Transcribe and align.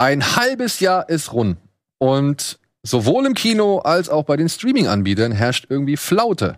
Ein 0.00 0.36
halbes 0.36 0.78
Jahr 0.78 1.08
ist 1.08 1.32
rund. 1.32 1.58
Und 1.98 2.60
sowohl 2.84 3.26
im 3.26 3.34
Kino 3.34 3.78
als 3.78 4.08
auch 4.08 4.22
bei 4.22 4.36
den 4.36 4.48
Streaming-Anbietern 4.48 5.32
herrscht 5.32 5.66
irgendwie 5.68 5.96
Flaute. 5.96 6.56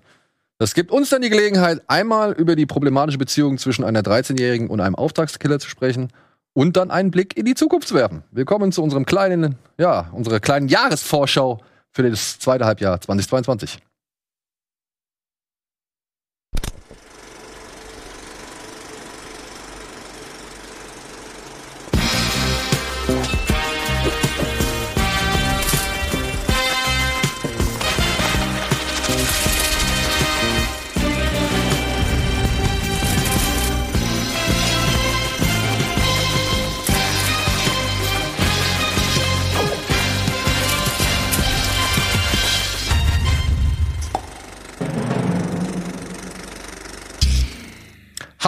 Das 0.59 0.75
gibt 0.75 0.91
uns 0.91 1.09
dann 1.09 1.23
die 1.23 1.31
Gelegenheit, 1.31 1.81
einmal 1.87 2.33
über 2.33 2.55
die 2.55 2.67
problematische 2.67 3.17
Beziehung 3.17 3.57
zwischen 3.57 3.83
einer 3.83 4.03
13-Jährigen 4.03 4.69
und 4.69 4.81
einem 4.81 4.95
Auftragskiller 4.95 5.59
zu 5.59 5.71
sprechen 5.71 6.09
und 6.53 6.77
dann 6.77 6.91
einen 6.91 7.11
Blick 7.11 7.35
in 7.35 7.47
die 7.47 7.55
Zukunft 7.55 7.89
zu 7.89 7.95
werfen. 7.95 8.25
Willkommen 8.31 8.73
zu 8.73 8.83
unserem 8.83 9.07
kleinen, 9.07 9.57
ja, 9.79 10.11
unserer 10.13 10.41
kleinen 10.41 10.69
Jahresvorschau 10.69 11.63
für 11.93 12.03
das 12.03 12.39
zweite 12.39 12.67
Halbjahr 12.67 13.01
2022. 13.01 13.79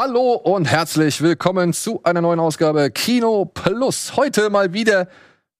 Hallo 0.05 0.33
und 0.33 0.65
herzlich 0.65 1.23
willkommen 1.23 1.73
zu 1.73 2.02
einer 2.02 2.20
neuen 2.20 2.41
Ausgabe 2.41 2.91
Kino 2.91 3.45
Plus. 3.45 4.16
Heute 4.16 4.51
mal 4.51 4.73
wieder 4.73 5.06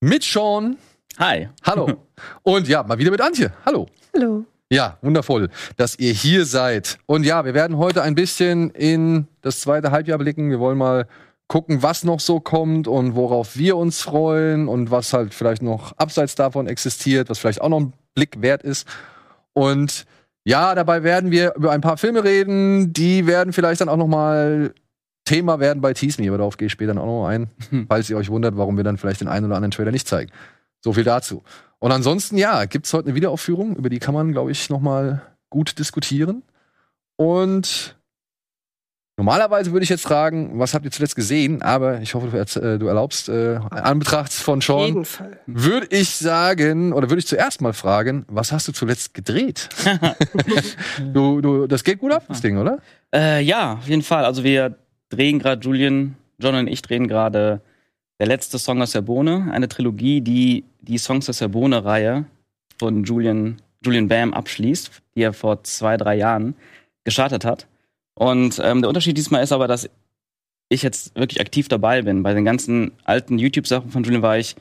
mit 0.01 0.25
Sean. 0.25 0.79
Hi. 1.17 1.49
Hallo. 1.63 2.09
Und 2.43 2.67
ja, 2.67 2.83
mal 2.83 2.99
wieder 2.99 3.13
mit 3.13 3.21
Antje. 3.21 3.53
Hallo. 3.65 3.87
Hallo. 4.13 4.45
Ja, 4.69 4.99
wundervoll, 5.01 5.49
dass 5.77 5.97
ihr 5.97 6.13
hier 6.13 6.45
seid. 6.45 6.99
Und 7.07 7.25
ja, 7.25 7.45
wir 7.45 7.55
werden 7.55 7.77
heute 7.77 8.03
ein 8.03 8.17
bisschen 8.17 8.71
in 8.71 9.29
das 9.43 9.61
zweite 9.61 9.93
Halbjahr 9.93 10.19
blicken. 10.19 10.51
Wir 10.51 10.59
wollen 10.59 10.77
mal 10.77 11.07
gucken, 11.47 11.85
was 11.85 12.03
noch 12.03 12.19
so 12.19 12.41
kommt 12.41 12.89
und 12.89 13.15
worauf 13.15 13.57
wir 13.57 13.77
uns 13.77 14.03
freuen 14.03 14.67
und 14.67 14.91
was 14.91 15.13
halt 15.13 15.35
vielleicht 15.35 15.63
noch 15.63 15.97
abseits 15.99 16.35
davon 16.35 16.67
existiert, 16.67 17.31
was 17.31 17.39
vielleicht 17.39 17.61
auch 17.61 17.69
noch 17.69 17.79
ein 17.79 17.93
Blick 18.17 18.43
wert 18.43 18.65
ist. 18.65 18.89
Und 19.53 20.05
ja, 20.45 20.75
dabei 20.75 21.03
werden 21.03 21.31
wir 21.31 21.55
über 21.57 21.71
ein 21.71 21.81
paar 21.81 21.97
Filme 21.97 22.25
reden, 22.25 22.93
die 22.93 23.27
werden 23.27 23.53
vielleicht 23.53 23.81
dann 23.81 23.89
auch 23.89 23.97
noch 23.97 24.09
mal 24.09 24.75
Thema 25.25 25.61
werden 25.61 25.81
bei 25.81 25.95
Tease 25.95 26.21
Me, 26.21 26.29
aber 26.29 26.39
darauf 26.39 26.57
gehe 26.57 26.67
ich 26.67 26.73
später 26.73 26.93
auch 26.93 27.07
noch 27.07 27.27
ein, 27.27 27.49
hm. 27.71 27.87
falls 27.89 28.11
ihr 28.11 28.17
euch 28.17 28.29
wundert, 28.29 28.57
warum 28.57 28.77
wir 28.77 28.85
dann 28.85 28.99
vielleicht 28.99 29.21
den 29.21 29.29
einen 29.29 29.47
oder 29.47 29.57
anderen 29.57 29.71
Trailer 29.71 29.93
nicht 29.93 30.09
zeigen. 30.09 30.33
So 30.81 30.93
viel 30.93 31.05
dazu. 31.05 31.45
Und 31.79 31.93
ansonsten, 31.93 32.37
ja, 32.39 32.65
gibt's 32.65 32.93
heute 32.93 33.07
eine 33.07 33.15
Wiederaufführung, 33.15 33.77
über 33.77 33.89
die 33.89 33.99
kann 33.99 34.15
man, 34.15 34.33
glaube 34.33 34.51
ich, 34.51 34.69
noch 34.69 34.81
mal 34.81 35.23
gut 35.49 35.79
diskutieren. 35.79 36.43
Und 37.17 37.97
Normalerweise 39.19 39.73
würde 39.73 39.85
ich 39.85 39.91
jetzt 39.91 40.03
fragen, 40.03 40.59
was 40.59 40.73
habt 40.73 40.87
ihr 40.87 40.91
zuletzt 40.91 41.17
gesehen? 41.17 41.61
Aber 41.61 42.01
ich 42.01 42.15
hoffe, 42.15 42.29
du, 42.29 42.61
äh, 42.61 42.79
du 42.79 42.87
erlaubst, 42.87 43.29
äh, 43.29 43.59
Anbetracht 43.71 44.33
von 44.33 44.63
Sean, 44.63 45.07
würde 45.47 45.87
ich 45.91 46.09
sagen, 46.17 46.95
oder 46.95 47.11
würde 47.11 47.19
ich 47.19 47.27
zuerst 47.27 47.61
mal 47.61 47.75
fragen, 47.75 48.25
was 48.29 48.53
hast 48.53 48.69
du 48.69 48.73
zuletzt 48.73 49.13
gedreht? 49.13 49.69
du, 51.13 51.43
du, 51.43 51.67
das 51.67 51.85
geht 51.85 51.99
gut 51.99 52.13
ab, 52.13 52.25
das 52.27 52.41
Ding, 52.41 52.57
oder? 52.57 52.79
Äh, 53.15 53.43
ja, 53.43 53.75
auf 53.75 53.87
jeden 53.87 54.03
Fall. 54.03 54.25
Also 54.25 54.45
wir 54.45 54.77
drehen 55.11 55.39
gerade, 55.39 55.61
Julian, 55.63 56.17
John 56.39 56.55
und 56.55 56.67
ich 56.67 56.81
drehen 56.81 57.07
gerade 57.07 57.61
der 58.19 58.27
letzte 58.27 58.59
Song 58.59 58.81
aus 58.81 58.93
der 58.93 59.03
Bohne, 59.03 59.51
eine 59.53 59.69
Trilogie, 59.69 60.23
die 60.23 60.65
die 60.81 60.97
Songs 60.97 61.29
aus 61.29 61.39
der 61.39 61.49
Bohne-Reihe 61.49 62.25
von 62.79 63.05
Julian, 63.05 63.61
Julian 63.85 64.09
Bam 64.09 64.33
abschließt, 64.33 64.91
die 65.15 65.23
er 65.23 65.35
vor 65.35 65.63
zwei, 65.65 65.99
drei 65.99 66.17
Jahren 66.17 66.55
gestartet 67.05 67.45
hat. 67.45 67.67
Und 68.15 68.61
ähm, 68.63 68.83
der 68.83 68.89
Unterschied 68.89 69.17
diesmal 69.17 69.43
ist 69.43 69.53
aber, 69.53 69.69
dass 69.69 69.89
ich 70.69 70.83
jetzt 70.83 71.15
wirklich 71.17 71.41
aktiv 71.41 71.69
dabei 71.69 72.03
bin. 72.03 72.23
Bei 72.23 72.35
den 72.35 72.45
ganzen 72.45 72.93
alten 73.05 73.39
YouTube-Sachen 73.39 73.91
von 73.91 74.05
Julian 74.05 74.23
war 74.23 74.39
ich 74.39 74.57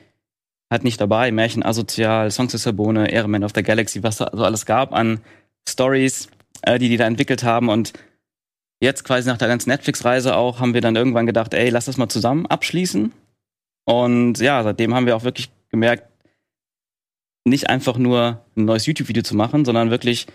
halt 0.70 0.84
nicht 0.84 1.00
dabei. 1.00 1.30
Märchen 1.32 1.62
asozial, 1.62 2.30
Songs 2.30 2.54
of 2.54 2.60
Sabone, 2.60 3.10
Ehrenman 3.10 3.44
of 3.44 3.52
the 3.54 3.62
Galaxy, 3.62 4.02
was 4.02 4.18
da 4.18 4.30
so 4.32 4.44
alles 4.44 4.66
gab 4.66 4.92
an 4.92 5.20
Stories, 5.68 6.28
äh, 6.62 6.78
die 6.78 6.88
die 6.88 6.96
da 6.96 7.06
entwickelt 7.06 7.44
haben. 7.44 7.68
Und 7.68 7.92
jetzt 8.80 9.04
quasi 9.04 9.28
nach 9.28 9.38
der 9.38 9.48
ganzen 9.48 9.70
Netflix-Reise 9.70 10.36
auch 10.36 10.60
haben 10.60 10.74
wir 10.74 10.80
dann 10.80 10.96
irgendwann 10.96 11.26
gedacht, 11.26 11.54
ey, 11.54 11.70
lass 11.70 11.86
das 11.86 11.98
mal 11.98 12.08
zusammen 12.08 12.46
abschließen. 12.46 13.12
Und 13.84 14.38
ja, 14.38 14.62
seitdem 14.62 14.94
haben 14.94 15.06
wir 15.06 15.16
auch 15.16 15.24
wirklich 15.24 15.50
gemerkt, 15.70 16.08
nicht 17.44 17.68
einfach 17.68 17.96
nur 17.98 18.44
ein 18.56 18.64
neues 18.64 18.86
YouTube-Video 18.86 19.22
zu 19.22 19.36
machen, 19.36 19.64
sondern 19.64 19.90
wirklich 19.90 20.26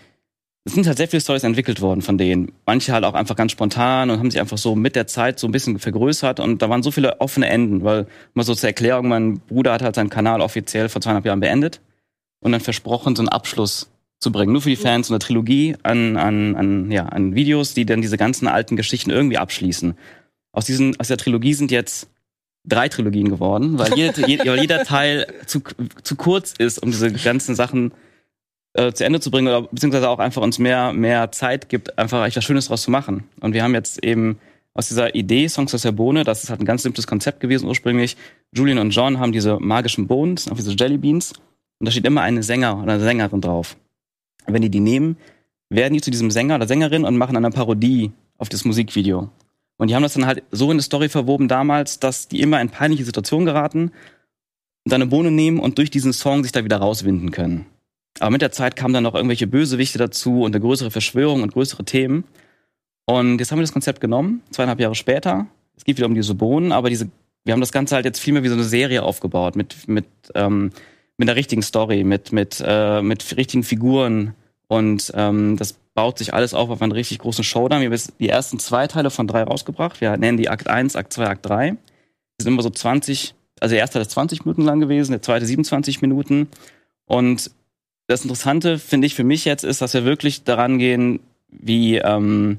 es 0.68 0.74
sind 0.74 0.86
halt 0.86 0.98
sehr 0.98 1.08
viele 1.08 1.22
Stories 1.22 1.44
entwickelt 1.44 1.80
worden 1.80 2.02
von 2.02 2.18
denen. 2.18 2.52
Manche 2.66 2.92
halt 2.92 3.04
auch 3.04 3.14
einfach 3.14 3.36
ganz 3.36 3.52
spontan 3.52 4.10
und 4.10 4.18
haben 4.18 4.30
sich 4.30 4.38
einfach 4.38 4.58
so 4.58 4.76
mit 4.76 4.96
der 4.96 5.06
Zeit 5.06 5.38
so 5.38 5.48
ein 5.48 5.50
bisschen 5.50 5.78
vergrößert 5.78 6.40
und 6.40 6.60
da 6.60 6.68
waren 6.68 6.82
so 6.82 6.90
viele 6.90 7.22
offene 7.22 7.48
Enden, 7.48 7.84
weil 7.84 8.06
mal 8.34 8.42
so 8.42 8.54
zur 8.54 8.68
Erklärung, 8.68 9.08
mein 9.08 9.40
Bruder 9.40 9.72
hat 9.72 9.80
halt 9.80 9.94
seinen 9.94 10.10
Kanal 10.10 10.42
offiziell 10.42 10.90
vor 10.90 11.00
zweieinhalb 11.00 11.24
Jahren 11.24 11.40
beendet 11.40 11.80
und 12.40 12.52
dann 12.52 12.60
versprochen, 12.60 13.16
so 13.16 13.22
einen 13.22 13.30
Abschluss 13.30 13.90
zu 14.20 14.30
bringen. 14.30 14.52
Nur 14.52 14.60
für 14.60 14.68
die 14.68 14.76
Fans, 14.76 15.08
so 15.08 15.14
eine 15.14 15.20
Trilogie 15.20 15.74
an, 15.84 16.18
an, 16.18 16.54
an, 16.54 16.90
ja, 16.90 17.06
an 17.06 17.34
Videos, 17.34 17.72
die 17.72 17.86
dann 17.86 18.02
diese 18.02 18.18
ganzen 18.18 18.46
alten 18.46 18.76
Geschichten 18.76 19.08
irgendwie 19.08 19.38
abschließen. 19.38 19.96
Aus, 20.52 20.66
diesen, 20.66 21.00
aus 21.00 21.08
der 21.08 21.16
Trilogie 21.16 21.54
sind 21.54 21.70
jetzt 21.70 22.08
drei 22.64 22.90
Trilogien 22.90 23.30
geworden, 23.30 23.78
weil 23.78 23.94
jeder, 23.94 24.16
weil 24.22 24.60
jeder 24.60 24.84
Teil 24.84 25.26
zu, 25.46 25.62
zu 26.02 26.16
kurz 26.16 26.52
ist, 26.58 26.82
um 26.82 26.90
diese 26.90 27.10
ganzen 27.10 27.54
Sachen 27.54 27.92
äh, 28.78 28.92
zu 28.92 29.04
Ende 29.04 29.20
zu 29.20 29.30
bringen 29.30 29.48
oder 29.48 29.62
beziehungsweise 29.62 30.08
auch 30.08 30.20
einfach 30.20 30.42
uns 30.42 30.58
mehr, 30.58 30.92
mehr 30.92 31.32
Zeit 31.32 31.68
gibt, 31.68 31.98
einfach 31.98 32.24
echt 32.24 32.36
was 32.36 32.44
Schönes 32.44 32.68
draus 32.68 32.82
zu 32.82 32.90
machen. 32.90 33.24
Und 33.40 33.52
wir 33.52 33.62
haben 33.62 33.74
jetzt 33.74 34.04
eben 34.04 34.38
aus 34.74 34.88
dieser 34.88 35.14
Idee 35.14 35.48
Songs 35.48 35.74
aus 35.74 35.82
der 35.82 35.92
Bohne, 35.92 36.22
das 36.22 36.44
ist 36.44 36.50
halt 36.50 36.60
ein 36.60 36.64
ganz 36.64 36.84
simples 36.84 37.06
Konzept 37.06 37.40
gewesen 37.40 37.66
ursprünglich. 37.66 38.16
Julian 38.52 38.78
und 38.78 38.90
John 38.90 39.18
haben 39.18 39.32
diese 39.32 39.58
magischen 39.58 40.06
sind 40.06 40.52
auch 40.52 40.56
diese 40.56 40.72
Jellybeans. 40.72 41.32
Und 41.80 41.86
da 41.86 41.90
steht 41.90 42.06
immer 42.06 42.22
eine 42.22 42.42
Sänger 42.42 42.80
oder 42.82 42.92
eine 42.92 43.02
Sängerin 43.02 43.40
drauf. 43.40 43.76
Und 44.46 44.54
wenn 44.54 44.62
die 44.62 44.70
die 44.70 44.80
nehmen, 44.80 45.16
werden 45.68 45.94
die 45.94 46.00
zu 46.00 46.10
diesem 46.10 46.30
Sänger 46.30 46.54
oder 46.54 46.68
Sängerin 46.68 47.04
und 47.04 47.16
machen 47.16 47.36
eine 47.36 47.50
Parodie 47.50 48.12
auf 48.38 48.48
das 48.48 48.64
Musikvideo. 48.64 49.28
Und 49.76 49.90
die 49.90 49.94
haben 49.94 50.02
das 50.02 50.14
dann 50.14 50.26
halt 50.26 50.42
so 50.50 50.66
in 50.66 50.72
eine 50.72 50.82
Story 50.82 51.08
verwoben 51.08 51.48
damals, 51.48 51.98
dass 51.98 52.28
die 52.28 52.40
immer 52.40 52.60
in 52.60 52.70
peinliche 52.70 53.04
Situationen 53.04 53.46
geraten, 53.46 53.92
und 54.84 54.92
dann 54.92 55.02
eine 55.02 55.10
Bohne 55.10 55.30
nehmen 55.30 55.58
und 55.58 55.76
durch 55.76 55.90
diesen 55.90 56.14
Song 56.14 56.42
sich 56.42 56.52
da 56.52 56.64
wieder 56.64 56.78
rauswinden 56.78 57.30
können. 57.30 57.66
Aber 58.20 58.30
mit 58.30 58.42
der 58.42 58.52
Zeit 58.52 58.76
kamen 58.76 58.94
dann 58.94 59.04
noch 59.04 59.14
irgendwelche 59.14 59.46
Bösewichte 59.46 59.98
dazu 59.98 60.42
und 60.42 60.54
eine 60.54 60.60
größere 60.60 60.90
Verschwörung 60.90 61.42
und 61.42 61.52
größere 61.52 61.84
Themen. 61.84 62.24
Und 63.06 63.38
jetzt 63.38 63.50
haben 63.50 63.58
wir 63.58 63.62
das 63.62 63.72
Konzept 63.72 64.00
genommen, 64.00 64.42
zweieinhalb 64.50 64.80
Jahre 64.80 64.94
später. 64.94 65.46
Es 65.76 65.84
geht 65.84 65.96
wieder 65.96 66.06
um 66.06 66.14
diese 66.14 66.34
Bohnen, 66.34 66.72
aber 66.72 66.90
diese, 66.90 67.08
wir 67.44 67.52
haben 67.52 67.60
das 67.60 67.72
Ganze 67.72 67.94
halt 67.94 68.04
jetzt 68.04 68.18
viel 68.18 68.32
mehr 68.32 68.42
wie 68.42 68.48
so 68.48 68.54
eine 68.54 68.64
Serie 68.64 69.02
aufgebaut, 69.02 69.56
mit, 69.56 69.88
mit, 69.88 70.06
ähm, 70.34 70.72
mit 71.16 71.28
einer 71.28 71.36
richtigen 71.36 71.62
Story, 71.62 72.04
mit, 72.04 72.32
mit, 72.32 72.62
äh, 72.64 73.00
mit 73.00 73.36
richtigen 73.36 73.62
Figuren. 73.62 74.34
Und 74.66 75.10
ähm, 75.14 75.56
das 75.56 75.78
baut 75.94 76.18
sich 76.18 76.34
alles 76.34 76.54
auf 76.54 76.70
auf 76.70 76.82
einen 76.82 76.92
richtig 76.92 77.20
großen 77.20 77.42
Showdown. 77.42 77.80
Wir 77.80 77.86
haben 77.86 77.92
jetzt 77.92 78.12
die 78.20 78.28
ersten 78.28 78.58
zwei 78.58 78.86
Teile 78.86 79.10
von 79.10 79.26
drei 79.26 79.42
rausgebracht. 79.42 80.00
Wir 80.00 80.16
nennen 80.16 80.36
die 80.36 80.48
Akt 80.48 80.68
1, 80.68 80.94
Akt 80.94 81.12
2, 81.12 81.26
Akt 81.26 81.46
3. 81.46 81.70
Die 81.70 82.42
sind 82.42 82.52
immer 82.52 82.62
so 82.62 82.70
20, 82.70 83.34
also 83.58 83.72
der 83.72 83.80
erste 83.80 83.94
Teil 83.94 84.02
ist 84.02 84.10
20 84.12 84.44
Minuten 84.44 84.62
lang 84.62 84.80
gewesen, 84.80 85.12
der 85.12 85.22
zweite 85.22 85.46
27 85.46 86.02
Minuten. 86.02 86.48
Und 87.06 87.50
das 88.08 88.22
Interessante, 88.22 88.78
finde 88.78 89.06
ich, 89.06 89.14
für 89.14 89.22
mich 89.22 89.44
jetzt 89.44 89.64
ist, 89.64 89.82
dass 89.82 89.94
wir 89.94 90.04
wirklich 90.04 90.42
daran 90.42 90.78
gehen, 90.78 91.20
wie, 91.50 91.98
ähm, 91.98 92.58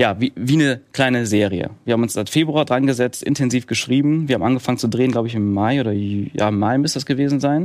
ja, 0.00 0.18
wie, 0.18 0.32
wie 0.34 0.54
eine 0.54 0.80
kleine 0.92 1.26
Serie. 1.26 1.70
Wir 1.84 1.92
haben 1.92 2.02
uns 2.02 2.14
seit 2.14 2.30
Februar 2.30 2.64
dran 2.64 2.86
gesetzt, 2.86 3.22
intensiv 3.22 3.66
geschrieben. 3.66 4.28
Wir 4.28 4.34
haben 4.34 4.42
angefangen 4.42 4.78
zu 4.78 4.88
drehen, 4.88 5.12
glaube 5.12 5.28
ich, 5.28 5.34
im 5.34 5.52
Mai 5.52 5.80
oder 5.80 5.92
ja, 5.92 6.48
im 6.48 6.58
Mai 6.58 6.78
müsste 6.78 6.96
das 6.96 7.06
gewesen 7.06 7.38
sein. 7.38 7.64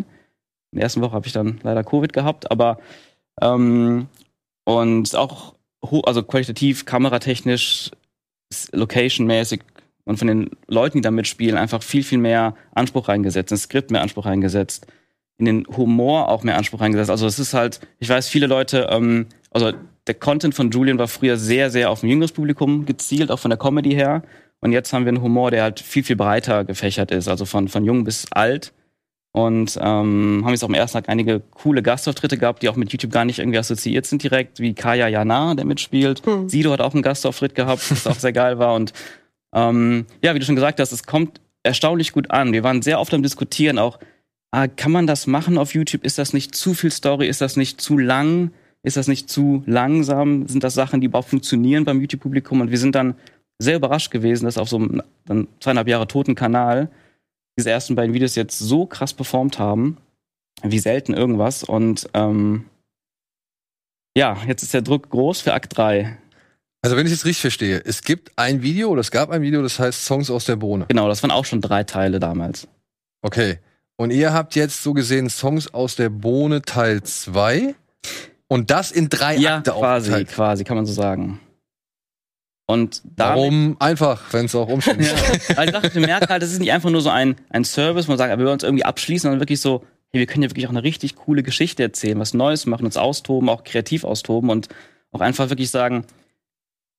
In 0.72 0.78
der 0.78 0.84
ersten 0.84 1.02
Woche 1.02 1.14
habe 1.14 1.26
ich 1.26 1.34
dann 1.34 1.60
leider 1.64 1.84
Covid 1.84 2.12
gehabt, 2.12 2.52
aber 2.52 2.78
ähm, 3.42 4.08
und 4.66 5.16
auch 5.16 5.56
also 6.04 6.24
qualitativ, 6.24 6.86
kameratechnisch, 6.86 7.92
locationmäßig 8.74 9.62
und 10.04 10.18
von 10.18 10.28
den 10.28 10.50
Leuten, 10.68 10.98
die 10.98 11.02
da 11.02 11.12
mitspielen, 11.12 11.58
einfach 11.58 11.84
viel, 11.84 12.04
viel 12.04 12.18
mehr 12.18 12.56
Anspruch 12.74 13.08
reingesetzt, 13.08 13.54
ein 13.54 13.58
Skript 13.58 13.92
mehr 13.92 14.02
Anspruch 14.02 14.26
reingesetzt 14.26 14.88
in 15.42 15.46
den 15.46 15.68
Humor 15.76 16.30
auch 16.30 16.44
mehr 16.44 16.58
Anspruch 16.58 16.80
reingesetzt. 16.80 17.10
Also 17.10 17.28
es 17.28 17.40
ist 17.40 17.54
halt, 17.54 17.82
ich 18.00 18.08
weiß, 18.08 18.30
viele 18.30 18.48
Leute, 18.48 18.88
ähm, 18.92 19.26
also 19.50 19.74
der 20.08 20.16
Content 20.16 20.56
von 20.56 20.72
Julian 20.72 20.98
war 20.98 21.08
früher 21.08 21.38
sehr, 21.38 21.70
sehr 21.70 21.90
auf 21.90 22.04
ein 22.04 22.10
jüngeres 22.10 22.32
Publikum 22.32 22.86
gezielt, 22.86 23.32
auch 23.32 23.40
von 23.40 23.50
der 23.50 23.58
Comedy 23.58 23.92
her. 23.92 24.24
Und 24.62 24.72
jetzt 24.72 24.94
haben 24.94 25.06
wir 25.06 25.10
einen 25.10 25.22
Humor, 25.22 25.52
der 25.52 25.64
halt 25.64 25.80
viel, 25.80 26.04
viel 26.04 26.16
breiter 26.16 26.64
gefächert 26.64 27.12
ist, 27.12 27.28
also 27.28 27.46
von, 27.46 27.68
von 27.68 27.84
jung 27.84 28.04
bis 28.04 28.32
alt. 28.32 28.74
Und 29.34 29.78
ähm, 29.82 30.42
haben 30.44 30.52
jetzt 30.52 30.64
auch 30.64 30.70
am 30.70 30.74
ersten 30.74 30.98
Tag 30.98 31.10
einige 31.10 31.40
coole 31.40 31.82
Gastauftritte 31.82 32.38
gehabt, 32.38 32.62
die 32.62 32.70
auch 32.70 32.76
mit 32.76 32.92
YouTube 32.92 33.12
gar 33.12 33.26
nicht 33.26 33.40
irgendwie 33.40 33.58
assoziiert 33.58 34.06
sind 34.06 34.24
direkt, 34.24 34.60
wie 34.60 34.74
Kaya 34.74 35.08
Jana, 35.08 35.56
der 35.56 35.66
mitspielt. 35.66 36.26
Hm. 36.26 36.50
Sido 36.50 36.72
hat 36.72 36.82
auch 36.82 36.94
einen 36.94 37.02
Gastauftritt 37.02 37.56
gehabt, 37.56 37.90
was 37.90 38.06
auch 38.08 38.20
sehr 38.20 38.34
geil 38.34 38.60
war. 38.60 38.76
Und 38.76 38.94
ähm, 39.54 40.06
ja, 40.22 40.36
wie 40.36 40.40
du 40.40 40.46
schon 40.46 40.56
gesagt 40.56 40.80
hast, 40.80 40.92
es 40.92 41.04
kommt 41.04 41.40
erstaunlich 41.64 42.12
gut 42.12 42.32
an. 42.32 42.54
Wir 42.54 42.64
waren 42.64 42.82
sehr 42.82 43.00
oft 43.00 43.14
am 43.14 43.24
Diskutieren 43.24 43.80
auch, 43.80 44.00
kann 44.52 44.92
man 44.92 45.08
das 45.08 45.28
machen 45.28 45.58
auf 45.58 45.74
YouTube? 45.74 46.04
Ist 46.04 46.18
das 46.18 46.34
nicht 46.34 46.56
zu 46.56 46.74
viel 46.74 46.92
Story? 46.92 47.28
Ist 47.28 47.42
das 47.42 47.56
nicht 47.56 47.80
zu 47.80 47.98
lang? 47.98 48.52
Ist 48.84 48.98
das 48.98 49.08
nicht 49.08 49.30
zu 49.30 49.64
langsam? 49.66 50.48
Sind 50.48 50.64
das 50.64 50.74
Sachen, 50.74 51.02
die 51.02 51.08
überhaupt 51.08 51.30
funktionieren 51.30 51.86
beim 51.86 52.02
YouTube-Publikum? 52.02 52.62
Und 52.62 52.72
wir 52.72 52.78
sind 52.78 52.96
dann 52.96 53.16
sehr 53.60 53.78
überrascht 53.78 54.12
gewesen, 54.12 54.46
dass 54.46 54.58
auf 54.58 54.70
so 54.70 54.78
einem 54.78 55.04
dann 55.26 55.48
zweieinhalb 55.60 55.88
Jahre 55.88 56.08
toten 56.08 56.36
Kanal 56.36 56.90
diese 57.58 57.70
ersten 57.70 57.96
beiden 57.96 58.14
Videos 58.14 58.36
jetzt 58.36 58.58
so 58.58 58.86
krass 58.86 59.14
performt 59.14 59.60
haben, 59.60 59.98
wie 60.64 60.80
selten 60.80 61.14
irgendwas. 61.14 61.64
Und 61.64 62.10
ähm, 62.14 62.66
ja, 64.18 64.38
jetzt 64.48 64.64
ist 64.64 64.74
der 64.74 64.82
Druck 64.82 65.10
groß 65.10 65.42
für 65.42 65.54
Akt 65.54 65.78
3. 65.78 66.18
Also 66.84 66.98
wenn 66.98 67.06
ich 67.06 67.14
es 67.14 67.26
richtig 67.26 67.42
verstehe, 67.42 67.82
es 67.86 68.02
gibt 68.02 68.32
ein 68.38 68.64
Video 68.64 68.90
oder 68.90 69.02
es 69.02 69.12
gab 69.12 69.30
ein 69.30 69.44
Video, 69.44 69.62
das 69.62 69.80
heißt 69.80 70.04
Songs 70.04 70.32
aus 70.32 70.46
der 70.46 70.56
Bohne. 70.56 70.88
Genau, 70.88 71.08
das 71.08 71.22
waren 71.22 71.32
auch 71.32 71.46
schon 71.46 71.62
drei 71.62 71.84
Teile 71.84 72.20
damals. 72.20 72.68
Okay. 73.22 73.60
Und 74.02 74.10
ihr 74.10 74.34
habt 74.34 74.56
jetzt 74.56 74.82
so 74.82 74.94
gesehen 74.94 75.30
Songs 75.30 75.76
aus 75.76 75.96
der 75.96 76.10
Bohne 76.10 76.64
Teil 76.64 77.04
2 77.04 77.76
und 78.48 78.72
das 78.72 78.90
in 78.90 79.10
drei 79.10 79.36
ja, 79.36 79.58
Akte 79.58 79.70
quasi, 79.70 80.10
aufgeteilt. 80.10 80.30
quasi, 80.30 80.64
kann 80.64 80.76
man 80.76 80.88
so 80.88 80.94
sagen. 80.94 81.40
Und 82.66 83.04
Warum 83.16 83.78
einfach, 83.80 84.34
wenn 84.34 84.46
es 84.46 84.56
auch 84.56 84.70
umständlich 84.70 85.08
Ja. 85.50 85.56
Weil 85.56 85.68
ich 85.68 85.72
dachte, 85.72 86.00
merke 86.00 86.30
halt, 86.30 86.42
das 86.42 86.52
ist 86.52 86.58
nicht 86.58 86.72
einfach 86.72 86.90
nur 86.90 87.02
so 87.02 87.12
ein, 87.12 87.36
ein 87.52 87.64
Service, 87.64 88.08
wo 88.08 88.14
man 88.14 88.18
sagt, 88.18 88.32
wir 88.32 88.44
wollen 88.44 88.54
uns 88.54 88.64
irgendwie 88.64 88.86
abschließen, 88.86 89.28
sondern 89.28 89.40
wirklich 89.40 89.62
so, 89.62 89.84
hey, 90.10 90.20
wir 90.20 90.26
können 90.26 90.42
ja 90.42 90.50
wirklich 90.50 90.66
auch 90.66 90.72
eine 90.72 90.82
richtig 90.82 91.16
coole 91.16 91.44
Geschichte 91.44 91.84
erzählen, 91.84 92.18
was 92.18 92.34
Neues 92.34 92.66
machen, 92.66 92.86
uns 92.86 92.98
austoben, 92.98 93.50
auch 93.50 93.64
kreativ 93.64 94.04
austoben 94.04 94.50
und 94.50 94.68
auch 95.12 95.22
einfach 95.22 95.50
wirklich 95.50 95.70
sagen, 95.70 96.06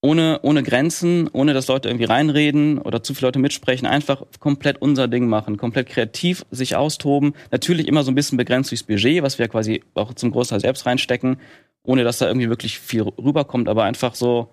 ohne, 0.03 0.41
ohne 0.41 0.63
Grenzen, 0.63 1.29
ohne 1.31 1.53
dass 1.53 1.67
Leute 1.67 1.87
irgendwie 1.87 2.03
reinreden 2.03 2.77
oder 2.77 3.01
zu 3.01 3.13
viele 3.13 3.27
Leute 3.27 3.39
mitsprechen, 3.39 3.87
einfach 3.87 4.21
komplett 4.39 4.81
unser 4.81 5.07
Ding 5.07 5.27
machen, 5.27 5.55
komplett 5.55 5.87
kreativ 5.87 6.45
sich 6.51 6.75
austoben. 6.75 7.33
Natürlich 7.51 7.87
immer 7.87 8.03
so 8.03 8.11
ein 8.11 8.15
bisschen 8.15 8.37
begrenzt 8.37 8.69
durchs 8.69 8.83
Budget, 8.83 9.23
was 9.23 9.39
wir 9.39 9.47
quasi 9.47 9.81
auch 9.93 10.13
zum 10.13 10.31
Großteil 10.31 10.59
selbst 10.59 10.85
reinstecken, 10.85 11.37
ohne 11.83 12.03
dass 12.03 12.17
da 12.17 12.27
irgendwie 12.27 12.49
wirklich 12.49 12.79
viel 12.79 13.03
rüberkommt, 13.03 13.69
aber 13.69 13.85
einfach 13.85 14.13
so, 14.13 14.49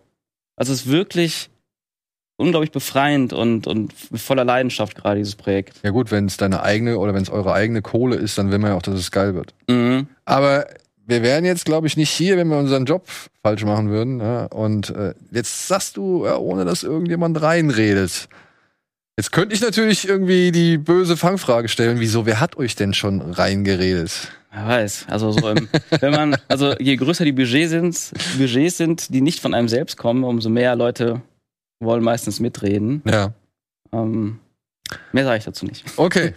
also 0.55 0.73
es 0.73 0.83
ist 0.83 0.91
wirklich 0.91 1.51
unglaublich 2.37 2.71
befreiend 2.71 3.33
und, 3.33 3.67
und 3.67 3.93
voller 3.93 4.45
Leidenschaft 4.45 4.95
gerade 4.95 5.19
dieses 5.19 5.35
Projekt. 5.35 5.81
Ja 5.83 5.91
gut, 5.91 6.13
wenn 6.13 6.27
es 6.27 6.37
deine 6.37 6.63
eigene 6.63 6.97
oder 6.97 7.13
wenn 7.13 7.23
es 7.23 7.29
eure 7.29 7.53
eigene 7.53 7.83
Kohle 7.83 8.15
ist, 8.15 8.39
dann 8.39 8.53
will 8.53 8.59
man 8.59 8.71
ja 8.71 8.77
auch, 8.77 8.83
dass 8.83 8.95
es 8.95 9.11
geil 9.11 9.35
wird. 9.35 9.53
Mhm. 9.69 10.07
Aber 10.25 10.67
wir 11.11 11.23
wären 11.23 11.45
jetzt, 11.45 11.65
glaube 11.65 11.87
ich, 11.87 11.97
nicht 11.97 12.11
hier, 12.11 12.37
wenn 12.37 12.49
wir 12.49 12.59
unseren 12.59 12.87
Job 12.87 13.07
falsch 13.43 13.65
machen 13.65 13.91
würden. 13.91 14.21
Ja? 14.21 14.47
Und 14.47 14.91
äh, 14.91 15.15
jetzt 15.31 15.69
sagst 15.69 15.97
du, 15.97 16.25
ja, 16.25 16.37
ohne 16.37 16.65
dass 16.65 16.83
irgendjemand 16.83 17.43
reinredet. 17.43 18.29
Jetzt 19.17 19.33
könnte 19.33 19.55
ich 19.55 19.61
natürlich 19.61 20.09
irgendwie 20.09 20.51
die 20.51 20.79
böse 20.79 21.17
Fangfrage 21.17 21.69
stellen, 21.69 22.01
wieso, 22.01 22.25
wer 22.25 22.41
hat 22.41 22.57
euch 22.57 22.75
denn 22.75 22.95
schon 22.95 23.21
reingeredet? 23.21 24.33
Wer 24.51 24.67
weiß. 24.67 25.07
Also 25.09 25.33
so 25.33 25.51
im, 25.51 25.69
wenn 26.01 26.13
man, 26.13 26.37
also 26.49 26.75
je 26.79 26.97
größer 26.97 27.25
die 27.25 27.33
Budgets 27.33 27.71
sind, 27.71 28.13
Budgets 28.39 28.79
sind, 28.79 29.13
die 29.13 29.21
nicht 29.21 29.41
von 29.41 29.53
einem 29.53 29.69
selbst 29.69 29.97
kommen, 29.97 30.25
umso 30.25 30.49
mehr 30.49 30.75
Leute 30.75 31.21
wollen 31.81 32.03
meistens 32.03 32.41
mitreden. 32.41 33.03
Ja. 33.07 33.35
Ähm, 33.93 34.39
mehr 35.13 35.25
sage 35.25 35.39
ich 35.39 35.45
dazu 35.45 35.67
nicht. 35.67 35.85
Okay. 35.97 36.33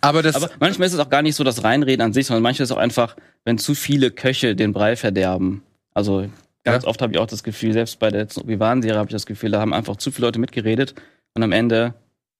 Aber 0.00 0.22
das. 0.22 0.36
Aber 0.36 0.50
manchmal 0.60 0.86
ist 0.86 0.94
es 0.94 1.00
auch 1.00 1.08
gar 1.10 1.22
nicht 1.22 1.34
so 1.36 1.44
das 1.44 1.64
Reinreden 1.64 2.04
an 2.04 2.12
sich, 2.12 2.26
sondern 2.26 2.42
manchmal 2.42 2.64
ist 2.64 2.70
es 2.70 2.76
auch 2.76 2.80
einfach, 2.80 3.16
wenn 3.44 3.58
zu 3.58 3.74
viele 3.74 4.10
Köche 4.10 4.56
den 4.56 4.72
Brei 4.72 4.96
verderben. 4.96 5.62
Also 5.92 6.26
ganz 6.64 6.84
Ja. 6.84 6.88
oft 6.90 7.02
habe 7.02 7.12
ich 7.12 7.18
auch 7.18 7.26
das 7.26 7.42
Gefühl, 7.42 7.72
selbst 7.72 7.98
bei 7.98 8.10
der 8.10 8.22
letzten 8.22 8.40
Obi-Wan-Serie 8.40 8.98
habe 8.98 9.08
ich 9.08 9.12
das 9.14 9.26
Gefühl, 9.26 9.50
da 9.50 9.60
haben 9.60 9.72
einfach 9.74 9.96
zu 9.96 10.10
viele 10.10 10.26
Leute 10.28 10.38
mitgeredet 10.38 10.94
und 11.34 11.42
am 11.42 11.52
Ende 11.52 11.94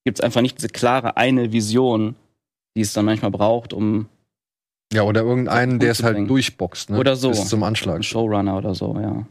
gibt 0.05 0.19
es 0.19 0.25
einfach 0.25 0.41
nicht 0.41 0.59
diese 0.59 0.69
klare 0.69 1.17
eine 1.17 1.53
Vision, 1.53 2.15
die 2.77 2.81
es 2.83 2.93
dann 2.93 3.05
manchmal 3.05 3.31
braucht, 3.31 3.73
um 3.73 4.09
ja, 4.93 5.03
oder 5.03 5.23
irgendeinen, 5.23 5.81
der 5.81 5.91
es 5.91 6.03
halt 6.03 6.29
durchboxt, 6.29 6.91
ne? 6.91 6.99
Oder 6.99 7.17
so. 7.17 7.31
Bis 7.31 7.49
zum 7.49 7.63
Anschlag. 7.65 7.95
einen 7.95 8.03
Showrunner 8.05 8.57
oder 8.59 8.75
so, 8.75 8.97
ja. 9.01 9.27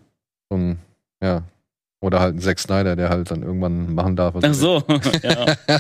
So 0.50 0.58
ein, 0.58 0.80
ja. 1.24 1.44
Oder 2.04 2.20
halt 2.20 2.36
ein 2.36 2.40
Zack 2.40 2.60
Snyder, 2.60 2.98
der 2.98 3.08
halt 3.08 3.32
dann 3.32 3.44
irgendwann 3.44 3.96
machen 3.96 4.18
darf. 4.18 4.36
Ach 4.42 4.54
so, 4.54 4.84
ja. 5.24 5.56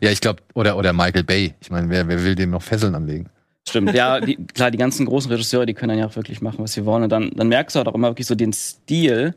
Ja, 0.00 0.10
ich 0.10 0.20
glaube, 0.20 0.42
oder, 0.54 0.76
oder 0.76 0.92
Michael 0.92 1.22
Bay. 1.22 1.54
Ich 1.60 1.70
meine, 1.70 1.88
wer, 1.88 2.08
wer 2.08 2.24
will 2.24 2.34
dem 2.34 2.50
noch 2.50 2.62
Fesseln 2.62 2.96
anlegen? 2.96 3.28
Stimmt, 3.68 3.94
ja, 3.94 4.18
die, 4.26 4.34
klar, 4.34 4.72
die 4.72 4.78
ganzen 4.78 5.06
großen 5.06 5.30
Regisseure, 5.30 5.66
die 5.66 5.74
können 5.74 5.90
dann 5.90 5.98
ja 6.00 6.06
auch 6.06 6.16
wirklich 6.16 6.42
machen, 6.42 6.58
was 6.58 6.72
sie 6.72 6.84
wollen. 6.84 7.04
Und 7.04 7.12
dann, 7.12 7.30
dann 7.30 7.46
merkst 7.46 7.76
du 7.76 7.78
halt 7.78 7.86
auch 7.86 7.94
immer 7.94 8.08
wirklich 8.08 8.26
so 8.26 8.34
den 8.34 8.52
Stil 8.52 9.36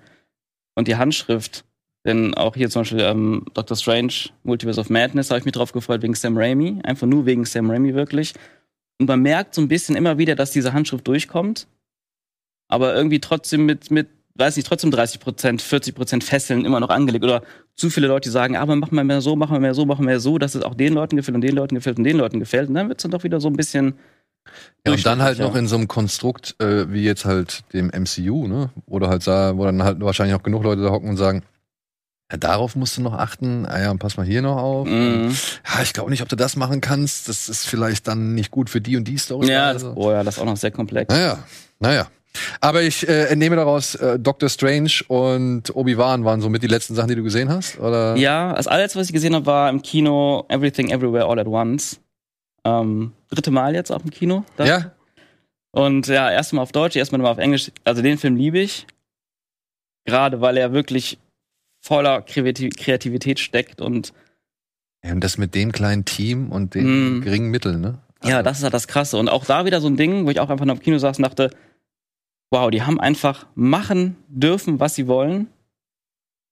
und 0.74 0.88
die 0.88 0.96
Handschrift. 0.96 1.64
Denn 2.08 2.34
auch 2.34 2.56
hier 2.56 2.72
zum 2.72 2.82
Beispiel 2.82 3.02
ähm, 3.02 3.46
Doctor 3.54 3.78
Strange, 3.78 4.14
Multiverse 4.42 4.82
of 4.82 4.90
Madness, 4.90 5.30
habe 5.30 5.40
ich 5.40 5.46
mich 5.46 5.54
drauf 5.54 5.74
gefreut 5.74 6.02
wegen 6.02 6.16
Sam 6.16 6.36
Raimi. 6.36 6.80
Einfach 6.84 7.06
nur 7.06 7.28
wegen 7.28 7.46
Sam 7.46 7.70
Raimi 7.70 7.94
wirklich. 7.94 8.34
Und 9.00 9.08
man 9.08 9.22
merkt 9.22 9.54
so 9.54 9.62
ein 9.62 9.68
bisschen 9.68 9.96
immer 9.96 10.18
wieder, 10.18 10.34
dass 10.34 10.50
diese 10.50 10.74
Handschrift 10.74 11.08
durchkommt. 11.08 11.68
Aber 12.68 12.96
irgendwie 12.96 13.20
trotzdem 13.20 13.68
mit, 13.68 13.92
mit 13.92 14.08
weiß 14.36 14.56
nicht, 14.56 14.68
trotzdem 14.68 14.92
30 14.92 15.20
Prozent, 15.20 15.62
40 15.62 15.96
Prozent 15.96 16.24
Fesseln 16.24 16.66
immer 16.66 16.80
noch 16.80 16.90
angelegt. 16.90 17.24
Oder 17.24 17.44
zu 17.76 17.90
viele 17.90 18.08
Leute, 18.08 18.30
die 18.30 18.34
sagen, 18.34 18.56
aber 18.56 18.76
machen 18.76 18.96
wir 18.96 19.04
mehr 19.04 19.22
so, 19.22 19.36
machen 19.36 19.54
wir 19.54 19.60
mehr 19.60 19.74
so, 19.74 19.86
machen 19.86 20.02
wir 20.02 20.12
mehr 20.12 20.20
so, 20.20 20.38
dass 20.38 20.56
es 20.56 20.64
auch 20.64 20.76
den 20.76 20.94
Leuten 20.94 21.18
gefällt 21.18 21.36
und 21.36 21.42
den 21.42 21.56
Leuten 21.56 21.76
gefällt 21.76 21.98
und 21.98 22.04
den 22.04 22.18
Leuten 22.18 22.40
gefällt. 22.40 22.70
Und 22.70 22.76
dann 22.76 22.90
wird 22.90 23.00
es 23.00 23.04
dann 23.04 23.12
doch 23.12 23.24
wieder 23.24 23.40
so 23.40 23.48
ein 23.48 23.56
bisschen 23.56 23.96
Ja, 24.86 24.94
und 24.94 25.06
dann 25.06 25.22
halt 25.22 25.40
noch 25.40 25.56
in 25.56 25.68
so 25.68 25.76
einem 25.76 25.88
Konstrukt, 25.88 26.56
äh, 26.60 26.92
wie 26.92 27.04
jetzt 27.04 27.26
halt 27.26 27.64
dem 27.74 27.88
MCU, 27.88 28.48
ne? 28.48 28.72
Wo 28.88 29.00
du 29.00 29.08
halt 29.08 29.24
sah, 29.24 29.56
wo 29.58 29.66
dann 29.66 29.84
halt 29.84 30.02
wahrscheinlich 30.02 30.36
auch 30.36 30.44
genug 30.44 30.64
Leute 30.64 30.82
da 30.82 30.90
hocken 30.90 31.10
und 31.10 31.18
sagen, 31.18 31.44
ja, 32.32 32.38
darauf 32.38 32.76
musst 32.76 32.98
du 32.98 33.02
noch 33.02 33.14
achten. 33.14 33.68
Ah 33.68 33.80
ja, 33.80 33.94
pass 33.94 34.18
mal 34.18 34.26
hier 34.26 34.42
noch 34.42 34.58
auf. 34.58 34.88
Mhm. 34.88 35.36
Ja, 35.72 35.84
ich 35.84 35.94
glaube 35.94 36.10
nicht, 36.10 36.24
ob 36.24 36.30
du 36.30 36.36
das 36.36 36.56
machen 36.56 36.82
kannst. 36.82 37.30
Das 37.30 37.48
ist 37.48 37.68
vielleicht 37.68 38.08
dann 38.08 38.34
nicht 38.34 38.50
gut 38.50 38.72
für 38.72 38.82
die 38.82 38.98
und 38.98 39.08
die 39.08 39.18
Story. 39.18 39.52
Ja, 39.52 39.68
also. 39.68 39.94
oh 39.96 40.12
ja, 40.12 40.24
das 40.24 40.38
ist 40.38 40.42
auch 40.42 40.46
noch 40.46 40.58
sehr 40.58 40.72
komplex. 40.72 41.14
Naja, 41.14 41.38
naja. 41.80 42.08
Aber 42.62 42.82
ich 42.82 43.08
äh, 43.08 43.26
entnehme 43.26 43.56
daraus, 43.56 43.96
äh, 43.96 44.18
Doctor 44.20 44.50
Strange 44.50 44.90
und 45.08 45.76
Obi-Wan 45.76 46.26
waren 46.26 46.42
somit 46.42 46.64
die 46.64 46.68
letzten 46.68 46.96
Sachen, 46.96 47.10
die 47.10 47.16
du 47.16 47.24
gesehen 47.24 47.50
hast? 47.50 47.80
Oder? 47.80 48.16
Ja, 48.16 48.54
das 48.54 48.68
allerletzte, 48.68 49.00
was 49.00 49.08
ich 49.08 49.14
gesehen 49.14 49.36
habe, 49.36 49.46
war 49.46 49.70
im 49.70 49.82
Kino 49.82 50.46
Everything 50.50 50.90
Everywhere 50.90 51.26
All 51.26 51.40
at 51.40 51.48
Once. 51.48 52.00
Ähm, 52.66 53.12
dritte 53.30 53.52
Mal 53.52 53.76
jetzt 53.76 53.92
auch 53.92 54.04
im 54.04 54.10
Kino. 54.10 54.44
Das. 54.58 54.68
Ja? 54.68 54.92
Und 55.72 56.08
ja, 56.08 56.32
erstmal 56.32 56.64
auf 56.64 56.72
Deutsch, 56.72 56.96
erstmal 56.96 57.22
mal 57.22 57.30
auf 57.32 57.38
Englisch. 57.38 57.72
Also 57.84 58.02
den 58.02 58.18
Film 58.18 58.36
liebe 58.36 58.60
ich. 58.60 58.88
Gerade 60.06 60.42
weil 60.42 60.58
er 60.58 60.74
wirklich 60.74 61.18
voller 61.82 62.20
Kreati- 62.22 62.70
Kreativität 62.76 63.40
steckt 63.40 63.82
und 63.82 64.14
ja. 65.06 65.12
Und 65.12 65.22
das 65.22 65.38
mit 65.38 65.54
dem 65.54 65.74
kleinen 65.74 66.06
Team 66.06 66.50
und 66.52 66.76
den 66.76 67.18
Mm. 67.18 67.22
geringen 67.22 67.52
Mitteln, 67.52 67.82
ne? 67.82 67.98
Ja, 68.24 68.42
das 68.42 68.60
ist 68.60 68.64
halt 68.64 68.74
das 68.74 68.88
Krasse. 68.88 69.18
Und 69.18 69.28
auch 69.28 69.44
da 69.44 69.66
wieder 69.66 69.82
so 69.82 69.88
ein 69.88 69.98
Ding, 69.98 70.26
wo 70.26 70.30
ich 70.30 70.40
auch 70.40 70.50
einfach 70.50 70.64
nur 70.66 70.76
im 70.76 70.82
Kino 70.82 70.98
saß 70.98 71.18
und 71.18 71.24
dachte, 71.24 71.50
wow, 72.54 72.70
die 72.70 72.84
haben 72.84 73.00
einfach 73.00 73.48
machen 73.56 74.16
dürfen, 74.30 74.80
was 74.80 74.94
sie 74.94 75.08
wollen. 75.08 75.48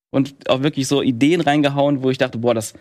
Und 0.10 0.50
auch 0.50 0.64
wirklich 0.64 0.88
so 0.88 1.04
Ideen 1.04 1.42
reingehauen, 1.42 2.02
wo 2.02 2.10
ich 2.10 2.18
dachte, 2.18 2.40
boah, 2.40 2.56
das 2.56 2.74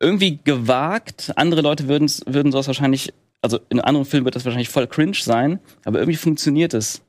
irgendwie 0.00 0.38
gewagt. 0.42 1.32
Andere 1.34 1.62
Leute 1.62 1.88
würden 1.88 2.08
würden 2.26 2.52
sowas 2.52 2.68
wahrscheinlich, 2.68 3.12
also 3.42 3.58
in 3.70 3.80
anderen 3.80 4.06
Filmen 4.06 4.24
wird 4.24 4.36
das 4.36 4.44
wahrscheinlich 4.44 4.68
voll 4.68 4.86
cringe 4.86 5.16
sein, 5.16 5.58
aber 5.84 5.98
irgendwie 5.98 6.16
funktioniert 6.16 6.74
es. 6.74 7.02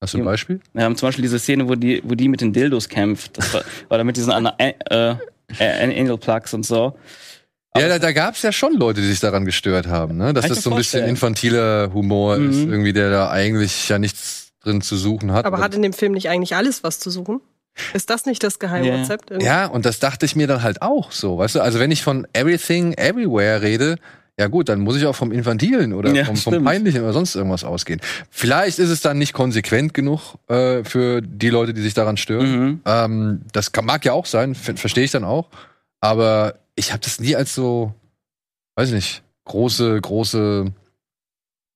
Hast 0.00 0.14
du 0.14 0.18
ein. 0.18 0.24
Beispiel? 0.24 0.60
Wir 0.72 0.84
haben 0.84 0.96
zum 0.96 1.08
Beispiel 1.08 1.22
diese 1.22 1.40
Szene, 1.40 1.68
wo 1.68 1.74
die, 1.74 2.00
wo 2.04 2.14
die 2.14 2.28
mit 2.28 2.40
den 2.40 2.52
Dildos 2.52 2.88
kämpft. 2.88 3.36
Das 3.36 3.52
war, 3.52 3.64
oder 3.90 4.04
mit 4.04 4.16
diesen 4.16 4.46
äh, 4.58 4.74
äh, 4.90 5.16
Anal 5.58 6.18
Plugs 6.18 6.54
und 6.54 6.64
so. 6.64 6.96
Ja, 7.80 7.88
da, 7.88 7.98
da 7.98 8.12
gab 8.12 8.34
es 8.34 8.42
ja 8.42 8.52
schon 8.52 8.74
Leute, 8.74 9.00
die 9.00 9.06
sich 9.08 9.20
daran 9.20 9.44
gestört 9.44 9.86
haben, 9.86 10.16
ne? 10.16 10.32
Dass 10.34 10.46
das 10.48 10.62
so 10.62 10.70
ein 10.70 10.76
bisschen 10.76 11.06
infantiler 11.06 11.92
Humor 11.92 12.36
ist, 12.36 12.56
Mhm. 12.58 12.72
irgendwie, 12.72 12.92
der 12.92 13.10
da 13.10 13.30
eigentlich 13.30 13.88
ja 13.88 13.98
nichts 13.98 14.48
drin 14.62 14.80
zu 14.80 14.96
suchen 14.96 15.32
hat. 15.32 15.44
Aber 15.44 15.58
hat 15.58 15.74
in 15.74 15.82
dem 15.82 15.92
Film 15.92 16.12
nicht 16.12 16.28
eigentlich 16.28 16.54
alles 16.56 16.82
was 16.84 16.98
zu 16.98 17.10
suchen? 17.10 17.40
Ist 17.92 18.08
das 18.10 18.24
nicht 18.26 18.42
das 18.42 18.58
Geheimrezept? 18.58 19.30
irgendwie? 19.30 19.46
ja, 19.46 19.66
und 19.66 19.84
das 19.84 19.98
dachte 20.00 20.24
ich 20.26 20.34
mir 20.34 20.46
dann 20.46 20.62
halt 20.62 20.80
auch 20.82 21.12
so, 21.12 21.38
weißt 21.38 21.56
du? 21.56 21.60
Also 21.60 21.78
wenn 21.78 21.90
ich 21.90 22.02
von 22.02 22.26
Everything 22.32 22.94
Everywhere 22.94 23.60
rede, 23.62 23.96
ja 24.38 24.48
gut, 24.48 24.68
dann 24.68 24.80
muss 24.80 24.96
ich 24.96 25.06
auch 25.06 25.14
vom 25.14 25.30
Infantilen 25.32 25.92
oder 25.92 26.12
Ja, 26.14 26.24
vom, 26.24 26.36
vom. 26.36 26.64
Peinlichen 26.64 27.02
oder 27.02 27.12
sonst 27.12 27.34
irgendwas 27.36 27.64
ausgehen. 27.64 28.00
Vielleicht 28.30 28.78
ist 28.78 28.88
es 28.90 29.00
dann 29.02 29.18
nicht 29.18 29.32
konsequent 29.34 29.94
genug 29.94 30.36
äh, 30.48 30.84
für 30.84 31.20
die 31.22 31.48
Leute, 31.50 31.72
die 31.74 31.80
sich 31.82 31.94
daran 31.94 32.16
stören. 32.16 32.50
Mhm. 32.64 32.80
Ähm, 32.86 33.40
das 33.52 33.72
kann, 33.72 33.84
mag 33.84 34.04
ja 34.04 34.12
auch 34.14 34.26
sein, 34.26 34.54
ver- 34.54 34.76
verstehe 34.76 35.04
ich 35.04 35.10
dann 35.10 35.24
auch. 35.24 35.48
Aber 36.00 36.54
ich 36.76 36.92
habe 36.92 37.00
das 37.02 37.18
nie 37.20 37.34
als 37.34 37.54
so, 37.54 37.92
weiß 38.76 38.88
ich 38.88 38.94
nicht, 38.94 39.22
große, 39.44 40.00
große, 40.00 40.72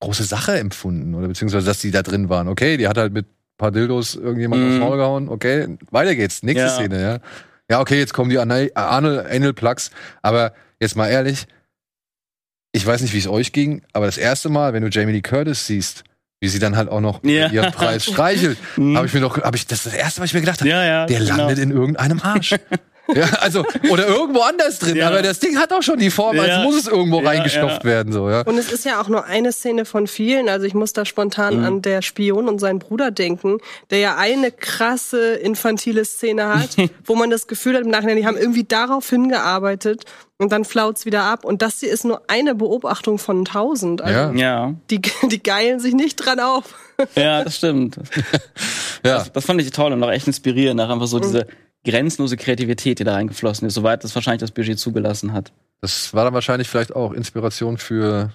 große 0.00 0.25
Sache 0.25 0.59
empfunden. 0.59 1.14
Oder 1.14 1.28
beziehungsweise, 1.28 1.66
dass 1.66 1.80
die 1.80 1.90
da 1.90 2.02
drin 2.02 2.28
waren. 2.28 2.49
Okay, 2.49 2.76
die 2.76 2.87
hat 2.88 2.97
halt 2.99 3.12
mit 3.12 3.26
ein 3.26 3.35
paar 3.59 3.71
Dildos 3.73 4.14
irgendjemand 4.14 4.62
aufs 4.62 4.75
Mhm. 4.75 4.80
Maul 4.80 4.97
gehauen. 4.97 5.28
Okay, 5.28 5.76
weiter 5.90 6.14
geht's. 6.14 6.42
Nächste 6.42 6.66
Ja. 6.66 6.75
Szene, 6.75 7.02
ja. 7.02 7.19
Ja, 7.71 7.80
okay, 7.80 7.99
jetzt 7.99 8.12
kommen 8.14 8.30
die 8.30 8.38
Anal, 8.38 9.52
Plugs. 9.54 9.90
Aber 10.23 10.52
jetzt 10.80 10.97
mal 10.97 11.09
ehrlich, 11.09 11.47
ich 12.73 12.87
weiß 12.87 13.00
nicht, 13.02 13.14
wie 13.14 13.19
es 13.19 13.26
euch 13.28 13.52
ging, 13.52 13.83
aber 13.92 14.07
das 14.07 14.19
erste 14.19 14.49
Mal, 14.49 14.73
wenn 14.73 14.83
du 14.83 14.88
Jamie 14.88 15.12
Lee 15.12 15.23
Curtis 15.23 15.66
siehst, 15.66 16.04
wie 16.40 16.49
sie 16.49 16.59
dann 16.59 16.76
halt 16.76 16.88
auch 16.88 17.00
noch 17.00 17.23
Ja. 17.25 17.49
ihren 17.49 17.73
Preis 17.73 18.04
streichelt, 18.04 18.59
Mhm. 18.76 18.97
habe 18.97 19.07
ich 19.07 19.14
mir 19.14 19.21
doch, 19.21 19.40
habe 19.42 19.57
ich, 19.57 19.66
das 19.66 19.78
ist 19.80 19.87
das 19.87 19.95
erste, 19.95 20.21
was 20.21 20.30
ich 20.30 20.35
mir 20.35 20.40
gedacht 20.40 20.61
habe, 20.61 20.71
Ja, 20.71 20.85
ja. 20.85 21.07
der 21.07 21.19
genau. 21.21 21.37
landet 21.37 21.59
in 21.59 21.71
irgendeinem 21.71 22.21
Arsch. 22.21 22.54
Ja, 23.14 23.26
also, 23.40 23.64
oder 23.90 24.07
irgendwo 24.07 24.40
anders 24.40 24.79
drin. 24.79 24.97
Ja. 24.97 25.09
Aber 25.09 25.23
das 25.23 25.38
Ding 25.38 25.59
hat 25.59 25.73
auch 25.73 25.83
schon 25.83 25.99
die 25.99 26.11
Form, 26.11 26.38
als 26.38 26.49
Ja. 26.49 26.62
muss 26.62 26.76
es 26.76 26.87
irgendwo 26.87 27.21
Ja, 27.23 27.29
reingestopft 27.29 27.85
ja. 27.85 27.90
werden, 27.90 28.12
so, 28.12 28.29
ja. 28.31 28.43
Und 28.43 28.59
es 28.59 28.71
ist 28.73 28.85
ja 28.85 29.00
auch 29.00 29.09
nur 29.09 29.25
eine 29.25 29.52
Szene 29.52 29.85
von 29.85 30.07
vielen. 30.07 30.49
Also 30.49 30.67
ich 30.67 30.75
muss 30.75 30.93
da 30.93 31.05
spontan 31.05 31.59
Mhm. 31.59 31.64
an 31.64 31.83
der 31.83 32.02
Spion 32.02 32.49
und 32.49 32.59
seinen 32.59 32.79
Bruder 32.79 33.11
denken, 33.11 33.59
der 33.90 33.99
ja 33.99 34.17
eine 34.17 34.52
krasse 34.52 35.35
infantile 35.35 36.05
Szene 36.05 36.49
hat, 36.49 36.71
wo 37.05 37.14
man 37.14 37.31
das 37.31 37.47
Gefühl 37.47 37.75
hat 37.76 37.83
im 37.83 37.90
Nachhinein, 37.90 38.17
die 38.17 38.26
haben 38.26 38.37
irgendwie 38.37 38.64
darauf 38.64 39.09
hingearbeitet 39.11 40.05
und 40.38 40.52
dann 40.52 40.64
flaut's 40.64 41.05
wieder 41.05 41.23
ab. 41.25 41.45
Und 41.45 41.62
das 41.62 41.81
hier 41.81 41.90
ist 41.90 42.05
nur 42.05 42.23
eine 42.29 42.55
Beobachtung 42.55 43.19
von 43.19 43.45
tausend. 43.45 44.02
Also 44.02 44.19
Ja. 44.19 44.33
Ja, 44.33 44.75
die, 44.90 45.00
die 45.31 45.43
geilen 45.43 45.81
sich 45.81 45.95
nicht 45.95 46.17
dran 46.17 46.40
auf. 46.40 46.75
ja, 47.17 47.43
das 47.45 47.57
stimmt. 47.57 47.97
Ja. 49.02 49.14
Das, 49.17 49.33
das 49.33 49.45
fand 49.47 49.59
ich 49.62 49.71
toll 49.71 49.95
und 49.95 50.05
auch 50.05 50.11
echt 50.11 50.26
inspirierend. 50.26 50.79
Einfach 50.79 51.07
so 51.07 51.19
diese 51.19 51.47
grenzenlose 51.84 52.37
Kreativität, 52.37 52.99
die 52.99 53.04
da 53.04 53.14
reingeflossen 53.14 53.66
ist, 53.66 53.75
soweit 53.75 54.04
das 54.04 54.14
wahrscheinlich 54.14 54.40
das 54.40 54.50
Budget 54.50 54.78
zugelassen 54.78 55.32
hat. 55.32 55.52
Das 55.80 56.12
war 56.12 56.25
dann 56.25 56.34
wahrscheinlich 56.34 56.68
vielleicht 56.68 56.94
auch 56.94 57.12
Inspiration 57.12 57.78
für 57.78 58.32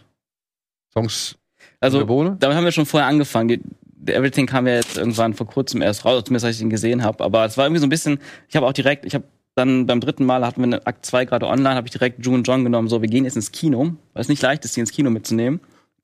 Songs 0.92 1.36
Also, 1.80 2.04
damit 2.04 2.58
haben 2.58 2.64
wir 2.64 2.72
schon 2.72 2.86
vorher 2.86 3.08
angefangen. 3.08 3.48
Die 3.48 4.14
Everything 4.14 4.46
kam 4.46 4.68
ja 4.68 4.76
jetzt 4.76 4.98
irgendwann 4.98 5.34
vor 5.34 5.48
kurzem 5.48 5.82
erst 5.82 6.06
raus, 6.06 6.24
zumindest 6.26 6.46
als 6.46 6.56
ich 6.58 6.62
ihn 6.62 6.70
gesehen 6.70 7.04
habe. 7.04 7.24
Aber 7.24 7.46
es 7.46 7.58
war 7.58 7.66
irgendwie 7.66 7.80
so 7.80 7.86
ein 7.86 7.90
bisschen, 7.90 8.20
ich 8.50 8.56
habe 8.56 8.66
auch 8.66 8.74
direkt, 8.74 9.06
ich 9.06 9.14
habe 9.14 9.26
dann 9.56 9.86
beim 9.86 10.02
dritten 10.02 10.26
Mal 10.26 10.46
hatten 10.46 10.62
wir 10.62 10.66
eine 10.66 10.86
Akt 10.86 11.06
2 11.06 11.26
gerade 11.26 11.48
online, 11.48 11.76
habe 11.76 11.88
ich 11.88 11.92
direkt 11.92 12.24
June 12.26 12.40
und 12.40 12.44
John 12.44 12.64
genommen, 12.64 12.88
so, 12.88 13.02
wir 13.02 13.10
gehen 13.10 13.24
jetzt 13.24 13.36
ins 13.36 13.52
Kino, 13.52 13.96
weil 14.14 14.22
es 14.22 14.28
nicht 14.28 14.42
leicht 14.42 14.66
ist, 14.66 14.76
die 14.76 14.82
ins 14.82 14.92
Kino 14.92 15.10
mitzunehmen. 15.10 15.62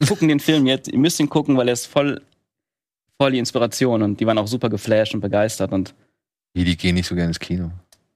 Gucken 0.07 0.29
den 0.29 0.39
Film 0.39 0.65
jetzt, 0.65 0.87
ihr 0.87 0.97
müsst 0.97 1.19
ihn 1.19 1.29
gucken, 1.29 1.57
weil 1.57 1.67
er 1.67 1.73
ist 1.73 1.85
voll, 1.85 2.21
voll 3.19 3.31
die 3.31 3.39
Inspiration 3.39 4.01
und 4.01 4.19
die 4.19 4.25
waren 4.25 4.37
auch 4.37 4.47
super 4.47 4.69
geflasht 4.69 5.13
und 5.13 5.21
begeistert 5.21 5.73
und 5.73 5.93
Die, 6.55 6.63
die 6.63 6.75
gehen 6.77 6.95
nicht 6.95 7.07
so 7.07 7.15
gerne 7.15 7.29
ins 7.29 7.39
Kino. 7.39 7.71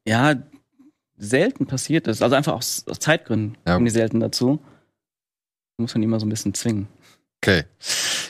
ja, 0.06 0.36
selten 1.18 1.65
passiert 1.65 2.08
ist. 2.08 2.22
Also 2.22 2.36
einfach 2.36 2.54
aus, 2.54 2.84
aus 2.89 3.00
Zeitgründen 3.00 3.58
Ja. 3.65 3.74
kommen 3.75 3.86
die 3.86 3.92
selten 3.92 4.20
dazu. 4.20 4.60
Muss 5.77 5.94
man 5.94 6.01
die 6.01 6.06
immer 6.06 6.20
so 6.20 6.25
ein 6.25 6.30
bisschen 6.30 6.54
zwingen. 6.54 6.88
Okay. 7.42 7.63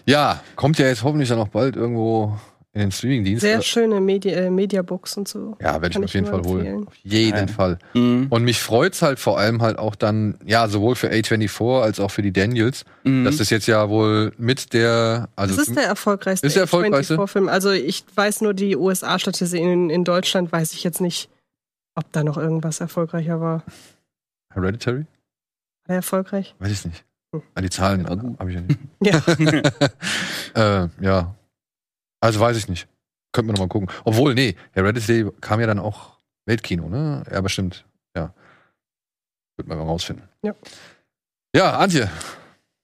Ja, 0.06 0.44
kommt 0.56 0.78
ja 0.78 0.86
jetzt 0.88 1.02
hoffentlich 1.04 1.30
dann 1.30 1.40
auch 1.40 1.48
bald 1.48 1.76
irgendwo 1.76 2.38
in 2.76 2.82
den 2.82 2.92
Streamingdienst. 2.92 3.42
Sehr 3.42 3.60
Äh, 3.60 3.64
schöne 3.64 4.00
Medi 4.02 4.30
äh, 4.30 4.50
Mediabooks 4.50 5.16
und 5.18 5.28
so. 5.30 5.56
Ja, 5.62 5.82
werde 5.82 5.90
ich 5.90 5.98
mir 5.98 6.06
auf 6.06 6.14
jeden 6.14 6.26
Fall 6.28 6.42
holen. 6.44 6.60
empfehlen. 6.66 6.88
Auf 6.88 6.96
jeden 7.04 7.48
Ja. 7.48 7.54
Fall. 7.54 7.80
Mhm. 7.94 8.28
Und 8.30 8.44
mich 8.44 8.60
freut's 8.62 9.02
halt 9.02 9.18
vor 9.18 9.40
allem 9.40 9.62
halt 9.62 9.80
auch 9.80 9.96
dann, 9.96 10.38
ja, 10.46 10.68
sowohl 10.68 10.96
für 10.96 11.10
A24 11.10 11.82
als 11.82 12.00
auch 12.02 12.12
für 12.12 12.22
die 12.22 12.34
Daniels, 12.34 12.84
Mhm. 13.06 13.24
dass 13.24 13.38
das 13.38 13.50
jetzt 13.50 13.66
ja 13.68 13.90
wohl 13.90 14.34
mit 14.38 14.74
der, 14.74 15.30
also 15.38 15.56
Das 15.56 15.70
ist 15.70 15.76
der 15.78 15.86
erfolgreichste, 15.86 16.46
Ist 16.46 16.56
der 16.58 16.64
erfolgreichste? 16.64 17.16
A24-Film. 17.16 17.48
Also 17.48 17.72
ich 17.72 18.04
weiß 18.14 18.42
nur 18.42 18.54
die 18.54 18.76
USA-Statistik. 18.76 19.62
In, 19.62 19.90
in 19.90 20.04
Deutschland 20.04 20.52
weiß 20.52 20.74
ich 20.74 20.84
jetzt 20.84 21.00
nicht, 21.00 21.30
ob 21.96 22.12
da 22.12 22.24
noch 22.26 22.38
irgendwas 22.38 22.82
erfolgreicher 22.82 23.40
war. 23.40 23.64
Hereditary? 24.54 25.00
War 25.00 25.06
der 25.88 25.96
erfolgreich? 25.98 26.56
Weiß 26.60 26.72
ich 26.72 26.84
nicht. 26.86 27.06
Hm. 27.34 27.42
Ah, 27.54 27.62
die 27.62 27.70
Zahlen 27.70 28.08
habe 28.10 28.50
ich 28.50 28.56
ja 28.56 28.62
nicht. 28.62 28.80
Ja. 30.56 30.84
äh, 30.84 30.90
ja. 31.00 31.36
Also 32.26 32.40
weiß 32.40 32.58
ich 32.58 32.68
nicht. 32.68 32.88
Könnten 33.32 33.50
wir 33.50 33.54
noch 33.54 33.60
mal 33.60 33.68
gucken. 33.70 33.90
Obwohl, 34.04 34.34
nee, 34.34 34.56
Hereditary 34.72 35.30
kam 35.42 35.60
ja 35.60 35.68
dann 35.68 35.80
auch 35.80 36.18
Weltkino, 36.46 36.90
ne? 36.90 37.24
Ja, 37.32 37.42
bestimmt. 37.42 37.86
Ja. 38.16 38.34
Wird 39.58 39.68
man 39.68 39.78
mal 39.78 39.84
rausfinden. 39.86 40.28
Ja. 40.42 40.54
Ja, 41.56 41.78
Antje. 41.78 42.10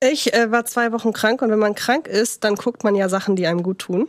Ich 0.04 0.34
äh, 0.34 0.52
war 0.52 0.66
zwei 0.66 0.92
Wochen 0.92 1.12
krank 1.14 1.42
und 1.42 1.50
wenn 1.52 1.60
man 1.60 1.74
krank 1.76 2.08
ist, 2.08 2.44
dann 2.44 2.56
guckt 2.56 2.84
man 2.84 2.96
ja 2.96 3.10
Sachen, 3.10 3.36
die 3.36 3.48
einem 3.48 3.64
gut 3.64 3.80
tun. 3.80 4.08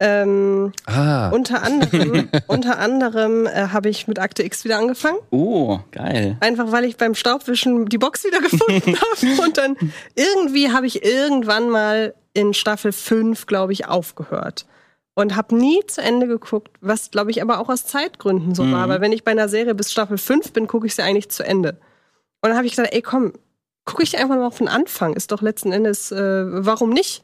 Ähm, 0.00 0.72
Ah. 0.86 1.28
unter 1.30 1.62
anderem, 1.62 2.28
unter 2.48 2.78
anderem 2.78 3.46
äh, 3.46 3.68
habe 3.68 3.88
ich 3.88 4.08
mit 4.08 4.18
Akte 4.18 4.42
X 4.42 4.64
wieder 4.64 4.78
angefangen. 4.78 5.18
Oh, 5.30 5.78
geil. 5.92 6.36
Einfach 6.40 6.72
weil 6.72 6.84
ich 6.84 6.96
beim 6.96 7.14
Staubwischen 7.14 7.86
die 7.86 7.98
Box 7.98 8.24
wieder 8.24 8.40
gefunden 8.48 8.96
habe. 9.00 9.42
Und 9.42 9.58
dann 9.58 9.76
irgendwie 10.16 10.70
habe 10.72 10.86
ich 10.86 11.04
irgendwann 11.04 11.68
mal 11.68 12.14
in 12.34 12.54
Staffel 12.54 12.92
5, 12.92 13.46
glaube 13.46 13.72
ich, 13.72 13.86
aufgehört. 13.86 14.66
Und 15.14 15.36
habe 15.36 15.54
nie 15.54 15.80
zu 15.86 16.00
Ende 16.00 16.26
geguckt, 16.26 16.70
was, 16.80 17.10
glaube 17.10 17.30
ich, 17.30 17.42
aber 17.42 17.58
auch 17.58 17.68
aus 17.68 17.84
Zeitgründen 17.84 18.54
so 18.54 18.62
Mhm. 18.64 18.72
war. 18.72 18.88
Weil 18.88 19.00
wenn 19.02 19.12
ich 19.12 19.24
bei 19.24 19.32
einer 19.32 19.48
Serie 19.48 19.74
bis 19.74 19.92
Staffel 19.92 20.16
5 20.16 20.52
bin, 20.52 20.66
gucke 20.66 20.86
ich 20.86 20.94
sie 20.94 21.02
eigentlich 21.02 21.28
zu 21.28 21.44
Ende. 21.44 21.72
Und 22.40 22.48
dann 22.48 22.56
habe 22.56 22.66
ich 22.66 22.72
gesagt, 22.72 22.94
ey, 22.94 23.02
komm, 23.02 23.32
gucke 23.84 24.02
ich 24.02 24.16
einfach 24.18 24.36
mal 24.36 24.46
auf 24.46 24.58
den 24.58 24.68
Anfang. 24.68 25.12
Ist 25.14 25.30
doch 25.32 25.42
letzten 25.42 25.70
Endes, 25.72 26.10
äh, 26.12 26.44
warum 26.64 26.90
nicht? 26.90 27.22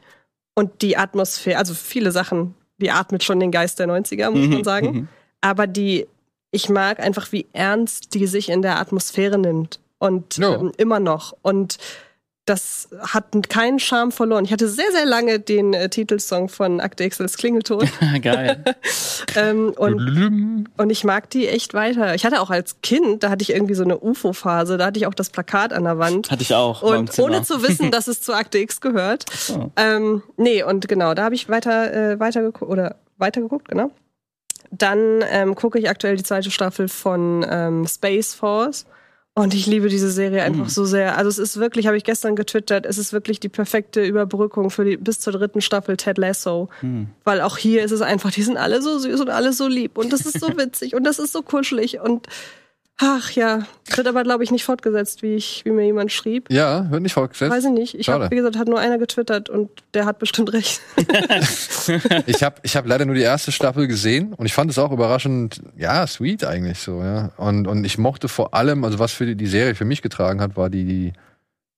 Und 0.54 0.82
die 0.82 0.96
Atmosphäre, 0.98 1.58
also 1.58 1.72
viele 1.72 2.12
Sachen, 2.12 2.54
die 2.76 2.90
atmet 2.90 3.24
schon 3.24 3.40
den 3.40 3.50
Geist 3.52 3.78
der 3.78 3.86
90er, 3.88 4.30
muss 4.30 4.48
man 4.48 4.64
sagen 4.64 4.86
Mhm. 4.92 5.08
aber 5.40 5.66
die, 5.66 6.06
ich 6.50 6.68
mag 6.68 7.00
einfach, 7.00 7.32
wie 7.32 7.46
ernst 7.52 8.12
die 8.14 8.26
sich 8.26 8.48
in 8.50 8.60
der 8.62 8.78
Atmosphäre 8.80 9.38
nimmt. 9.38 9.80
Und 9.98 10.36
Ja. 10.36 10.54
ähm, 10.56 10.72
immer 10.76 11.00
noch. 11.00 11.34
Und 11.42 11.78
das 12.48 12.88
hat 13.00 13.48
keinen 13.50 13.78
Charme 13.78 14.10
verloren. 14.10 14.44
Ich 14.44 14.52
hatte 14.52 14.68
sehr, 14.68 14.90
sehr 14.92 15.04
lange 15.04 15.38
den 15.38 15.74
äh, 15.74 15.88
Titelsong 15.88 16.48
von 16.48 16.80
Akte 16.80 17.04
X 17.04 17.20
als 17.20 17.36
Klingelton. 17.36 17.88
geil. 18.22 18.64
ähm, 19.36 19.74
und, 19.76 20.66
und 20.76 20.90
ich 20.90 21.04
mag 21.04 21.28
die 21.30 21.48
echt 21.48 21.74
weiter. 21.74 22.14
Ich 22.14 22.24
hatte 22.24 22.40
auch 22.40 22.50
als 22.50 22.80
Kind, 22.82 23.22
da 23.22 23.30
hatte 23.30 23.42
ich 23.42 23.50
irgendwie 23.50 23.74
so 23.74 23.84
eine 23.84 23.98
UFO-Phase, 23.98 24.78
da 24.78 24.86
hatte 24.86 24.98
ich 24.98 25.06
auch 25.06 25.14
das 25.14 25.30
Plakat 25.30 25.72
an 25.72 25.84
der 25.84 25.98
Wand. 25.98 26.30
Hatte 26.30 26.42
ich 26.42 26.54
auch. 26.54 26.82
Und 26.82 27.18
ohne 27.18 27.42
zu 27.42 27.62
wissen, 27.62 27.90
dass 27.90 28.08
es 28.08 28.22
zu 28.22 28.32
Akte 28.32 28.58
X 28.58 28.80
gehört. 28.80 29.26
Oh. 29.52 29.70
Ähm, 29.76 30.22
nee, 30.36 30.62
und 30.62 30.88
genau, 30.88 31.14
da 31.14 31.24
habe 31.24 31.34
ich 31.34 31.48
weiter, 31.48 31.92
äh, 31.92 32.20
weiter 32.20 32.40
geguckt, 32.40 32.70
oder 32.70 32.96
weitergeguckt, 33.18 33.68
genau. 33.68 33.90
Dann 34.70 35.24
ähm, 35.30 35.54
gucke 35.54 35.78
ich 35.78 35.88
aktuell 35.88 36.16
die 36.16 36.22
zweite 36.22 36.50
Staffel 36.50 36.88
von 36.88 37.44
ähm, 37.48 37.86
Space 37.86 38.34
Force. 38.34 38.86
Und 39.38 39.54
ich 39.54 39.66
liebe 39.66 39.88
diese 39.88 40.10
Serie 40.10 40.42
einfach 40.42 40.64
Mhm. 40.64 40.68
so 40.68 40.84
sehr. 40.84 41.16
Also 41.16 41.28
es 41.28 41.38
ist 41.38 41.58
wirklich, 41.60 41.86
habe 41.86 41.96
ich 41.96 42.02
gestern 42.02 42.34
getwittert, 42.34 42.84
es 42.84 42.98
ist 42.98 43.12
wirklich 43.12 43.38
die 43.38 43.48
perfekte 43.48 44.04
Überbrückung 44.04 44.68
für 44.68 44.84
die 44.84 44.96
bis 44.96 45.20
zur 45.20 45.32
dritten 45.32 45.60
Staffel 45.60 45.96
Ted 45.96 46.18
Lasso. 46.18 46.68
Hm. 46.80 47.06
Weil 47.22 47.40
auch 47.42 47.56
hier 47.56 47.84
ist 47.84 47.92
es 47.92 48.00
einfach, 48.00 48.32
die 48.32 48.42
sind 48.42 48.56
alle 48.56 48.82
so 48.82 48.98
süß 48.98 49.20
und 49.20 49.30
alle 49.30 49.52
so 49.52 49.68
lieb. 49.68 49.96
Und 49.96 50.12
das 50.12 50.22
ist 50.22 50.40
so 50.40 50.48
witzig 50.58 50.96
und 50.96 51.04
das 51.04 51.20
ist 51.20 51.32
so 51.32 51.42
kuschelig. 51.42 52.00
Und 52.00 52.26
ach 52.98 53.30
ja, 53.30 53.66
wird 53.94 54.06
aber, 54.06 54.24
glaube 54.24 54.44
ich, 54.44 54.50
nicht 54.50 54.64
fortgesetzt, 54.64 55.22
wie, 55.22 55.34
ich, 55.34 55.64
wie 55.64 55.70
mir 55.70 55.84
jemand 55.84 56.12
schrieb. 56.12 56.50
Ja, 56.50 56.90
wird 56.90 57.02
nicht 57.02 57.14
fortgesetzt. 57.14 57.50
Weiß 57.50 57.64
ich 57.64 57.70
nicht. 57.70 57.94
Ich 57.94 58.08
habe, 58.08 58.30
wie 58.30 58.36
gesagt, 58.36 58.58
hat 58.58 58.68
nur 58.68 58.80
einer 58.80 58.98
getwittert 58.98 59.48
und 59.48 59.70
der 59.94 60.04
hat 60.04 60.18
bestimmt 60.18 60.52
recht. 60.52 60.80
Ich 62.26 62.42
habe 62.42 62.56
ich 62.62 62.76
hab 62.76 62.86
leider 62.86 63.06
nur 63.06 63.14
die 63.14 63.22
erste 63.22 63.50
Staffel 63.50 63.86
gesehen 63.86 64.34
und 64.34 64.44
ich 64.44 64.52
fand 64.52 64.70
es 64.70 64.78
auch 64.78 64.92
überraschend, 64.92 65.62
ja, 65.76 66.06
sweet 66.06 66.44
eigentlich 66.44 66.78
so, 66.80 67.02
ja. 67.02 67.30
Und, 67.38 67.66
und 67.66 67.84
ich 67.84 67.96
mochte 67.96 68.28
vor 68.28 68.52
allem, 68.52 68.84
also 68.84 68.98
was 68.98 69.12
für 69.12 69.24
die, 69.24 69.34
die 69.36 69.46
Serie 69.46 69.74
für 69.74 69.86
mich 69.86 70.02
getragen 70.02 70.42
hat, 70.42 70.56
war 70.56 70.68
die, 70.68 70.84
die, 70.84 71.12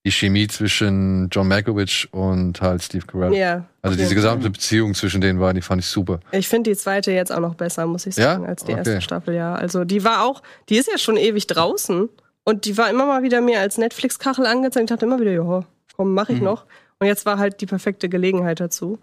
die 0.07 0.11
Chemie 0.13 0.47
zwischen 0.49 1.29
John 1.31 1.49
Malkovich 1.49 2.09
und 2.13 2.61
halt 2.63 2.83
Steve 2.83 3.05
Carell. 3.07 3.35
ja. 3.35 3.67
Also 3.83 3.97
diese 3.99 4.15
gesamte 4.15 4.49
Beziehung 4.51 4.95
zwischen 4.95 5.21
denen 5.21 5.41
war, 5.41 5.53
die 5.55 5.61
fand 5.63 5.81
ich 5.83 5.87
super. 5.89 6.21
Ich 6.33 6.49
finde 6.49 6.71
die 6.71 6.77
zweite 6.77 7.13
jetzt 7.13 7.31
auch 7.33 7.41
noch 7.41 7.55
besser, 7.55 7.87
muss 7.87 8.07
ich 8.07 8.17
Ja? 8.17 8.25
sagen, 8.35 8.47
als 8.47 8.65
die 8.65 8.73
Okay. 8.73 8.79
erste 8.79 9.01
Staffel, 9.03 9.35
ja. 9.35 9.55
Also 9.55 9.85
die 9.85 10.03
war 10.05 10.25
auch, 10.25 10.43
die 10.69 10.77
ist 10.77 10.91
ja 10.91 10.97
schon 10.99 11.17
ewig 11.17 11.47
draußen 11.47 12.09
und 12.45 12.65
die 12.65 12.79
war 12.79 12.89
immer 12.91 13.05
mal 13.07 13.23
wieder 13.23 13.41
mir 13.43 13.61
als 13.61 13.77
Netflix-Kachel 13.79 14.47
angezeigt. 14.47 14.85
Ich 14.85 14.95
dachte 14.95 15.05
immer 15.07 15.21
wieder, 15.21 15.33
ja, 15.33 15.65
komm, 15.97 16.15
mach 16.15 16.29
ich 16.31 16.39
Mhm. 16.39 16.45
noch. 16.45 16.65
Und 16.99 17.07
jetzt 17.07 17.25
war 17.27 17.39
halt 17.39 17.61
die 17.61 17.67
perfekte 17.67 18.09
Gelegenheit 18.09 18.61
dazu. 18.61 18.99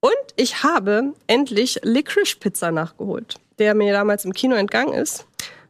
Und 0.00 0.12
ich 0.36 0.62
habe 0.62 1.14
endlich 1.26 1.80
Licorice 1.82 2.36
Pizza 2.38 2.70
nachgeholt, 2.70 3.36
der 3.58 3.74
mir 3.74 3.92
damals 3.92 4.24
im 4.24 4.32
Kino 4.32 4.54
entgangen 4.54 4.92
ist. 4.94 5.26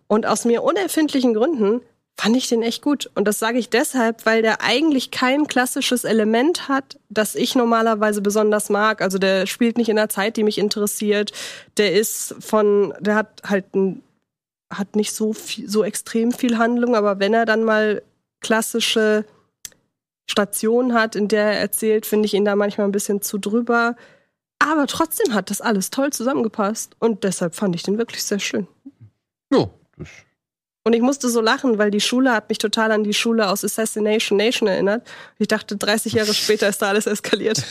Und 0.06 0.26
aus 0.26 0.44
mir 0.44 0.62
unerfindlichen 0.62 1.32
Gründen 1.34 1.80
fand 2.18 2.36
ich 2.36 2.48
den 2.48 2.62
echt 2.62 2.82
gut. 2.82 3.08
Und 3.14 3.26
das 3.28 3.38
sage 3.38 3.58
ich 3.58 3.70
deshalb, 3.70 4.26
weil 4.26 4.42
der 4.42 4.60
eigentlich 4.60 5.12
kein 5.12 5.46
klassisches 5.46 6.02
Element 6.02 6.68
hat, 6.68 6.98
das 7.08 7.36
ich 7.36 7.54
normalerweise 7.54 8.20
besonders 8.20 8.70
mag. 8.70 9.00
Also 9.00 9.18
der 9.18 9.46
spielt 9.46 9.78
nicht 9.78 9.88
in 9.88 9.98
einer 9.98 10.08
Zeit, 10.08 10.36
die 10.36 10.42
mich 10.42 10.58
interessiert. 10.58 11.30
Der 11.76 11.92
ist 11.92 12.34
von, 12.40 12.92
der 12.98 13.14
hat 13.14 13.42
halt 13.44 13.72
ein, 13.76 14.02
hat 14.72 14.96
nicht 14.96 15.14
so 15.14 15.32
viel, 15.32 15.68
so 15.68 15.84
extrem 15.84 16.32
viel 16.32 16.58
Handlung, 16.58 16.96
aber 16.96 17.20
wenn 17.20 17.34
er 17.34 17.46
dann 17.46 17.62
mal 17.62 18.02
klassische 18.40 19.24
Stationen 20.28 20.94
hat, 20.94 21.14
in 21.14 21.28
der 21.28 21.44
er 21.44 21.60
erzählt, 21.60 22.04
finde 22.04 22.26
ich 22.26 22.34
ihn 22.34 22.44
da 22.44 22.56
manchmal 22.56 22.88
ein 22.88 22.92
bisschen 22.92 23.22
zu 23.22 23.38
drüber. 23.38 23.94
Aber 24.58 24.88
trotzdem 24.88 25.34
hat 25.34 25.50
das 25.50 25.60
alles 25.60 25.90
toll 25.90 26.12
zusammengepasst 26.12 26.96
und 26.98 27.22
deshalb 27.22 27.54
fand 27.54 27.76
ich 27.76 27.84
den 27.84 27.96
wirklich 27.96 28.24
sehr 28.24 28.40
schön. 28.40 28.66
Jo, 29.52 29.70
das 29.96 30.08
Und 30.88 30.94
ich 30.94 31.02
musste 31.02 31.28
so 31.28 31.42
lachen, 31.42 31.76
weil 31.76 31.90
die 31.90 32.00
Schule 32.00 32.32
hat 32.32 32.48
mich 32.48 32.56
total 32.56 32.92
an 32.92 33.04
die 33.04 33.12
Schule 33.12 33.50
aus 33.50 33.62
Assassination 33.62 34.38
Nation 34.38 34.66
erinnert. 34.68 35.06
Ich 35.38 35.46
dachte, 35.46 35.76
30 35.76 36.14
Jahre 36.14 36.32
später 36.34 36.66
ist 36.66 36.80
da 36.80 36.88
alles 36.88 37.06
eskaliert. 37.06 37.62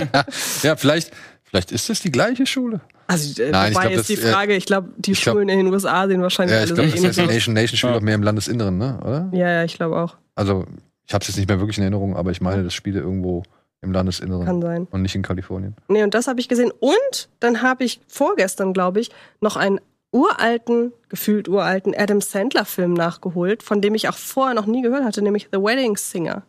ja, 0.64 0.74
vielleicht, 0.74 1.12
vielleicht 1.44 1.70
ist 1.70 1.88
das 1.88 2.00
die 2.00 2.10
gleiche 2.10 2.44
Schule. 2.44 2.80
Also, 3.06 3.40
äh, 3.40 3.52
Nein, 3.52 3.70
ich 3.70 3.76
wobei 3.78 3.86
glaub, 3.90 4.00
ist 4.00 4.08
die 4.08 4.14
äh, 4.14 4.32
Frage, 4.32 4.56
ich 4.56 4.66
glaube, 4.66 4.88
die 4.96 5.12
ich 5.12 5.22
glaub- 5.22 5.34
Schulen 5.36 5.48
in 5.48 5.58
den 5.60 5.72
USA 5.72 6.08
sehen 6.08 6.22
wahrscheinlich 6.22 6.56
Ja, 6.56 6.64
ich 6.64 6.70
alle 6.70 6.74
glaube, 6.74 6.88
so 6.90 6.96
ähnlich 6.96 7.08
aus. 7.10 7.18
Assassination 7.18 7.54
Nation 7.54 7.76
spielt 7.78 7.92
Ja. 7.92 7.98
auch 7.98 8.02
mehr 8.02 8.14
im 8.16 8.22
Landesinneren, 8.24 8.78
ne? 8.78 8.98
Oder? 9.00 9.28
Ja, 9.32 9.48
ja, 9.48 9.64
ich 9.64 9.74
glaube 9.76 9.96
auch. 10.02 10.16
Also, 10.34 10.64
ich 11.06 11.14
habe 11.14 11.22
es 11.22 11.28
jetzt 11.28 11.36
nicht 11.36 11.48
mehr 11.48 11.60
wirklich 11.60 11.78
in 11.78 11.84
Erinnerung, 11.84 12.16
aber 12.16 12.32
ich 12.32 12.40
meine, 12.40 12.64
das 12.64 12.74
spiele 12.74 12.98
irgendwo 12.98 13.44
im 13.80 13.92
Landesinneren 13.92 14.44
Kann 14.44 14.60
sein. 14.60 14.88
und 14.90 15.02
nicht 15.02 15.14
in 15.14 15.22
Kalifornien. 15.22 15.76
Nee, 15.86 16.02
und 16.02 16.14
das 16.14 16.26
habe 16.26 16.40
ich 16.40 16.48
gesehen. 16.48 16.72
Und 16.80 17.28
dann 17.38 17.62
habe 17.62 17.84
ich 17.84 18.00
vorgestern, 18.08 18.72
glaube 18.72 18.98
ich, 18.98 19.12
noch 19.40 19.54
einen 19.54 19.78
uralten, 20.12 20.92
gefühlt 21.08 21.48
uralten 21.48 21.94
Adam 21.96 22.20
Sandler-Film 22.20 22.94
nachgeholt, 22.94 23.62
von 23.62 23.80
dem 23.80 23.94
ich 23.94 24.08
auch 24.08 24.16
vorher 24.16 24.54
noch 24.54 24.66
nie 24.66 24.82
gehört 24.82 25.04
hatte, 25.04 25.22
nämlich 25.22 25.48
The 25.52 25.58
Wedding 25.58 25.96
Singer. 25.96 26.42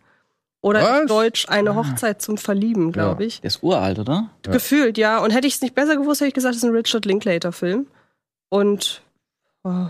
Oder 0.62 0.82
Was? 0.82 1.02
auf 1.02 1.06
Deutsch 1.08 1.50
Eine 1.50 1.76
Hochzeit 1.76 2.22
zum 2.22 2.38
Verlieben, 2.38 2.92
glaube 2.92 3.26
ich. 3.26 3.42
Der 3.42 3.50
ist 3.50 3.64
uralt, 3.64 4.00
oder? 4.00 4.30
Gefühlt, 4.44 4.98
ja. 4.98 5.20
Und 5.20 5.32
hätte 5.32 5.48
ich 5.48 5.56
es 5.56 5.62
nicht 5.62 5.76
besser 5.76 5.96
gewusst, 5.96 6.22
hätte 6.22 6.30
ich 6.30 6.34
gesagt, 6.34 6.56
es 6.56 6.64
ist 6.64 6.68
ein 6.68 6.76
Richard 6.76 7.06
Linklater-Film. 7.06 7.88
Und 8.50 9.02
äh, 9.66 9.90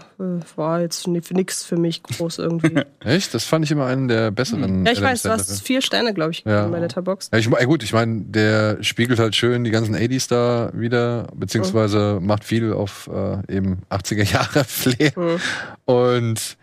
war 0.56 0.82
jetzt 0.82 1.08
ni- 1.08 1.22
nix 1.32 1.64
für 1.64 1.78
mich 1.78 2.02
groß 2.04 2.40
irgendwie. 2.40 2.82
Echt? 3.04 3.34
Das 3.34 3.44
fand 3.44 3.64
ich 3.66 3.72
immer 3.72 3.86
einen 3.86 4.08
der 4.08 4.32
besseren. 4.32 4.86
ja, 4.86 4.92
ich 4.92 5.02
weiß, 5.02 5.22
du 5.24 5.30
hast 5.30 5.62
vier 5.62 5.82
Sterne, 5.82 6.14
glaube 6.14 6.32
ich, 6.32 6.44
Ja. 6.46 6.68
bei 6.68 6.80
Letterboxd. 6.80 7.32
Ja, 7.34 7.40
ich, 7.40 7.50
gut, 7.68 7.84
ich 7.84 7.94
meine, 7.94 8.22
der 8.22 8.82
spiegelt 8.84 9.20
halt 9.20 9.36
schön 9.36 9.64
die 9.64 9.72
ganzen 9.72 9.96
80s 9.96 10.30
da 10.30 10.72
wieder, 10.74 11.28
beziehungsweise 11.36 12.20
macht 12.22 12.44
viel 12.44 12.74
auf 12.74 13.08
äh, 13.14 13.56
eben 13.56 13.82
80er 13.90 14.24
Jahre 14.32 14.64
Flair. 14.68 15.12
Hm. 15.16 15.40
Und 15.86 16.58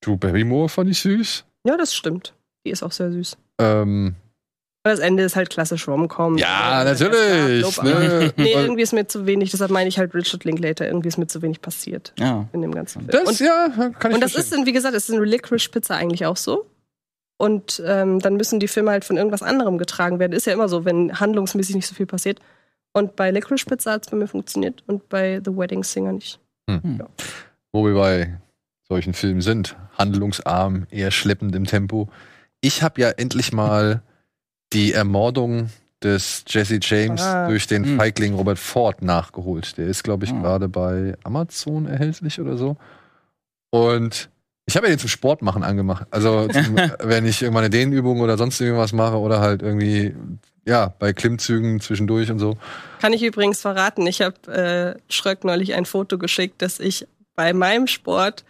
Drew 0.00 0.16
Barrymore 0.16 0.68
fand 0.68 0.90
ich 0.90 1.00
süß. 1.00 1.44
Ja, 1.66 1.76
das 1.76 1.94
stimmt. 1.94 2.34
Die 2.66 2.70
ist 2.70 2.82
auch 2.82 2.92
sehr 2.92 3.12
süß. 3.12 3.36
Ähm, 3.58 4.14
das 4.82 4.98
Ende 5.00 5.22
ist 5.24 5.36
halt 5.36 5.50
klassisch 5.50 5.86
Rom-Com. 5.86 6.38
ja, 6.38 6.82
Ja, 6.82 6.84
natürlich. 6.84 7.62
Lob, 7.62 7.82
Ne? 7.84 8.32
Nee, 8.36 8.52
irgendwie 8.54 8.82
ist 8.82 8.92
mir 8.92 9.06
zu 9.06 9.26
wenig, 9.26 9.50
deshalb 9.50 9.70
meine 9.70 9.88
ich 9.88 9.98
halt 9.98 10.14
Richard 10.14 10.44
Linklater, 10.44 10.86
irgendwie 10.86 11.08
ist 11.08 11.18
mir 11.18 11.26
zu 11.26 11.42
wenig 11.42 11.60
passiert 11.60 12.12
Ja. 12.18 12.48
in 12.52 12.62
dem 12.62 12.72
ganzen 12.74 13.00
Film. 13.08 13.10
das, 13.10 13.28
und, 13.28 13.46
ja, 13.46 13.68
kann 13.98 14.10
ich 14.10 14.14
und 14.14 14.20
das 14.22 14.30
ist, 14.34 14.48
verstehen. 14.48 14.60
in, 14.60 14.66
wie 14.66 14.72
gesagt, 14.72 14.94
ist 14.94 15.10
in 15.10 15.22
Licorice 15.22 15.68
Pizza 15.70 15.96
eigentlich 15.96 16.24
auch 16.26 16.36
so. 16.36 16.66
Und 17.36 17.82
ähm, 17.86 18.18
dann 18.20 18.36
müssen 18.36 18.60
die 18.60 18.68
Filme 18.68 18.90
halt 18.90 19.04
von 19.04 19.16
irgendwas 19.16 19.42
anderem 19.42 19.78
getragen 19.78 20.18
werden. 20.18 20.32
Ist 20.32 20.46
ja 20.46 20.52
immer 20.52 20.68
so, 20.68 20.84
wenn 20.84 21.18
handlungsmäßig 21.20 21.74
nicht 21.74 21.86
so 21.86 21.94
viel 21.94 22.04
passiert. 22.06 22.38
Und 22.92 23.16
bei 23.16 23.30
Licorice 23.30 23.64
Pizza 23.66 23.92
hat 23.92 24.04
es 24.04 24.10
bei 24.10 24.16
mir 24.18 24.26
funktioniert 24.28 24.82
und 24.86 25.08
bei 25.08 25.40
The 25.44 25.56
Wedding 25.56 25.82
Singer 25.84 26.12
nicht. 26.12 26.38
Wo 27.72 27.86
wir 27.86 27.94
bei 27.94 28.38
solchen 28.88 29.14
Filmen 29.14 29.40
sind. 29.40 29.76
Handlungsarm, 29.96 30.86
eher 30.90 31.10
schleppend 31.10 31.54
im 31.54 31.64
Tempo. 31.66 32.08
Ich 32.60 32.82
habe 32.82 33.00
ja 33.00 33.10
endlich 33.10 33.52
mal 33.52 34.02
die 34.72 34.92
Ermordung 34.92 35.70
des 36.02 36.44
Jesse 36.48 36.78
James 36.80 37.20
Ah. 37.22 37.48
durch 37.48 37.66
den 37.66 37.84
Hm. 37.84 37.96
Feigling 37.98 38.34
Robert 38.34 38.58
Ford 38.58 39.02
nachgeholt. 39.02 39.76
Der 39.76 39.86
ist, 39.86 40.02
glaube 40.02 40.24
ich, 40.24 40.32
Ah. 40.32 40.40
gerade 40.40 40.68
bei 40.68 41.14
Amazon 41.24 41.86
erhältlich 41.86 42.40
oder 42.40 42.56
so. 42.56 42.76
Und 43.70 44.30
ich 44.66 44.76
habe 44.76 44.86
ja 44.86 44.92
den 44.94 44.98
zum 44.98 45.08
Sport 45.08 45.42
machen 45.42 45.62
angemacht. 45.62 46.06
Also 46.10 46.48
zum, 46.48 46.76
wenn 47.00 47.26
ich 47.26 47.42
irgendwann 47.42 47.64
eine 47.64 47.70
Dehnübung 47.70 48.20
oder 48.20 48.38
sonst 48.38 48.60
irgendwas 48.60 48.92
mache 48.92 49.18
oder 49.18 49.40
halt 49.40 49.62
irgendwie 49.62 50.14
ja 50.66 50.94
bei 50.98 51.12
Klimmzügen 51.12 51.80
zwischendurch 51.80 52.30
und 52.30 52.38
so. 52.38 52.56
Kann 53.00 53.12
ich 53.12 53.22
übrigens 53.22 53.60
verraten, 53.60 54.06
ich 54.06 54.20
habe 54.22 54.96
äh, 54.98 55.12
Schröck 55.12 55.44
neulich 55.44 55.74
ein 55.74 55.86
Foto 55.86 56.18
geschickt, 56.18 56.62
dass 56.62 56.80
ich 56.80 57.06
bei 57.34 57.52
meinem 57.52 57.86
Sport 57.86 58.44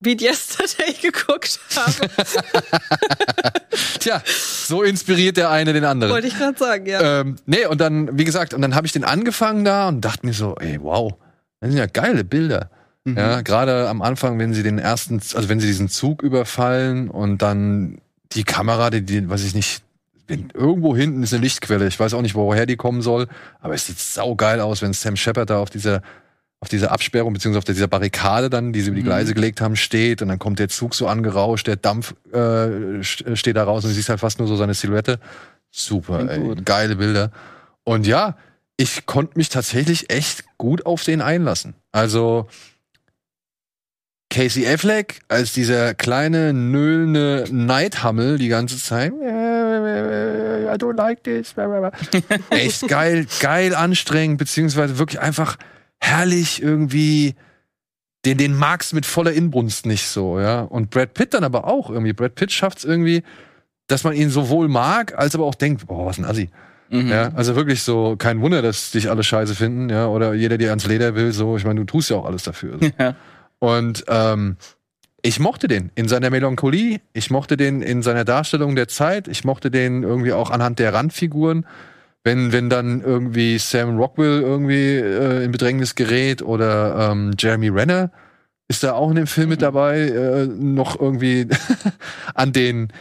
Beat 0.00 0.22
Yesterday 0.22 0.94
geguckt 1.00 1.60
habe. 1.76 2.10
Tja, 4.00 4.22
so 4.26 4.82
inspiriert 4.82 5.36
der 5.36 5.50
eine 5.50 5.72
den 5.72 5.84
anderen. 5.84 6.12
Wollte 6.12 6.26
ich 6.26 6.38
gerade 6.38 6.58
sagen, 6.58 6.86
ja. 6.86 7.20
Ähm, 7.20 7.36
nee, 7.46 7.66
und 7.66 7.80
dann, 7.80 8.18
wie 8.18 8.24
gesagt, 8.24 8.54
und 8.54 8.62
dann 8.62 8.74
habe 8.74 8.86
ich 8.86 8.92
den 8.92 9.04
angefangen 9.04 9.64
da 9.64 9.88
und 9.88 10.00
dachte 10.00 10.26
mir 10.26 10.32
so, 10.32 10.56
ey, 10.56 10.78
wow, 10.80 11.12
das 11.60 11.70
sind 11.70 11.78
ja 11.78 11.86
geile 11.86 12.24
Bilder. 12.24 12.70
Mhm. 13.04 13.16
Ja, 13.16 13.40
gerade 13.42 13.88
am 13.88 14.02
Anfang, 14.02 14.38
wenn 14.38 14.54
sie 14.54 14.62
den 14.62 14.78
ersten, 14.78 15.20
also 15.34 15.48
wenn 15.48 15.60
sie 15.60 15.66
diesen 15.66 15.88
Zug 15.88 16.22
überfallen 16.22 17.08
und 17.08 17.42
dann 17.42 17.98
die 18.32 18.44
Kamera, 18.44 18.90
die, 18.90 19.02
die 19.02 19.28
weiß 19.28 19.44
ich 19.44 19.54
nicht, 19.54 19.82
wenn, 20.26 20.50
irgendwo 20.54 20.96
hinten 20.96 21.22
ist 21.22 21.34
eine 21.34 21.42
Lichtquelle. 21.42 21.86
Ich 21.88 21.98
weiß 21.98 22.14
auch 22.14 22.22
nicht, 22.22 22.34
woher 22.34 22.64
die 22.64 22.76
kommen 22.76 23.02
soll, 23.02 23.26
aber 23.60 23.74
es 23.74 23.86
sieht 23.86 23.98
saugeil 23.98 24.60
aus, 24.60 24.80
wenn 24.80 24.92
Sam 24.92 25.16
Shepard 25.16 25.50
da 25.50 25.58
auf 25.58 25.70
dieser 25.70 26.02
auf 26.62 26.68
dieser 26.68 26.92
Absperrung 26.92 27.32
beziehungsweise 27.32 27.58
auf 27.60 27.64
dieser 27.64 27.88
Barrikade 27.88 28.50
dann, 28.50 28.72
die 28.74 28.82
sie 28.82 28.88
über 28.88 28.96
die 28.96 29.02
Mhm. 29.02 29.06
Gleise 29.06 29.32
gelegt 29.34 29.60
haben, 29.62 29.76
steht 29.76 30.20
und 30.20 30.28
dann 30.28 30.38
kommt 30.38 30.58
der 30.58 30.68
Zug 30.68 30.94
so 30.94 31.06
angerauscht, 31.06 31.66
der 31.66 31.76
Dampf 31.76 32.14
äh, 32.32 32.36
st- 33.00 33.34
steht 33.36 33.56
da 33.56 33.64
raus 33.64 33.84
und 33.84 33.90
du 33.90 33.94
siehst 33.94 34.10
halt 34.10 34.20
fast 34.20 34.38
nur 34.38 34.46
so 34.48 34.56
seine 34.56 34.74
Silhouette. 34.74 35.18
Super, 35.70 36.28
ey, 36.28 36.54
geile 36.64 36.96
Bilder. 36.96 37.30
Und 37.84 38.06
ja, 38.06 38.36
ich 38.76 39.06
konnte 39.06 39.38
mich 39.38 39.48
tatsächlich 39.48 40.10
echt 40.12 40.44
gut 40.58 40.84
auf 40.84 41.02
den 41.04 41.22
einlassen. 41.22 41.74
Also 41.92 42.46
Casey 44.32 44.66
Affleck 44.66 45.20
als 45.28 45.52
dieser 45.54 45.94
kleine, 45.94 46.52
nöhlende 46.52 47.46
Neidhammel 47.50 48.38
die 48.38 48.48
ganze 48.48 48.78
Zeit. 48.78 49.12
I 49.12 50.76
don't 50.76 50.96
like 50.96 51.24
this. 51.24 51.54
Echt 52.50 52.86
geil, 52.86 53.26
geil 53.40 53.74
anstrengend, 53.74 54.38
beziehungsweise 54.38 54.98
wirklich 54.98 55.20
einfach 55.20 55.56
herrlich 56.00 56.62
irgendwie. 56.62 57.34
Den, 58.26 58.36
den 58.36 58.54
magst 58.54 58.92
mit 58.92 59.06
voller 59.06 59.32
Inbrunst 59.32 59.86
nicht 59.86 60.06
so, 60.06 60.38
ja. 60.38 60.60
Und 60.60 60.90
Brad 60.90 61.14
Pitt 61.14 61.32
dann 61.32 61.44
aber 61.44 61.66
auch 61.66 61.88
irgendwie. 61.88 62.12
Brad 62.12 62.34
Pitt 62.34 62.52
schafft 62.52 62.78
es 62.78 62.84
irgendwie, 62.84 63.22
dass 63.86 64.04
man 64.04 64.14
ihn 64.14 64.28
sowohl 64.28 64.68
mag, 64.68 65.18
als 65.18 65.34
aber 65.34 65.46
auch 65.46 65.54
denkt, 65.54 65.86
boah, 65.86 66.06
was 66.06 66.18
ein 66.18 66.26
Assi. 66.26 66.50
Mhm. 66.90 67.08
Ja, 67.08 67.32
also 67.34 67.56
wirklich 67.56 67.82
so, 67.82 68.16
kein 68.16 68.40
Wunder, 68.40 68.62
dass 68.62 68.90
dich 68.90 69.08
alle 69.08 69.22
scheiße 69.22 69.54
finden, 69.54 69.88
ja, 69.90 70.06
oder 70.08 70.34
jeder 70.34 70.58
dir 70.58 70.70
ans 70.70 70.86
Leder 70.86 71.14
will, 71.14 71.32
so, 71.32 71.56
ich 71.56 71.64
meine, 71.64 71.80
du 71.80 71.86
tust 71.86 72.10
ja 72.10 72.16
auch 72.16 72.26
alles 72.26 72.42
dafür. 72.42 72.78
So. 72.80 72.90
Ja. 72.98 73.14
Und 73.60 74.04
ähm, 74.08 74.56
ich 75.22 75.38
mochte 75.38 75.68
den 75.68 75.90
in 75.94 76.08
seiner 76.08 76.30
Melancholie, 76.30 77.00
ich 77.12 77.30
mochte 77.30 77.56
den 77.56 77.82
in 77.82 78.02
seiner 78.02 78.24
Darstellung 78.24 78.74
der 78.74 78.88
Zeit, 78.88 79.28
ich 79.28 79.44
mochte 79.44 79.70
den 79.70 80.02
irgendwie 80.02 80.32
auch 80.32 80.50
anhand 80.50 80.78
der 80.78 80.94
Randfiguren. 80.94 81.66
Wenn, 82.22 82.52
wenn 82.52 82.68
dann 82.68 83.00
irgendwie 83.00 83.58
Sam 83.58 83.96
Rockwell 83.96 84.42
irgendwie 84.42 84.96
äh, 84.96 85.44
in 85.44 85.52
Bedrängnis 85.52 85.94
gerät 85.94 86.42
oder 86.42 87.10
ähm, 87.10 87.32
Jeremy 87.38 87.68
Renner 87.68 88.10
ist 88.70 88.84
da 88.84 88.92
auch 88.92 89.10
in 89.10 89.16
dem 89.16 89.26
Film 89.26 89.48
mit 89.48 89.62
dabei, 89.62 89.98
äh, 89.98 90.46
noch 90.46 91.00
irgendwie 91.00 91.48
an 92.34 92.52
den, 92.52 92.92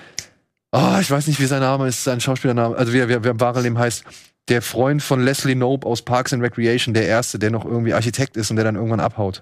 oh, 0.71 0.97
ich 0.99 1.11
weiß 1.11 1.27
nicht, 1.27 1.39
wie 1.39 1.45
sein 1.45 1.59
Name 1.59 1.87
ist, 1.87 2.03
sein 2.03 2.19
Schauspielername, 2.19 2.75
also 2.75 2.91
wie 2.91 2.97
er, 2.97 3.07
wie 3.07 3.23
wie 3.23 3.27
im 3.27 3.39
wahren 3.39 3.61
Leben 3.61 3.77
heißt, 3.77 4.03
der 4.47 4.63
Freund 4.63 5.03
von 5.03 5.23
Leslie 5.23 5.53
Knope 5.53 5.85
aus 5.85 6.01
Parks 6.01 6.33
and 6.33 6.41
Recreation, 6.41 6.95
der 6.95 7.05
erste, 7.05 7.37
der 7.37 7.51
noch 7.51 7.65
irgendwie 7.65 7.93
Architekt 7.93 8.35
ist 8.35 8.49
und 8.49 8.55
der 8.55 8.65
dann 8.65 8.75
irgendwann 8.75 8.99
abhaut. 8.99 9.41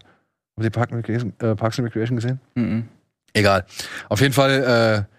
Habt 0.58 0.66
ihr 0.66 0.70
Park 0.70 0.92
äh, 0.92 1.56
Parks 1.56 1.80
and 1.80 1.88
Recreation 1.88 2.18
gesehen? 2.18 2.42
Mhm. 2.56 2.90
Egal. 3.34 3.66
Auf 4.10 4.20
jeden 4.20 4.34
Fall 4.34 5.08
äh, 5.08 5.17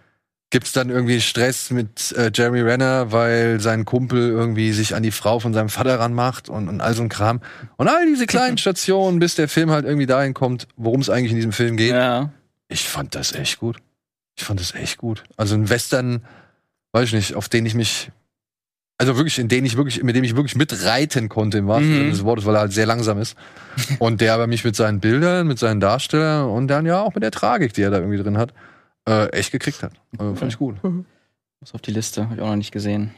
gibt's 0.50 0.72
dann 0.72 0.88
irgendwie 0.88 1.20
Stress 1.20 1.70
mit 1.70 2.12
äh, 2.12 2.30
Jeremy 2.34 2.62
Renner, 2.62 3.12
weil 3.12 3.60
sein 3.60 3.84
Kumpel 3.84 4.30
irgendwie 4.30 4.72
sich 4.72 4.94
an 4.94 5.02
die 5.02 5.10
Frau 5.10 5.40
von 5.40 5.52
seinem 5.52 5.68
Vater 5.68 5.98
ranmacht 6.00 6.48
und, 6.48 6.68
und 6.68 6.80
all 6.80 6.94
so 6.94 7.02
ein 7.02 7.10
Kram. 7.10 7.40
Und 7.76 7.88
all 7.88 8.06
diese 8.06 8.26
kleinen 8.26 8.56
Stationen, 8.58 9.18
bis 9.18 9.34
der 9.34 9.48
Film 9.48 9.70
halt 9.70 9.84
irgendwie 9.84 10.06
dahin 10.06 10.32
kommt, 10.34 10.66
worum 10.76 11.00
es 11.00 11.10
eigentlich 11.10 11.32
in 11.32 11.36
diesem 11.36 11.52
Film 11.52 11.76
geht. 11.76 11.90
Ja. 11.92 12.32
Ich 12.68 12.88
fand 12.88 13.14
das 13.14 13.32
echt 13.34 13.58
gut. 13.58 13.76
Ich 14.36 14.44
fand 14.44 14.60
das 14.60 14.74
echt 14.74 14.98
gut. 14.98 15.22
Also 15.36 15.54
ein 15.54 15.68
Western, 15.68 16.24
weiß 16.92 17.08
ich 17.08 17.12
nicht, 17.12 17.34
auf 17.34 17.48
den 17.50 17.66
ich 17.66 17.74
mich, 17.74 18.10
also 18.96 19.16
wirklich, 19.16 19.38
in 19.38 19.48
den 19.48 19.66
ich 19.66 19.76
wirklich, 19.76 20.02
mit 20.02 20.16
dem 20.16 20.24
ich 20.24 20.34
wirklich 20.34 20.56
mitreiten 20.56 21.28
konnte, 21.28 21.58
im 21.58 21.66
wahrsten 21.68 21.90
Mhm. 21.90 21.96
Sinne 21.96 22.10
des 22.10 22.24
Wortes, 22.24 22.46
weil 22.46 22.54
er 22.54 22.60
halt 22.60 22.72
sehr 22.72 22.86
langsam 22.86 23.20
ist. 23.20 23.36
Und 23.98 24.22
der 24.22 24.32
aber 24.32 24.46
mich 24.46 24.64
mit 24.64 24.76
seinen 24.76 25.00
Bildern, 25.00 25.46
mit 25.46 25.58
seinen 25.58 25.80
Darstellern 25.80 26.48
und 26.50 26.68
dann 26.68 26.86
ja 26.86 27.00
auch 27.02 27.14
mit 27.14 27.22
der 27.22 27.30
Tragik, 27.30 27.74
die 27.74 27.82
er 27.82 27.90
da 27.90 27.98
irgendwie 27.98 28.16
drin 28.18 28.38
hat, 28.38 28.52
äh, 29.08 29.28
echt 29.30 29.52
gekriegt 29.52 29.82
hat. 29.82 29.92
Also, 30.18 30.34
fand 30.34 30.52
ich 30.52 30.58
gut. 30.58 30.76
Muss 30.82 31.74
auf 31.74 31.80
die 31.80 31.90
Liste, 31.90 32.24
habe 32.24 32.34
ich 32.34 32.40
auch 32.40 32.48
noch 32.48 32.56
nicht 32.56 32.72
gesehen. 32.72 33.12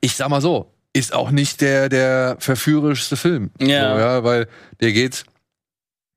Ich 0.00 0.16
sag 0.16 0.28
mal 0.30 0.40
so, 0.40 0.72
ist 0.92 1.12
auch 1.12 1.30
nicht 1.30 1.60
der, 1.60 1.88
der 1.88 2.36
verführerischste 2.38 3.16
Film. 3.16 3.50
Ja. 3.60 3.94
So, 3.94 4.00
ja, 4.00 4.24
weil 4.24 4.48
der 4.80 4.92
geht, 4.92 5.24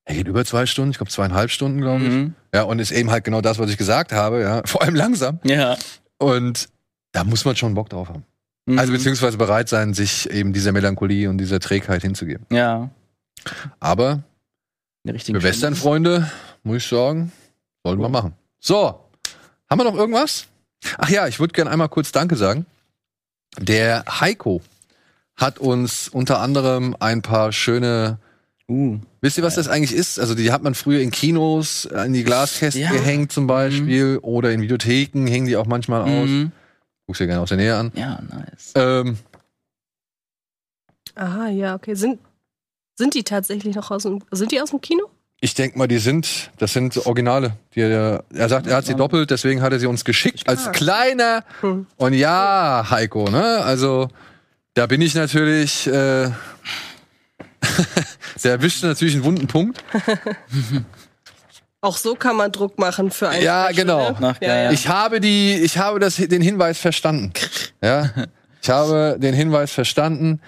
er 0.05 0.15
geht 0.15 0.27
über 0.27 0.43
zwei 0.45 0.65
Stunden, 0.65 0.91
ich 0.91 0.97
glaube 0.97 1.11
zweieinhalb 1.11 1.51
Stunden, 1.51 1.81
glaube 1.81 2.03
ich. 2.03 2.13
Mhm. 2.13 2.33
Ja, 2.53 2.63
und 2.63 2.79
ist 2.79 2.91
eben 2.91 3.11
halt 3.11 3.23
genau 3.23 3.41
das, 3.41 3.59
was 3.59 3.69
ich 3.69 3.77
gesagt 3.77 4.11
habe, 4.11 4.41
ja. 4.41 4.61
Vor 4.65 4.81
allem 4.81 4.95
langsam. 4.95 5.39
Ja. 5.43 5.77
Und 6.17 6.69
da 7.11 7.23
muss 7.23 7.45
man 7.45 7.55
schon 7.55 7.73
Bock 7.73 7.89
drauf 7.89 8.09
haben. 8.09 8.25
Mhm. 8.65 8.79
Also 8.79 8.91
beziehungsweise 8.91 9.37
bereit 9.37 9.69
sein, 9.69 9.93
sich 9.93 10.29
eben 10.29 10.53
dieser 10.53 10.71
Melancholie 10.71 11.29
und 11.29 11.37
dieser 11.37 11.59
Trägheit 11.59 12.01
hinzugeben. 12.01 12.45
Ja. 12.49 12.89
Aber 13.79 14.23
für 15.05 15.43
Western-Freunde, 15.43 16.31
muss 16.63 16.77
ich 16.77 16.87
sagen, 16.87 17.31
sollten 17.85 18.01
wir 18.01 18.09
machen. 18.09 18.33
So, 18.59 18.99
haben 19.69 19.79
wir 19.79 19.83
noch 19.83 19.93
irgendwas? 19.95 20.47
Ach 20.97 21.09
ja, 21.09 21.27
ich 21.27 21.39
würde 21.39 21.53
gerne 21.53 21.69
einmal 21.69 21.87
kurz 21.89 22.11
Danke 22.11 22.35
sagen. 22.35 22.65
Der 23.59 24.03
Heiko 24.19 24.61
hat 25.35 25.59
uns 25.59 26.09
unter 26.09 26.39
anderem 26.39 26.95
ein 26.99 27.21
paar 27.21 27.51
schöne 27.51 28.17
Uh. 28.67 28.97
Wisst 29.21 29.37
ihr, 29.37 29.43
was 29.43 29.53
das 29.53 29.67
eigentlich 29.67 29.93
ist? 29.93 30.19
Also 30.19 30.33
die 30.33 30.51
hat 30.51 30.63
man 30.63 30.73
früher 30.73 30.99
in 30.99 31.11
Kinos 31.11 31.85
an 31.85 32.13
die 32.13 32.23
Glaskästen 32.23 32.81
Ja. 32.81 32.89
gehängt 32.91 33.31
zum 33.31 33.45
Beispiel 33.45 34.17
oder 34.23 34.51
in 34.51 34.59
Videotheken 34.61 35.27
hängen 35.27 35.45
die 35.45 35.55
auch 35.55 35.67
manchmal 35.67 36.01
aus. 36.01 36.27
Mhm. 36.27 36.51
Guck's 37.05 37.19
dir 37.19 37.27
gerne 37.27 37.41
aus 37.43 37.49
der 37.49 37.59
Nähe 37.59 37.75
an. 37.77 37.91
Ja, 37.93 38.19
nice. 38.23 38.71
Ähm, 38.73 39.19
Aha, 41.13 41.49
ja, 41.49 41.75
okay. 41.75 41.93
Sind, 41.93 42.19
sind 42.95 43.13
die 43.13 43.23
tatsächlich 43.23 43.75
noch 43.75 43.91
aus 43.91 44.01
dem, 44.01 44.23
sind 44.31 44.51
die 44.51 44.59
aus 44.59 44.71
dem 44.71 44.81
Kino? 44.81 45.11
Ich 45.45 45.53
denke 45.53 45.77
mal, 45.77 45.87
die 45.87 45.99
sind, 45.99 46.49
das 46.57 46.73
sind 46.73 46.97
Originale. 47.05 47.53
Die, 47.75 47.81
er, 47.81 48.23
sagt, 48.49 48.67
er 48.67 48.77
hat 48.77 48.85
sie 48.85 48.95
doppelt, 48.95 49.29
deswegen 49.29 49.61
hat 49.61 49.71
er 49.71 49.79
sie 49.79 49.85
uns 49.85 50.03
geschickt 50.03 50.49
als 50.49 50.61
Stark. 50.61 50.75
kleiner. 50.75 51.43
Und 51.97 52.13
ja, 52.13 52.87
Heiko, 52.89 53.29
ne? 53.29 53.63
Also 53.63 54.09
da 54.73 54.87
bin 54.87 55.01
ich 55.01 55.13
natürlich, 55.13 55.85
äh, 55.87 56.29
Der 58.43 58.51
erwischte 58.53 58.87
natürlich 58.87 59.15
einen 59.15 59.23
wunden 59.23 59.47
Punkt. 59.47 59.83
Auch 61.81 61.97
so 61.97 62.15
kann 62.15 62.35
man 62.35 62.51
Druck 62.51 62.79
machen 62.79 63.11
für 63.11 63.29
einen. 63.29 63.43
Ja, 63.43 63.71
genau. 63.71 64.11
Ne? 64.11 64.15
Ach, 64.35 64.41
ja, 64.41 64.47
geil. 64.47 64.65
ja. 64.65 64.71
Ich 64.71 64.87
habe 64.87 65.19
die, 65.21 65.53
ich 65.53 65.77
habe 65.77 65.99
das, 65.99 66.15
den 66.15 66.41
Hinweis 66.41 66.79
verstanden. 66.79 67.31
Ja, 67.81 68.09
ich 68.61 68.69
habe 68.69 69.17
den 69.19 69.35
Hinweis 69.35 69.71
verstanden. 69.71 70.41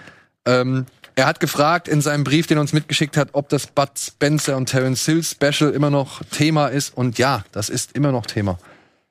Ähm, 0.44 0.86
er 1.18 1.26
hat 1.26 1.40
gefragt 1.40 1.88
in 1.88 2.00
seinem 2.00 2.22
Brief, 2.22 2.46
den 2.46 2.58
er 2.58 2.60
uns 2.60 2.72
mitgeschickt 2.72 3.16
hat, 3.16 3.30
ob 3.32 3.48
das 3.48 3.66
Bud 3.66 3.90
Spencer 3.98 4.56
und 4.56 4.66
Terence 4.66 5.04
Hill 5.04 5.24
Special 5.24 5.72
immer 5.72 5.90
noch 5.90 6.22
Thema 6.30 6.68
ist. 6.68 6.96
Und 6.96 7.18
ja, 7.18 7.44
das 7.50 7.68
ist 7.70 7.96
immer 7.96 8.12
noch 8.12 8.24
Thema. 8.24 8.56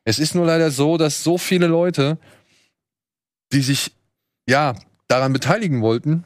Es 0.05 0.17
ist 0.17 0.33
nur 0.33 0.45
leider 0.45 0.71
so, 0.71 0.95
dass 0.95 1.21
so 1.21 1.37
viele 1.37 1.67
Leute, 1.67 2.17
die 3.51 3.59
sich 3.59 3.91
ja 4.47 4.73
daran 5.09 5.33
beteiligen 5.33 5.81
wollten, 5.81 6.23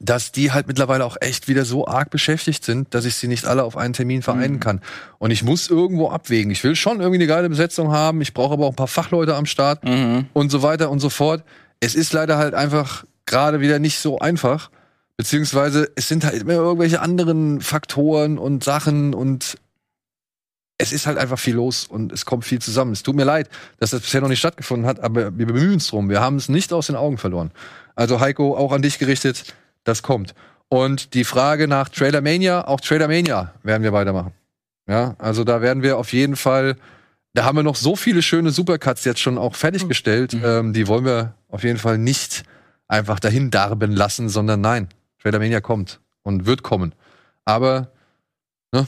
dass 0.00 0.32
die 0.32 0.50
halt 0.50 0.66
mittlerweile 0.66 1.04
auch 1.04 1.16
echt 1.20 1.46
wieder 1.46 1.64
so 1.64 1.86
arg 1.86 2.10
beschäftigt 2.10 2.64
sind, 2.64 2.92
dass 2.94 3.04
ich 3.04 3.14
sie 3.14 3.28
nicht 3.28 3.44
alle 3.44 3.62
auf 3.62 3.76
einen 3.76 3.94
Termin 3.94 4.22
vereinen 4.22 4.58
kann. 4.58 4.80
Und 5.18 5.30
ich 5.30 5.44
muss 5.44 5.70
irgendwo 5.70 6.10
abwägen. 6.10 6.50
Ich 6.50 6.64
will 6.64 6.74
schon 6.74 6.98
irgendwie 6.98 7.18
eine 7.18 7.28
geile 7.28 7.48
Besetzung 7.48 7.92
haben. 7.92 8.20
Ich 8.22 8.34
brauche 8.34 8.54
aber 8.54 8.66
auch 8.66 8.70
ein 8.72 8.76
paar 8.76 8.88
Fachleute 8.88 9.36
am 9.36 9.46
Start 9.46 9.84
Mhm. 9.84 10.26
und 10.32 10.50
so 10.50 10.62
weiter 10.62 10.90
und 10.90 10.98
so 10.98 11.10
fort. 11.10 11.44
Es 11.78 11.94
ist 11.94 12.12
leider 12.12 12.38
halt 12.38 12.54
einfach 12.54 13.04
gerade 13.26 13.60
wieder 13.60 13.78
nicht 13.78 13.98
so 13.98 14.18
einfach. 14.18 14.70
Beziehungsweise 15.16 15.90
es 15.94 16.08
sind 16.08 16.24
halt 16.24 16.42
immer 16.42 16.54
irgendwelche 16.54 17.00
anderen 17.00 17.60
Faktoren 17.60 18.38
und 18.38 18.64
Sachen 18.64 19.14
und 19.14 19.56
es 20.76 20.92
ist 20.92 21.06
halt 21.06 21.18
einfach 21.18 21.38
viel 21.38 21.54
los 21.54 21.86
und 21.86 22.12
es 22.12 22.26
kommt 22.26 22.44
viel 22.44 22.60
zusammen. 22.60 22.92
Es 22.92 23.04
tut 23.04 23.14
mir 23.14 23.24
leid, 23.24 23.48
dass 23.78 23.90
das 23.90 24.00
bisher 24.00 24.20
noch 24.20 24.28
nicht 24.28 24.40
stattgefunden 24.40 24.86
hat, 24.86 25.00
aber 25.00 25.36
wir 25.38 25.46
bemühen 25.46 25.74
uns 25.74 25.86
drum. 25.86 26.10
Wir 26.10 26.20
haben 26.20 26.36
es 26.36 26.48
nicht 26.48 26.72
aus 26.72 26.88
den 26.88 26.96
Augen 26.96 27.16
verloren. 27.16 27.52
Also 27.94 28.18
Heiko, 28.18 28.56
auch 28.56 28.72
an 28.72 28.82
dich 28.82 28.98
gerichtet, 28.98 29.54
das 29.84 30.02
kommt. 30.02 30.34
Und 30.68 31.14
die 31.14 31.24
Frage 31.24 31.68
nach 31.68 31.88
Trailer 31.88 32.20
Mania, 32.20 32.66
auch 32.66 32.80
Trailer 32.80 33.06
Mania 33.06 33.54
werden 33.62 33.84
wir 33.84 33.92
weitermachen. 33.92 34.32
Ja, 34.88 35.14
also 35.18 35.44
da 35.44 35.62
werden 35.62 35.82
wir 35.82 35.96
auf 35.96 36.12
jeden 36.12 36.36
Fall, 36.36 36.76
da 37.34 37.44
haben 37.44 37.56
wir 37.56 37.62
noch 37.62 37.76
so 37.76 37.94
viele 37.94 38.22
schöne 38.22 38.50
Supercuts 38.50 39.04
jetzt 39.04 39.20
schon 39.20 39.38
auch 39.38 39.54
fertiggestellt. 39.54 40.36
Ähm, 40.42 40.72
die 40.72 40.88
wollen 40.88 41.04
wir 41.04 41.34
auf 41.48 41.62
jeden 41.62 41.78
Fall 41.78 41.98
nicht 41.98 42.42
einfach 42.88 43.20
dahin 43.20 43.50
darben 43.50 43.92
lassen, 43.92 44.28
sondern 44.28 44.60
nein, 44.60 44.88
Trailer 45.22 45.38
Mania 45.38 45.60
kommt 45.60 46.00
und 46.22 46.46
wird 46.46 46.62
kommen. 46.62 46.94
Aber 47.44 47.90
ne, 48.72 48.86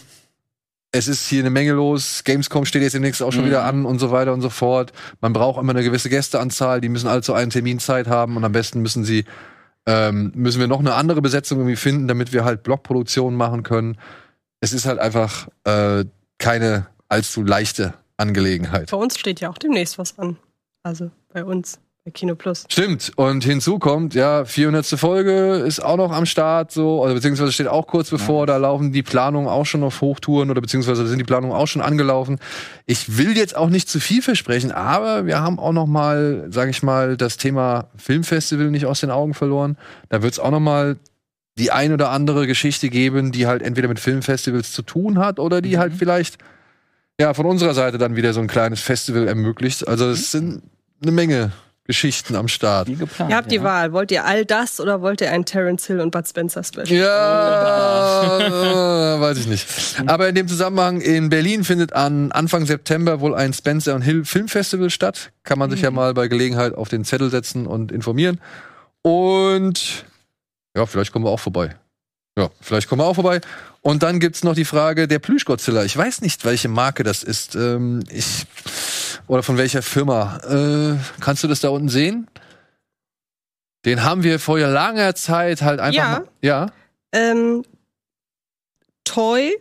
es 0.93 1.09
ist 1.09 1.29
hier 1.29 1.41
eine 1.41 1.51
Menge 1.51 1.73
los. 1.73 2.23
Gamescom 2.25 2.65
steht 2.65 2.83
jetzt 2.83 2.95
demnächst 2.95 3.23
auch 3.23 3.33
schon 3.33 3.43
Mhm. 3.43 3.49
wieder 3.49 3.65
an 3.65 3.85
und 3.85 3.99
so 3.99 4.11
weiter 4.11 4.33
und 4.33 4.41
so 4.41 4.51
fort. 4.51 4.93
Man 5.21 5.33
braucht 5.33 5.61
immer 5.61 5.73
eine 5.73 5.83
gewisse 5.83 6.09
Gästeanzahl. 6.09 6.81
Die 6.81 6.89
müssen 6.89 7.09
alle 7.09 7.23
zu 7.23 7.35
einem 7.35 7.51
Termin 7.51 7.79
Zeit 7.79 8.07
haben 8.07 8.37
und 8.37 8.45
am 8.45 8.53
besten 8.53 8.81
müssen 8.83 9.05
sie 9.05 9.25
ähm, 9.89 10.33
müssen 10.35 10.59
wir 10.59 10.67
noch 10.67 10.81
eine 10.81 10.95
andere 10.95 11.23
Besetzung 11.23 11.59
irgendwie 11.59 11.77
finden, 11.77 12.09
damit 12.09 12.33
wir 12.33 12.45
halt 12.45 12.65
Blockproduktionen 12.65 13.37
machen 13.39 13.63
können. 13.63 13.99
Es 14.61 14.73
ist 14.73 14.85
halt 14.85 14.99
einfach 14.99 15.47
äh, 15.65 16.05
keine 16.39 16.87
allzu 17.09 17.45
leichte 17.45 17.95
Angelegenheit. 18.17 18.91
Bei 18.91 18.97
uns 18.97 19.17
steht 19.17 19.39
ja 19.41 19.49
auch 19.49 19.59
demnächst 19.59 19.97
was 19.97 20.19
an. 20.19 20.39
Also 20.83 21.13
bei 21.33 21.45
uns, 21.45 21.79
Kino 22.13 22.35
Plus. 22.35 22.65
Stimmt. 22.69 23.13
Und 23.17 23.45
hinzu 23.45 23.79
kommt, 23.79 24.15
ja, 24.15 24.45
400. 24.45 24.87
Folge 24.87 25.57
ist 25.67 25.81
auch 25.81 25.97
noch 25.97 26.13
am 26.13 26.27
Start, 26.27 26.71
so, 26.71 27.03
oder 27.03 27.15
beziehungsweise 27.15 27.53
steht 27.53 27.69
auch 27.69 27.87
kurz 27.87 28.11
bevor, 28.11 28.47
da 28.47 28.57
laufen 28.57 28.93
die 28.93 29.03
Planungen 29.03 29.49
auch 29.49 29.67
schon 29.67 29.83
auf 29.83 30.01
Hochtouren 30.01 30.51
oder 30.51 30.61
beziehungsweise 30.61 31.07
sind 31.07 31.19
die 31.19 31.25
Planungen 31.25 31.57
auch 31.57 31.67
schon 31.67 31.83
angelaufen. 31.83 32.39
Ich 32.87 33.19
will 33.19 33.37
jetzt 33.37 33.57
auch 33.57 33.69
nicht 33.69 33.89
zu 33.89 34.01
viel 34.01 34.23
versprechen, 34.23 34.73
aber 34.73 35.27
wir 35.27 35.41
haben 35.41 35.59
auch 35.59 35.73
noch 35.73 35.87
mal, 35.87 36.47
sage 36.51 36.71
ich 36.71 36.83
mal, 36.83 37.17
das 37.17 37.37
Thema 37.37 37.89
Filmfestival 37.97 38.71
nicht 38.71 38.87
aus 38.87 39.01
den 39.01 39.11
Augen 39.11 39.35
verloren. 39.35 39.77
Da 40.09 40.23
wird 40.23 40.33
es 40.33 40.39
auch 40.39 40.51
noch 40.51 40.61
mal 40.61 40.97
die 41.59 41.73
ein 41.73 41.93
oder 41.93 42.11
andere 42.11 42.47
Geschichte 42.47 42.89
geben, 42.91 43.33
die 43.33 43.47
halt 43.47 43.63
entweder 43.63 43.89
mit 43.89 43.99
Filmfestivals 43.99 44.73
zu 44.73 44.83
tun 44.83 45.19
hat 45.19 45.39
oder 45.39 45.63
die 45.63 45.79
halt 45.79 45.95
vielleicht 45.95 46.39
ja 47.19 47.33
von 47.35 47.47
unserer 47.47 47.75
Seite 47.75 47.99
dann 47.99 48.15
wieder 48.15 48.33
so 48.33 48.41
ein 48.41 48.47
kleines 48.47 48.81
Festival 48.81 49.27
ermöglicht. 49.27 49.89
Also 49.89 50.11
es 50.11 50.31
sind 50.31 50.63
eine 51.03 51.13
Menge 51.13 51.53
Geschichten 51.87 52.35
am 52.35 52.49
Start. 52.49 52.89
Geplant. 52.89 53.31
Ihr 53.31 53.37
habt 53.37 53.53
die 53.53 53.57
ja. 53.57 53.63
Wahl. 53.63 53.93
Wollt 53.93 54.11
ihr 54.11 54.25
all 54.25 54.45
das 54.45 54.81
oder 54.81 55.03
wollt 55.03 55.21
ihr 55.21 55.31
ein 55.31 55.45
Terence 55.45 55.87
Hill 55.87 56.01
und 56.01 56.11
Bud 56.11 56.27
Spencer 56.27 56.65
Special? 56.65 56.89
Ja, 56.89 58.41
weiß 59.21 59.39
ich 59.39 59.47
nicht. 59.47 59.67
Aber 60.07 60.29
in 60.29 60.35
dem 60.35 60.49
Zusammenhang 60.49 61.01
in 61.01 61.29
Berlin 61.29 61.63
findet 61.65 61.93
an 61.93 62.33
Anfang 62.33 62.67
September 62.67 63.21
wohl 63.21 63.35
ein 63.35 63.53
Spencer 63.53 63.95
und 63.95 64.03
Hill 64.03 64.25
Filmfestival 64.25 64.91
statt. 64.91 65.31
Kann 65.45 65.59
man 65.59 65.71
sich 65.71 65.83
ja 65.83 65.91
mal 65.91 66.13
bei 66.15 66.27
Gelegenheit 66.29 66.75
auf 66.75 66.89
den 66.89 67.05
Zettel 67.05 67.31
setzen 67.31 67.67
und 67.67 67.93
informieren. 67.93 68.41
Und 69.03 70.05
ja, 70.77 70.87
vielleicht 70.87 71.13
kommen 71.13 71.25
wir 71.25 71.31
auch 71.31 71.41
vorbei. 71.41 71.77
Ja, 72.37 72.51
vielleicht 72.61 72.89
kommen 72.89 73.01
wir 73.01 73.07
auch 73.07 73.15
vorbei. 73.15 73.41
Und 73.81 74.03
dann 74.03 74.19
gibt's 74.19 74.43
noch 74.43 74.55
die 74.55 74.65
Frage 74.65 75.07
der 75.07 75.21
Plüschgodzilla. 75.21 75.85
Ich 75.85 75.97
weiß 75.97 76.21
nicht, 76.21 76.45
welche 76.45 76.69
Marke 76.69 77.05
das 77.05 77.23
ist. 77.23 77.55
Ähm, 77.55 78.03
ich 78.11 78.47
oder 79.27 79.43
von 79.43 79.59
welcher 79.59 79.83
Firma. 79.83 80.39
Äh, 80.45 80.97
kannst 81.21 81.45
du 81.45 81.49
das 81.49 81.61
da 81.61 81.69
unten 81.69 81.89
sehen? 81.89 82.29
Den 83.85 84.03
haben 84.03 84.23
wir 84.23 84.39
vor 84.39 84.59
langer 84.59 85.15
Zeit 85.15 85.63
halt 85.63 85.81
einfach. 85.81 85.95
Ja. 85.95 86.11
Mal, 86.11 86.29
ja. 86.43 86.67
Ähm, 87.13 87.65
Toy 89.05 89.57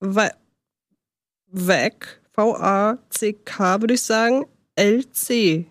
Vac, 0.00 0.36
V-A-C-K, 2.32 3.80
würde 3.80 3.94
ich 3.94 4.02
sagen, 4.02 4.46
LC. 4.76 5.66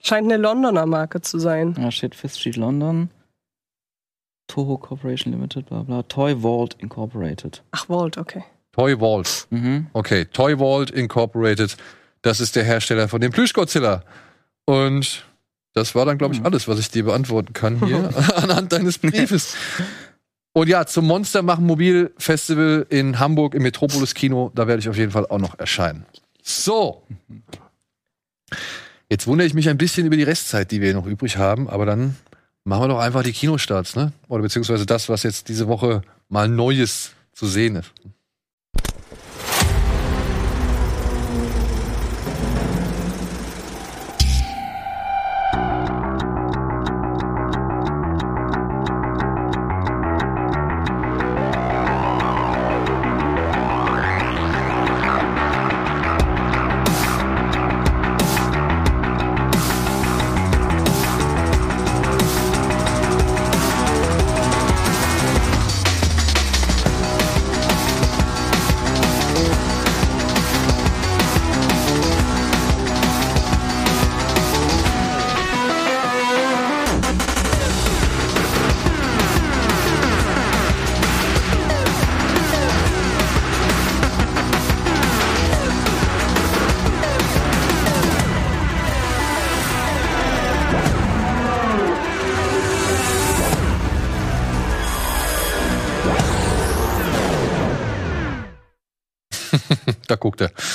Scheint 0.00 0.32
eine 0.32 0.36
Londoner 0.36 0.86
Marke 0.86 1.20
zu 1.20 1.38
sein. 1.38 1.74
Da 1.74 1.90
steht 1.90 2.14
Fifth 2.14 2.38
Street 2.38 2.56
London. 2.56 3.10
Toho 4.48 4.78
Corporation 4.78 5.32
Limited, 5.32 5.66
bla 5.66 5.82
bla. 5.82 6.02
Toy 6.02 6.42
Vault 6.42 6.74
Incorporated. 6.78 7.62
Ach, 7.70 7.86
Vault, 7.86 8.18
okay. 8.18 8.44
Toy 8.72 8.98
Vault. 8.98 9.46
Mhm. 9.50 9.86
Okay, 9.92 10.24
Toy 10.26 10.56
Vault 10.58 10.90
Incorporated. 10.90 11.76
Das 12.22 12.40
ist 12.40 12.56
der 12.56 12.64
Hersteller 12.64 13.08
von 13.08 13.20
dem 13.20 13.32
Plüschgodzilla. 13.32 14.02
Und 14.64 15.24
das 15.74 15.94
war 15.94 16.04
dann, 16.06 16.18
glaube 16.18 16.34
ich, 16.34 16.40
Mhm. 16.40 16.46
alles, 16.46 16.68
was 16.68 16.78
ich 16.78 16.90
dir 16.90 17.04
beantworten 17.04 17.52
kann 17.52 17.84
hier 17.84 18.10
anhand 18.36 18.72
deines 18.72 18.98
Briefes. 18.98 19.54
Und 20.54 20.68
ja, 20.68 20.84
zum 20.86 21.06
Monster 21.06 21.42
machen 21.42 21.66
Mobil 21.66 22.12
Festival 22.18 22.86
in 22.90 23.18
Hamburg 23.18 23.54
im 23.54 23.62
Metropolis 23.62 24.14
Kino, 24.14 24.50
da 24.54 24.66
werde 24.66 24.80
ich 24.80 24.88
auf 24.88 24.96
jeden 24.96 25.10
Fall 25.12 25.26
auch 25.26 25.38
noch 25.38 25.58
erscheinen. 25.58 26.04
So. 26.42 27.02
Jetzt 29.08 29.26
wundere 29.26 29.46
ich 29.46 29.54
mich 29.54 29.68
ein 29.68 29.78
bisschen 29.78 30.06
über 30.06 30.16
die 30.16 30.22
Restzeit, 30.22 30.70
die 30.70 30.80
wir 30.80 30.94
noch 30.94 31.06
übrig 31.06 31.36
haben, 31.36 31.68
aber 31.68 31.86
dann 31.86 32.16
machen 32.64 32.82
wir 32.84 32.88
doch 32.88 32.98
einfach 33.00 33.22
die 33.22 33.32
Kinostarts, 33.32 33.96
ne? 33.96 34.12
Oder 34.28 34.42
beziehungsweise 34.42 34.86
das, 34.86 35.08
was 35.08 35.22
jetzt 35.22 35.48
diese 35.48 35.68
Woche 35.68 36.02
mal 36.28 36.48
Neues 36.48 37.12
zu 37.32 37.46
sehen 37.46 37.76
ist. 37.76 37.92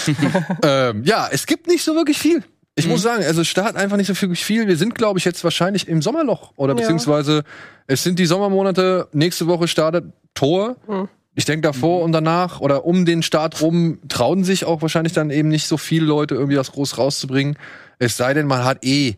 ähm, 0.64 1.04
ja, 1.04 1.28
es 1.32 1.46
gibt 1.46 1.68
nicht 1.68 1.84
so 1.84 1.96
wirklich 1.96 2.18
viel. 2.20 2.44
Ich 2.76 2.86
Mhm. 2.86 2.92
muss 2.92 3.02
sagen, 3.02 3.24
also 3.24 3.42
es 3.42 3.48
startet 3.48 3.76
einfach 3.78 3.98
nicht 3.98 4.08
so 4.08 4.20
wirklich 4.22 4.44
viel. 4.46 4.68
Wir 4.68 4.78
sind, 4.78 4.94
glaube 4.96 5.18
ich, 5.20 5.26
jetzt 5.26 5.44
wahrscheinlich 5.44 5.88
im 5.88 6.02
Sommerloch. 6.02 6.52
Oder 6.58 6.74
Ja. 6.74 6.80
beziehungsweise 6.82 7.44
es 7.88 8.04
sind 8.04 8.20
die 8.20 8.26
Sommermonate. 8.28 9.08
Nächste 9.14 9.48
Woche 9.48 9.68
startet 9.68 10.06
Tor. 10.36 10.76
Mhm. 10.88 11.08
Ich 11.34 11.46
denke 11.46 11.62
davor 11.68 12.02
und 12.04 12.12
danach 12.14 12.62
oder 12.62 12.86
um 12.86 13.06
den 13.06 13.22
Start 13.24 13.62
rum 13.62 14.00
trauen 14.10 14.44
sich 14.44 14.66
auch 14.66 14.82
wahrscheinlich 14.82 15.14
dann 15.14 15.30
eben 15.30 15.50
nicht 15.50 15.68
so 15.68 15.78
viele 15.78 16.06
Leute 16.06 16.34
irgendwie 16.36 16.56
das 16.56 16.72
groß 16.72 16.98
rauszubringen. 16.98 17.58
Es 18.00 18.18
sei 18.18 18.34
denn, 18.34 18.48
man 18.48 18.64
hat 18.64 18.84
eh 18.84 19.16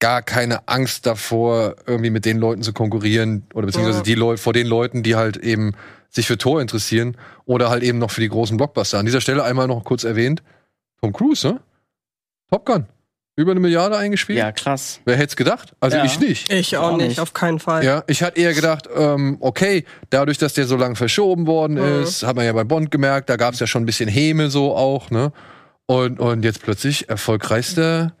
gar 0.00 0.22
keine 0.22 0.68
Angst 0.68 1.04
davor, 1.06 1.74
irgendwie 1.86 2.10
mit 2.10 2.24
den 2.24 2.38
Leuten 2.38 2.62
zu 2.62 2.72
konkurrieren 2.72 3.42
oder 3.54 3.66
beziehungsweise 3.66 3.98
Ja. 3.98 4.04
die 4.04 4.14
Leute 4.14 4.40
vor 4.40 4.52
den 4.52 4.68
Leuten, 4.68 5.02
die 5.02 5.16
halt 5.16 5.36
eben 5.36 5.72
sich 6.08 6.26
für 6.26 6.38
Tor 6.38 6.60
interessieren 6.60 7.16
oder 7.44 7.70
halt 7.70 7.82
eben 7.82 7.98
noch 7.98 8.10
für 8.10 8.20
die 8.20 8.28
großen 8.28 8.56
Blockbuster. 8.56 8.98
An 8.98 9.06
dieser 9.06 9.20
Stelle 9.20 9.44
einmal 9.44 9.66
noch 9.66 9.84
kurz 9.84 10.04
erwähnt, 10.04 10.42
Tom 11.00 11.12
Cruise, 11.12 11.46
ne? 11.46 11.60
Top 12.50 12.64
Gun. 12.64 12.86
Über 13.36 13.52
eine 13.52 13.60
Milliarde 13.60 13.96
eingespielt. 13.96 14.38
Ja, 14.38 14.50
krass. 14.50 15.00
Wer 15.04 15.14
hätte 15.16 15.28
es 15.28 15.36
gedacht? 15.36 15.72
Also 15.78 15.96
Ja. 15.98 16.04
ich 16.04 16.18
nicht. 16.18 16.52
Ich 16.52 16.76
auch 16.76 16.92
Auch 16.92 16.96
nicht, 16.96 17.08
nicht. 17.08 17.20
auf 17.20 17.34
keinen 17.34 17.60
Fall. 17.60 17.84
Ja, 17.84 18.02
ich 18.08 18.22
hatte 18.24 18.40
eher 18.40 18.52
gedacht, 18.52 18.88
ähm, 18.92 19.36
okay, 19.40 19.84
dadurch, 20.10 20.38
dass 20.38 20.54
der 20.54 20.66
so 20.66 20.76
lange 20.76 20.96
verschoben 20.96 21.46
worden 21.46 21.74
Mhm. 21.74 22.02
ist, 22.02 22.24
hat 22.24 22.34
man 22.34 22.44
ja 22.46 22.52
bei 22.52 22.64
Bond 22.64 22.90
gemerkt, 22.90 23.30
da 23.30 23.36
gab 23.36 23.54
es 23.54 23.60
ja 23.60 23.68
schon 23.68 23.82
ein 23.84 23.86
bisschen 23.86 24.08
Häme 24.08 24.50
so 24.50 24.74
auch, 24.74 25.10
ne? 25.10 25.32
Und, 25.86 26.18
und 26.18 26.42
jetzt 26.44 26.62
plötzlich 26.62 27.08
erfolgreichster 27.08 28.12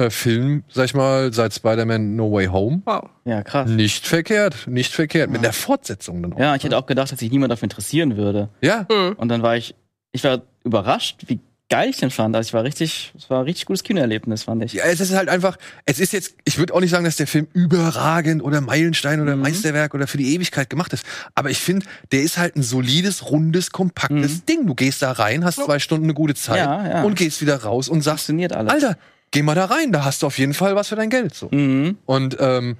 äh, 0.00 0.10
Film, 0.10 0.64
sag 0.68 0.86
ich 0.86 0.94
mal, 0.94 1.32
seit 1.32 1.52
Spider-Man 1.54 2.16
No 2.16 2.32
Way 2.32 2.46
Home. 2.46 2.82
Wow. 2.84 3.08
Ja, 3.24 3.42
krass. 3.42 3.68
Nicht 3.70 4.06
verkehrt, 4.06 4.66
nicht 4.66 4.92
verkehrt. 4.92 5.30
Mit 5.30 5.38
Ja. 5.40 5.48
der 5.48 5.52
Fortsetzung 5.52 6.22
dann 6.22 6.32
auch. 6.32 6.38
Ja, 6.38 6.56
ich 6.56 6.64
hätte 6.64 6.76
auch 6.78 6.86
gedacht, 6.86 7.12
dass 7.12 7.18
sich 7.20 7.30
niemand 7.30 7.50
dafür 7.52 7.64
interessieren 7.64 8.16
würde. 8.16 8.48
Ja, 8.60 8.86
Hm. 8.90 9.14
Und 9.16 9.28
dann 9.28 9.42
war 9.42 9.56
ich, 9.56 9.74
ich 10.12 10.24
war 10.24 10.42
überrascht, 10.64 11.24
wie 11.26 11.40
geil 11.68 11.88
ich 11.90 11.98
den 11.98 12.10
fand. 12.10 12.34
Also 12.34 12.48
ich 12.48 12.52
war 12.54 12.64
richtig, 12.64 13.12
es 13.16 13.30
war 13.30 13.38
ein 13.38 13.44
richtig 13.44 13.66
gutes 13.66 13.84
Kinoerlebnis, 13.84 14.42
fand 14.42 14.64
ich. 14.64 14.72
Ja, 14.72 14.82
es 14.86 14.98
ist 14.98 15.14
halt 15.14 15.28
einfach, 15.28 15.56
es 15.84 16.00
ist 16.00 16.12
jetzt, 16.12 16.34
ich 16.44 16.58
würde 16.58 16.74
auch 16.74 16.80
nicht 16.80 16.90
sagen, 16.90 17.04
dass 17.04 17.14
der 17.14 17.28
Film 17.28 17.46
überragend 17.52 18.42
oder 18.42 18.60
Meilenstein 18.60 19.20
oder 19.20 19.36
Mhm. 19.36 19.42
Meisterwerk 19.42 19.94
oder 19.94 20.06
für 20.08 20.18
die 20.18 20.34
Ewigkeit 20.34 20.68
gemacht 20.68 20.92
ist. 20.92 21.04
Aber 21.36 21.48
ich 21.50 21.58
finde, 21.60 21.86
der 22.10 22.22
ist 22.22 22.38
halt 22.38 22.56
ein 22.56 22.62
solides, 22.64 23.30
rundes, 23.30 23.70
kompaktes 23.70 24.38
Mhm. 24.38 24.46
Ding. 24.48 24.66
Du 24.66 24.74
gehst 24.74 25.00
da 25.02 25.12
rein, 25.12 25.44
hast 25.44 25.60
zwei 25.64 25.78
Stunden 25.78 26.04
eine 26.06 26.14
gute 26.14 26.34
Zeit 26.34 26.58
Ja, 26.58 26.88
ja. 26.88 27.02
und 27.04 27.14
gehst 27.16 27.40
wieder 27.40 27.62
raus 27.62 27.88
und 27.88 28.02
sagst, 28.02 28.26
Funktioniert 28.26 28.52
alles. 28.52 28.72
Alter, 28.72 28.96
geh 29.30 29.42
mal 29.42 29.54
da 29.54 29.66
rein, 29.66 29.92
da 29.92 30.04
hast 30.04 30.22
du 30.22 30.26
auf 30.26 30.38
jeden 30.38 30.54
Fall 30.54 30.76
was 30.76 30.88
für 30.88 30.96
dein 30.96 31.10
Geld. 31.10 31.34
So. 31.34 31.48
Mhm. 31.50 31.98
Und 32.06 32.36
ähm, 32.40 32.76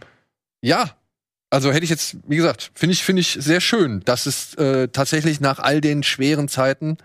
ja, 0.62 0.90
also 1.50 1.72
hätte 1.72 1.84
ich 1.84 1.90
jetzt, 1.90 2.16
wie 2.26 2.36
gesagt, 2.36 2.70
finde 2.74 2.92
ich, 2.92 3.02
finde 3.02 3.20
ich 3.20 3.36
sehr 3.40 3.60
schön, 3.60 4.00
dass 4.04 4.26
es 4.26 4.54
äh, 4.54 4.88
tatsächlich 4.88 5.40
nach 5.40 5.58
all 5.58 5.80
den 5.80 6.02
schweren 6.02 6.48
Zeiten 6.48 6.96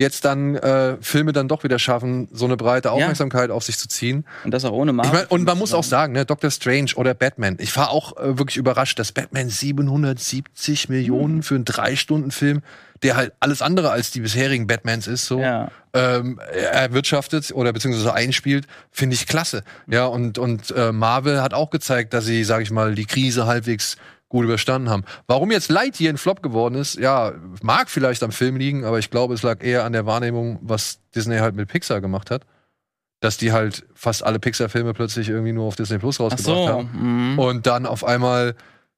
jetzt 0.00 0.24
dann 0.24 0.54
äh, 0.54 0.96
Filme 1.00 1.32
dann 1.32 1.48
doch 1.48 1.64
wieder 1.64 1.78
schaffen, 1.80 2.28
so 2.32 2.44
eine 2.44 2.56
breite 2.56 2.92
Aufmerksamkeit 2.92 3.50
auf 3.50 3.64
sich 3.64 3.78
zu 3.78 3.88
ziehen. 3.88 4.24
Und 4.44 4.52
das 4.52 4.64
auch 4.64 4.70
ohne 4.72 4.92
Ich 4.92 4.96
Marvel. 4.96 5.12
mein, 5.12 5.26
und 5.26 5.44
man 5.44 5.58
muss 5.58 5.74
auch 5.74 5.82
sagen, 5.82 6.12
ne, 6.12 6.24
Doctor 6.24 6.50
Strange 6.52 6.92
oder 6.94 7.14
Batman. 7.14 7.56
Ich 7.58 7.76
war 7.76 7.90
auch 7.90 8.16
äh, 8.16 8.38
wirklich 8.38 8.56
überrascht, 8.58 8.98
dass 9.00 9.10
Batman 9.10 9.48
770 9.48 10.88
Millionen 10.88 11.42
für 11.42 11.56
einen 11.56 11.64
Drei-Stunden-Film, 11.64 12.62
der 13.02 13.16
halt 13.16 13.32
alles 13.40 13.60
andere 13.60 13.90
als 13.90 14.10
die 14.12 14.20
bisherigen 14.20 14.66
Batmans 14.68 15.06
ist, 15.08 15.26
so 15.26 15.40
Ja. 15.40 15.70
ähm, 15.94 16.38
erwirtschaftet 16.72 17.50
oder 17.52 17.72
beziehungsweise 17.72 18.14
einspielt, 18.14 18.66
finde 18.92 19.14
ich 19.14 19.26
klasse. 19.26 19.64
Ja, 19.88 20.06
und, 20.06 20.38
und 20.38 20.70
äh, 20.76 20.92
Marvel 20.92 21.42
hat 21.42 21.54
auch 21.54 21.70
gezeigt, 21.70 22.14
dass 22.14 22.24
sie, 22.24 22.44
sag 22.44 22.62
ich 22.62 22.70
mal, 22.70 22.94
die 22.94 23.04
Krise 23.06 23.46
halbwegs 23.46 23.96
gut 24.28 24.44
überstanden 24.44 24.90
haben. 24.90 25.04
Warum 25.26 25.50
jetzt 25.50 25.70
Lightyear 25.70 26.12
ein 26.12 26.18
Flop 26.18 26.42
geworden 26.42 26.74
ist, 26.74 26.96
ja, 26.98 27.32
mag 27.62 27.88
vielleicht 27.88 28.22
am 28.22 28.32
Film 28.32 28.56
liegen, 28.56 28.84
aber 28.84 28.98
ich 28.98 29.10
glaube, 29.10 29.34
es 29.34 29.42
lag 29.42 29.62
eher 29.62 29.84
an 29.84 29.92
der 29.92 30.06
Wahrnehmung, 30.06 30.58
was 30.62 31.00
Disney 31.14 31.38
halt 31.38 31.54
mit 31.54 31.68
Pixar 31.68 32.00
gemacht 32.00 32.30
hat. 32.30 32.42
Dass 33.20 33.36
die 33.36 33.50
halt 33.50 33.84
fast 33.94 34.22
alle 34.22 34.38
Pixar-Filme 34.38 34.94
plötzlich 34.94 35.28
irgendwie 35.28 35.52
nur 35.52 35.64
auf 35.64 35.74
Disney 35.74 35.98
Plus 35.98 36.20
Ach 36.20 36.24
rausgebracht 36.24 36.56
so. 36.56 36.68
haben. 36.68 37.32
Mhm. 37.32 37.38
Und 37.38 37.66
dann 37.66 37.84
auf 37.84 38.04
einmal, 38.04 38.54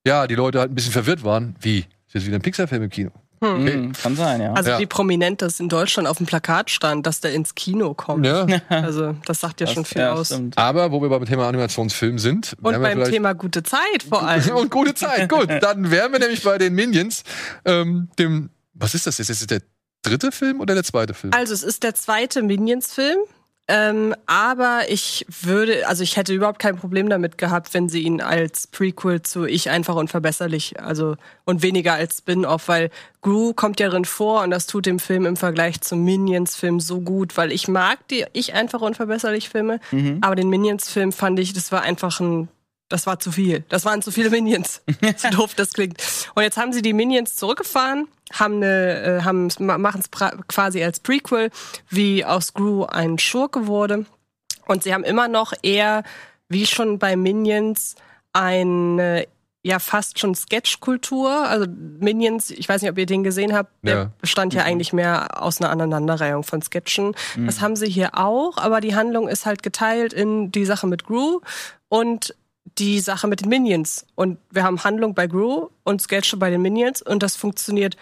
ja, 0.06 0.26
die 0.26 0.34
Leute 0.34 0.58
halt 0.58 0.70
ein 0.70 0.74
bisschen 0.74 0.92
verwirrt 0.92 1.24
waren. 1.24 1.56
Wie? 1.60 1.78
Ist 1.78 2.14
jetzt 2.14 2.26
wieder 2.26 2.36
ein 2.36 2.42
Pixar-Film 2.42 2.82
im 2.82 2.90
Kino? 2.90 3.10
Hm. 3.42 3.62
okay. 3.62 3.76
Mhm, 3.76 3.92
Kann 3.94 4.16
sein, 4.16 4.40
ja. 4.42 4.52
Also 4.52 4.70
Ja. 4.70 4.78
wie 4.78 4.86
prominent 4.86 5.40
das 5.40 5.60
in 5.60 5.68
Deutschland 5.70 6.06
auf 6.08 6.18
dem 6.18 6.26
Plakat 6.26 6.70
stand, 6.70 7.06
dass 7.06 7.20
der 7.20 7.32
ins 7.32 7.54
Kino 7.54 7.94
kommt. 7.94 8.26
Ja. 8.26 8.46
Also 8.68 9.14
das 9.24 9.40
sagt 9.40 9.60
ja 9.60 9.66
Das- 9.66 9.74
schon 9.74 9.84
viel 9.86 10.02
ja, 10.02 10.12
aus. 10.12 10.26
stimmt. 10.28 10.58
Aber 10.58 10.92
wo 10.92 11.00
wir 11.00 11.08
beim 11.08 11.24
Thema 11.24 11.48
Animationsfilm 11.48 12.18
sind, 12.18 12.54
Und 12.60 12.72
beim 12.74 12.82
vielleicht- 12.84 13.10
Thema 13.12 13.32
gute 13.34 13.62
Zeit 13.62 14.02
vor 14.08 14.22
allem. 14.26 14.50
und 14.56 14.70
gute 14.70 14.94
Zeit. 14.94 15.28
Gut, 15.30 15.48
dann 15.60 15.90
wären 15.90 16.12
wir 16.12 16.18
nämlich 16.18 16.42
bei 16.42 16.58
den 16.58 16.74
Minions. 16.74 17.22
Ähm, 17.64 18.08
dem, 18.18 18.50
was 18.74 18.94
ist 18.94 19.06
das 19.06 19.16
jetzt? 19.18 19.30
Ist 19.30 19.40
das 19.40 19.46
der 19.46 19.62
dritte 20.02 20.32
Film 20.32 20.60
oder 20.60 20.74
der 20.74 20.84
zweite 20.84 21.14
Film? 21.14 21.32
Also 21.32 21.54
es 21.54 21.62
ist 21.62 21.82
der 21.82 21.94
zweite 21.94 22.42
Minions-Film. 22.42 23.18
Ähm, 23.72 24.16
aber 24.26 24.82
ich 24.88 25.24
würde, 25.28 25.86
also 25.86 26.02
ich 26.02 26.16
hätte 26.16 26.34
überhaupt 26.34 26.58
kein 26.58 26.76
Problem 26.76 27.08
damit 27.08 27.38
gehabt, 27.38 27.72
wenn 27.72 27.88
sie 27.88 28.00
ihn 28.02 28.20
als 28.20 28.66
Prequel 28.66 29.22
zu 29.22 29.46
Ich 29.46 29.70
einfach 29.70 29.94
und 29.94 30.10
verbesserlich, 30.10 30.80
also 30.82 31.14
und 31.44 31.62
weniger 31.62 31.92
als 31.94 32.18
Spin-off, 32.18 32.66
weil 32.66 32.90
Gru 33.22 33.52
kommt 33.54 33.78
ja 33.78 33.88
drin 33.88 34.04
vor 34.04 34.42
und 34.42 34.50
das 34.50 34.66
tut 34.66 34.86
dem 34.86 34.98
Film 34.98 35.24
im 35.24 35.36
Vergleich 35.36 35.80
zum 35.82 36.04
Minions-Film 36.04 36.80
so 36.80 37.00
gut, 37.00 37.36
weil 37.36 37.52
ich 37.52 37.68
mag 37.68 38.08
die 38.08 38.24
Ich 38.32 38.54
einfach 38.54 38.80
und 38.80 38.96
verbesserlich 38.96 39.48
Filme, 39.48 39.78
Mhm. 39.92 40.18
aber 40.20 40.34
den 40.34 40.48
Minions-Film 40.50 41.12
fand 41.12 41.38
ich, 41.38 41.52
das 41.52 41.70
war 41.70 41.82
einfach 41.82 42.18
ein 42.20 42.48
das 42.88 43.06
war 43.06 43.20
zu 43.20 43.30
viel. 43.30 43.62
Das 43.68 43.84
waren 43.84 44.02
zu 44.02 44.10
viele 44.10 44.30
Minions. 44.30 44.82
so 45.16 45.30
doof 45.30 45.54
das 45.54 45.74
klingt. 45.74 46.02
Und 46.34 46.42
jetzt 46.42 46.56
haben 46.56 46.72
sie 46.72 46.82
die 46.82 46.92
Minions 46.92 47.36
zurückgefahren, 47.36 48.08
haben 48.32 48.56
eine, 48.56 49.02
äh, 49.02 49.22
haben 49.22 49.48
machen 49.58 50.00
es 50.00 50.10
quasi 50.48 50.82
als 50.82 51.00
Prequel, 51.00 51.50
wie 51.88 52.24
aus 52.24 52.54
Gru 52.54 52.84
ein 52.84 53.18
Schurke 53.18 53.66
wurde. 53.66 54.06
Und 54.66 54.82
sie 54.84 54.94
haben 54.94 55.04
immer 55.04 55.28
noch 55.28 55.52
eher, 55.62 56.04
wie 56.48 56.66
schon 56.66 56.98
bei 56.98 57.16
Minions, 57.16 57.96
eine 58.32 59.26
ja 59.62 59.78
fast 59.78 60.18
schon 60.18 60.34
Sketch-Kultur. 60.34 61.30
Also 61.30 61.66
Minions, 61.68 62.50
ich 62.50 62.68
weiß 62.68 62.80
nicht, 62.80 62.90
ob 62.90 62.96
ihr 62.96 63.06
den 63.06 63.22
gesehen 63.24 63.52
habt, 63.52 63.70
der 63.82 63.94
Ja. 63.94 64.10
bestand 64.20 64.54
ja 64.54 64.62
eigentlich 64.62 64.92
mehr 64.92 65.42
aus 65.42 65.60
einer 65.60 65.70
Aneinanderreihung 65.70 66.44
von 66.44 66.62
Sketchen. 66.62 67.14
Das 67.44 67.60
haben 67.60 67.76
sie 67.76 67.88
hier 67.88 68.16
auch, 68.16 68.56
aber 68.56 68.80
die 68.80 68.94
Handlung 68.94 69.28
ist 69.28 69.44
halt 69.44 69.62
geteilt 69.62 70.12
in 70.12 70.50
die 70.50 70.64
Sache 70.64 70.86
mit 70.86 71.04
Gru 71.04 71.40
und 71.88 72.34
die 72.78 73.00
Sache 73.00 73.26
mit 73.26 73.42
den 73.42 73.48
Minions. 73.50 74.06
Und 74.14 74.38
wir 74.50 74.62
haben 74.62 74.82
Handlung 74.82 75.14
bei 75.14 75.26
Gru 75.26 75.68
und 75.84 76.00
Sketche 76.00 76.36
bei 76.38 76.48
den 76.50 76.62
Minions 76.62 77.02
und 77.02 77.22
das 77.22 77.36
funktioniert 77.36 77.96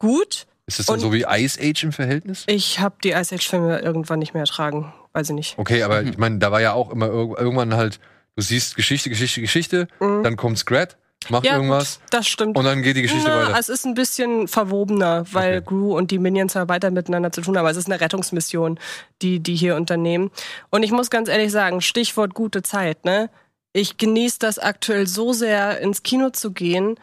gut. 0.00 0.46
ist 0.66 0.80
das 0.80 0.86
dann 0.86 0.94
und- 0.94 1.00
so 1.00 1.12
wie 1.12 1.24
Ice 1.28 1.60
Age 1.62 1.84
im 1.84 1.92
Verhältnis? 1.92 2.42
Ich 2.48 2.80
habe 2.80 2.96
die 3.04 3.10
Ice 3.12 3.32
Age-Filme 3.36 3.78
irgendwann 3.78 4.18
nicht 4.18 4.34
mehr 4.34 4.42
ertragen. 4.42 4.92
Weiß 5.12 5.28
ich 5.28 5.34
nicht. 5.36 5.58
Okay, 5.58 5.82
aber 5.84 6.02
ich 6.02 6.18
meine, 6.18 6.38
da 6.38 6.50
war 6.50 6.60
ja 6.60 6.72
auch 6.72 6.90
immer 6.90 7.06
irg- 7.06 7.38
irgendwann 7.38 7.74
halt, 7.74 8.00
du 8.36 8.42
siehst 8.42 8.74
Geschichte, 8.76 9.08
Geschichte, 9.10 9.40
Geschichte, 9.40 9.86
dann 10.00 10.36
kommt 10.36 10.58
Scrat, 10.58 10.96
macht 11.28 11.42
Mhm. 11.42 11.46
Ja, 11.48 11.56
irgendwas 11.56 11.98
gut, 12.00 12.14
das 12.14 12.26
stimmt. 12.28 12.56
und 12.56 12.64
dann 12.64 12.82
geht 12.82 12.96
die 12.96 13.02
Geschichte 13.02 13.28
Na, 13.28 13.48
weiter. 13.48 13.58
Es 13.58 13.68
ist 13.68 13.84
ein 13.84 13.94
bisschen 13.94 14.46
verwobener, 14.48 15.26
weil 15.32 15.58
Okay. 15.58 15.66
Gru 15.66 15.96
und 15.96 16.10
die 16.12 16.18
Minions 16.18 16.54
ja 16.54 16.68
weiter 16.68 16.90
miteinander 16.92 17.30
zu 17.32 17.40
tun 17.42 17.56
haben. 17.56 17.62
Aber 17.64 17.70
es 17.70 17.76
ist 17.76 17.86
eine 17.90 18.00
Rettungsmission, 18.00 18.78
die 19.22 19.40
die 19.40 19.56
hier 19.56 19.74
unternehmen. 19.76 20.30
Und 20.70 20.82
ich 20.84 20.92
muss 20.92 21.10
ganz 21.10 21.28
ehrlich 21.28 21.50
sagen, 21.52 21.80
Stichwort 21.80 22.32
gute 22.34 22.62
Zeit, 22.62 23.04
ne? 23.04 23.28
Ich 23.72 23.98
genieße 23.98 24.38
das 24.40 24.58
aktuell 24.58 25.06
so 25.06 25.32
sehr, 25.32 25.80
ins 25.80 26.02
Kino 26.02 26.30
zu 26.30 26.52
gehen, 26.52 26.96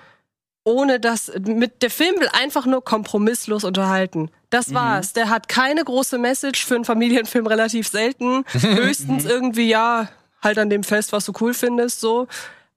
ohne 0.68 1.00
dass 1.00 1.32
mit 1.46 1.82
der 1.82 1.90
Film 1.90 2.20
will 2.20 2.28
einfach 2.34 2.66
nur 2.66 2.84
kompromisslos 2.84 3.64
unterhalten. 3.64 4.30
Das 4.50 4.74
war's. 4.74 5.14
Der 5.14 5.30
hat 5.30 5.48
keine 5.48 5.82
große 5.82 6.18
Message 6.18 6.66
für 6.66 6.76
einen 6.76 6.84
Familienfilm 6.84 7.48
relativ 7.48 7.88
selten. 7.88 8.44
Höchstens 8.52 9.24
irgendwie 9.24 9.70
ja 9.70 10.10
halt 10.44 10.60
an 10.60 10.70
dem 10.70 10.84
fest, 10.84 11.14
was 11.14 11.24
du 11.24 11.32
cool 11.40 11.54
findest, 11.54 12.02
so. 12.02 12.28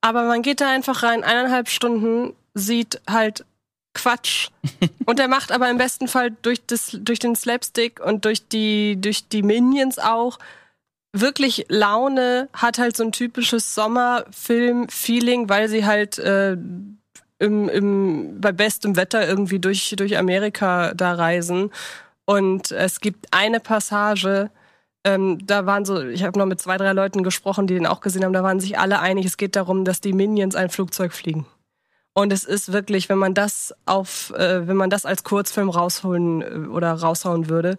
Aber 0.00 0.22
man 0.22 0.42
geht 0.42 0.60
da 0.60 0.70
einfach 0.70 1.02
rein, 1.02 1.24
eineinhalb 1.24 1.68
Stunden, 1.68 2.32
sieht 2.54 3.00
halt 3.10 3.44
Quatsch. 3.92 4.50
und 5.06 5.18
der 5.18 5.26
macht 5.26 5.50
aber 5.50 5.68
im 5.68 5.76
besten 5.76 6.06
Fall 6.06 6.30
durch, 6.42 6.64
das, 6.64 6.96
durch 7.00 7.18
den 7.18 7.34
Slapstick 7.34 7.98
und 7.98 8.24
durch 8.24 8.46
die, 8.46 9.00
durch 9.00 9.28
die 9.28 9.42
Minions 9.42 9.98
auch 9.98 10.38
wirklich 11.12 11.66
Laune, 11.68 12.48
hat 12.52 12.78
halt 12.78 12.96
so 12.96 13.02
ein 13.02 13.10
typisches 13.10 13.74
Sommerfilm-Feeling, 13.74 15.48
weil 15.48 15.68
sie 15.68 15.84
halt 15.84 16.20
äh, 16.20 16.56
im, 17.40 17.68
im, 17.68 18.40
bei 18.40 18.52
bestem 18.52 18.96
Wetter 18.96 19.26
irgendwie 19.26 19.58
durch, 19.58 19.94
durch 19.96 20.16
Amerika 20.16 20.94
da 20.94 21.14
reisen. 21.14 21.70
Und 22.26 22.70
es 22.70 23.00
gibt 23.00 23.26
eine 23.32 23.58
Passage, 23.58 24.50
ähm, 25.02 25.44
da 25.46 25.66
waren 25.66 25.84
so, 25.84 26.00
ich 26.02 26.22
habe 26.22 26.38
noch 26.38 26.46
mit 26.46 26.60
zwei, 26.60 26.76
drei 26.76 26.92
Leuten 26.92 27.22
gesprochen, 27.22 27.66
die 27.66 27.74
den 27.74 27.86
auch 27.86 28.00
gesehen 28.00 28.24
haben, 28.24 28.34
da 28.34 28.42
waren 28.42 28.60
sich 28.60 28.78
alle 28.78 29.00
einig, 29.00 29.26
es 29.26 29.38
geht 29.38 29.56
darum, 29.56 29.84
dass 29.84 30.00
die 30.00 30.12
Minions 30.12 30.54
ein 30.54 30.68
Flugzeug 30.68 31.12
fliegen. 31.12 31.46
Und 32.12 32.32
es 32.32 32.44
ist 32.44 32.72
wirklich, 32.72 33.08
wenn 33.08 33.18
man 33.18 33.34
das 33.34 33.74
auf, 33.86 34.32
äh, 34.36 34.68
wenn 34.68 34.76
man 34.76 34.90
das 34.90 35.06
als 35.06 35.24
Kurzfilm 35.24 35.70
rausholen 35.70 36.42
äh, 36.42 36.68
oder 36.68 36.92
raushauen 36.92 37.48
würde, 37.48 37.78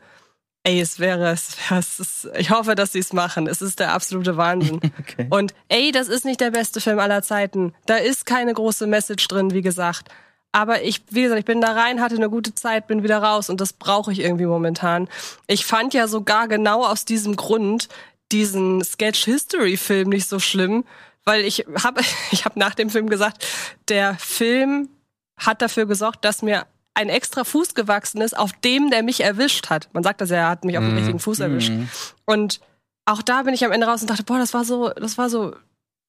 ey, 0.64 0.80
es 0.80 1.00
wäre, 1.00 1.32
es 1.32 1.58
wäre 1.70 1.80
es 1.80 2.00
ist, 2.00 2.30
ich 2.38 2.52
hoffe, 2.52 2.76
dass 2.76 2.92
sie 2.92 3.00
es 3.00 3.14
machen. 3.14 3.48
Es 3.48 3.62
ist 3.62 3.80
der 3.80 3.94
absolute 3.94 4.38
Wahnsinn. 4.38 4.80
Okay. 5.00 5.28
Und 5.30 5.54
ey, 5.68 5.92
das 5.92 6.08
ist 6.08 6.26
nicht 6.26 6.40
der 6.42 6.52
beste 6.52 6.80
Film 6.80 7.00
aller 7.00 7.24
Zeiten. 7.24 7.74
Da 7.86 7.96
ist 7.98 8.26
keine 8.26 8.54
große 8.54 8.88
Message 8.88 9.28
drin, 9.28 9.52
wie 9.52 9.62
gesagt. 9.62 10.10
Aber 10.52 10.84
ich, 10.84 11.02
wie 11.10 11.24
gesagt, 11.24 11.40
ich 11.40 11.46
bin 11.46 11.62
da 11.62 11.72
rein, 11.74 12.02
hatte 12.02 12.16
eine 12.16 12.30
gute 12.30 12.54
Zeit, 12.54 12.88
bin 12.88 13.04
wieder 13.04 13.20
raus 13.20 13.50
und 13.50 13.62
das 13.62 13.74
brauche 13.74 14.12
ich 14.12 14.20
irgendwie 14.20 14.46
momentan. 14.46 15.08
Ich 15.48 15.66
fand 15.66 15.94
ja 15.94 16.08
sogar 16.08 16.48
genau 16.48 16.86
aus 16.86 17.06
diesem 17.06 17.36
Grund 17.36 17.88
diesen 18.32 18.84
Sketch 18.84 19.26
History 19.26 19.78
Film 19.78 20.10
nicht 20.10 20.28
so 20.28 20.40
schlimm, 20.40 20.84
weil 21.24 21.46
ich 21.46 21.66
habe 21.84 22.02
ich 22.32 22.46
hab 22.46 22.58
nach 22.58 22.76
dem 22.76 22.90
Film 22.90 23.10
gesagt, 23.10 23.46
der 23.88 24.16
Film 24.16 24.90
hat 25.38 25.62
dafür 25.62 25.86
gesorgt, 25.86 26.26
dass 26.26 26.42
mir 26.42 26.66
ein 26.94 27.10
extra 27.10 27.44
Fuß 27.44 27.74
gewachsen 27.74 28.22
ist, 28.22 28.38
auf 28.38 28.52
dem 28.54 28.90
der 28.90 29.04
mich 29.04 29.24
erwischt 29.24 29.70
hat. 29.70 29.90
Man 29.94 30.04
sagt 30.04 30.22
das 30.22 30.30
ja, 30.30 30.38
er 30.38 30.50
hat 30.50 30.66
mich 30.66 30.78
auf 30.78 30.84
dem 30.84 30.92
Mhm. 30.92 30.98
richtigen 30.98 31.20
Fuß 31.20 31.40
erwischt. 31.40 31.70
Mhm. 31.72 31.90
Und 32.26 32.60
auch 33.06 33.22
da 33.22 33.44
bin 33.44 33.54
ich 33.54 33.64
am 33.66 33.72
Ende 33.72 33.88
raus 33.88 34.02
und 34.02 34.10
dachte, 34.10 34.24
boah, 34.24 34.38
das 34.38 34.54
war 34.54 34.66
so, 34.66 34.90
das 34.90 35.18
war 35.18 35.30
so 35.30 35.56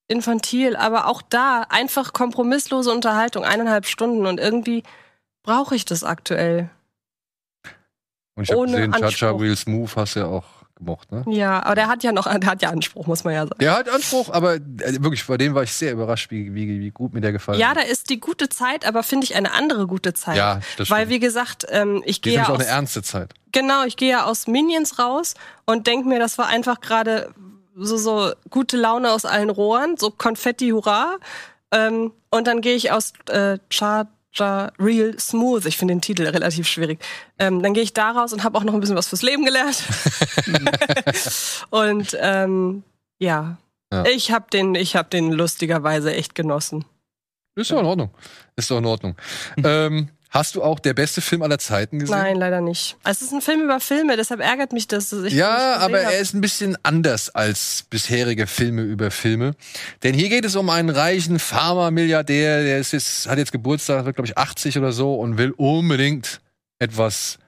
infantil, 0.08 0.76
aber 0.76 1.06
auch 1.06 1.22
da 1.22 1.62
einfach 1.68 2.12
kompromisslose 2.12 2.90
Unterhaltung, 2.90 3.44
eineinhalb 3.44 3.86
Stunden 3.86 4.26
und 4.26 4.38
irgendwie 4.40 4.82
brauche 5.44 5.74
ich 5.74 5.84
das 5.84 6.04
aktuell. 6.04 6.68
Und 8.34 8.44
ich 8.44 8.50
habe 8.50 8.66
gesehen, 8.66 8.92
Chacha. 8.92 9.30
Real 9.30 9.56
Smooth 9.56 9.96
hast 9.96 10.16
du 10.16 10.20
ja 10.20 10.26
auch 10.26 10.44
gemocht, 10.76 11.12
ne? 11.12 11.24
Ja, 11.28 11.62
aber 11.62 11.74
der 11.74 11.88
hat 11.88 12.02
ja 12.02 12.12
noch, 12.12 12.24
der 12.26 12.48
hat 12.50 12.62
ja 12.62 12.70
Anspruch, 12.70 13.06
muss 13.06 13.24
man 13.24 13.34
ja 13.34 13.42
sagen. 13.46 13.58
Der 13.60 13.74
hat 13.76 13.88
Anspruch, 13.88 14.30
aber 14.30 14.54
äh, 14.54 14.60
wirklich, 15.00 15.26
bei 15.26 15.36
dem 15.36 15.54
war 15.54 15.62
ich 15.62 15.72
sehr 15.72 15.92
überrascht, 15.92 16.30
wie, 16.30 16.54
wie, 16.54 16.80
wie 16.80 16.90
gut 16.90 17.12
mir 17.14 17.20
der 17.20 17.32
gefallen 17.32 17.58
Ja, 17.60 17.68
hat. 17.68 17.76
da 17.76 17.80
ist 17.82 18.10
die 18.10 18.18
gute 18.20 18.48
Zeit, 18.48 18.84
aber 18.86 19.02
finde 19.02 19.24
ich 19.24 19.34
eine 19.34 19.52
andere 19.52 19.86
gute 19.86 20.14
Zeit. 20.14 20.36
Ja, 20.36 20.60
das 20.76 20.90
Weil, 20.90 21.02
stimmt. 21.06 21.10
wie 21.12 21.18
gesagt, 21.20 21.66
ähm, 21.70 22.02
ich 22.04 22.22
gehe 22.22 22.32
ist 22.32 22.36
ja 22.36 22.42
nämlich 22.42 22.48
auch 22.50 22.60
aus, 22.60 22.66
eine 22.66 22.76
ernste 22.76 23.02
Zeit. 23.02 23.34
genau, 23.52 23.84
ich 23.84 23.96
gehe 23.96 24.10
ja 24.10 24.24
aus 24.24 24.46
Minions 24.46 24.98
raus 24.98 25.34
und 25.66 25.86
denke 25.86 26.08
mir, 26.08 26.18
das 26.18 26.38
war 26.38 26.46
einfach 26.46 26.80
gerade 26.80 27.32
so, 27.76 27.96
so 27.96 28.32
gute 28.50 28.76
Laune 28.76 29.10
aus 29.12 29.24
allen 29.24 29.50
Rohren, 29.50 29.96
so 29.96 30.10
Konfetti, 30.10 30.70
hurra. 30.70 31.16
Ähm, 31.70 32.12
und 32.30 32.46
dann 32.46 32.60
gehe 32.60 32.74
ich 32.74 32.92
aus 32.92 33.12
äh, 33.28 33.58
Charger 34.32 34.72
Real 34.78 35.18
Smooth, 35.18 35.66
ich 35.66 35.76
finde 35.76 35.94
den 35.94 36.00
Titel 36.00 36.26
relativ 36.26 36.66
schwierig. 36.66 36.98
Ähm, 37.38 37.62
dann 37.62 37.74
gehe 37.74 37.82
ich 37.82 37.92
da 37.92 38.10
raus 38.12 38.32
und 38.32 38.42
habe 38.44 38.56
auch 38.58 38.64
noch 38.64 38.74
ein 38.74 38.80
bisschen 38.80 38.96
was 38.96 39.08
fürs 39.08 39.22
Leben 39.22 39.44
gelernt. 39.44 39.82
und 41.70 42.16
ähm, 42.20 42.82
ja, 43.18 43.58
Ja. 43.92 44.04
ich 44.06 44.32
habe 44.32 44.46
den, 44.52 44.74
ich 44.74 44.96
habe 44.96 45.08
den 45.10 45.32
lustigerweise 45.32 46.14
echt 46.14 46.34
genossen. 46.34 46.84
Ist 47.54 47.70
doch 47.70 47.80
in 47.80 47.86
Ordnung. 47.86 48.10
Ist 48.56 48.70
doch 48.70 48.78
in 48.78 48.86
Ordnung. 48.86 49.16
ähm, 49.62 50.08
hast 50.32 50.56
du 50.56 50.62
auch 50.62 50.80
der 50.80 50.94
beste 50.94 51.20
Film 51.20 51.42
aller 51.42 51.58
Zeiten 51.58 51.98
gesehen? 52.00 52.16
Nein, 52.16 52.36
leider 52.36 52.60
nicht. 52.60 52.96
Es 53.04 53.22
ist 53.22 53.32
ein 53.32 53.40
Film 53.42 53.60
über 53.62 53.78
Filme, 53.80 54.16
deshalb 54.16 54.40
ärgert 54.40 54.72
mich 54.72 54.88
das. 54.88 55.10
dass 55.10 55.22
ich 55.24 55.34
Ja, 55.34 55.76
aber 55.76 55.98
hab. 56.04 56.12
er 56.12 56.18
ist 56.18 56.34
ein 56.34 56.40
bisschen 56.40 56.76
anders 56.82 57.30
als 57.30 57.84
bisherige 57.90 58.46
Filme 58.46 58.82
über 58.82 59.10
Filme. 59.10 59.52
Denn 60.02 60.14
hier 60.14 60.28
geht 60.30 60.44
es 60.44 60.56
um 60.56 60.68
einen 60.70 60.88
reichen 60.90 61.38
Pharma-Milliardär, 61.38 62.62
der 62.64 62.78
ist 62.78 62.92
jetzt, 62.92 63.28
hat 63.28 63.38
jetzt 63.38 63.52
Geburtstag, 63.52 64.04
wird 64.06 64.16
glaube 64.16 64.26
ich 64.26 64.36
80 64.38 64.78
oder 64.78 64.90
so 64.92 65.14
und 65.14 65.36
will 65.38 65.52
unbedingt 65.52 66.40
etwas 66.78 67.38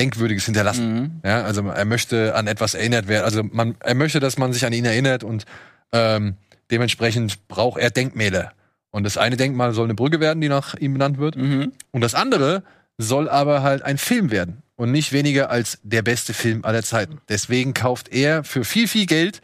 Denkwürdiges 0.00 0.44
hinterlassen. 0.46 0.92
Mhm. 0.94 1.20
Ja, 1.24 1.42
also 1.44 1.66
er 1.68 1.84
möchte 1.84 2.34
an 2.34 2.46
etwas 2.48 2.74
erinnert 2.74 3.06
werden. 3.08 3.24
Also 3.24 3.42
man, 3.44 3.76
er 3.80 3.94
möchte, 3.94 4.20
dass 4.20 4.36
man 4.38 4.52
sich 4.52 4.66
an 4.66 4.72
ihn 4.72 4.84
erinnert 4.84 5.22
und 5.22 5.44
ähm, 5.92 6.34
dementsprechend 6.70 7.46
braucht 7.48 7.78
er 7.80 7.90
Denkmäler. 7.90 8.52
Und 8.92 9.04
das 9.04 9.16
eine 9.18 9.36
Denkmal 9.36 9.72
soll 9.72 9.86
eine 9.86 9.94
Brücke 9.94 10.20
werden, 10.20 10.40
die 10.40 10.48
nach 10.48 10.74
ihm 10.74 10.92
benannt 10.92 11.18
wird. 11.18 11.34
Mhm. 11.36 11.72
Und 11.90 12.02
das 12.02 12.14
andere 12.14 12.62
soll 12.98 13.28
aber 13.28 13.62
halt 13.62 13.82
ein 13.82 13.98
Film 13.98 14.30
werden 14.30 14.62
und 14.76 14.92
nicht 14.92 15.12
weniger 15.12 15.50
als 15.50 15.78
der 15.82 16.02
beste 16.02 16.34
Film 16.34 16.64
aller 16.64 16.82
Zeiten. 16.82 17.18
Deswegen 17.28 17.74
kauft 17.74 18.12
er 18.12 18.44
für 18.44 18.64
viel, 18.64 18.86
viel 18.86 19.06
Geld 19.06 19.40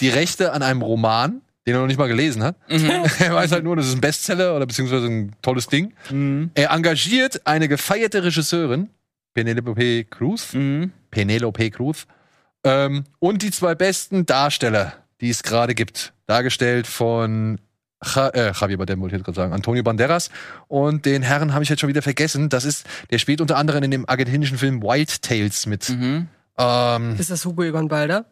die 0.00 0.08
Rechte 0.08 0.52
an 0.52 0.62
einem 0.62 0.82
Roman, 0.82 1.40
den 1.66 1.74
er 1.74 1.80
noch 1.80 1.86
nicht 1.86 1.98
mal 1.98 2.08
gelesen 2.08 2.42
hat. 2.42 2.56
Mhm. 2.68 2.90
er 3.20 3.34
weiß 3.34 3.52
halt 3.52 3.64
nur, 3.64 3.76
das 3.76 3.86
ist 3.86 3.94
ein 3.94 4.00
Bestseller 4.00 4.56
oder 4.56 4.66
beziehungsweise 4.66 5.06
ein 5.06 5.32
tolles 5.42 5.68
Ding. 5.68 5.94
Mhm. 6.10 6.50
Er 6.54 6.70
engagiert 6.72 7.46
eine 7.46 7.68
gefeierte 7.68 8.24
Regisseurin, 8.24 8.90
Penelope 9.32 10.04
Cruz, 10.04 10.54
Mhm. 10.54 10.90
Penelope 11.12 11.70
Cruz, 11.70 12.06
ähm, 12.64 13.04
und 13.20 13.42
die 13.42 13.52
zwei 13.52 13.76
besten 13.76 14.26
Darsteller, 14.26 14.94
die 15.20 15.30
es 15.30 15.44
gerade 15.44 15.74
gibt. 15.76 16.12
Dargestellt 16.26 16.86
von 16.88 17.60
Ja- 18.04 18.28
äh, 18.28 18.52
Javier 18.58 18.78
Bardem, 18.78 19.00
wollte 19.00 19.16
ich 19.16 19.18
jetzt 19.20 19.24
gerade 19.24 19.36
sagen, 19.36 19.52
Antonio 19.52 19.82
Banderas. 19.82 20.30
Und 20.68 21.04
den 21.06 21.22
Herren 21.22 21.52
habe 21.54 21.64
ich 21.64 21.68
jetzt 21.70 21.80
schon 21.80 21.88
wieder 21.88 22.02
vergessen. 22.02 22.48
Das 22.48 22.64
ist, 22.64 22.86
der 23.10 23.18
spielt 23.18 23.40
unter 23.40 23.56
anderem 23.56 23.82
in 23.84 23.90
dem 23.90 24.08
argentinischen 24.08 24.58
Film 24.58 24.82
Wild 24.82 25.22
Tales 25.22 25.66
mit. 25.66 25.88
Mhm. 25.88 26.28
Ähm, 26.58 27.16
Ist 27.18 27.30
das 27.30 27.44
Hugo 27.44 27.62
Egon 27.64 27.88
Balder? 27.88 28.24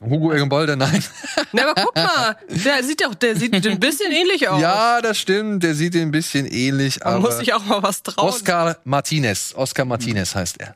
Hugo 0.00 0.30
Egenbolder, 0.34 0.76
nein. 0.76 1.02
Na, 1.52 1.70
aber 1.70 1.82
guck 1.82 1.96
mal, 1.96 2.36
der 2.50 2.84
sieht 2.84 3.02
doch, 3.02 3.14
der 3.14 3.34
sieht 3.34 3.54
ein 3.54 3.80
bisschen 3.80 4.12
ähnlich 4.12 4.46
aus. 4.46 4.60
Ja, 4.60 5.00
das 5.00 5.18
stimmt. 5.18 5.62
Der 5.62 5.74
sieht 5.74 5.96
ein 5.96 6.10
bisschen 6.10 6.44
ähnlich 6.44 7.00
Man 7.02 7.14
aus. 7.14 7.22
muss 7.22 7.38
sich 7.38 7.54
auch 7.54 7.64
mal 7.64 7.82
was 7.82 8.02
trauen. 8.02 8.28
Oscar 8.28 8.76
Martinez. 8.84 9.54
Oscar 9.56 9.86
Martinez 9.86 10.34
heißt 10.34 10.60
er. 10.60 10.74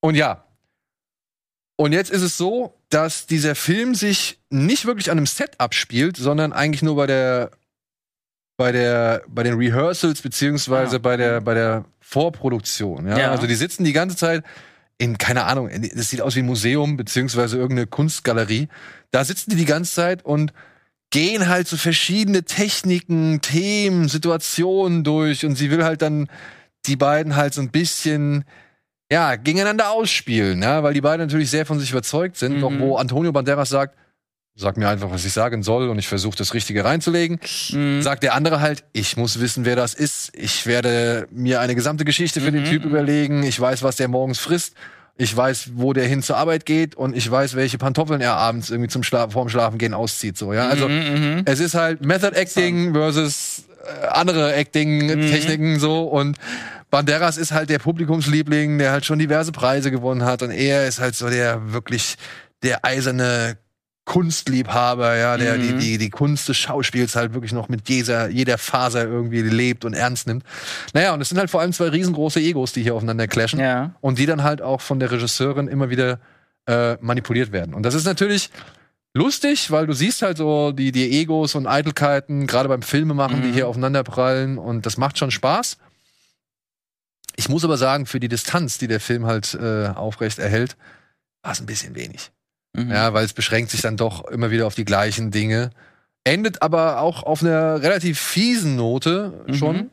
Und 0.00 0.14
ja. 0.14 0.44
Und 1.80 1.94
jetzt 1.94 2.10
ist 2.10 2.20
es 2.20 2.36
so, 2.36 2.74
dass 2.90 3.26
dieser 3.26 3.54
Film 3.54 3.94
sich 3.94 4.38
nicht 4.50 4.84
wirklich 4.84 5.10
an 5.10 5.16
einem 5.16 5.24
Set 5.26 5.58
abspielt, 5.58 6.18
sondern 6.18 6.52
eigentlich 6.52 6.82
nur 6.82 6.94
bei 6.94 7.06
der 7.06 7.52
bei 8.58 8.70
der 8.70 9.22
bei 9.28 9.44
den 9.44 9.54
Rehearsals 9.54 10.20
beziehungsweise 10.20 10.96
Ah. 10.96 10.98
bei 10.98 11.16
der 11.16 11.40
bei 11.40 11.54
der 11.54 11.86
Vorproduktion. 12.00 13.08
Ja? 13.08 13.18
Ja. 13.18 13.30
Also 13.30 13.46
die 13.46 13.54
sitzen 13.54 13.84
die 13.84 13.94
ganze 13.94 14.14
Zeit 14.18 14.44
in 14.98 15.16
keine 15.16 15.44
Ahnung. 15.44 15.70
Es 15.70 16.10
sieht 16.10 16.20
aus 16.20 16.36
wie 16.36 16.40
ein 16.40 16.44
Museum 16.46 16.98
beziehungsweise 16.98 17.56
irgendeine 17.56 17.86
Kunstgalerie. 17.86 18.68
Da 19.10 19.24
sitzen 19.24 19.48
die 19.48 19.56
die 19.56 19.64
ganze 19.64 19.94
Zeit 19.94 20.22
und 20.22 20.52
gehen 21.08 21.48
halt 21.48 21.66
so 21.66 21.78
verschiedene 21.78 22.42
Techniken, 22.42 23.40
Themen, 23.40 24.06
Situationen 24.06 25.02
durch 25.02 25.46
und 25.46 25.54
sie 25.56 25.70
will 25.70 25.82
halt 25.82 26.02
dann 26.02 26.28
die 26.84 26.96
beiden 26.96 27.36
halt 27.36 27.54
so 27.54 27.62
ein 27.62 27.70
bisschen 27.70 28.44
ja, 29.12 29.36
gegeneinander 29.36 29.90
ausspielen, 29.90 30.62
ja, 30.62 30.82
weil 30.82 30.94
die 30.94 31.00
beiden 31.00 31.26
natürlich 31.26 31.50
sehr 31.50 31.66
von 31.66 31.78
sich 31.80 31.90
überzeugt 31.90 32.36
sind, 32.36 32.56
Mhm. 32.56 32.60
doch 32.60 32.72
wo 32.78 32.96
Antonio 32.96 33.32
Banderas 33.32 33.68
sagt, 33.68 33.96
sag 34.56 34.76
mir 34.76 34.88
einfach, 34.88 35.10
was 35.10 35.24
ich 35.24 35.32
sagen 35.32 35.62
soll 35.62 35.88
und 35.88 35.98
ich 35.98 36.06
versuche 36.08 36.36
das 36.36 36.52
Richtige 36.54 36.84
reinzulegen, 36.84 37.40
Mhm. 37.72 38.02
sagt 38.02 38.22
der 38.22 38.34
andere 38.34 38.60
halt, 38.60 38.84
ich 38.92 39.16
muss 39.16 39.40
wissen, 39.40 39.64
wer 39.64 39.74
das 39.76 39.94
ist, 39.94 40.30
ich 40.36 40.66
werde 40.66 41.26
mir 41.30 41.60
eine 41.60 41.74
gesamte 41.74 42.04
Geschichte 42.04 42.40
für 42.40 42.52
den 42.52 42.62
Mhm. 42.62 42.66
Typ 42.68 42.84
überlegen, 42.84 43.42
ich 43.42 43.58
weiß, 43.58 43.82
was 43.82 43.96
der 43.96 44.08
morgens 44.08 44.38
frisst, 44.38 44.74
ich 45.16 45.34
weiß, 45.36 45.70
wo 45.74 45.92
der 45.92 46.06
hin 46.06 46.22
zur 46.22 46.36
Arbeit 46.38 46.64
geht. 46.64 46.94
Und 46.94 47.14
ich 47.16 47.30
weiß, 47.30 47.54
welche 47.54 47.76
Pantoffeln 47.78 48.20
er 48.22 48.34
abends 48.36 48.70
irgendwie 48.70 48.88
zum 48.88 49.02
Schla 49.02 49.28
vorm 49.28 49.48
Schlafengehen 49.50 49.92
auszieht, 49.92 50.38
so, 50.38 50.52
ja, 50.52 50.68
also 50.68 50.88
Mhm, 50.88 50.94
mhm. 51.36 51.42
es 51.46 51.60
ist 51.60 51.74
halt 51.74 52.02
Method 52.04 52.34
Acting 52.36 52.92
versus 52.94 53.64
äh, 54.02 54.06
andere 54.08 54.54
Acting-Techniken 54.54 55.78
so. 55.78 56.02
Und 56.04 56.38
Banderas 56.90 57.36
ist 57.36 57.52
halt 57.52 57.70
der 57.70 57.78
Publikumsliebling, 57.78 58.78
der 58.78 58.90
halt 58.92 59.04
schon 59.04 59.18
diverse 59.18 59.52
Preise 59.52 59.90
gewonnen 59.90 60.24
hat 60.24 60.42
und 60.42 60.50
er 60.50 60.86
ist 60.88 61.00
halt 61.00 61.14
so 61.14 61.28
der 61.30 61.72
wirklich 61.72 62.16
der 62.62 62.84
eiserne 62.84 63.56
Kunstliebhaber, 64.04 65.16
ja, 65.16 65.36
der 65.36 65.56
Mhm. 65.56 65.60
die, 65.62 65.72
die, 65.78 65.98
die 65.98 66.10
Kunst 66.10 66.48
des 66.48 66.56
Schauspiels 66.56 67.14
halt 67.14 67.32
wirklich 67.32 67.52
noch 67.52 67.68
mit 67.68 67.88
jeder, 67.88 68.28
jeder 68.28 68.58
Faser 68.58 69.04
irgendwie 69.04 69.40
lebt 69.42 69.84
und 69.84 69.94
ernst 69.94 70.26
nimmt. 70.26 70.42
Naja, 70.94 71.14
und 71.14 71.20
es 71.20 71.28
sind 71.28 71.38
halt 71.38 71.48
vor 71.48 71.60
allem 71.60 71.72
zwei 71.72 71.88
riesengroße 71.88 72.40
Egos, 72.40 72.72
die 72.72 72.82
hier 72.82 72.94
aufeinander 72.96 73.28
clashen 73.28 73.60
Ja. 73.60 73.94
und 74.00 74.18
die 74.18 74.26
dann 74.26 74.42
halt 74.42 74.62
auch 74.62 74.80
von 74.80 74.98
der 74.98 75.10
Regisseurin 75.12 75.68
immer 75.68 75.90
wieder 75.90 76.18
äh, 76.66 76.96
manipuliert 77.00 77.52
werden. 77.52 77.72
Und 77.72 77.84
das 77.84 77.94
ist 77.94 78.04
natürlich 78.04 78.50
lustig, 79.14 79.70
weil 79.70 79.86
du 79.86 79.92
siehst 79.92 80.22
halt 80.22 80.36
so 80.36 80.72
die, 80.72 80.92
die 80.92 81.20
Egos 81.20 81.54
und 81.54 81.66
Eitelkeiten, 81.66 82.46
gerade 82.46 82.68
beim 82.68 82.82
Filmemachen, 82.82 83.42
die 83.42 83.48
Mhm. 83.48 83.52
hier 83.54 83.68
aufeinanderprallen 83.68 84.58
und 84.58 84.86
das 84.86 84.96
macht 84.96 85.18
schon 85.18 85.30
Spaß. 85.30 85.78
Ich 87.36 87.48
muss 87.48 87.64
aber 87.64 87.76
sagen, 87.76 88.06
für 88.06 88.20
die 88.20 88.28
Distanz, 88.28 88.78
die 88.78 88.88
der 88.88 89.00
Film 89.00 89.26
halt 89.26 89.54
äh, 89.54 89.88
aufrecht 89.88 90.38
erhält, 90.38 90.76
war 91.42 91.52
es 91.52 91.60
ein 91.60 91.66
bisschen 91.66 91.94
wenig. 91.94 92.30
Mhm. 92.74 92.90
Ja, 92.90 93.12
weil 93.14 93.24
es 93.24 93.32
beschränkt 93.32 93.70
sich 93.70 93.80
dann 93.80 93.96
doch 93.96 94.26
immer 94.26 94.50
wieder 94.50 94.66
auf 94.66 94.74
die 94.74 94.84
gleichen 94.84 95.30
Dinge. 95.30 95.70
Endet 96.24 96.62
aber 96.62 97.00
auch 97.00 97.22
auf 97.22 97.42
einer 97.42 97.82
relativ 97.82 98.20
fiesen 98.20 98.76
Note 98.76 99.44
schon. 99.52 99.76
Mhm. 99.76 99.90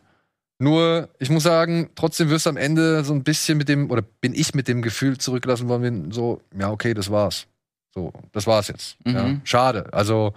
Nur, 0.60 1.10
ich 1.20 1.30
muss 1.30 1.44
sagen, 1.44 1.92
trotzdem 1.96 2.30
wirst 2.30 2.48
du 2.48 2.50
am 2.50 2.58
Ende 2.58 3.04
so 3.04 3.14
ein 3.14 3.24
bisschen 3.24 3.58
mit 3.58 3.70
dem, 3.70 3.92
oder 3.92 4.02
bin 4.02 4.34
ich 4.34 4.56
mit 4.56 4.68
dem 4.68 4.82
Gefühl 4.82 5.18
zurückgelassen 5.20 5.68
worden, 5.68 6.12
so, 6.12 6.42
ja, 6.60 6.72
okay, 6.72 6.96
das 6.96 7.12
war's. 7.12 7.46
So, 7.94 8.12
das 8.32 8.48
war's 8.48 8.68
jetzt. 8.68 8.98
Mhm. 9.06 9.16
Ja, 9.16 9.36
schade. 9.44 9.94
Also, 9.94 10.34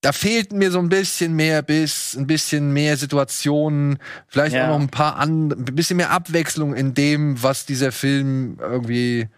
da 0.00 0.12
fehlt 0.12 0.52
mir 0.52 0.70
so 0.70 0.78
ein 0.78 0.88
bisschen 0.88 1.34
mehr 1.34 1.62
Biss, 1.62 2.16
ein 2.16 2.26
bisschen 2.26 2.72
mehr 2.72 2.96
Situationen, 2.96 3.98
vielleicht 4.28 4.54
Ja. 4.54 4.64
auch 4.64 4.68
noch 4.68 4.80
ein 4.80 4.88
paar 4.90 5.16
an, 5.16 5.50
ein 5.50 5.64
bisschen 5.64 5.96
mehr 5.96 6.10
Abwechslung 6.10 6.74
in 6.74 6.94
dem, 6.94 7.42
was 7.42 7.66
dieser 7.66 7.90
Film 7.92 8.58
irgendwie 8.60 9.28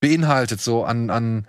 beinhaltet, 0.00 0.60
so 0.60 0.84
an, 0.84 1.10
an 1.10 1.46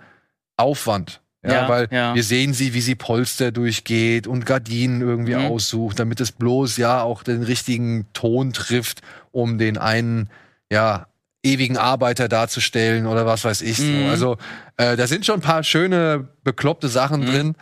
Aufwand. 0.56 1.20
Ja, 1.44 1.52
Ja, 1.52 1.68
weil 1.68 1.88
ja. 1.90 2.14
wir 2.14 2.24
sehen 2.24 2.52
sie, 2.54 2.74
wie 2.74 2.80
sie 2.80 2.94
Polster 2.96 3.52
durchgeht 3.52 4.26
und 4.26 4.44
Gardinen 4.46 5.02
irgendwie 5.02 5.36
Mhm. 5.36 5.46
aussucht, 5.46 5.98
damit 6.00 6.20
es 6.20 6.32
bloß 6.32 6.78
ja 6.78 7.02
auch 7.02 7.22
den 7.22 7.42
richtigen 7.42 8.06
Ton 8.12 8.52
trifft, 8.52 9.02
um 9.30 9.58
den 9.58 9.78
einen, 9.78 10.30
ja, 10.72 11.06
ewigen 11.44 11.76
Arbeiter 11.76 12.28
darzustellen 12.28 13.06
oder 13.06 13.24
was 13.24 13.44
weiß 13.44 13.62
ich. 13.62 13.76
So. 13.76 13.84
Mhm. 13.84 14.08
Also 14.08 14.36
äh, 14.76 14.96
da 14.96 15.06
sind 15.06 15.24
schon 15.24 15.36
ein 15.36 15.42
paar 15.42 15.62
schöne, 15.62 16.28
bekloppte 16.42 16.88
Sachen 16.88 17.20
Mhm. 17.20 17.26
drin. 17.26 17.54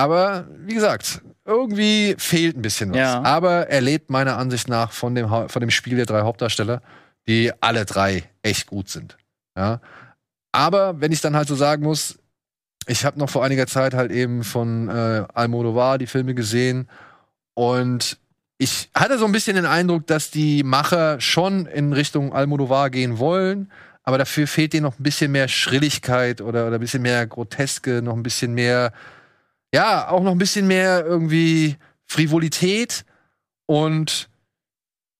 Aber 0.00 0.46
wie 0.64 0.74
gesagt, 0.74 1.20
irgendwie 1.44 2.14
fehlt 2.18 2.56
ein 2.56 2.62
bisschen 2.62 2.90
was. 2.90 2.98
Ja. 2.98 3.22
Aber 3.22 3.68
er 3.68 3.80
lebt 3.80 4.08
meiner 4.08 4.38
Ansicht 4.38 4.68
nach 4.68 4.92
von 4.92 5.14
dem, 5.14 5.28
von 5.28 5.60
dem 5.60 5.70
Spiel 5.70 5.96
der 5.96 6.06
drei 6.06 6.22
Hauptdarsteller, 6.22 6.80
die 7.28 7.52
alle 7.60 7.84
drei 7.84 8.24
echt 8.42 8.66
gut 8.66 8.88
sind. 8.88 9.18
Ja. 9.56 9.80
Aber 10.52 11.00
wenn 11.00 11.12
ich 11.12 11.20
dann 11.20 11.36
halt 11.36 11.48
so 11.48 11.54
sagen 11.54 11.82
muss, 11.82 12.18
ich 12.86 13.04
habe 13.04 13.18
noch 13.18 13.28
vor 13.28 13.44
einiger 13.44 13.66
Zeit 13.66 13.92
halt 13.92 14.10
eben 14.10 14.42
von 14.42 14.88
äh, 14.88 15.24
Almodovar 15.34 15.98
die 15.98 16.06
Filme 16.06 16.34
gesehen 16.34 16.88
und 17.54 18.18
ich 18.56 18.90
hatte 18.94 19.18
so 19.18 19.26
ein 19.26 19.32
bisschen 19.32 19.56
den 19.56 19.66
Eindruck, 19.66 20.06
dass 20.06 20.30
die 20.30 20.62
Macher 20.62 21.20
schon 21.20 21.66
in 21.66 21.92
Richtung 21.92 22.32
Almodovar 22.32 22.90
gehen 22.90 23.18
wollen, 23.18 23.70
aber 24.02 24.18
dafür 24.18 24.46
fehlt 24.46 24.72
denen 24.72 24.84
noch 24.84 24.98
ein 24.98 25.02
bisschen 25.02 25.30
mehr 25.30 25.48
Schrilligkeit 25.48 26.40
oder, 26.40 26.66
oder 26.66 26.76
ein 26.76 26.80
bisschen 26.80 27.02
mehr 27.02 27.26
Groteske, 27.26 28.02
noch 28.02 28.16
ein 28.16 28.22
bisschen 28.22 28.54
mehr, 28.54 28.92
ja, 29.74 30.08
auch 30.08 30.22
noch 30.22 30.32
ein 30.32 30.38
bisschen 30.38 30.66
mehr 30.66 31.04
irgendwie 31.04 31.76
Frivolität 32.06 33.04
und 33.66 34.28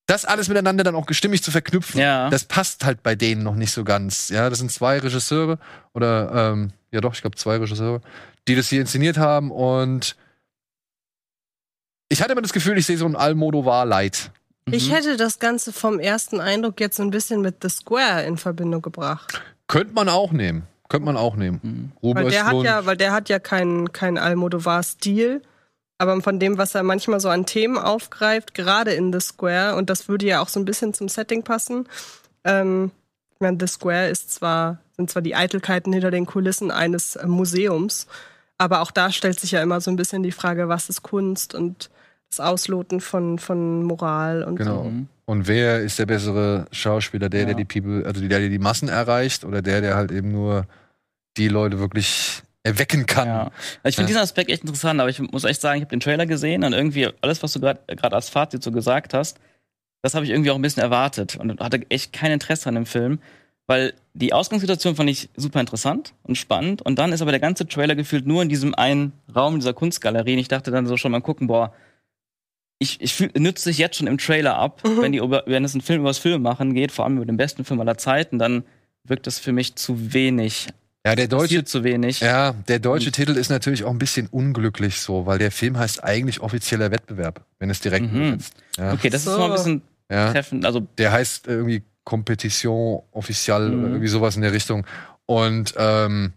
das 0.07 0.24
alles 0.24 0.48
miteinander 0.48 0.82
dann 0.82 0.96
auch 0.96 1.07
gestimmig 1.07 1.42
zu 1.42 1.53
verknüpfen, 1.53 2.01
Ja. 2.01 2.28
das 2.30 2.44
passt 2.44 2.84
halt 2.84 3.03
bei 3.05 3.14
denen 3.14 3.44
noch 3.44 3.55
nicht 3.55 3.70
so 3.70 3.84
ganz. 3.84 4.28
Ja, 4.28 4.51
das 4.51 4.59
sind 4.59 4.72
zwei 4.72 4.98
Regisseure 4.98 5.59
oder 5.94 6.51
ähm, 6.53 6.72
ja 6.90 7.01
doch, 7.01 7.14
ich 7.14 7.20
glaube 7.20 7.36
zwei 7.36 7.59
Regisseure, 7.59 8.01
die 8.48 8.57
das 8.57 8.68
hier 8.68 8.80
inszeniert 8.80 9.18
haben 9.18 9.53
und 9.53 10.16
ich 12.09 12.22
hatte 12.22 12.32
immer 12.32 12.42
das 12.42 12.53
Gefühl, 12.53 12.76
ich 12.76 12.86
sehe 12.86 12.96
so 12.96 13.07
ein 13.07 13.14
Almodovar 13.16 13.86
Light. 13.86 14.32
Ich 14.66 14.88
Mhm. 14.88 14.94
hätte 14.94 15.16
das 15.16 15.38
Ganze 15.38 15.72
vom 15.72 16.01
ersten 16.01 16.40
Eindruck 16.40 16.80
jetzt 16.80 16.96
so 16.96 17.03
ein 17.05 17.11
bisschen 17.11 17.40
mit 17.40 17.62
The 17.62 17.68
Square 17.68 18.24
in 18.24 18.36
Verbindung 18.36 18.82
gebracht. 18.82 19.40
Könnte 19.68 19.94
man 19.94 20.09
auch 20.09 20.32
nehmen. 20.32 20.66
Könnte 20.91 21.07
man 21.07 21.16
auch 21.16 21.36
nehmen. 21.36 21.61
Mhm. 21.62 21.93
Ruben 22.03 22.24
Weil 22.24 22.30
der 22.30 22.45
hat 22.45 22.62
ja, 22.62 22.84
weil 22.84 22.97
der 22.99 23.12
hat 23.12 23.30
ja 23.30 23.38
keinen 23.38 23.93
kein 23.93 24.18
Almodovar-Stil. 24.18 25.41
Aber 25.99 26.20
von 26.22 26.38
dem, 26.41 26.57
was 26.59 26.74
er 26.74 26.82
manchmal 26.82 27.20
so 27.20 27.28
an 27.28 27.45
Themen 27.47 27.76
aufgreift, 27.78 28.55
gerade 28.55 28.93
in 28.93 29.12
The 29.12 29.20
Square, 29.20 29.76
und 29.76 29.91
das 29.91 30.09
würde 30.09 30.26
ja 30.26 30.41
auch 30.41 30.49
so 30.49 30.59
ein 30.59 30.64
bisschen 30.64 30.95
zum 30.95 31.09
Setting 31.09 31.43
passen. 31.43 31.86
Ähm, 32.45 32.91
ich 33.34 33.41
meine, 33.41 33.59
The 33.61 33.66
Square 33.66 34.09
ist 34.09 34.32
zwar, 34.32 34.78
sind 34.97 35.11
zwar 35.11 35.22
die 35.22 35.34
Eitelkeiten 35.34 35.93
hinter 35.93 36.11
den 36.11 36.26
Kulissen 36.26 36.70
eines 36.70 37.18
Museums, 37.26 38.07
aber 38.59 38.80
auch 38.80 38.91
da 38.91 39.12
stellt 39.12 39.38
sich 39.41 39.53
ja 39.53 39.62
immer 39.62 39.80
so 39.80 39.91
ein 39.91 39.97
bisschen 39.97 40.22
die 40.22 40.32
Frage, 40.32 40.68
was 40.68 40.88
ist 40.88 41.03
Kunst 41.03 41.55
und 41.55 41.91
das 42.30 42.41
Ausloten 42.41 43.01
von, 43.01 43.38
von 43.38 43.82
Moral 43.82 44.43
und 44.43 44.57
Genau. 44.57 44.84
Mhm. 44.84 45.09
Und 45.26 45.47
wer 45.47 45.80
ist 45.80 45.99
der 45.99 46.07
bessere 46.07 46.64
Schauspieler? 46.72 47.28
Der, 47.28 47.45
der 47.45 47.57
Ja. 47.57 47.62
die 47.62 47.64
People, 47.64 48.05
also 48.05 48.20
der, 48.20 48.41
der 48.41 48.49
die 48.49 48.59
Massen 48.59 48.88
erreicht 48.88 49.45
oder 49.45 49.62
der, 49.62 49.80
der 49.80 49.95
halt 49.95 50.11
eben 50.11 50.32
nur 50.32 50.66
die 51.36 51.48
Leute 51.48 51.78
wirklich 51.78 52.42
erwecken 52.62 53.06
kann? 53.06 53.26
Ja. 53.28 53.50
Ich 53.84 53.94
finde 53.96 54.02
Ja. 54.02 54.06
diesen 54.08 54.22
Aspekt 54.22 54.50
echt 54.50 54.62
interessant, 54.62 55.00
aber 55.00 55.08
ich 55.10 55.18
muss 55.20 55.44
echt 55.44 55.60
sagen, 55.60 55.78
ich 55.78 55.82
habe 55.82 55.90
den 55.90 56.00
Trailer 56.00 56.26
gesehen 56.26 56.64
und 56.64 56.72
irgendwie 56.72 57.08
alles, 57.22 57.42
was 57.42 57.52
du 57.52 57.60
gerade 57.60 57.80
als 58.16 58.28
Fazit 58.28 58.62
so 58.62 58.70
gesagt 58.72 59.14
hast, 59.14 59.38
das 60.02 60.14
habe 60.14 60.24
ich 60.24 60.30
irgendwie 60.30 60.50
auch 60.50 60.56
ein 60.56 60.62
bisschen 60.62 60.82
erwartet 60.82 61.36
und 61.36 61.60
hatte 61.60 61.82
echt 61.90 62.12
kein 62.12 62.32
Interesse 62.32 62.68
an 62.68 62.74
dem 62.74 62.86
Film, 62.86 63.18
weil 63.66 63.92
die 64.14 64.32
Ausgangssituation 64.32 64.96
fand 64.96 65.08
ich 65.10 65.28
super 65.36 65.60
interessant 65.60 66.14
und 66.24 66.36
spannend 66.36 66.82
und 66.82 66.98
dann 66.98 67.12
ist 67.12 67.22
aber 67.22 67.30
der 67.30 67.40
ganze 67.40 67.66
Trailer 67.66 67.94
gefühlt 67.94 68.26
nur 68.26 68.42
in 68.42 68.48
diesem 68.48 68.74
einen 68.74 69.12
Raum 69.34 69.56
dieser 69.60 69.72
Kunstgalerie 69.74 70.32
und 70.32 70.38
ich 70.38 70.48
dachte 70.48 70.70
dann 70.70 70.86
so 70.86 70.96
schon 70.96 71.12
mal 71.12 71.20
gucken, 71.20 71.46
boah, 71.46 71.72
ich, 72.78 73.00
ich 73.00 73.12
fühl, 73.14 73.30
nützt 73.36 73.64
sich 73.64 73.78
jetzt 73.78 73.96
schon 73.96 74.06
im 74.06 74.18
Trailer 74.18 74.56
ab, 74.56 74.82
Mhm. 74.84 75.02
wenn 75.02 75.12
die 75.12 75.18
über, 75.18 75.44
wenn 75.46 75.64
es 75.64 75.74
einen 75.74 75.82
Film 75.82 76.00
über 76.00 76.08
das 76.10 76.18
Film 76.18 76.42
machen 76.42 76.74
geht, 76.74 76.92
vor 76.92 77.04
allem 77.04 77.16
über 77.16 77.26
den 77.26 77.36
besten 77.36 77.64
Film 77.64 77.78
aller 77.80 77.98
Zeiten, 77.98 78.38
dann 78.38 78.64
wirkt 79.04 79.26
das 79.26 79.38
für 79.38 79.52
mich 79.52 79.76
zu 79.76 80.12
wenig, 80.14 80.68
Ja, 81.07 81.14
der 81.14 81.28
deutsche, 81.28 81.64
zu 81.64 81.82
wenig. 81.82 82.20
ja, 82.20 82.53
der 82.68 82.78
deutsche 82.78 83.07
Und- 83.09 83.14
Titel 83.14 83.32
ist 83.36 83.48
natürlich 83.48 83.84
auch 83.84 83.90
ein 83.90 83.98
bisschen 83.98 84.26
unglücklich 84.26 85.01
so, 85.01 85.24
weil 85.24 85.38
der 85.38 85.51
Film 85.51 85.78
heißt 85.78 86.05
eigentlich 86.05 86.40
offizieller 86.40 86.90
Wettbewerb, 86.90 87.44
wenn 87.59 87.70
es 87.70 87.80
direkt 87.80 88.12
Mhm. 88.12 88.20
übersetzt. 88.22 88.55
Ja. 88.76 88.92
Okay, 88.92 89.09
das 89.09 89.24
So. 89.24 89.32
ist 89.32 89.38
mal 89.38 89.46
ein 89.46 89.53
bisschen 89.53 89.82
ja. 90.11 90.30
treffend, 90.32 90.66
also 90.66 90.80
Der 90.98 91.11
heißt 91.12 91.46
irgendwie 91.46 91.82
Competition 92.05 93.03
Official 93.12 93.68
Mhm. 93.70 93.78
oder 93.78 93.88
irgendwie 93.88 94.09
sowas 94.09 94.36
in 94.36 94.42
der 94.42 94.53
Richtung. 94.53 94.86
Und 95.26 95.72
ähm, 95.78 96.32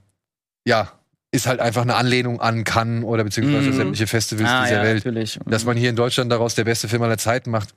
ja, 0.65 0.91
ist 1.31 1.47
halt 1.47 1.59
einfach 1.59 1.81
eine 1.81 1.95
Anlehnung 1.95 2.39
an 2.39 2.63
Cannes 2.63 3.03
oder 3.03 3.23
beziehungsweise 3.23 3.69
Mhm. 3.69 3.73
sämtliche 3.73 4.07
Festivals 4.07 4.49
ah, 4.49 4.63
dieser 4.63 4.77
ja, 4.77 4.83
Welt. 4.83 5.03
natürlich. 5.05 5.39
Dass 5.45 5.65
man 5.65 5.75
hier 5.75 5.89
in 5.89 5.95
Deutschland 5.95 6.31
daraus 6.31 6.55
der 6.55 6.63
beste 6.63 6.87
Film 6.87 7.01
aller 7.01 7.17
Zeiten 7.17 7.49
macht, 7.51 7.73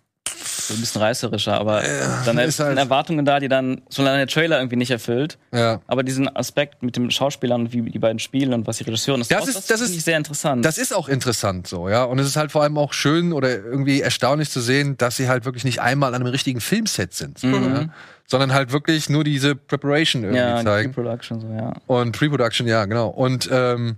so 0.69 0.75
ein 0.75 0.81
bisschen 0.81 1.01
reißerischer, 1.03 1.55
aber 1.61 1.83
dann 2.25 2.39
ist 2.39 2.57
sind 2.57 2.67
halt- 2.67 2.79
Erwartungen 2.79 3.25
da, 3.25 3.39
die 3.41 3.49
dann 3.49 3.83
solange 3.89 4.19
der 4.19 4.27
Trailer 4.27 4.59
irgendwie 4.59 4.77
nicht 4.77 4.91
erfüllt. 4.91 5.39
ja. 5.53 5.81
Aber 5.87 6.03
diesen 6.03 6.35
Aspekt 6.35 6.83
mit 6.83 6.97
dem 6.97 7.11
Schauspielern 7.11 7.63
und 7.63 7.73
wie 7.73 7.83
die 7.83 7.99
beiden 7.99 8.19
spielen 8.19 8.53
und 8.53 8.67
was 8.67 8.79
die 8.79 8.85
Regisseurin 8.85 9.21
ist, 9.21 9.31
Das 9.31 9.43
auch, 9.43 9.49
ist- 9.49 9.57
das, 9.57 9.67
das 9.67 9.81
ist- 9.81 9.95
ich 9.97 10.05
sehr 10.05 10.17
interessant. 10.17 10.65
Das 10.65 10.79
ist 10.79 10.95
auch 10.95 11.09
interessant 11.09 11.67
so, 11.67 11.89
ja. 11.89 12.05
Und 12.05 12.19
es 12.19 12.27
ist 12.27 12.37
halt 12.37 12.51
vor 12.53 12.63
allem 12.63 12.77
auch 12.79 12.93
schön 12.93 13.33
oder 13.33 13.51
irgendwie 13.51 14.01
erstaunlich 14.01 14.51
zu 14.51 14.61
sehen, 14.61 14.97
dass 14.97 15.17
sie 15.17 15.29
halt 15.29 15.45
wirklich 15.45 15.65
nicht 15.65 15.81
einmal 15.81 16.15
an 16.15 16.23
einem 16.23 16.31
richtigen 16.33 16.61
Filmset 16.61 17.15
sind, 17.15 17.43
Mhm. 17.43 17.53
ja? 17.75 17.85
sondern 18.29 18.53
halt 18.53 18.73
wirklich 18.73 19.09
nur 19.09 19.23
diese 19.23 19.55
Preparation 19.55 20.25
irgendwie 20.25 20.41
ja, 20.43 20.63
zeigen. 20.65 20.93
Production 20.93 21.41
so, 21.41 21.47
ja. 21.49 21.73
Und 21.87 22.11
Pre-Production, 22.19 22.67
ja, 22.67 22.85
genau. 22.87 23.09
Und 23.09 23.49
ähm, 23.53 23.97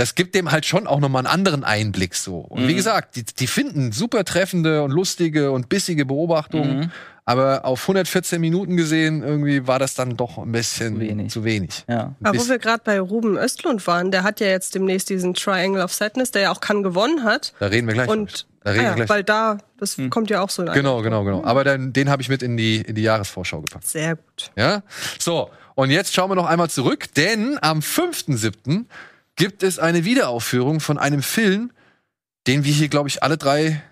das 0.00 0.14
gibt 0.14 0.34
dem 0.34 0.50
halt 0.50 0.66
schon 0.66 0.86
auch 0.86 0.98
nochmal 1.00 1.20
einen 1.26 1.32
anderen 1.34 1.62
Einblick 1.64 2.14
so. 2.14 2.38
Und 2.38 2.66
wie 2.66 2.72
Mhm. 2.72 2.76
gesagt, 2.76 3.16
die, 3.16 3.24
die 3.24 3.46
finden 3.46 3.92
super 3.92 4.24
treffende 4.24 4.82
und 4.82 4.90
lustige 4.90 5.52
und 5.52 5.68
bissige 5.68 6.06
Beobachtungen, 6.06 6.78
Mhm. 6.80 6.90
aber 7.26 7.64
auf 7.64 7.86
114 7.86 8.40
Minuten 8.40 8.76
gesehen, 8.76 9.22
irgendwie 9.22 9.66
war 9.66 9.78
das 9.78 9.94
dann 9.94 10.16
doch 10.16 10.38
ein 10.38 10.50
bisschen 10.52 10.94
Zu 10.94 11.00
wenig. 11.00 11.30
Zu 11.32 11.44
wenig. 11.44 11.84
Ja. 11.88 12.14
Aber 12.22 12.38
wo 12.38 12.48
wir 12.48 12.58
gerade 12.58 12.82
bei 12.84 12.98
Ruben 12.98 13.36
Östlund 13.36 13.86
waren, 13.86 14.10
der 14.10 14.22
hat 14.22 14.40
ja 14.40 14.46
jetzt 14.48 14.74
demnächst 14.74 15.10
diesen 15.10 15.34
Triangle 15.34 15.82
of 15.84 15.92
Sadness, 15.92 16.30
der 16.30 16.42
ja 16.42 16.50
auch 16.52 16.60
Cannes 16.60 16.82
gewonnen 16.82 17.22
hat. 17.24 17.52
da 17.60 17.66
reden 17.66 17.86
wir 17.86 17.94
gleich. 17.94 18.08
Und 18.08 18.46
da 18.64 18.70
reden 18.70 18.80
ah 18.80 18.82
wir 18.84 18.88
ja, 18.90 18.94
gleich. 18.96 19.08
weil 19.10 19.22
da, 19.24 19.58
das 19.78 19.96
Hm. 19.96 20.10
kommt 20.10 20.30
ja 20.30 20.40
auch 20.42 20.50
so 20.50 20.62
in 20.62 20.72
Genau, 20.72 21.02
genau, 21.02 21.24
genau. 21.24 21.44
Aber 21.44 21.62
dann, 21.64 21.92
den 21.92 22.10
habe 22.10 22.22
ich 22.22 22.28
mit 22.28 22.42
in 22.42 22.56
die, 22.56 22.76
in 22.76 22.94
die 22.94 23.02
Jahresvorschau 23.02 23.60
gepackt. 23.60 23.86
Sehr 23.86 24.16
gut. 24.16 24.50
Ja? 24.56 24.82
So, 25.18 25.50
und 25.76 25.90
jetzt 25.90 26.12
schauen 26.14 26.30
wir 26.30 26.34
noch 26.34 26.46
einmal 26.46 26.68
zurück, 26.68 27.06
denn 27.16 27.58
am 27.62 27.80
5.7. 27.80 28.84
gibt 29.40 29.62
es 29.62 29.78
eine 29.78 30.04
Wiederaufführung 30.04 30.80
von 30.80 30.98
einem 30.98 31.22
Film, 31.22 31.72
den 32.46 32.62
wir 32.64 32.72
hier, 32.74 32.88
glaube 32.88 33.08
ich, 33.08 33.22
alle 33.22 33.38
drei 33.38 33.82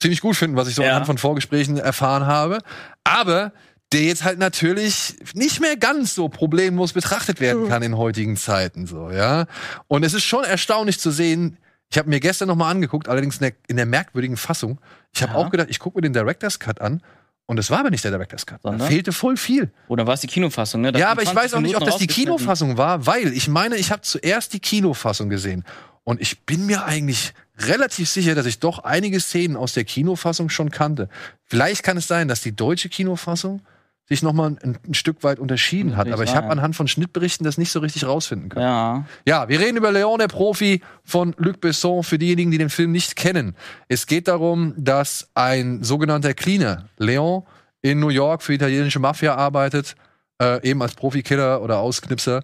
ziemlich 0.00 0.20
gut 0.20 0.36
finden, 0.36 0.56
was 0.56 0.68
ich 0.68 0.76
so 0.76 0.82
Ja. 0.82 0.90
anhand 0.90 1.06
von 1.06 1.18
Vorgesprächen 1.18 1.78
erfahren 1.78 2.26
habe. 2.26 2.58
Aber 3.02 3.52
der 3.92 4.02
jetzt 4.02 4.22
halt 4.22 4.38
natürlich 4.38 5.16
nicht 5.34 5.60
mehr 5.60 5.76
ganz 5.76 6.14
so 6.14 6.28
problemlos 6.28 6.92
betrachtet 6.92 7.40
werden 7.40 7.68
kann 7.68 7.82
in 7.82 7.96
heutigen 7.96 8.36
Zeiten 8.36 8.86
so, 8.86 9.10
ja. 9.10 9.46
Und 9.88 10.04
es 10.04 10.14
ist 10.14 10.22
schon 10.24 10.44
erstaunlich 10.44 11.00
zu 11.00 11.10
sehen. 11.10 11.56
Ich 11.90 11.98
habe 11.98 12.08
mir 12.08 12.20
gestern 12.20 12.46
noch 12.48 12.54
mal 12.56 12.70
angeguckt, 12.70 13.08
allerdings 13.08 13.38
in 13.38 13.46
der, 13.46 13.52
in 13.66 13.76
der 13.76 13.86
merkwürdigen 13.86 14.36
Fassung. 14.36 14.78
Ich 15.12 15.22
habe 15.22 15.32
Ja. 15.32 15.38
auch 15.38 15.50
gedacht, 15.50 15.68
ich 15.70 15.80
gucke 15.80 15.98
mir 15.98 16.02
den 16.02 16.12
Director's 16.12 16.60
Cut 16.60 16.80
an 16.80 17.02
und 17.48 17.58
es 17.58 17.70
war 17.70 17.80
aber 17.80 17.90
nicht 17.90 18.04
der 18.04 18.10
Director's 18.10 18.44
Cut. 18.44 18.60
Da 18.62 18.68
Sondern? 18.68 18.88
fehlte 18.88 19.10
voll 19.10 19.38
viel. 19.38 19.70
Oder 19.88 20.06
war 20.06 20.12
es 20.12 20.20
die 20.20 20.26
Kinofassung, 20.26 20.82
ne? 20.82 20.92
Da 20.92 20.98
Ja, 20.98 21.08
aber 21.08 21.22
ich 21.22 21.30
20 21.30 21.44
weiß 21.44 21.54
auch 21.54 21.60
nicht, 21.60 21.76
ob 21.76 21.84
das 21.84 21.96
die. 21.96 22.06
Kinofassung 22.06 22.76
war, 22.76 23.06
weil 23.06 23.32
ich 23.32 23.48
meine, 23.48 23.76
ich 23.76 23.90
habe 23.90 24.02
zuerst 24.02 24.52
die 24.52 24.60
Kinofassung 24.60 25.30
gesehen. 25.30 25.64
Und 26.04 26.20
ich 26.20 26.42
bin 26.44 26.66
mir 26.66 26.84
eigentlich 26.84 27.32
relativ 27.58 28.10
sicher, 28.10 28.34
dass 28.34 28.44
ich 28.44 28.58
doch 28.58 28.80
einige 28.80 29.18
Szenen 29.18 29.56
aus 29.56 29.72
der 29.72 29.84
Kinofassung 29.84 30.50
schon 30.50 30.70
kannte. 30.70 31.08
Vielleicht 31.46 31.82
kann 31.82 31.96
es 31.96 32.06
sein, 32.06 32.28
dass 32.28 32.42
die 32.42 32.54
deutsche 32.54 32.90
Kinofassung 32.90 33.62
sich 34.08 34.22
noch 34.22 34.32
mal 34.32 34.56
ein, 34.62 34.78
ein 34.86 34.94
Stück 34.94 35.22
weit 35.22 35.38
unterschieden 35.38 35.96
hat. 35.96 36.10
Aber 36.10 36.24
ich 36.24 36.34
habe 36.34 36.48
anhand 36.48 36.74
von 36.74 36.88
Schnittberichten 36.88 37.44
das 37.44 37.58
nicht 37.58 37.70
so 37.70 37.80
richtig 37.80 38.06
rausfinden 38.06 38.48
können. 38.48 38.64
Ja. 38.64 39.04
Ja, 39.26 39.48
wir 39.48 39.60
reden 39.60 39.76
über 39.76 39.92
Leon, 39.92 40.18
der 40.18 40.28
Profi 40.28 40.80
von 41.04 41.34
Luc 41.36 41.60
Besson, 41.60 42.02
für 42.02 42.18
diejenigen, 42.18 42.50
die 42.50 42.58
den 42.58 42.70
Film 42.70 42.90
nicht 42.90 43.16
kennen. 43.16 43.54
Es 43.88 44.06
geht 44.06 44.26
darum, 44.26 44.72
dass 44.76 45.28
ein 45.34 45.84
sogenannter 45.84 46.32
Cleaner, 46.32 46.88
Leon, 46.96 47.42
in 47.82 48.00
New 48.00 48.08
York 48.08 48.42
für 48.42 48.52
die 48.52 48.56
italienische 48.56 48.98
Mafia 48.98 49.34
arbeitet, 49.34 49.94
äh, 50.40 50.66
eben 50.68 50.82
als 50.82 50.94
Profikiller 50.94 51.62
oder 51.62 51.78
Ausknipser. 51.78 52.42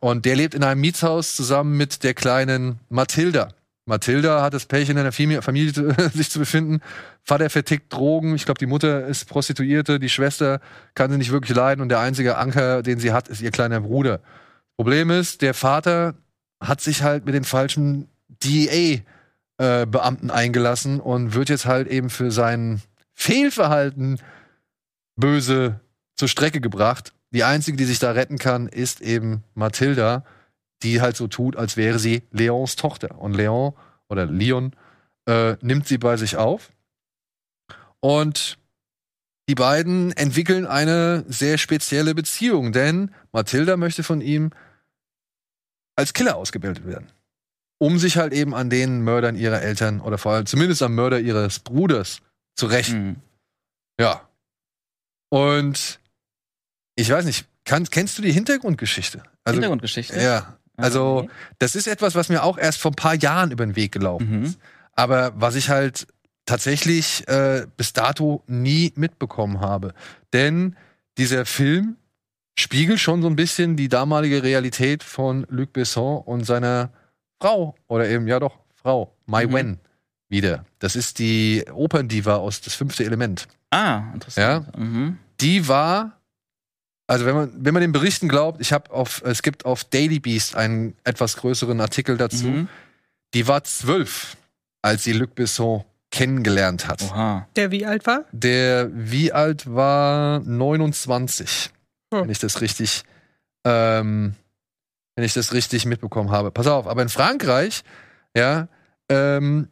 Und 0.00 0.24
der 0.24 0.36
lebt 0.36 0.54
in 0.54 0.64
einem 0.64 0.80
Mietshaus 0.80 1.36
zusammen 1.36 1.76
mit 1.76 2.02
der 2.02 2.14
kleinen 2.14 2.80
Mathilda. 2.90 3.48
Mathilda 3.86 4.42
hat 4.42 4.54
das 4.54 4.66
Pech, 4.66 4.88
in 4.88 4.98
einer 4.98 5.12
Familie, 5.12 5.42
sich 6.14 6.30
zu 6.30 6.38
befinden. 6.38 6.80
Vater 7.22 7.50
vertickt 7.50 7.92
Drogen. 7.92 8.34
Ich 8.34 8.46
glaube, 8.46 8.58
die 8.58 8.66
Mutter 8.66 9.06
ist 9.06 9.28
Prostituierte. 9.28 9.98
Die 9.98 10.08
Schwester 10.08 10.60
kann 10.94 11.10
sie 11.10 11.18
nicht 11.18 11.32
wirklich 11.32 11.56
leiden. 11.56 11.82
Und 11.82 11.90
der 11.90 12.00
einzige 12.00 12.38
Anker, 12.38 12.82
den 12.82 12.98
sie 12.98 13.12
hat, 13.12 13.28
ist 13.28 13.42
ihr 13.42 13.50
kleiner 13.50 13.80
Bruder. 13.80 14.20
Problem 14.76 15.10
ist, 15.10 15.42
der 15.42 15.54
Vater 15.54 16.14
hat 16.60 16.80
sich 16.80 17.02
halt 17.02 17.26
mit 17.26 17.34
den 17.34 17.44
falschen 17.44 18.08
DEA-Beamten 18.28 20.30
eingelassen 20.30 21.00
und 21.00 21.34
wird 21.34 21.50
jetzt 21.50 21.66
halt 21.66 21.88
eben 21.88 22.10
für 22.10 22.30
sein 22.30 22.80
Fehlverhalten 23.12 24.18
böse 25.16 25.80
zur 26.16 26.28
Strecke 26.28 26.60
gebracht. 26.60 27.12
Die 27.30 27.44
einzige, 27.44 27.76
die 27.76 27.84
sich 27.84 27.98
da 27.98 28.12
retten 28.12 28.38
kann, 28.38 28.68
ist 28.68 29.00
eben 29.00 29.44
Mathilda, 29.54 30.24
die 30.84 31.00
halt 31.00 31.16
so 31.16 31.26
tut, 31.26 31.56
als 31.56 31.76
wäre 31.76 31.98
sie 31.98 32.22
Leons 32.30 32.76
Tochter. 32.76 33.18
Und 33.18 33.34
Leon 33.34 33.74
oder 34.08 34.26
Leon 34.26 34.76
äh, 35.26 35.56
nimmt 35.60 35.88
sie 35.88 35.98
bei 35.98 36.16
sich 36.16 36.36
auf. 36.36 36.70
Und 38.00 38.58
die 39.48 39.54
beiden 39.54 40.12
entwickeln 40.12 40.66
eine 40.66 41.24
sehr 41.26 41.58
spezielle 41.58 42.14
Beziehung, 42.14 42.72
denn 42.72 43.14
Mathilda 43.32 43.76
möchte 43.76 44.02
von 44.02 44.20
ihm 44.20 44.50
als 45.96 46.12
Killer 46.12 46.36
ausgebildet 46.36 46.86
werden. 46.86 47.10
Um 47.78 47.98
sich 47.98 48.16
halt 48.16 48.32
eben 48.32 48.54
an 48.54 48.70
den 48.70 49.02
Mördern 49.02 49.36
ihrer 49.36 49.60
Eltern 49.60 50.00
oder 50.00 50.16
vor 50.16 50.32
allem 50.32 50.46
zumindest 50.46 50.82
am 50.82 50.94
Mörder 50.94 51.20
ihres 51.20 51.58
Bruders 51.58 52.20
zu 52.56 52.66
rächen. 52.66 53.06
Mhm. 53.06 53.16
Ja. 54.00 54.28
Und 55.30 56.00
ich 56.94 57.10
weiß 57.10 57.24
nicht, 57.24 57.46
kann, 57.64 57.84
kennst 57.90 58.18
du 58.18 58.22
die 58.22 58.32
Hintergrundgeschichte? 58.32 59.22
Also, 59.44 59.56
Hintergrundgeschichte. 59.56 60.20
ja. 60.20 60.58
Also, 60.76 61.18
okay. 61.18 61.28
das 61.58 61.74
ist 61.76 61.86
etwas, 61.86 62.14
was 62.14 62.28
mir 62.28 62.42
auch 62.42 62.58
erst 62.58 62.80
vor 62.80 62.90
ein 62.92 62.96
paar 62.96 63.14
Jahren 63.14 63.50
über 63.52 63.64
den 63.64 63.76
Weg 63.76 63.92
gelaufen 63.92 64.38
Mhm. 64.38 64.44
ist. 64.44 64.58
Aber 64.92 65.32
was 65.36 65.54
ich 65.54 65.68
halt 65.70 66.06
tatsächlich 66.46 67.26
äh, 67.28 67.66
bis 67.76 67.92
dato 67.92 68.42
nie 68.46 68.92
mitbekommen 68.96 69.60
habe. 69.60 69.94
Denn 70.32 70.76
dieser 71.18 71.46
Film 71.46 71.96
spiegelt 72.58 73.00
schon 73.00 73.22
so 73.22 73.28
ein 73.28 73.36
bisschen 73.36 73.76
die 73.76 73.88
damalige 73.88 74.42
Realität 74.42 75.02
von 75.02 75.46
Luc 75.48 75.72
Besson 75.72 76.22
und 76.22 76.44
seiner 76.44 76.90
Frau 77.40 77.74
oder 77.88 78.08
eben, 78.08 78.26
ja 78.28 78.38
doch, 78.40 78.58
Frau, 78.74 79.14
Mai 79.26 79.46
Mhm. 79.46 79.54
Wen 79.54 79.78
wieder. 80.28 80.64
Das 80.80 80.96
ist 80.96 81.18
die 81.18 81.64
Operndiva 81.72 82.36
aus 82.36 82.60
das 82.60 82.74
fünfte 82.74 83.04
Element. 83.04 83.46
Ah, 83.70 84.02
interessant. 84.12 84.76
Mhm. 84.78 85.18
Die 85.40 85.66
war, 85.68 86.18
also 87.06 87.26
wenn 87.26 87.34
man, 87.34 87.52
wenn 87.56 87.74
man 87.74 87.80
den 87.82 87.92
Berichten 87.92 88.28
glaubt, 88.28 88.60
ich 88.60 88.72
habe 88.72 88.90
auf, 88.90 89.22
es 89.24 89.42
gibt 89.42 89.64
auf 89.64 89.84
Daily 89.84 90.20
Beast 90.20 90.56
einen 90.56 90.96
etwas 91.04 91.36
größeren 91.36 91.80
Artikel 91.80 92.16
dazu. 92.16 92.46
Mhm. 92.46 92.68
Die 93.34 93.46
war 93.48 93.64
zwölf, 93.64 94.36
als 94.82 95.04
sie 95.04 95.12
Luc 95.12 95.34
Besson 95.34 95.84
kennengelernt 96.10 96.86
hat. 96.86 97.02
Oha. 97.02 97.48
Der 97.56 97.70
wie 97.72 97.84
alt 97.84 98.06
war? 98.06 98.24
Der 98.32 98.88
wie 98.92 99.32
alt 99.32 99.72
war 99.72 100.40
29, 100.40 101.70
Hm. 102.12 102.22
wenn 102.22 102.30
ich 102.30 102.38
das 102.38 102.60
richtig, 102.60 103.02
ähm, 103.64 104.34
wenn 105.16 105.24
ich 105.24 105.32
das 105.34 105.52
richtig 105.52 105.86
mitbekommen 105.86 106.30
habe. 106.30 106.52
Pass 106.52 106.68
auf, 106.68 106.86
aber 106.86 107.02
in 107.02 107.08
Frankreich, 107.08 107.82
ja, 108.36 108.68
ähm, 109.08 109.68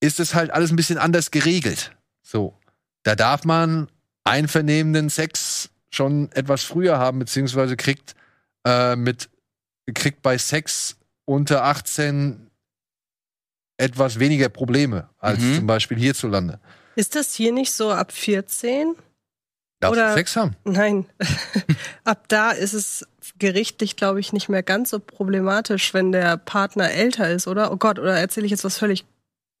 ist 0.00 0.18
es 0.18 0.34
halt 0.34 0.50
alles 0.50 0.70
ein 0.72 0.76
bisschen 0.76 0.98
anders 0.98 1.30
geregelt. 1.30 1.92
So, 2.22 2.58
da 3.04 3.14
darf 3.14 3.44
man 3.44 3.88
einvernehmenden 4.24 5.08
Sex 5.10 5.70
schon 5.90 6.30
etwas 6.32 6.64
früher 6.64 6.98
haben, 6.98 7.18
beziehungsweise 7.20 7.76
kriegt 7.76 8.14
äh, 8.66 8.96
mit 8.96 9.28
kriegt 9.94 10.22
bei 10.22 10.38
Sex 10.38 10.96
unter 11.26 11.64
18 11.64 12.50
etwas 13.76 14.18
weniger 14.18 14.48
Probleme 14.48 15.08
als 15.18 15.40
Mhm. 15.40 15.56
zum 15.56 15.66
Beispiel 15.66 15.98
hierzulande. 15.98 16.58
Ist 16.96 17.14
das 17.16 17.34
hier 17.34 17.52
nicht 17.52 17.72
so 17.72 17.90
ab 17.90 18.12
14? 18.12 18.94
Darfst 19.80 19.98
Oder- 19.98 20.08
du 20.10 20.14
Sex 20.14 20.36
haben? 20.36 20.56
Nein. 20.64 21.06
ab 22.04 22.24
da 22.28 22.52
ist 22.52 22.72
es 22.72 23.06
gerichtlich, 23.38 23.96
glaube 23.96 24.20
ich, 24.20 24.32
nicht 24.32 24.48
mehr 24.48 24.62
ganz 24.62 24.90
so 24.90 25.00
problematisch, 25.00 25.92
wenn 25.92 26.12
der 26.12 26.36
Partner 26.36 26.90
älter 26.92 27.28
ist, 27.30 27.46
oder? 27.48 27.72
Oh 27.72 27.76
Gott, 27.76 27.98
oder 27.98 28.16
erzähle 28.16 28.46
ich 28.46 28.52
jetzt 28.52 28.64
was 28.64 28.78
völlig 28.78 29.04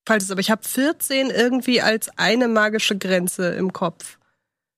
Falsches? 0.06 0.30
Aber 0.30 0.40
ich 0.40 0.50
habe 0.50 0.62
14 0.66 1.30
irgendwie 1.30 1.82
als 1.82 2.08
eine 2.18 2.46
magische 2.48 2.96
Grenze 2.96 3.48
im 3.54 3.72
Kopf 3.72 4.18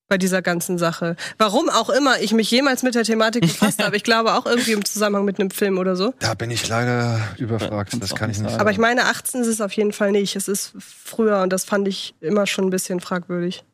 bei 0.09 0.19
dieser 0.19 0.43
ganzen 0.43 0.79
Sache. 0.79 1.17
Warum 1.39 1.69
auch 1.69 1.91
immer 1.91 2.21
ich 2.21 2.33
mich 2.33 2.51
jemals 2.51 2.83
mit 2.83 2.95
der 2.95 3.05
Thematik 3.05 3.43
befasst 3.47 3.83
habe. 3.83 3.97
Ich 3.97 4.05
glaube 4.05 4.35
auch 4.35 4.47
irgendwie 4.47 4.73
im 4.73 4.85
Zusammenhang 4.85 5.25
mit 5.25 5.41
einem 5.41 5.51
Film 5.51 5.79
oder 5.79 5.97
so. 5.97 6.15
Da 6.21 6.35
bin 6.35 6.51
ich 6.51 6.67
leider 6.69 7.21
überfragt. 7.39 7.91
kannst 7.91 8.03
Das 8.03 8.15
kann 8.15 8.31
ich 8.31 8.39
nicht 8.39 8.51
sagen. 8.51 8.61
Aber 8.61 8.71
ich 8.71 8.79
meine, 8.79 9.07
18 9.07 9.41
ist 9.41 9.49
es 9.49 9.61
auf 9.61 9.73
jeden 9.73 9.93
Fall 9.93 10.13
nicht. 10.13 10.37
Es 10.37 10.49
ist 10.49 10.73
früher 10.79 11.43
und 11.43 11.53
das 11.53 11.65
fand 11.65 11.89
ich 11.89 12.15
immer 12.21 12.47
schon 12.47 12.67
ein 12.67 12.71
bisschen 12.71 13.01
fragwürdig. 13.01 13.65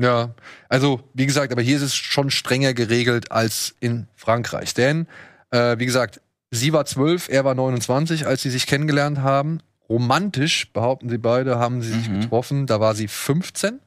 Ja, 0.00 0.34
also 0.68 1.00
wie 1.14 1.26
gesagt, 1.26 1.52
aber 1.52 1.62
hier 1.62 1.76
ist 1.76 1.82
es 1.82 1.94
schon 1.94 2.30
strenger 2.30 2.74
geregelt 2.74 3.30
als 3.30 3.76
in 3.78 4.08
Frankreich. 4.16 4.74
Denn, 4.74 5.06
äh, 5.52 5.78
wie 5.78 5.86
gesagt, 5.86 6.20
sie 6.50 6.72
war 6.72 6.84
zwölf, 6.84 7.28
er 7.28 7.44
war 7.44 7.54
29, 7.54 8.26
als 8.26 8.42
sie 8.42 8.50
sich 8.50 8.66
kennengelernt 8.66 9.18
haben. 9.20 9.60
Romantisch, 9.88 10.72
behaupten 10.72 11.08
sie 11.10 11.18
beide, 11.18 11.58
haben 11.60 11.80
sie 11.80 11.92
sich 11.92 12.08
Mhm. 12.08 12.22
getroffen. 12.22 12.66
Da 12.66 12.80
war 12.80 12.96
sie 12.96 13.06
15, 13.06 13.78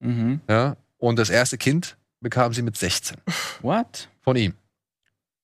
Mhm. 0.00 0.40
ja, 0.48 0.76
und 0.98 1.18
das 1.18 1.30
erste 1.30 1.58
Kind 1.58 1.96
bekam 2.20 2.52
sie 2.52 2.62
mit 2.62 2.76
16 2.76 3.16
What? 3.62 4.08
von 4.22 4.36
ihm. 4.36 4.54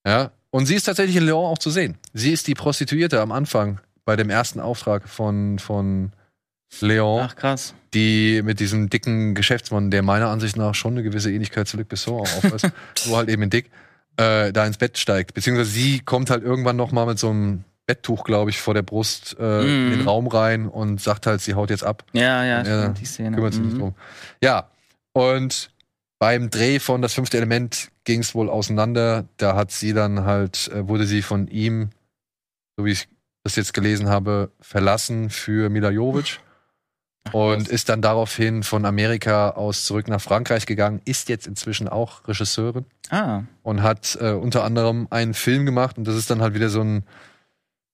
Ja, 0.07 0.31
und 0.51 0.67
sie 0.67 0.75
ist 0.75 0.85
tatsächlich 0.85 1.17
in 1.17 1.25
Lyon 1.25 1.45
auch 1.47 1.59
zu 1.59 1.71
sehen. 1.71 1.99
Sie 2.13 2.33
ist 2.33 2.47
die 2.47 2.55
Prostituierte 2.55 3.21
am 3.21 3.33
Anfang 3.33 3.81
bei 4.05 4.17
dem 4.17 4.31
ersten 4.31 4.61
Auftrag 4.61 5.09
von, 5.09 5.59
von 5.59 6.13
Leon. 6.81 7.27
Ach, 7.29 7.37
krass. 7.37 7.75
die 7.95 8.43
mit 8.43 8.61
diesem 8.61 8.89
dicken 8.91 9.35
Geschäftsmann, 9.35 9.91
der 9.91 10.03
meiner 10.03 10.29
Ansicht 10.29 10.57
nach 10.57 10.75
schon 10.75 10.95
eine 10.95 11.03
gewisse 11.03 11.33
Ähnlichkeit 11.33 11.69
zu 11.69 11.77
Luc 11.77 11.89
Besson 11.89 12.21
auch 12.21 12.37
aufweist, 12.37 12.71
nur 13.07 13.17
halt 13.17 13.29
eben 13.29 13.43
in 13.43 13.51
dick, 13.51 13.71
äh, 14.17 14.53
da 14.53 14.67
ins 14.67 14.79
Bett 14.79 14.99
steigt. 14.99 15.35
Beziehungsweise 15.35 15.71
sie 15.71 16.01
kommt 16.01 16.31
halt 16.31 16.43
irgendwann 16.43 16.77
noch 16.77 16.93
mal 16.93 17.07
mit 17.07 17.19
so 17.19 17.31
einem 17.31 17.65
Betttuch, 17.87 18.25
glaube 18.25 18.51
ich, 18.51 18.61
vor 18.61 18.75
der 18.75 18.83
Brust 18.83 19.37
äh, 19.39 19.61
in 19.61 19.87
Mhm. 19.87 19.91
den 19.91 20.01
Raum 20.01 20.27
rein 20.27 20.69
und 20.69 21.01
sagt 21.01 21.27
halt, 21.27 21.41
sie 21.41 21.55
haut 21.55 21.71
jetzt 21.71 21.85
ab, 21.85 22.05
Ja, 22.13 22.45
ja, 22.45 22.65
stimmt, 22.65 23.01
die 23.01 23.05
Szene. 23.07 23.37
kümmert 23.37 23.55
sich 23.55 23.63
nicht 23.63 23.75
Mhm. 23.75 23.79
drum. 23.81 23.95
Ja, 24.43 24.71
und 25.13 25.71
beim 26.19 26.51
Dreh 26.51 26.79
von 26.81 27.03
Das 27.03 27.15
fünfte 27.15 27.37
Element 27.37 27.91
ging 28.05 28.21
es 28.21 28.35
wohl 28.35 28.49
auseinander. 28.51 29.25
Da 29.37 29.55
hat 29.55 29.71
sie 29.71 29.93
dann 29.93 30.25
halt, 30.25 30.69
äh, 30.69 30.89
wurde 30.89 31.07
sie 31.07 31.23
von 31.23 31.47
ihm, 31.49 31.91
so 32.77 32.85
wie 32.85 32.93
ich 32.93 33.09
das 33.45 33.55
jetzt 33.57 33.73
gelesen 33.75 34.09
habe, 34.09 34.51
verlassen 34.61 35.31
für 35.31 35.69
Mila 35.71 35.91
Jovic 35.91 36.41
und 37.33 37.69
ist 37.69 37.89
dann 37.89 38.03
daraufhin 38.03 38.63
von 38.63 38.85
Amerika 38.85 39.51
aus 39.51 39.85
zurück 39.85 40.09
nach 40.09 40.21
Frankreich 40.21 40.67
gegangen, 40.67 41.01
ist 41.05 41.29
jetzt 41.29 41.47
inzwischen 41.47 41.89
auch 41.89 42.27
Regisseurin 42.29 42.85
Ah, 43.11 43.43
und 43.63 43.83
hat 43.83 44.17
äh, 44.21 44.31
unter 44.33 44.65
anderem 44.65 45.07
einen 45.11 45.35
Film 45.35 45.65
gemacht 45.67 45.99
und 45.99 46.07
das 46.09 46.17
ist 46.17 46.31
dann 46.31 46.41
halt 46.41 46.55
wieder 46.55 46.69
so 46.69 46.81
ein, 46.81 47.05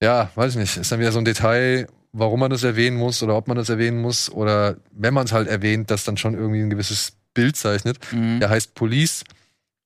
ja, 0.03 0.31
weiß 0.35 0.55
ich 0.55 0.59
nicht, 0.59 0.77
ist 0.77 0.91
dann 0.91 0.99
wieder 0.99 1.13
so 1.13 1.21
ein 1.21 1.25
Detail, 1.25 1.87
warum 2.13 2.41
man 2.41 2.51
das 2.51 2.65
erwähnen 2.65 2.97
muss 2.97 3.23
oder 3.23 3.37
ob 3.37 3.47
man 3.47 3.57
das 3.57 3.69
erwähnen 3.69 4.01
muss 4.01 4.31
oder 4.31 4.77
wenn 4.91 5.15
man 5.15 5.27
es 5.27 5.33
halt 5.33 5.49
erwähnt, 5.49 5.91
das 5.91 6.05
dann 6.05 6.17
schon 6.17 6.35
irgendwie 6.35 6.61
ein 6.61 6.71
gewisses 6.71 7.13
Bild 7.35 7.57
zeichnet. 7.57 7.99
mhm. 8.13 8.41
Der 8.41 8.51
heißt 8.51 8.75
Police 8.75 9.23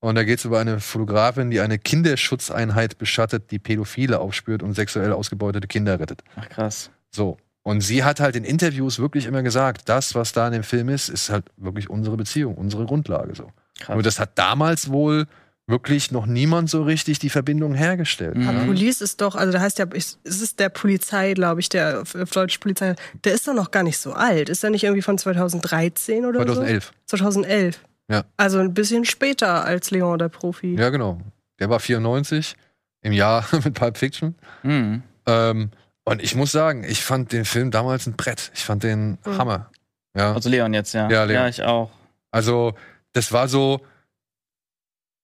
und 0.00 0.14
da 0.14 0.24
geht 0.24 0.38
es 0.38 0.46
über 0.46 0.58
eine 0.58 0.80
Fotografin, 0.80 1.50
die 1.50 1.60
eine 1.60 1.78
Kinderschutzeinheit 1.78 2.96
beschattet, 2.96 3.50
die 3.50 3.58
Pädophile 3.58 4.18
aufspürt 4.18 4.62
und 4.62 4.74
sexuell 4.74 5.12
ausgebeutete 5.12 5.68
Kinder 5.68 6.00
rettet. 6.00 6.22
Ach, 6.36 6.48
krass. 6.48 6.90
So. 7.10 7.36
Und 7.62 7.82
sie 7.82 8.02
hat 8.02 8.20
halt 8.20 8.36
in 8.36 8.44
Interviews 8.44 8.98
wirklich 8.98 9.26
immer 9.26 9.42
gesagt, 9.42 9.88
das, 9.88 10.14
was 10.14 10.32
da 10.32 10.46
in 10.46 10.54
dem 10.54 10.62
Film 10.62 10.88
ist, 10.88 11.08
ist 11.08 11.28
halt 11.28 11.44
wirklich 11.56 11.90
unsere 11.90 12.16
Beziehung, 12.16 12.54
unsere 12.54 12.86
Grundlage 12.86 13.34
so. 13.34 13.50
krass. 13.78 13.94
Nur 13.94 14.02
das 14.02 14.18
hat 14.18 14.38
damals 14.38 14.90
wohl 14.90 15.26
wirklich 15.68 16.12
noch 16.12 16.26
niemand 16.26 16.70
so 16.70 16.82
richtig 16.84 17.18
die 17.18 17.30
Verbindung 17.30 17.74
hergestellt. 17.74 18.36
Mhm. 18.36 18.48
Aber? 18.48 18.64
Police 18.66 19.00
ist 19.00 19.20
doch, 19.20 19.34
also 19.34 19.52
da 19.52 19.60
heißt 19.60 19.78
ja, 19.78 19.86
es 19.92 20.18
ist 20.22 20.60
der 20.60 20.68
Polizei, 20.68 21.34
glaube 21.34 21.60
ich, 21.60 21.68
der 21.68 22.02
auf, 22.02 22.14
auf 22.14 22.30
Deutsch 22.30 22.58
Polizei, 22.58 22.94
der 23.24 23.34
ist 23.34 23.48
doch 23.48 23.54
noch 23.54 23.70
gar 23.72 23.82
nicht 23.82 23.98
so 23.98 24.12
alt. 24.12 24.48
Ist 24.48 24.62
er 24.62 24.70
nicht 24.70 24.84
irgendwie 24.84 25.02
von 25.02 25.18
2013 25.18 26.24
oder 26.24 26.40
2011. 26.46 26.84
so? 26.84 26.90
2011. 27.16 27.80
Ja. 28.08 28.24
Also 28.36 28.58
ein 28.60 28.74
bisschen 28.74 29.04
später 29.04 29.64
als 29.64 29.90
Leon 29.90 30.18
der 30.18 30.28
Profi. 30.28 30.76
Ja, 30.76 30.90
genau. 30.90 31.20
Der 31.58 31.68
war 31.68 31.80
94 31.80 32.54
im 33.02 33.12
Jahr 33.12 33.44
mit 33.64 33.74
Pulp 33.74 33.98
Fiction. 33.98 34.36
Mhm. 34.62 35.02
Ähm, 35.26 35.70
und 36.04 36.22
ich 36.22 36.36
muss 36.36 36.52
sagen, 36.52 36.84
ich 36.84 37.02
fand 37.02 37.32
den 37.32 37.44
Film 37.44 37.72
damals 37.72 38.06
ein 38.06 38.12
Brett. 38.14 38.52
Ich 38.54 38.64
fand 38.64 38.84
den 38.84 39.18
Mhm. 39.24 39.38
Hammer. 39.38 39.70
Ja. 40.16 40.32
Also 40.34 40.48
Leon 40.48 40.72
jetzt, 40.72 40.94
ja. 40.94 41.10
Ja, 41.10 41.24
Leon. 41.24 41.42
Ja, 41.42 41.48
ich 41.48 41.62
auch. 41.64 41.90
Also, 42.30 42.74
das 43.12 43.32
war 43.32 43.48
so 43.48 43.80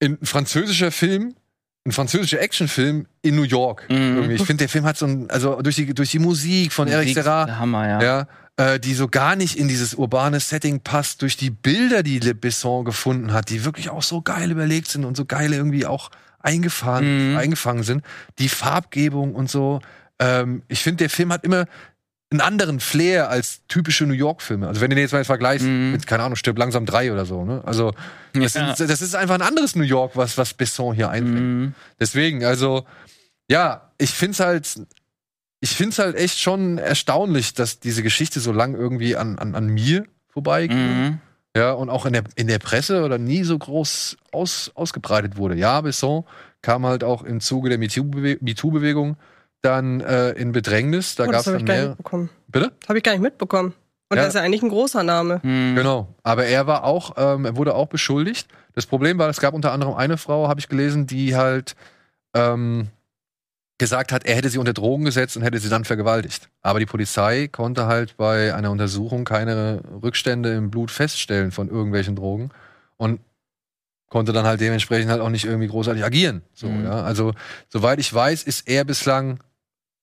ein 0.02 0.18
französischer 0.22 0.90
Film, 0.90 1.34
ein 1.86 1.92
französischer 1.92 2.40
Actionfilm 2.40 3.06
in 3.22 3.36
New 3.36 3.42
York. 3.42 3.86
Mhm. 3.90 4.30
Ich 4.30 4.42
finde, 4.42 4.62
der 4.62 4.68
Film 4.68 4.84
hat 4.84 4.96
so 4.96 5.06
ein, 5.06 5.30
also 5.30 5.62
durch 5.62 5.76
die, 5.76 5.94
durch 5.94 6.10
die 6.10 6.18
Musik 6.18 6.72
von 6.72 6.88
Eric 6.88 7.14
Serra, 7.14 7.58
Hammer, 7.58 7.88
ja. 7.88 8.02
ja, 8.02 8.26
äh, 8.56 8.80
die 8.80 8.94
so 8.94 9.08
gar 9.08 9.36
nicht 9.36 9.56
in 9.56 9.68
dieses 9.68 9.94
urbane 9.94 10.40
Setting 10.40 10.80
passt, 10.80 11.22
durch 11.22 11.36
die 11.36 11.50
Bilder, 11.50 12.02
die 12.02 12.18
Le 12.18 12.34
Besson 12.34 12.84
gefunden 12.84 13.32
hat, 13.32 13.50
die 13.50 13.64
wirklich 13.64 13.90
auch 13.90 14.02
so 14.02 14.22
geil 14.22 14.50
überlegt 14.50 14.88
sind 14.88 15.04
und 15.04 15.16
so 15.16 15.24
geil 15.24 15.52
irgendwie 15.52 15.86
auch 15.86 16.10
eingefahren, 16.40 17.32
Mhm. 17.32 17.36
eingefangen 17.38 17.82
sind. 17.82 18.02
Die 18.38 18.48
Farbgebung 18.48 19.34
und 19.34 19.50
so. 19.50 19.80
Ähm, 20.18 20.62
ich 20.68 20.82
finde, 20.82 20.98
der 20.98 21.10
Film 21.10 21.32
hat 21.32 21.44
immer 21.44 21.66
einen 22.32 22.40
anderen 22.40 22.80
Flair 22.80 23.28
als 23.30 23.60
typische 23.68 24.04
New 24.06 24.14
York-Filme. 24.14 24.66
Also 24.66 24.80
wenn 24.80 24.90
du 24.90 24.96
den 24.96 25.02
jetzt 25.02 25.12
mal 25.12 25.24
vergleichst 25.24 25.66
Mhm. 25.66 25.92
mit, 25.92 26.06
keine 26.06 26.24
Ahnung, 26.24 26.34
Stirb 26.36 26.58
langsam 26.58 26.84
drei 26.86 27.12
oder 27.12 27.24
so, 27.26 27.44
ne? 27.44 27.62
Also 27.64 27.92
das, 28.32 28.54
Ja. 28.54 28.74
sind, 28.74 28.90
das 28.90 29.00
ist 29.02 29.14
einfach 29.14 29.34
ein 29.36 29.42
anderes 29.42 29.76
New 29.76 29.84
York, 29.84 30.16
was, 30.16 30.36
was 30.38 30.54
Besson 30.54 30.94
hier 30.94 31.10
einfängt. 31.10 31.38
Mhm. 31.40 31.74
Deswegen, 32.00 32.44
also, 32.44 32.84
ja, 33.48 33.90
ich 33.98 34.10
find's 34.10 34.40
halt, 34.40 34.80
ich 35.60 35.70
find's 35.76 35.98
halt 36.00 36.16
echt 36.16 36.38
schon 36.40 36.78
erstaunlich, 36.78 37.54
dass 37.54 37.78
diese 37.78 38.02
Geschichte 38.02 38.40
so 38.40 38.50
lang 38.52 38.74
irgendwie 38.74 39.14
an, 39.14 39.38
an, 39.38 39.54
an 39.54 39.66
mir 39.68 40.04
vorbeiging. 40.28 40.78
Mhm. 41.04 41.18
Ja, 41.56 41.72
und 41.72 41.90
auch 41.90 42.06
in 42.06 42.14
der, 42.14 42.24
in 42.34 42.46
der 42.48 42.58
Presse 42.58 43.04
oder 43.04 43.18
nie 43.18 43.44
so 43.44 43.58
groß 43.58 44.16
aus, 44.32 44.70
ausgebreitet 44.74 45.36
wurde. 45.36 45.54
Ja, 45.54 45.82
Besson 45.82 46.24
kam 46.62 46.86
halt 46.86 47.04
auch 47.04 47.22
im 47.24 47.40
Zuge 47.40 47.68
der 47.68 47.78
MeToo-Bewe- 47.78 48.38
MeToo-Bewegung 48.40 49.16
dann 49.62 50.00
äh, 50.00 50.30
in 50.32 50.52
Bedrängnis. 50.52 51.14
Da 51.14 51.24
Oh, 51.24 51.32
das 51.32 51.46
habe 51.46 51.56
dann 51.58 51.60
ich 51.60 51.66
gar 51.66 51.74
nicht 51.74 51.82
mehr. 51.82 51.88
mitbekommen. 51.90 52.30
Bitte? 52.48 52.72
Habe 52.88 52.98
ich 52.98 53.04
gar 53.04 53.12
nicht 53.12 53.22
mitbekommen. 53.22 53.74
Und 54.10 54.16
Ja. 54.18 54.24
das 54.24 54.34
ist 54.34 54.34
ja 54.34 54.42
eigentlich 54.42 54.62
ein 54.62 54.68
großer 54.68 55.02
Name. 55.02 55.40
Mhm. 55.42 55.74
Genau. 55.76 56.08
Aber 56.22 56.44
er 56.44 56.66
war 56.66 56.84
auch, 56.84 57.14
ähm, 57.16 57.46
er 57.46 57.56
wurde 57.56 57.74
auch 57.74 57.86
beschuldigt. 57.86 58.48
Das 58.74 58.86
Problem 58.86 59.18
war, 59.18 59.28
es 59.30 59.40
gab 59.40 59.54
unter 59.54 59.72
anderem 59.72 59.94
eine 59.94 60.18
Frau, 60.18 60.48
habe 60.48 60.60
ich 60.60 60.68
gelesen, 60.68 61.06
die 61.06 61.34
halt 61.36 61.74
ähm, 62.34 62.88
gesagt 63.78 64.12
hat, 64.12 64.24
er 64.26 64.36
hätte 64.36 64.48
sie 64.48 64.58
unter 64.58 64.72
Drogen 64.72 65.04
gesetzt 65.04 65.36
und 65.36 65.42
hätte 65.42 65.58
sie 65.58 65.68
dann 65.68 65.84
vergewaltigt. 65.84 66.48
Aber 66.60 66.78
die 66.78 66.86
Polizei 66.86 67.48
konnte 67.48 67.86
halt 67.86 68.16
bei 68.16 68.54
einer 68.54 68.70
Untersuchung 68.70 69.24
keine 69.24 69.80
Rückstände 70.02 70.54
im 70.54 70.70
Blut 70.70 70.90
feststellen 70.90 71.50
von 71.50 71.68
irgendwelchen 71.68 72.14
Drogen 72.16 72.50
und 72.96 73.20
konnte 74.08 74.32
dann 74.32 74.44
halt 74.46 74.60
dementsprechend 74.60 75.10
halt 75.10 75.20
auch 75.22 75.30
nicht 75.30 75.44
irgendwie 75.46 75.68
großartig 75.68 76.04
agieren. 76.04 76.42
So, 76.54 76.68
Mhm. 76.68 76.84
ja. 76.84 77.02
Also, 77.02 77.32
soweit 77.68 77.98
ich 77.98 78.12
weiß, 78.12 78.42
ist 78.42 78.68
er 78.68 78.84
bislang 78.84 79.40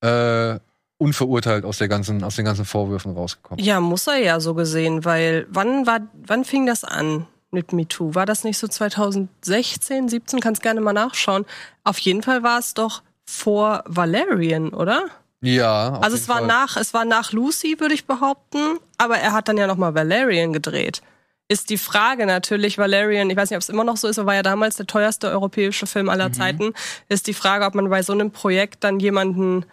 äh, 0.01 0.59
unverurteilt 0.97 1.65
aus, 1.65 1.77
der 1.77 1.87
ganzen, 1.87 2.23
aus 2.23 2.35
den 2.35 2.45
ganzen 2.45 2.65
Vorwürfen 2.65 3.13
rausgekommen. 3.13 3.63
Ja, 3.63 3.79
muss 3.79 4.05
er 4.07 4.17
ja 4.17 4.39
so 4.39 4.53
gesehen, 4.53 5.05
weil 5.05 5.47
wann 5.49 5.87
war, 5.87 6.01
wann 6.25 6.43
fing 6.43 6.65
das 6.65 6.83
an 6.83 7.25
mit 7.51 7.71
MeToo? 7.73 8.15
War 8.15 8.25
das 8.25 8.43
nicht 8.43 8.57
so 8.57 8.67
2016, 8.67 10.09
17? 10.09 10.39
Kannst 10.39 10.61
gerne 10.61 10.81
mal 10.81 10.93
nachschauen. 10.93 11.45
Auf 11.83 11.97
jeden 11.99 12.21
Fall 12.23 12.43
war 12.43 12.59
es 12.59 12.73
doch 12.73 13.01
vor 13.25 13.83
Valerian, 13.87 14.69
oder? 14.69 15.05
Ja. 15.41 15.99
Also 16.01 16.17
es 16.17 16.27
war 16.27 16.39
Fall. 16.39 16.47
nach, 16.47 16.75
es 16.77 16.93
war 16.93 17.05
nach 17.05 17.31
Lucy, 17.31 17.79
würde 17.79 17.93
ich 17.93 18.05
behaupten, 18.05 18.79
aber 18.97 19.17
er 19.17 19.31
hat 19.31 19.47
dann 19.47 19.57
ja 19.57 19.67
nochmal 19.67 19.95
Valerian 19.95 20.51
gedreht. 20.51 21.01
Ist 21.47 21.69
die 21.69 21.77
Frage 21.77 22.25
natürlich, 22.25 22.77
Valerian, 22.77 23.29
ich 23.29 23.37
weiß 23.37 23.49
nicht, 23.49 23.57
ob 23.57 23.61
es 23.63 23.69
immer 23.69 23.83
noch 23.83 23.97
so 23.97 24.07
ist, 24.07 24.19
aber 24.19 24.27
war 24.27 24.35
ja 24.35 24.43
damals 24.43 24.75
der 24.75 24.85
teuerste 24.85 25.29
europäische 25.29 25.87
Film 25.87 26.05
Mhm. 26.05 26.09
aller 26.11 26.31
Zeiten, 26.31 26.73
ist 27.07 27.25
die 27.27 27.33
Frage, 27.33 27.65
ob 27.65 27.73
man 27.73 27.89
bei 27.89 28.03
so 28.03 28.13
einem 28.13 28.31
Projekt 28.31 28.83
dann 28.83 28.99
jemanden 28.99 29.65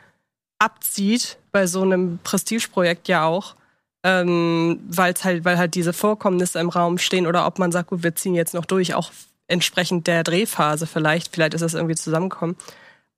abzieht, 0.58 1.38
bei 1.52 1.66
so 1.66 1.82
einem 1.82 2.18
Prestigeprojekt 2.24 3.08
ja 3.08 3.24
auch, 3.24 3.54
ähm, 4.04 4.80
weil's 4.88 5.24
halt, 5.24 5.44
weil 5.44 5.58
halt 5.58 5.74
diese 5.74 5.92
Vorkommnisse 5.92 6.58
im 6.60 6.68
Raum 6.68 6.98
stehen 6.98 7.26
oder 7.26 7.46
ob 7.46 7.58
man 7.58 7.72
sagt, 7.72 7.88
gut, 7.90 8.02
wir 8.02 8.14
ziehen 8.14 8.34
jetzt 8.34 8.54
noch 8.54 8.64
durch, 8.64 8.94
auch 8.94 9.10
entsprechend 9.48 10.06
der 10.06 10.22
Drehphase 10.24 10.86
vielleicht, 10.86 11.32
vielleicht 11.34 11.54
ist 11.54 11.60
das 11.62 11.74
irgendwie 11.74 11.94
zusammengekommen. 11.94 12.56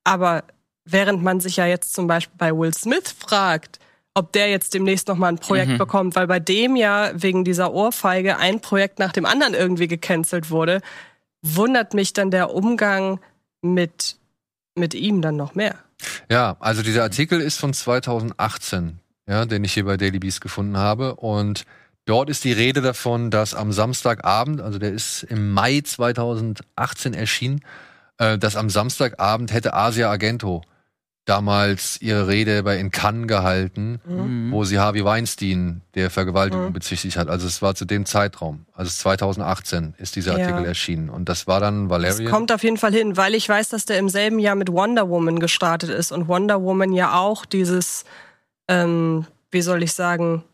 Aber 0.04 0.44
während 0.84 1.22
man 1.22 1.40
sich 1.40 1.56
ja 1.56 1.66
jetzt 1.66 1.94
zum 1.94 2.06
Beispiel 2.06 2.34
bei 2.38 2.56
Will 2.56 2.72
Smith 2.74 3.14
fragt, 3.18 3.78
ob 4.14 4.32
der 4.32 4.50
jetzt 4.50 4.74
demnächst 4.74 5.08
noch 5.08 5.16
mal 5.16 5.28
ein 5.28 5.38
Projekt 5.38 5.72
Mhm. 5.72 5.78
bekommt, 5.78 6.16
weil 6.16 6.26
bei 6.26 6.40
dem 6.40 6.74
ja 6.76 7.10
wegen 7.14 7.44
dieser 7.44 7.72
Ohrfeige 7.72 8.38
ein 8.38 8.60
Projekt 8.60 8.98
nach 8.98 9.12
dem 9.12 9.26
anderen 9.26 9.54
irgendwie 9.54 9.88
gecancelt 9.88 10.50
wurde, 10.50 10.80
wundert 11.42 11.94
mich 11.94 12.14
dann 12.14 12.30
der 12.30 12.52
Umgang 12.54 13.20
mit, 13.62 14.16
mit 14.74 14.94
ihm 14.94 15.22
dann 15.22 15.36
noch 15.36 15.54
mehr. 15.54 15.78
Ja, 16.30 16.56
also 16.60 16.82
dieser 16.82 17.02
Artikel 17.02 17.40
ist 17.40 17.58
von 17.58 17.72
2018, 17.72 19.00
ja, 19.26 19.46
den 19.46 19.64
ich 19.64 19.74
hier 19.74 19.84
bei 19.84 19.96
Daily 19.96 20.18
Beast 20.18 20.40
gefunden 20.40 20.76
habe. 20.76 21.16
Und 21.16 21.64
dort 22.04 22.30
ist 22.30 22.44
die 22.44 22.52
Rede 22.52 22.80
davon, 22.80 23.30
dass 23.30 23.54
am 23.54 23.72
Samstagabend, 23.72 24.60
also 24.60 24.78
der 24.78 24.92
ist 24.92 25.22
im 25.24 25.52
Mai 25.52 25.80
2018 25.80 27.14
erschienen, 27.14 27.60
äh, 28.18 28.38
dass 28.38 28.56
am 28.56 28.70
Samstagabend 28.70 29.52
hätte 29.52 29.74
Asia 29.74 30.10
Argento 30.10 30.62
damals 31.28 32.00
ihre 32.00 32.26
Rede 32.28 32.62
bei 32.62 32.78
in 32.78 32.90
Cannes 32.90 33.26
gehalten, 33.28 34.00
Mhm. 34.06 34.50
wo 34.52 34.64
sie 34.64 34.78
Harvey 34.78 35.04
Weinstein 35.04 35.82
der 35.94 36.10
Vergewaltigung 36.10 36.66
Mhm. 36.68 36.72
bezichtigt 36.72 37.16
hat. 37.16 37.28
Also 37.28 37.46
es 37.46 37.60
war 37.62 37.74
zu 37.74 37.84
dem 37.84 38.06
Zeitraum. 38.06 38.64
Also 38.72 38.90
2018 38.90 39.94
ist 39.98 40.16
dieser 40.16 40.38
Ja. 40.38 40.46
Artikel 40.46 40.64
erschienen. 40.64 41.10
Und 41.10 41.28
das 41.28 41.46
war 41.46 41.60
dann 41.60 41.84
Es 41.84 41.90
Valerian. 41.90 42.30
kommt 42.32 42.52
auf 42.52 42.62
jeden 42.62 42.76
Fall 42.78 42.92
hin, 42.92 43.16
weil 43.16 43.34
ich 43.34 43.48
weiß, 43.48 43.68
dass 43.68 43.84
der 43.84 43.98
im 43.98 44.08
selben 44.08 44.38
Jahr 44.38 44.54
mit 44.54 44.70
Wonder 44.72 45.08
Woman 45.08 45.38
gestartet 45.40 45.90
ist 45.90 46.12
und 46.12 46.28
Wonder 46.28 46.62
Woman 46.62 46.92
ja 46.92 47.18
auch 47.18 47.44
dieses, 47.44 48.04
ähm, 48.68 49.26
wie 49.50 49.62
soll 49.62 49.82
ich 49.82 49.92
sagen, 49.92 50.44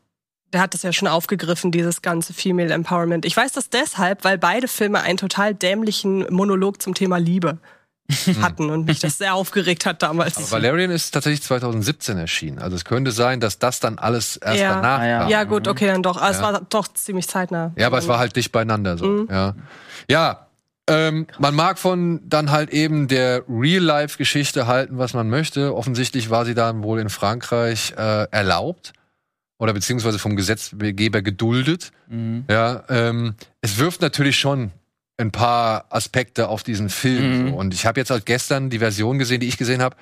der 0.53 0.61
hat 0.61 0.75
das 0.75 0.83
ja 0.83 0.93
schon 0.93 1.09
aufgegriffen, 1.09 1.73
dieses 1.73 2.01
ganze 2.01 2.33
Female 2.33 2.73
Empowerment. 2.73 3.25
Ich 3.25 3.37
weiß 3.37 3.53
das 3.53 3.71
deshalb, 3.71 4.23
weil 4.25 4.39
beide 4.39 4.69
Filme 4.69 5.01
einen 5.03 5.19
total 5.19 5.53
dämlichen 5.55 6.27
Monolog 6.33 6.81
zum 6.81 6.95
Thema 6.95 7.17
Liebe 7.19 7.59
hatten 8.43 8.71
und 8.71 8.87
mich 8.87 9.01
das 9.01 9.19
sehr 9.19 9.35
aufgeregt 9.35 9.87
hat 9.87 10.03
damals. 10.03 10.37
Aber 10.37 10.51
Valerian 10.51 10.91
ist 10.91 11.11
tatsächlich 11.13 11.43
2017 11.43 12.19
erschienen. 12.19 12.59
Also 12.59 12.77
es 12.77 12.85
könnte 12.85 13.13
sein, 13.13 13.41
dass 13.41 13.59
das 13.59 13.81
dann 13.81 13.99
alles 13.99 14.37
erst 14.37 14.61
Ja. 14.61 14.75
danach 14.75 14.99
Ah, 15.01 15.07
ja. 15.07 15.19
kam. 15.21 15.29
ja, 15.31 15.45
gut, 15.45 15.69
okay, 15.69 15.87
dann 15.87 16.03
doch. 16.03 16.19
Aber 16.19 16.31
es 16.31 16.39
Ja. 16.39 16.43
war 16.43 16.61
doch 16.69 16.89
ziemlich 16.89 17.29
zeitnah. 17.29 17.73
Ja, 17.77 17.87
aber 17.87 17.99
es 17.99 18.07
war 18.09 18.19
halt 18.19 18.37
dicht 18.37 18.53
beieinander 18.53 18.99
so. 18.99 19.07
Mhm. 19.07 19.29
Ja, 19.31 19.55
ja 20.09 20.41
ähm, 20.87 21.27
man 21.39 21.55
mag 21.55 21.79
von 21.79 22.21
dann 22.29 22.51
halt 22.51 22.69
eben 22.71 23.09
der 23.09 23.43
Real-Life-Geschichte 23.49 24.67
halten, 24.67 24.99
was 24.99 25.15
man 25.15 25.31
möchte. 25.31 25.75
Offensichtlich 25.75 26.29
war 26.29 26.45
sie 26.45 26.55
dann 26.55 26.83
wohl 26.83 27.01
in 27.01 27.09
Frankreich 27.09 27.95
äh, 27.97 28.25
erlaubt 28.31 28.93
oder 29.59 29.73
beziehungsweise 29.73 30.19
vom 30.19 30.37
Gesetzgeber 30.37 31.23
geduldet. 31.23 31.91
Mhm. 32.09 32.45
Ja, 32.51 32.85
ähm, 32.91 33.35
es 33.63 33.79
wirft 33.79 34.03
natürlich 34.03 34.39
schon 34.39 34.73
ein 35.17 35.31
paar 35.31 35.87
Aspekte 35.91 36.49
auf 36.49 36.63
diesen 36.63 36.89
Film. 36.89 37.45
Mhm. 37.45 37.49
So. 37.51 37.57
Und 37.57 37.75
ich 37.75 37.87
habe 37.87 38.01
jetzt 38.01 38.11
halt 38.11 38.27
gestern 38.27 38.71
die 38.71 38.79
Version 38.81 39.19
gesehen, 39.19 39.41
die 39.41 39.49
ich 39.49 39.57
gesehen 39.59 39.81
habe. 39.83 39.97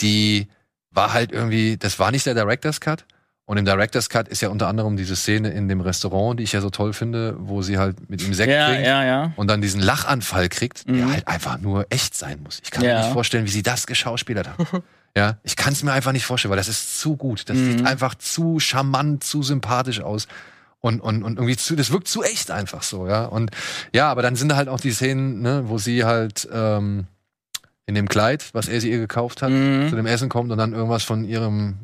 Die 0.00 0.48
war 0.90 1.12
halt 1.12 1.32
irgendwie, 1.32 1.76
das 1.76 1.98
war 1.98 2.10
nicht 2.10 2.26
der 2.26 2.34
Director's 2.34 2.80
Cut. 2.80 3.04
Und 3.46 3.56
im 3.56 3.64
Director's 3.64 4.08
Cut 4.08 4.28
ist 4.28 4.42
ja 4.42 4.48
unter 4.48 4.68
anderem 4.68 4.96
diese 4.96 5.16
Szene 5.16 5.50
in 5.50 5.68
dem 5.68 5.80
Restaurant, 5.80 6.38
die 6.38 6.44
ich 6.44 6.52
ja 6.52 6.60
so 6.60 6.70
toll 6.70 6.92
finde, 6.92 7.34
wo 7.38 7.62
sie 7.62 7.78
halt 7.78 8.08
mit 8.08 8.22
ihm 8.22 8.32
Sekt 8.32 8.52
Ja, 8.52 8.68
trinkt 8.68 8.86
ja, 8.86 9.04
ja. 9.04 9.32
und 9.34 9.48
dann 9.48 9.60
diesen 9.60 9.80
Lachanfall 9.80 10.48
kriegt, 10.48 10.86
der 10.88 10.94
Mhm. 11.06 11.12
halt 11.12 11.26
einfach 11.26 11.58
nur 11.58 11.84
echt 11.90 12.14
sein 12.14 12.40
muss. 12.44 12.60
Ich 12.62 12.70
kann 12.70 12.84
mir 12.84 12.96
nicht 13.00 13.12
vorstellen, 13.12 13.46
wie 13.46 13.50
sie 13.50 13.64
das 13.64 13.88
geschauspielert 13.88 14.46
hat. 14.48 14.56
ja, 15.16 15.38
ich 15.42 15.56
kann 15.56 15.72
es 15.72 15.82
mir 15.82 15.90
einfach 15.92 16.12
nicht 16.12 16.26
vorstellen, 16.26 16.50
weil 16.50 16.58
das 16.58 16.68
ist 16.68 17.00
zu 17.00 17.16
gut. 17.16 17.48
Das 17.48 17.56
Mhm. 17.56 17.78
sieht 17.78 17.86
einfach 17.86 18.14
zu 18.14 18.60
charmant, 18.60 19.24
zu 19.24 19.42
sympathisch 19.42 20.00
aus. 20.00 20.28
Und, 20.82 21.00
und, 21.00 21.22
und 21.24 21.36
irgendwie 21.36 21.56
zu, 21.56 21.76
das 21.76 21.92
wirkt 21.92 22.08
zu 22.08 22.22
echt 22.22 22.50
einfach 22.50 22.82
so, 22.82 23.06
ja. 23.06 23.26
Und 23.26 23.50
ja, 23.94 24.10
aber 24.10 24.22
dann 24.22 24.34
sind 24.36 24.48
da 24.48 24.56
halt 24.56 24.68
auch 24.68 24.80
die 24.80 24.92
Szenen, 24.92 25.42
ne, 25.42 25.64
wo 25.66 25.76
sie 25.78 26.04
halt 26.04 26.48
ähm, 26.52 27.06
in 27.86 27.94
dem 27.94 28.08
Kleid, 28.08 28.48
was 28.54 28.66
er 28.68 28.80
sie 28.80 28.90
ihr 28.90 28.98
gekauft 28.98 29.42
hat, 29.42 29.50
Mhm. 29.50 29.90
zu 29.90 29.96
dem 29.96 30.06
Essen 30.06 30.28
kommt 30.30 30.50
und 30.50 30.56
dann 30.58 30.72
irgendwas 30.72 31.02
von 31.04 31.24
ihrem 31.24 31.80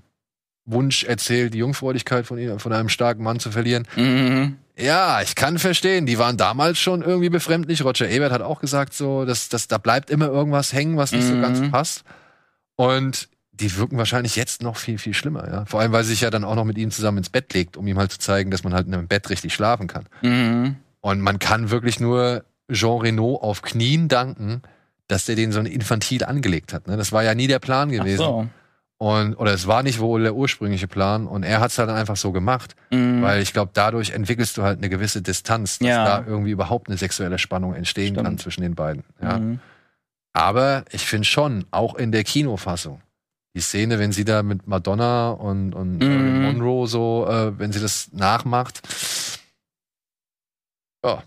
Wunsch 0.65 1.05
erzählt, 1.05 1.53
die 1.55 1.59
Jungfräulichkeit 1.59 2.27
von 2.27 2.39
ihr, 2.39 2.59
von 2.59 2.73
einem 2.73 2.89
starken 2.89 3.23
Mann 3.23 3.39
zu 3.39 3.51
verlieren. 3.51 3.87
Mhm. 3.97 4.57
Ja, 4.79 5.21
ich 5.23 5.35
kann 5.35 5.59
verstehen. 5.59 6.07
Die 6.07 6.19
waren 6.19 6.37
damals 6.37 6.79
schon 6.79 7.03
irgendwie 7.03 7.29
befremdlich. 7.31 7.85
Roger 7.85 8.09
Ebert 8.09 8.33
hat 8.33 8.43
auch 8.43 8.61
gesagt, 8.61 8.93
so, 8.95 9.25
dass, 9.25 9.49
dass 9.49 9.69
da 9.69 9.79
bleibt 9.79 10.11
immer 10.11 10.27
irgendwas 10.29 10.73
hängen, 10.73 10.97
was 10.97 11.13
nicht 11.13 11.27
so 11.27 11.35
Mhm. 11.35 11.43
ganz 11.43 11.71
passt. 11.71 12.05
Und 12.77 13.29
die 13.61 13.77
wirken 13.77 13.99
wahrscheinlich 13.99 14.37
jetzt 14.37 14.63
noch 14.63 14.77
viel, 14.77 14.99
viel 14.99 15.15
schlimmer, 15.15 15.49
ja. 15.51 15.65
Vor 15.67 15.81
allem, 15.81 15.93
weil 15.93 16.05
sie 16.05 16.11
sich 16.11 16.21
ja 16.21 16.31
dann 16.31 16.45
auch 16.45 16.55
noch 16.55 16.65
mit 16.65 16.79
ihm 16.79 16.91
zusammen 16.91 17.19
ins 17.19 17.31
Bett 17.31 17.53
legt, 17.55 17.77
um 17.77 17.87
ihm 17.87 17.99
halt 17.99 18.13
zu 18.13 18.19
zeigen, 18.19 18.51
dass 18.51 18.65
man 18.65 18.75
halt 18.75 18.87
in 18.87 18.95
einem 18.95 19.09
Bett 19.09 19.31
richtig 19.31 19.55
schlafen 19.55 19.87
kann. 19.87 20.05
Mhm. 20.23 20.77
Und 21.01 21.21
man 21.21 21.39
kann 21.39 21.71
wirklich 21.71 22.01
nur 22.01 22.45
Jean 22.71 23.01
Reno 23.01 23.37
auf 23.37 23.63
Knien 23.63 24.09
danken, 24.09 24.63
dass 25.09 25.25
der 25.25 25.37
den 25.37 25.53
so 25.53 25.61
infantil 25.61 26.25
angelegt 26.25 26.73
hat. 26.73 26.89
Ne? 26.89 26.97
Das 26.97 27.13
war 27.13 27.23
ja 27.23 27.35
nie 27.35 27.47
der 27.47 27.61
Plan 27.61 27.89
Ach 27.91 27.99
gewesen. 27.99 28.19
so. 28.19 28.47
Und, 28.99 29.35
oder 29.35 29.53
es 29.53 29.67
war 29.67 29.83
nicht 29.83 29.99
wohl 30.01 30.23
der 30.23 30.35
ursprüngliche 30.35 30.89
Plan. 30.89 31.27
Und 31.27 31.43
er 31.43 31.61
hat 31.61 31.71
es 31.71 31.79
halt 31.79 31.89
dann 31.91 31.97
einfach 31.97 32.17
so 32.17 32.33
gemacht. 32.33 32.75
Mhm. 32.91 33.21
Weil 33.23 33.43
ich 33.43 33.53
glaube, 33.53 33.71
dadurch 33.75 34.11
entwickelst 34.11 34.57
du 34.57 34.63
halt 34.63 34.79
eine 34.79 34.89
gewisse 34.89 35.21
Distanz, 35.23 35.79
dass 35.79 35.87
Ja. 35.89 36.05
da 36.05 36.25
irgendwie 36.27 36.51
überhaupt 36.51 36.89
eine 36.89 36.97
sexuelle 36.97 37.39
Spannung 37.39 37.75
entstehen 37.75 38.15
Stimmt. 38.15 38.25
kann 38.27 38.39
zwischen 38.39 38.63
den 38.63 38.75
beiden. 38.75 39.05
Ja. 39.23 39.39
Mhm. 39.39 39.61
Aber 40.33 40.85
ich 40.91 41.07
finde 41.07 41.25
schon, 41.27 41.65
auch 41.71 41.95
in 41.95 42.13
der 42.13 42.25
Kinofassung, 42.25 43.01
die 43.57 43.61
Szene, 43.61 43.99
wenn 43.99 44.13
sie 44.13 44.25
da 44.25 44.43
mit 44.45 44.69
Madonna 44.69 45.31
und, 45.31 45.73
und 45.75 45.99
Marilyn 45.99 46.37
Mhm. 46.37 46.43
Monroe 46.59 46.87
so, 46.87 47.27
äh, 47.29 47.59
wenn 47.59 47.73
sie 47.73 47.81
das 47.81 48.13
nachmacht, 48.13 48.83
ja. 51.05 51.23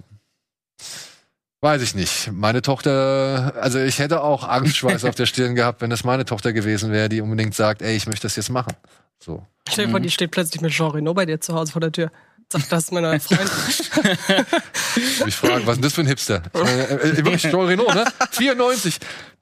Weiß 1.61 1.81
ich 1.81 1.93
nicht. 1.93 2.31
Meine 2.31 2.61
Tochter, 2.61 3.53
also 3.59 3.79
ich 3.79 3.99
hätte 3.99 4.21
auch 4.23 4.47
Angstschweiß 4.47 5.03
auf 5.09 5.15
der 5.15 5.25
Stirn 5.25 5.55
gehabt, 5.55 5.81
wenn 5.81 5.89
das 5.89 6.03
meine 6.05 6.23
Tochter 6.23 6.53
gewesen 6.53 6.91
wäre, 6.91 7.09
die 7.09 7.19
unbedingt 7.21 7.53
sagt, 7.55 7.81
ey, 7.81 7.95
ich 7.97 8.07
möchte 8.07 8.27
das 8.27 8.35
jetzt 8.37 8.49
machen. 8.49 8.73
So. 9.19 9.45
Stell 9.67 9.85
dir 9.85 9.91
vor, 9.91 9.99
Mhm. 9.99 10.03
die 10.03 10.11
steht 10.11 10.31
plötzlich 10.31 10.61
mit 10.61 10.71
Jean 10.71 10.91
Reno 10.91 11.13
bei 11.13 11.25
dir 11.25 11.41
zu 11.41 11.53
Hause 11.53 11.71
vor 11.73 11.81
der 11.81 11.91
Tür. 11.91 12.11
Sagt, 12.51 12.71
das 12.71 12.85
ist 12.85 12.91
mein 12.91 13.03
neuer 13.03 13.19
Freund. 13.19 13.41
Und 15.21 15.27
ich 15.27 15.35
frage, 15.35 15.67
was 15.67 15.75
ist 15.75 15.75
denn 15.75 15.81
das 15.83 15.93
für 15.93 16.01
ein 16.01 16.07
Hipster? 16.07 16.41
Ich 16.53 16.53
meine, 16.63 16.87
äh, 16.87 17.09
äh, 17.09 17.17
wirklich, 17.17 17.41
Jean 17.41 17.55
Reno, 17.65 17.93
ne? 17.93 18.05
94. 18.31 18.97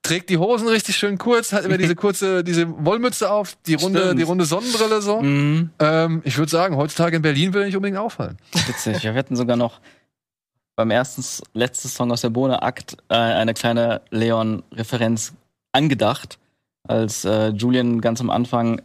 Trägt 0.08 0.30
die 0.30 0.38
Hosen 0.38 0.68
richtig 0.68 0.96
schön 0.96 1.18
kurz, 1.18 1.54
hat 1.54 1.66
immer 1.66 1.78
diese 1.78 1.96
kurze, 2.04 2.44
diese 2.44 2.68
Wollmütze 2.86 3.30
auf, 3.32 3.58
die 3.66 3.76
runde, 3.76 4.00
Stimmt. 4.02 4.20
die 4.20 4.24
runde 4.24 4.46
Sonnenbrille 4.46 5.02
so. 5.02 5.22
Mhm. 5.22 5.70
Ähm, 5.80 6.22
ich 6.24 6.38
würde 6.38 6.50
sagen, 6.50 6.76
heutzutage 6.78 7.16
in 7.18 7.22
Berlin 7.22 7.54
würde 7.54 7.64
er 7.64 7.66
nicht 7.68 7.76
unbedingt 7.76 8.00
auffallen. 8.00 8.38
Witzig. 8.68 9.04
Wir 9.04 9.14
hatten 9.14 9.36
sogar 9.36 9.58
noch 9.58 9.80
beim 10.76 10.92
ersten, 10.92 11.24
letzten 11.54 11.88
Song 11.90 12.12
aus 12.12 12.22
der 12.22 12.30
Bohne-Akt 12.30 12.98
äh, 13.10 13.16
eine 13.16 13.54
kleine 13.54 14.02
Leon-Referenz 14.12 15.34
angedacht, 15.72 16.38
als 16.88 17.26
äh, 17.26 17.50
Julian 17.50 18.00
ganz 18.02 18.22
am 18.22 18.30
Anfang 18.30 18.82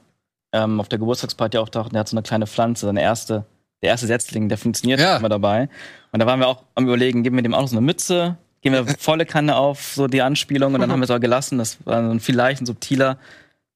ähm, 0.52 0.80
auf 0.80 0.88
der 0.88 0.98
Geburtstagsparty 0.98 1.58
auftaucht 1.58 1.90
und 1.90 1.96
er 1.96 2.00
hat 2.00 2.08
so 2.08 2.16
eine 2.16 2.22
kleine 2.22 2.46
Pflanze, 2.46 2.86
seine 2.86 3.00
erste, 3.02 3.44
der 3.82 3.90
erste 3.90 4.06
Setzling, 4.06 4.48
der 4.48 4.58
funktioniert 4.58 5.00
Ja. 5.00 5.16
immer 5.18 5.28
dabei. 5.28 5.68
Und 6.12 6.20
da 6.20 6.26
waren 6.26 6.40
wir 6.40 6.48
auch 6.48 6.62
am 6.74 6.84
überlegen, 6.84 7.22
geben 7.22 7.36
wir 7.36 7.42
dem 7.42 7.54
auch 7.54 7.60
noch 7.62 7.68
so 7.68 7.76
eine 7.76 7.84
Mütze, 7.86 8.36
gehen 8.62 8.72
wir 8.72 8.86
volle 8.98 9.26
Kanne 9.26 9.56
auf 9.56 9.92
so 9.94 10.06
die 10.06 10.22
Anspielung 10.22 10.72
und 10.74 10.80
dann 10.80 10.90
haben 10.90 11.00
wir 11.00 11.04
es 11.04 11.10
auch 11.10 11.20
gelassen. 11.20 11.58
Das 11.58 11.78
war 11.84 12.02
so 12.02 12.10
ein 12.10 12.20
vielleicht 12.20 12.62
ein 12.62 12.66
subtiler, 12.66 13.18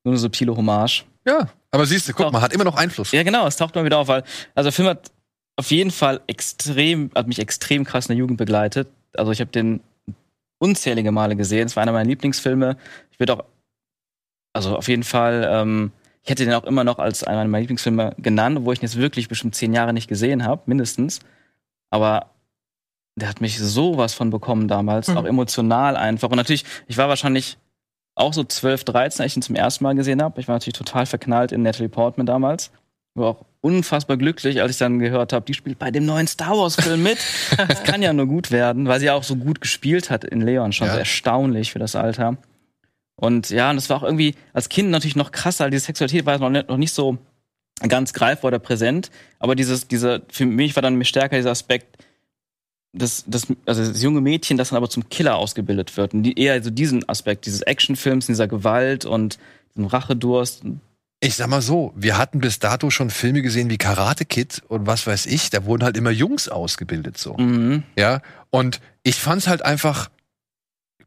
nur 0.04 0.12
eine 0.12 0.18
subtile 0.18 0.56
Hommage. 0.56 1.04
Ja, 1.26 1.48
aber 1.72 1.84
siehst 1.86 2.08
du, 2.08 2.12
guck 2.12 2.32
mal, 2.32 2.40
hat 2.40 2.52
immer 2.52 2.64
noch 2.64 2.76
Einfluss. 2.76 3.12
Ja, 3.12 3.22
genau, 3.24 3.46
es 3.46 3.56
taucht 3.56 3.74
mal 3.74 3.84
wieder 3.84 3.98
auf, 3.98 4.08
weil, 4.08 4.22
also 4.54 4.68
der 4.68 4.72
Film 4.72 4.88
hat 4.88 5.10
auf 5.56 5.70
jeden 5.70 5.90
Fall 5.90 6.20
extrem, 6.28 7.10
hat 7.14 7.26
mich 7.26 7.40
extrem 7.40 7.84
krass 7.84 8.06
in 8.06 8.14
der 8.14 8.18
Jugend 8.18 8.38
begleitet. 8.38 8.88
Also 9.16 9.32
ich 9.32 9.40
habe 9.40 9.50
den 9.50 9.80
unzählige 10.58 11.10
Male 11.10 11.34
gesehen. 11.34 11.66
Es 11.66 11.76
war 11.76 11.82
einer 11.82 11.92
meiner 11.92 12.08
Lieblingsfilme. 12.08 12.76
Ich 13.10 13.18
würde 13.18 13.34
auch, 13.34 13.44
also 14.52 14.76
auf 14.76 14.88
jeden 14.88 15.02
Fall, 15.02 15.48
ähm, 15.50 15.92
ich 16.22 16.30
hätte 16.30 16.44
den 16.44 16.54
auch 16.54 16.64
immer 16.64 16.84
noch 16.84 16.98
als 16.98 17.24
einer 17.24 17.44
meiner 17.44 17.60
Lieblingsfilme 17.60 18.14
genannt, 18.18 18.58
obwohl 18.58 18.74
ich 18.74 18.80
ihn 18.80 18.86
jetzt 18.86 18.96
wirklich 18.96 19.28
bestimmt 19.28 19.54
zehn 19.54 19.72
Jahre 19.72 19.92
nicht 19.92 20.08
gesehen 20.08 20.44
habe, 20.44 20.62
mindestens. 20.66 21.20
Aber 21.90 22.30
der 23.16 23.28
hat 23.28 23.40
mich 23.40 23.58
sowas 23.58 24.14
von 24.14 24.30
bekommen 24.30 24.68
damals, 24.68 25.08
Mhm. 25.08 25.16
auch 25.18 25.24
emotional 25.24 25.96
einfach. 25.96 26.28
Und 26.30 26.36
natürlich, 26.36 26.64
ich 26.86 26.96
war 26.98 27.08
wahrscheinlich 27.08 27.56
auch 28.14 28.32
so 28.32 28.44
12, 28.44 28.84
13, 28.84 29.22
als 29.22 29.32
ich 29.32 29.36
ihn 29.36 29.42
zum 29.42 29.56
ersten 29.56 29.84
Mal 29.84 29.94
gesehen 29.94 30.22
habe. 30.22 30.40
Ich 30.40 30.48
war 30.48 30.54
natürlich 30.54 30.78
total 30.78 31.06
verknallt 31.06 31.52
in 31.52 31.62
Natalie 31.62 31.88
Portman 31.88 32.26
damals. 32.26 32.70
War 33.14 33.28
auch 33.30 33.44
unfassbar 33.62 34.16
glücklich, 34.18 34.60
als 34.60 34.72
ich 34.72 34.78
dann 34.78 34.98
gehört 34.98 35.32
habe, 35.32 35.44
die 35.46 35.54
spielt 35.54 35.78
bei 35.78 35.90
dem 35.90 36.04
neuen 36.06 36.26
Star 36.26 36.56
Wars-Film 36.56 37.02
mit. 37.02 37.18
das 37.68 37.82
kann 37.84 38.02
ja 38.02 38.12
nur 38.12 38.26
gut 38.26 38.50
werden, 38.50 38.86
weil 38.86 39.00
sie 39.00 39.10
auch 39.10 39.22
so 39.22 39.36
gut 39.36 39.60
gespielt 39.60 40.10
hat 40.10 40.24
in 40.24 40.42
Leon, 40.42 40.72
schon 40.72 40.86
Ja. 40.86 40.92
so 40.94 40.98
erstaunlich 40.98 41.72
für 41.72 41.78
das 41.78 41.96
Alter. 41.96 42.36
Und 43.16 43.48
ja, 43.48 43.70
und 43.70 43.76
das 43.76 43.88
war 43.88 43.96
auch 43.98 44.02
irgendwie 44.02 44.34
als 44.52 44.68
Kind 44.68 44.90
natürlich 44.90 45.16
noch 45.16 45.32
krasser. 45.32 45.70
Diese 45.70 45.86
Sexualität 45.86 46.26
war 46.26 46.38
noch 46.38 46.50
nicht, 46.50 46.68
noch 46.68 46.76
nicht 46.76 46.92
so 46.92 47.16
ganz 47.88 48.12
greifbar 48.12 48.48
oder 48.48 48.58
präsent. 48.58 49.10
Aber 49.38 49.54
dieses, 49.54 49.88
dieser, 49.88 50.20
für 50.28 50.44
mich 50.46 50.76
war 50.76 50.82
dann 50.82 51.02
stärker 51.04 51.36
dieser 51.36 51.50
Aspekt, 51.50 51.96
das, 52.98 53.24
das, 53.26 53.46
also 53.66 53.84
das 53.84 54.02
junge 54.02 54.20
Mädchen, 54.20 54.56
das 54.56 54.70
dann 54.70 54.76
aber 54.76 54.90
zum 54.90 55.08
Killer 55.08 55.36
ausgebildet 55.36 55.96
wird. 55.96 56.14
Und 56.14 56.22
die, 56.22 56.38
eher 56.38 56.62
so 56.62 56.70
diesen 56.70 57.08
Aspekt, 57.08 57.46
dieses 57.46 57.62
Actionfilms, 57.62 58.26
dieser 58.26 58.48
Gewalt 58.48 59.04
und 59.04 59.38
diesem 59.74 59.86
Rachedurst. 59.86 60.62
Ich 61.20 61.36
sag 61.36 61.48
mal 61.48 61.62
so, 61.62 61.92
wir 61.96 62.18
hatten 62.18 62.40
bis 62.40 62.58
dato 62.58 62.90
schon 62.90 63.10
Filme 63.10 63.42
gesehen 63.42 63.70
wie 63.70 63.78
Karate 63.78 64.24
Kid 64.24 64.62
und 64.68 64.86
was 64.86 65.06
weiß 65.06 65.26
ich, 65.26 65.50
da 65.50 65.64
wurden 65.64 65.84
halt 65.84 65.96
immer 65.96 66.10
Jungs 66.10 66.48
ausgebildet 66.48 67.16
so. 67.18 67.34
Mhm. 67.34 67.84
Ja, 67.98 68.20
und 68.50 68.80
ich 69.02 69.16
fand's 69.16 69.46
halt 69.46 69.62
einfach 69.64 70.10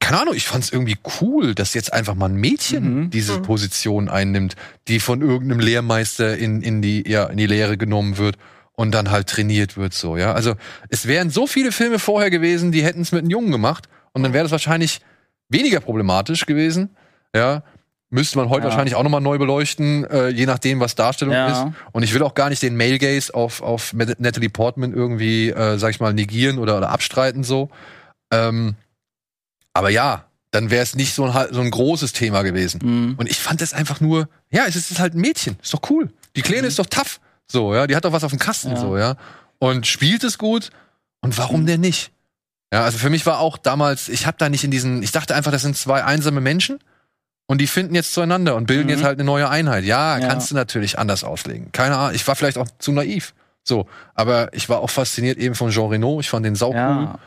keine 0.02 0.22
Ahnung, 0.22 0.34
ich 0.34 0.48
fand's 0.48 0.70
irgendwie 0.72 0.98
cool, 1.20 1.54
dass 1.54 1.74
jetzt 1.74 1.92
einfach 1.92 2.16
mal 2.16 2.28
ein 2.30 2.36
Mädchen 2.36 3.02
Mhm. 3.02 3.10
diese 3.10 3.40
Mhm. 3.40 3.42
Position 3.44 4.10
einnimmt, 4.10 4.56
die 4.88 5.02
von 5.02 5.22
irgendeinem 5.22 5.60
Lehrmeister 5.60 6.38
in, 6.38 6.62
in 6.62 6.82
die 6.82 7.04
ja 7.08 7.26
in 7.26 7.38
die 7.38 7.48
Lehre 7.48 7.78
genommen 7.78 8.18
wird 8.18 8.38
und 8.80 8.92
dann 8.92 9.12
halt 9.12 9.28
trainiert 9.28 9.76
wird 9.76 9.94
so, 9.94 10.16
ja? 10.16 10.32
Also, 10.32 10.56
es 10.88 11.06
wären 11.06 11.30
so 11.30 11.48
viele 11.48 11.74
Filme 11.74 12.00
vorher 12.00 12.30
gewesen, 12.30 12.72
die 12.72 12.82
hätten 12.82 13.02
es 13.02 13.12
mit 13.12 13.20
einem 13.24 13.30
Jungen 13.30 13.52
gemacht 13.52 13.90
und 14.14 14.24
dann 14.24 14.32
wäre 14.32 14.44
das 14.46 14.54
wahrscheinlich 14.54 15.02
weniger 15.50 15.82
problematisch 15.82 16.46
gewesen, 16.46 16.96
ja? 17.36 17.62
Müsste 18.10 18.38
man 18.38 18.48
heute 18.50 18.64
Ja. 18.64 18.70
wahrscheinlich 18.70 18.96
auch 18.96 19.04
nochmal 19.04 19.20
neu 19.22 19.38
beleuchten, 19.38 20.06
äh, 20.06 20.30
je 20.30 20.46
nachdem, 20.46 20.80
was 20.80 20.96
Darstellung 20.96 21.34
Ja. 21.36 21.52
ist. 21.52 21.66
Und 21.92 22.04
ich 22.04 22.14
will 22.14 22.24
auch 22.24 22.34
gar 22.36 22.50
nicht 22.50 22.62
den 22.64 22.78
Male 22.78 22.98
Gaze 23.00 23.34
auf, 23.36 23.62
auf 23.62 23.94
Natalie 23.94 24.50
Portman 24.50 24.94
irgendwie, 24.94 25.50
äh, 25.50 25.78
sag 25.78 25.90
ich 25.92 26.00
mal, 26.00 26.14
negieren 26.14 26.58
oder, 26.58 26.78
oder 26.78 26.90
abstreiten 26.90 27.44
so. 27.44 27.70
Ähm, 28.32 28.76
aber 29.74 29.90
ja, 29.90 30.26
dann 30.52 30.72
wäre 30.72 30.82
es 30.84 30.96
nicht 30.96 31.14
so 31.14 31.26
ein, 31.26 31.48
so 31.54 31.60
ein 31.62 31.70
großes 31.70 32.14
Thema 32.14 32.42
gewesen. 32.44 32.80
Mhm. 32.84 33.16
Und 33.18 33.30
ich 33.30 33.38
fand 33.40 33.60
das 33.62 33.74
einfach 33.74 34.00
nur, 34.02 34.28
ja, 34.50 34.64
es 34.68 34.76
ist 34.76 35.00
halt 35.00 35.14
ein 35.16 35.22
Mädchen, 35.22 35.58
ist 35.62 35.74
doch 35.74 35.82
cool. 35.92 36.10
Die 36.38 36.42
Kleine 36.42 36.66
ist 36.68 36.80
doch 36.80 36.88
tough, 36.88 37.20
so, 37.52 37.74
ja, 37.76 37.88
die 37.88 37.96
hat 37.96 38.06
doch 38.06 38.12
was 38.14 38.24
auf 38.24 38.32
dem 38.32 38.40
Kasten, 38.40 38.72
Ja. 38.72 38.78
so, 38.78 38.98
ja. 38.98 39.16
Und 39.60 39.88
spielt 39.88 40.24
es 40.24 40.38
gut. 40.38 40.70
Und 41.22 41.38
warum 41.38 41.66
denn 41.66 41.82
nicht? 41.82 42.12
Ja, 42.72 42.84
also 42.84 42.98
für 42.98 43.10
mich 43.10 43.26
war 43.26 43.40
auch 43.40 43.58
damals, 43.58 44.08
ich 44.10 44.26
habe 44.28 44.38
da 44.38 44.48
nicht 44.48 44.64
in 44.64 44.72
diesen, 44.72 45.02
ich 45.04 45.12
dachte 45.12 45.36
einfach, 45.36 45.52
das 45.52 45.64
sind 45.64 45.76
zwei 45.76 46.04
einsame 46.04 46.40
Menschen 46.40 46.80
und 47.48 47.60
die 47.60 47.68
finden 47.68 47.96
jetzt 47.96 48.14
zueinander 48.14 48.56
und 48.56 48.68
bilden 48.68 48.84
Mhm. 48.86 48.90
jetzt 48.92 49.04
halt 49.04 49.18
eine 49.20 49.26
neue 49.26 49.50
Einheit. 49.50 49.84
Ja, 49.84 50.18
Ja. 50.20 50.28
kannst 50.28 50.52
du 50.52 50.56
natürlich 50.56 50.98
anders 51.00 51.24
auslegen. 51.24 51.72
Keine 51.72 51.98
Ahnung, 51.98 52.16
ich 52.16 52.26
war 52.28 52.36
vielleicht 52.36 52.58
auch 52.60 52.68
zu 52.78 52.92
naiv. 52.92 53.34
So, 53.64 53.88
aber 54.14 54.54
ich 54.54 54.70
war 54.70 54.80
auch 54.80 54.90
fasziniert 54.90 55.38
eben 55.40 55.56
von 55.56 55.72
Jean 55.72 55.90
Reno, 55.90 56.20
ich 56.20 56.30
fand 56.30 56.46
den 56.46 56.56
sau 56.56 56.70
cool. 56.70 56.76
Ja, 56.76 57.20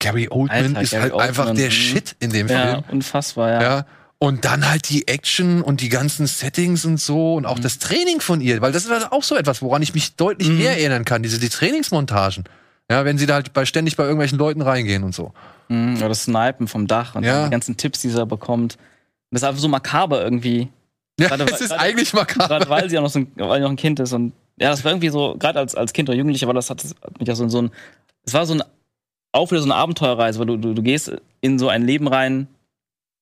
Gary 0.00 0.28
Oldman 0.30 0.76
Alter, 0.76 0.80
ist 0.82 0.90
Gary 0.90 1.02
halt 1.10 1.14
einfach 1.14 1.46
Oldman, 1.46 1.56
der 1.56 1.66
mhm. 1.66 1.70
Shit 1.72 2.16
in 2.20 2.30
dem 2.30 2.48
ja, 2.48 2.72
Film. 2.72 2.84
unfassbar, 2.90 3.50
ja. 3.50 3.62
Ja. 3.62 3.86
Und 4.20 4.44
dann 4.44 4.68
halt 4.68 4.88
die 4.90 5.06
Action 5.06 5.62
und 5.62 5.80
die 5.80 5.88
ganzen 5.88 6.26
Settings 6.26 6.84
und 6.84 6.98
so 7.00 7.34
und 7.34 7.46
auch 7.46 7.58
Mhm. 7.58 7.62
das 7.62 7.78
Training 7.78 8.20
von 8.20 8.40
ihr, 8.40 8.60
weil 8.60 8.72
das 8.72 8.84
ist 8.84 8.90
halt 8.90 9.12
auch 9.12 9.22
so 9.22 9.36
etwas, 9.36 9.62
woran 9.62 9.80
ich 9.82 9.94
mich 9.94 10.16
deutlich 10.16 10.48
Mhm. 10.48 10.58
mehr 10.58 10.72
erinnern 10.72 11.04
kann, 11.04 11.22
diese 11.22 11.38
die 11.38 11.48
Trainingsmontagen. 11.48 12.44
Ja, 12.90 13.04
wenn 13.04 13.16
sie 13.18 13.26
da 13.26 13.34
halt 13.34 13.52
bei, 13.52 13.64
ständig 13.64 13.96
bei 13.96 14.02
irgendwelchen 14.04 14.38
Leuten 14.38 14.60
reingehen 14.62 15.04
und 15.04 15.14
so. 15.14 15.32
Mhm, 15.68 15.98
oder 15.98 16.08
das 16.08 16.24
Snipen 16.24 16.66
vom 16.66 16.86
Dach 16.88 17.14
und 17.14 17.22
Ja. 17.22 17.44
die 17.44 17.50
ganzen 17.50 17.76
Tipps, 17.76 18.00
die 18.00 18.08
sie 18.08 18.16
da 18.16 18.24
bekommt. 18.24 18.76
Das 19.30 19.42
ist 19.42 19.48
einfach 19.48 19.60
so 19.60 19.68
makaber 19.68 20.22
irgendwie. 20.24 20.68
Ja, 21.20 21.28
Gerade- 21.28 21.44
es 21.44 21.60
ist 21.60 21.68
gerade- 21.68 21.80
eigentlich 21.80 22.12
makaber. 22.12 22.48
Gerade 22.48 22.68
weil 22.70 22.90
sie 22.90 22.98
auch 22.98 23.02
noch, 23.02 23.10
so 23.10 23.20
ein, 23.20 23.30
weil 23.36 23.60
noch 23.60 23.70
ein 23.70 23.76
Kind 23.76 24.00
ist. 24.00 24.12
Und 24.14 24.32
ja, 24.60 24.70
das 24.70 24.82
war 24.84 24.90
irgendwie 24.92 25.10
so, 25.10 25.36
gerade 25.38 25.58
als, 25.60 25.74
als 25.76 25.92
Kind 25.92 26.08
oder 26.08 26.16
Jugendlicher, 26.16 26.46
war 26.48 26.54
das 26.54 26.70
hat, 26.70 26.82
hat 26.82 27.18
mich 27.20 27.28
ja 27.28 27.34
so, 27.36 27.48
so 27.48 27.62
ein, 27.62 27.70
es 28.24 28.34
war 28.34 28.46
so 28.46 28.54
ein, 28.54 28.62
auch 29.32 29.50
wieder 29.50 29.60
so 29.60 29.66
eine 29.66 29.74
Abenteuerreise, 29.76 30.38
weil 30.40 30.46
du, 30.46 30.56
du, 30.56 30.74
du 30.74 30.82
gehst 30.82 31.12
in 31.40 31.58
so 31.58 31.68
ein 31.68 31.84
Leben 31.84 32.08
rein, 32.08 32.48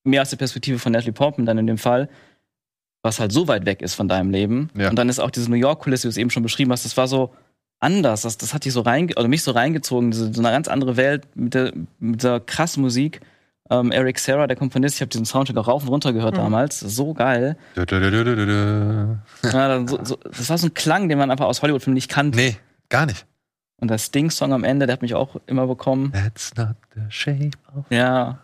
mehr 0.07 0.23
aus 0.23 0.31
der 0.31 0.37
Perspektive 0.37 0.79
von 0.79 0.93
Natalie 0.93 1.13
Portman 1.13 1.47
dann 1.47 1.59
in 1.59 1.67
dem 1.67 1.79
Fall, 1.79 2.09
was 3.03 3.21
halt 3.21 3.33
so 3.33 3.47
weit 3.49 3.67
weg 3.67 3.83
ist 3.83 3.95
von 3.95 4.09
deinem 4.09 4.31
Leben. 4.31 4.71
Ja. 4.77 4.89
Und 4.91 4.97
dann 4.97 5.09
ist 5.09 5.19
auch 5.21 5.31
diese 5.31 5.51
New 5.51 5.57
York-Kulisse, 5.57 6.05
wie 6.05 6.09
du 6.09 6.11
es 6.11 6.17
eben 6.17 6.31
schon 6.31 6.43
beschrieben 6.43 6.73
hast, 6.73 6.85
das 6.85 6.97
war 6.97 7.07
so 7.09 7.35
anders. 7.79 8.23
Das, 8.23 8.39
das 8.39 8.55
hat 8.55 8.65
dich 8.65 8.73
so 8.73 8.81
rein, 8.81 9.11
oder 9.17 9.29
mich 9.29 9.43
so 9.43 9.51
reingezogen, 9.53 10.11
diese, 10.11 10.33
so 10.33 10.41
eine 10.41 10.51
ganz 10.51 10.67
andere 10.69 10.97
Welt 10.97 11.27
mit, 11.35 11.55
der, 11.55 11.73
mit 11.99 12.21
dieser 12.23 12.41
krassen 12.41 12.83
Musik. 12.83 13.21
Ähm, 13.69 13.91
Eric 13.91 14.19
Serra, 14.21 14.47
der 14.47 14.57
Komponist, 14.57 14.95
ich 14.97 15.01
habe 15.01 15.09
diesen 15.11 15.27
Soundtrack 15.27 15.57
auch 15.57 15.67
rauf 15.69 15.83
und 15.83 15.89
runter 15.89 16.13
gehört 16.13 16.35
Mhm. 16.35 16.39
damals. 16.39 16.81
So 16.81 17.15
geil. 17.15 17.57
Ja, 19.43 19.69
dann 19.69 19.89
so, 19.89 19.99
so, 20.05 20.17
das 20.17 20.49
war 20.49 20.57
so 20.59 20.69
ein 20.69 20.75
Klang, 20.75 21.09
den 21.09 21.19
man 21.19 21.31
einfach 21.31 21.47
aus 21.47 21.63
Hollywood-Filmen 21.63 21.95
nicht 21.95 22.09
kannte. 22.11 22.37
Nee, 22.39 22.57
gar 22.89 23.07
nicht. 23.07 23.27
Und 23.79 23.89
der 23.91 23.99
Sting-Song 23.99 24.53
am 24.53 24.65
Ende, 24.65 24.87
der 24.87 24.95
hat 24.95 25.03
mich 25.03 25.15
auch 25.15 25.37
immer 25.47 25.67
bekommen. 25.67 26.13
That's 26.13 26.55
not 26.57 26.77
the 26.95 27.03
shape 27.09 27.51
of 27.77 27.85
Ja. 27.91 28.39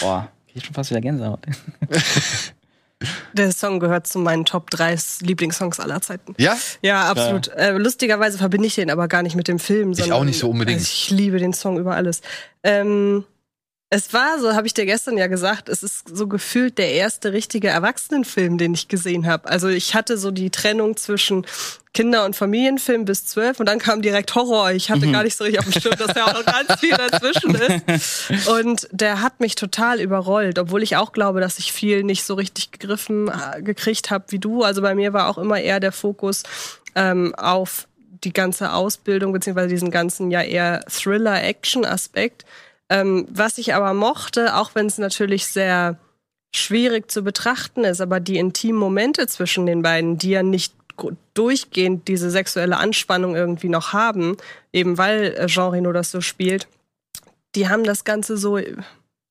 Boah, 0.00 0.28
ich 0.54 0.64
schon 0.64 0.74
fast 0.74 0.90
wieder 0.90 1.00
Gänsehaut. 1.00 1.40
Der 3.34 3.52
Song 3.52 3.80
gehört 3.80 4.06
zu 4.06 4.18
meinen 4.18 4.44
Top 4.44 4.70
3 4.70 4.96
Lieblingssongs 5.20 5.80
aller 5.80 6.00
Zeiten. 6.00 6.34
Ja? 6.38 6.56
Ja, 6.80 7.10
absolut. 7.10 7.48
Äh, 7.48 7.72
lustigerweise 7.72 8.38
verbinde 8.38 8.66
ich 8.66 8.76
den 8.76 8.90
aber 8.90 9.08
gar 9.08 9.22
nicht 9.22 9.36
mit 9.36 9.48
dem 9.48 9.58
Film. 9.58 9.92
Ich 9.92 9.98
sondern, 9.98 10.18
auch 10.18 10.24
nicht 10.24 10.38
so 10.38 10.48
unbedingt. 10.48 10.78
Also 10.78 10.90
ich 10.90 11.10
liebe 11.10 11.38
den 11.38 11.52
Song 11.52 11.78
über 11.78 11.94
alles. 11.96 12.22
Ähm, 12.62 13.24
es 13.90 14.12
war, 14.12 14.40
so 14.40 14.54
habe 14.54 14.66
ich 14.66 14.74
dir 14.74 14.86
gestern 14.86 15.18
ja 15.18 15.26
gesagt, 15.26 15.68
es 15.68 15.82
ist 15.82 16.08
so 16.16 16.26
gefühlt 16.26 16.78
der 16.78 16.92
erste 16.92 17.32
richtige 17.32 17.68
Erwachsenenfilm, 17.68 18.58
den 18.58 18.74
ich 18.74 18.88
gesehen 18.88 19.26
habe. 19.26 19.48
Also 19.48 19.68
ich 19.68 19.94
hatte 19.94 20.18
so 20.18 20.30
die 20.30 20.50
Trennung 20.50 20.96
zwischen 20.96 21.46
Kinder- 21.94 22.24
und 22.24 22.34
Familienfilm 22.34 23.04
bis 23.04 23.24
zwölf 23.24 23.60
und 23.60 23.66
dann 23.66 23.78
kam 23.78 24.02
direkt 24.02 24.34
Horror. 24.34 24.72
Ich 24.72 24.90
hatte 24.90 25.10
gar 25.10 25.22
nicht 25.22 25.36
so 25.36 25.44
richtig 25.44 25.60
auf 25.60 25.64
dem 25.70 25.80
Schirm, 25.80 25.96
dass 25.96 26.12
da 26.12 26.24
auch 26.26 26.34
noch 26.34 26.44
ganz 26.44 26.80
viel 26.80 26.90
dazwischen 26.90 27.54
ist. 27.54 28.48
Und 28.48 28.88
der 28.90 29.22
hat 29.22 29.38
mich 29.38 29.54
total 29.54 30.00
überrollt, 30.00 30.58
obwohl 30.58 30.82
ich 30.82 30.96
auch 30.96 31.12
glaube, 31.12 31.40
dass 31.40 31.60
ich 31.60 31.72
viel 31.72 32.02
nicht 32.02 32.24
so 32.24 32.34
richtig 32.34 32.72
gegriffen, 32.72 33.28
äh, 33.28 33.62
gekriegt 33.62 34.10
habe 34.10 34.24
wie 34.28 34.40
du. 34.40 34.64
Also 34.64 34.82
bei 34.82 34.96
mir 34.96 35.12
war 35.12 35.28
auch 35.28 35.38
immer 35.38 35.60
eher 35.60 35.78
der 35.78 35.92
Fokus 35.92 36.42
ähm, 36.96 37.32
auf 37.36 37.86
die 38.24 38.32
ganze 38.32 38.72
Ausbildung, 38.72 39.32
beziehungsweise 39.32 39.68
diesen 39.68 39.92
ganzen 39.92 40.32
ja 40.32 40.42
eher 40.42 40.84
Thriller-Action-Aspekt. 40.88 42.44
Ähm, 42.90 43.26
was 43.30 43.56
ich 43.56 43.72
aber 43.72 43.94
mochte, 43.94 44.56
auch 44.56 44.74
wenn 44.74 44.86
es 44.86 44.98
natürlich 44.98 45.46
sehr 45.46 45.96
schwierig 46.54 47.10
zu 47.10 47.22
betrachten 47.22 47.84
ist, 47.84 48.00
aber 48.00 48.18
die 48.18 48.38
intimen 48.38 48.78
Momente 48.78 49.26
zwischen 49.26 49.66
den 49.66 49.82
beiden, 49.82 50.18
die 50.18 50.30
ja 50.30 50.42
nicht 50.42 50.74
durchgehend 51.34 52.08
diese 52.08 52.30
sexuelle 52.30 52.76
Anspannung 52.76 53.34
irgendwie 53.36 53.68
noch 53.68 53.92
haben, 53.92 54.36
eben 54.72 54.98
weil 54.98 55.34
äh, 55.36 55.46
Jean 55.46 55.70
Reno 55.70 55.92
das 55.92 56.10
so 56.10 56.20
spielt, 56.20 56.68
die 57.54 57.68
haben 57.68 57.84
das 57.84 58.04
Ganze 58.04 58.36
so, 58.36 58.58
ich 58.58 58.74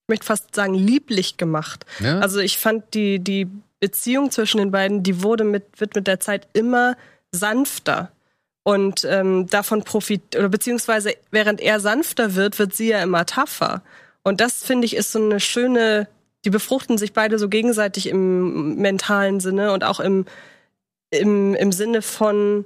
möchte 0.08 0.26
fast 0.26 0.56
sagen, 0.56 0.74
lieblich 0.74 1.38
gemacht. 1.38 1.86
ja? 2.00 2.20
Also 2.20 2.40
ich 2.40 2.58
fand 2.58 2.94
die, 2.94 3.20
die 3.20 3.48
Beziehung 3.80 4.32
zwischen 4.32 4.60
den 4.60 4.72
beiden, 4.72 5.04
die 5.04 5.24
wurde 5.24 5.44
mit, 5.44 5.64
wird 5.78 5.96
mit 5.96 6.08
der 6.08 6.20
Zeit 6.20 6.48
immer 6.54 6.96
sanfter. 7.32 8.12
Und 8.64 9.04
ähm, 9.04 9.48
davon 9.48 9.84
profit 9.84 10.38
oder 10.38 10.48
beziehungsweise 10.48 11.14
während 11.32 11.60
er 11.60 11.82
sanfter 11.82 12.36
wird, 12.36 12.60
wird 12.60 12.74
sie 12.74 12.90
ja 12.90 13.04
immer 13.04 13.26
tougher. 13.26 13.82
Und 14.24 14.40
das 14.40 14.64
finde 14.64 14.86
ich 14.86 14.96
ist 14.96 15.12
so 15.12 15.22
eine 15.22 15.42
schöne, 15.42 16.08
die 16.46 16.50
befruchten 16.50 16.98
sich 16.98 17.12
beide 17.12 17.38
so 17.38 17.50
gegenseitig 17.50 18.08
im 18.08 18.76
mentalen 18.76 19.42
Sinne 19.42 19.74
und 19.74 19.84
auch 19.84 20.00
im, 20.00 20.26
im, 21.14 21.56
im 21.56 21.72
Sinne 21.72 22.02
von 22.02 22.66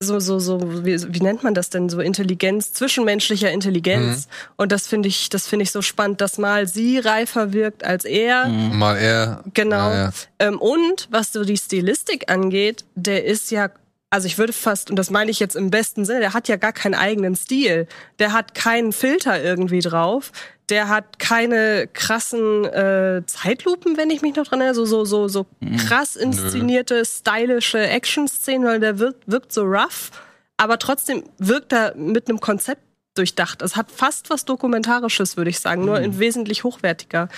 so, 0.00 0.20
so, 0.20 0.38
so, 0.38 0.84
wie, 0.84 1.14
wie 1.14 1.20
nennt 1.20 1.42
man 1.42 1.54
das 1.54 1.70
denn? 1.70 1.88
So 1.88 2.00
Intelligenz, 2.00 2.72
zwischenmenschlicher 2.72 3.50
Intelligenz. 3.50 4.28
Und 4.56 4.72
das 4.72 4.86
finde 4.86 5.08
ich, 5.08 5.28
das 5.28 5.46
finde 5.46 5.62
ich 5.62 5.70
so 5.70 5.82
spannend, 5.82 6.20
dass 6.20 6.38
mal 6.38 6.66
sie 6.66 6.98
reifer 6.98 7.52
wirkt 7.52 7.84
als 7.84 8.04
er. 8.04 8.46
Mhm. 8.46 8.78
Mal 8.78 8.96
eher. 8.96 9.44
Genau. 9.54 9.90
Ja, 9.90 9.94
ja. 9.94 10.12
Ähm, 10.38 10.60
und 10.60 11.08
was 11.10 11.32
so 11.32 11.44
die 11.44 11.56
Stilistik 11.56 12.30
angeht, 12.30 12.84
der 12.94 13.24
ist 13.24 13.50
ja, 13.50 13.70
also 14.10 14.26
ich 14.26 14.38
würde 14.38 14.52
fast, 14.52 14.90
und 14.90 14.96
das 14.96 15.10
meine 15.10 15.30
ich 15.30 15.40
jetzt 15.40 15.56
im 15.56 15.70
besten 15.70 16.04
Sinne, 16.04 16.20
der 16.20 16.34
hat 16.34 16.48
ja 16.48 16.56
gar 16.56 16.72
keinen 16.72 16.94
eigenen 16.94 17.34
Stil. 17.34 17.86
Der 18.18 18.32
hat 18.32 18.54
keinen 18.54 18.92
Filter 18.92 19.42
irgendwie 19.42 19.80
drauf. 19.80 20.32
Der 20.70 20.88
hat 20.88 21.18
keine 21.18 21.88
krassen 21.92 22.64
äh, 22.64 23.22
Zeitlupen, 23.26 23.96
wenn 23.96 24.10
ich 24.10 24.22
mich 24.22 24.34
noch 24.34 24.46
dran 24.46 24.60
erinnere, 24.60 24.74
so, 24.74 25.04
so, 25.04 25.04
so, 25.04 25.28
so 25.28 25.46
krass 25.86 26.16
inszenierte, 26.16 27.04
stylische 27.04 27.86
Action-Szenen, 27.86 28.66
weil 28.66 28.80
der 28.80 28.98
wirkt, 28.98 29.24
wirkt 29.26 29.52
so 29.52 29.62
rough, 29.62 30.10
aber 30.56 30.78
trotzdem 30.78 31.24
wirkt 31.38 31.72
er 31.72 31.94
mit 31.96 32.28
einem 32.28 32.40
Konzept 32.40 32.80
durchdacht. 33.14 33.62
Es 33.62 33.76
hat 33.76 33.90
fast 33.90 34.30
was 34.30 34.44
Dokumentarisches, 34.44 35.36
würde 35.36 35.50
ich 35.50 35.60
sagen, 35.60 35.84
nur 35.84 36.00
in 36.00 36.18
wesentlich 36.18 36.64
hochwertiger. 36.64 37.28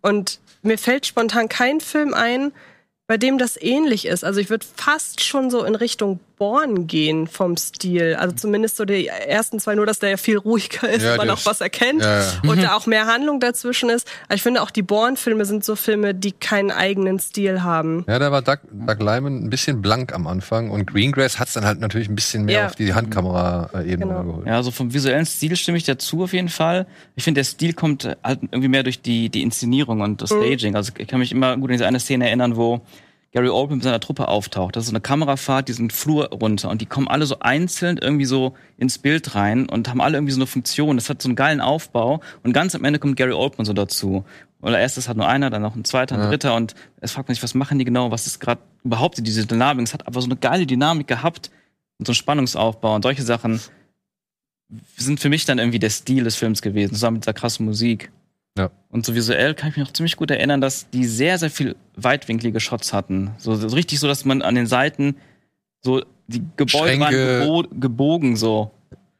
Und 0.00 0.40
mir 0.62 0.78
fällt 0.78 1.06
spontan 1.06 1.48
kein 1.48 1.80
Film 1.80 2.14
ein, 2.14 2.52
bei 3.06 3.16
dem 3.16 3.38
das 3.38 3.60
ähnlich 3.60 4.06
ist. 4.06 4.24
Also 4.24 4.40
ich 4.40 4.50
würde 4.50 4.66
fast 4.76 5.22
schon 5.22 5.50
so 5.50 5.64
in 5.64 5.74
Richtung 5.74 6.20
Born 6.38 6.86
gehen 6.86 7.26
vom 7.26 7.56
Stil. 7.56 8.14
Also 8.18 8.34
zumindest 8.36 8.76
so 8.76 8.84
die 8.84 9.06
ersten 9.06 9.58
zwei, 9.58 9.74
nur 9.74 9.86
dass 9.86 9.98
der 10.00 10.10
ja 10.10 10.16
viel 10.16 10.36
ruhiger 10.36 10.88
ist, 10.90 11.02
Ja, 11.02 11.12
und 11.12 11.18
man 11.18 11.30
auch 11.30 11.44
was 11.46 11.60
erkennt 11.60 12.02
Ja, 12.02 12.20
ja. 12.20 12.32
und 12.46 12.62
da 12.62 12.74
auch 12.74 12.86
mehr 12.86 13.06
Handlung 13.06 13.40
dazwischen 13.40 13.88
ist. 13.88 14.06
Aber 14.26 14.34
ich 14.34 14.42
finde 14.42 14.62
auch 14.62 14.70
die 14.70 14.82
Born-Filme 14.82 15.44
sind 15.46 15.64
so 15.64 15.76
Filme, 15.76 16.14
die 16.14 16.32
keinen 16.32 16.70
eigenen 16.70 17.18
Stil 17.18 17.62
haben. 17.62 18.04
Ja, 18.06 18.18
da 18.18 18.30
war 18.32 18.42
Doug, 18.42 18.58
Doug 18.70 18.98
Lyman 19.00 19.44
ein 19.44 19.50
bisschen 19.50 19.80
blank 19.80 20.12
am 20.14 20.26
Anfang 20.26 20.70
und 20.70 20.86
Greengrass 20.86 21.38
hat's 21.38 21.54
dann 21.54 21.64
halt 21.64 21.80
natürlich 21.80 22.08
ein 22.08 22.14
bisschen 22.14 22.44
mehr 22.44 22.60
Ja. 22.60 22.66
auf 22.66 22.74
die 22.74 22.92
Handkamera-Ebene 22.94 23.96
Genau. 24.06 24.22
geholt. 24.24 24.46
Ja, 24.46 24.56
also 24.56 24.70
vom 24.70 24.92
visuellen 24.92 25.26
Stil 25.26 25.56
stimme 25.56 25.78
ich 25.78 25.84
dazu 25.84 26.22
auf 26.24 26.32
jeden 26.32 26.48
Fall. 26.50 26.86
Ich 27.14 27.24
finde, 27.24 27.38
der 27.40 27.44
Stil 27.44 27.72
kommt 27.72 28.04
halt 28.22 28.40
irgendwie 28.42 28.68
mehr 28.68 28.82
durch 28.82 29.00
die, 29.00 29.30
die 29.30 29.42
Inszenierung 29.42 30.00
und 30.02 30.20
das 30.22 30.28
Staging. 30.30 30.76
Also 30.76 30.92
ich 30.98 31.08
kann 31.08 31.18
mich 31.18 31.32
immer 31.32 31.56
gut 31.56 31.70
an 31.70 31.72
diese 31.72 31.86
eine 31.86 32.00
Szene 32.00 32.26
erinnern, 32.26 32.56
wo 32.56 32.80
Gary 33.36 33.50
Oldman 33.50 33.76
mit 33.76 33.84
seiner 33.84 34.00
Truppe 34.00 34.28
auftaucht. 34.28 34.76
Das 34.76 34.84
ist 34.84 34.88
so 34.88 34.92
eine 34.92 35.02
Kamerafahrt, 35.02 35.68
diesen 35.68 35.90
Flur 35.90 36.30
runter 36.30 36.70
und 36.70 36.80
die 36.80 36.86
kommen 36.86 37.06
alle 37.06 37.26
so 37.26 37.40
einzeln 37.40 37.98
irgendwie 37.98 38.24
so 38.24 38.54
ins 38.78 38.96
Bild 38.96 39.34
rein 39.34 39.68
und 39.68 39.90
haben 39.90 40.00
alle 40.00 40.16
irgendwie 40.16 40.32
so 40.32 40.38
eine 40.38 40.46
Funktion. 40.46 40.96
Das 40.96 41.10
hat 41.10 41.20
so 41.20 41.28
einen 41.28 41.36
geilen 41.36 41.60
Aufbau 41.60 42.22
und 42.44 42.54
ganz 42.54 42.74
am 42.74 42.82
Ende 42.82 42.98
kommt 42.98 43.16
Gary 43.16 43.34
Oldman 43.34 43.66
so 43.66 43.74
dazu. 43.74 44.24
Oder 44.62 44.80
erst 44.80 44.96
ist 44.96 45.08
halt 45.08 45.18
nur 45.18 45.28
einer, 45.28 45.50
dann 45.50 45.60
noch 45.60 45.76
ein 45.76 45.84
zweiter, 45.84 46.14
ein 46.14 46.30
dritter 46.30 46.54
und 46.54 46.74
es 47.02 47.12
fragt 47.12 47.28
man 47.28 47.34
sich, 47.34 47.42
was 47.42 47.52
machen 47.52 47.78
die 47.78 47.84
genau, 47.84 48.10
was 48.10 48.26
ist 48.26 48.40
gerade 48.40 48.62
überhaupt 48.84 49.18
diese 49.20 49.44
Dynamik. 49.44 49.86
Es 49.86 49.92
hat 49.92 50.06
aber 50.06 50.22
so 50.22 50.28
eine 50.28 50.36
geile 50.36 50.64
Dynamik 50.64 51.06
gehabt 51.06 51.50
und 51.98 52.06
so 52.06 52.12
einen 52.12 52.16
Spannungsaufbau 52.16 52.94
und 52.94 53.02
solche 53.02 53.22
Sachen 53.22 53.60
sind 54.96 55.20
für 55.20 55.28
mich 55.28 55.44
dann 55.44 55.58
irgendwie 55.58 55.78
der 55.78 55.90
Stil 55.90 56.24
des 56.24 56.36
Films 56.36 56.62
gewesen, 56.62 56.94
zusammen 56.94 57.16
mit 57.16 57.24
dieser 57.24 57.34
krassen 57.34 57.66
Musik. 57.66 58.10
Ja. 58.56 58.70
Und 58.90 59.04
so 59.04 59.14
visuell 59.14 59.54
kann 59.54 59.68
ich 59.70 59.76
mich 59.76 59.86
noch 59.86 59.92
ziemlich 59.92 60.16
gut 60.16 60.30
erinnern, 60.30 60.60
dass 60.60 60.88
die 60.90 61.04
sehr, 61.04 61.38
sehr 61.38 61.50
viel 61.50 61.76
weitwinklige 61.96 62.60
Shots 62.60 62.92
hatten. 62.92 63.32
So, 63.38 63.54
so 63.54 63.68
richtig 63.68 64.00
so, 64.00 64.06
dass 64.08 64.24
man 64.24 64.42
an 64.42 64.54
den 64.54 64.66
Seiten 64.66 65.16
so 65.82 66.02
die 66.26 66.42
Gebäude 66.56 66.98
waren 66.98 67.12
gebo 67.12 67.64
gebogen 67.70 68.36
so 68.36 68.70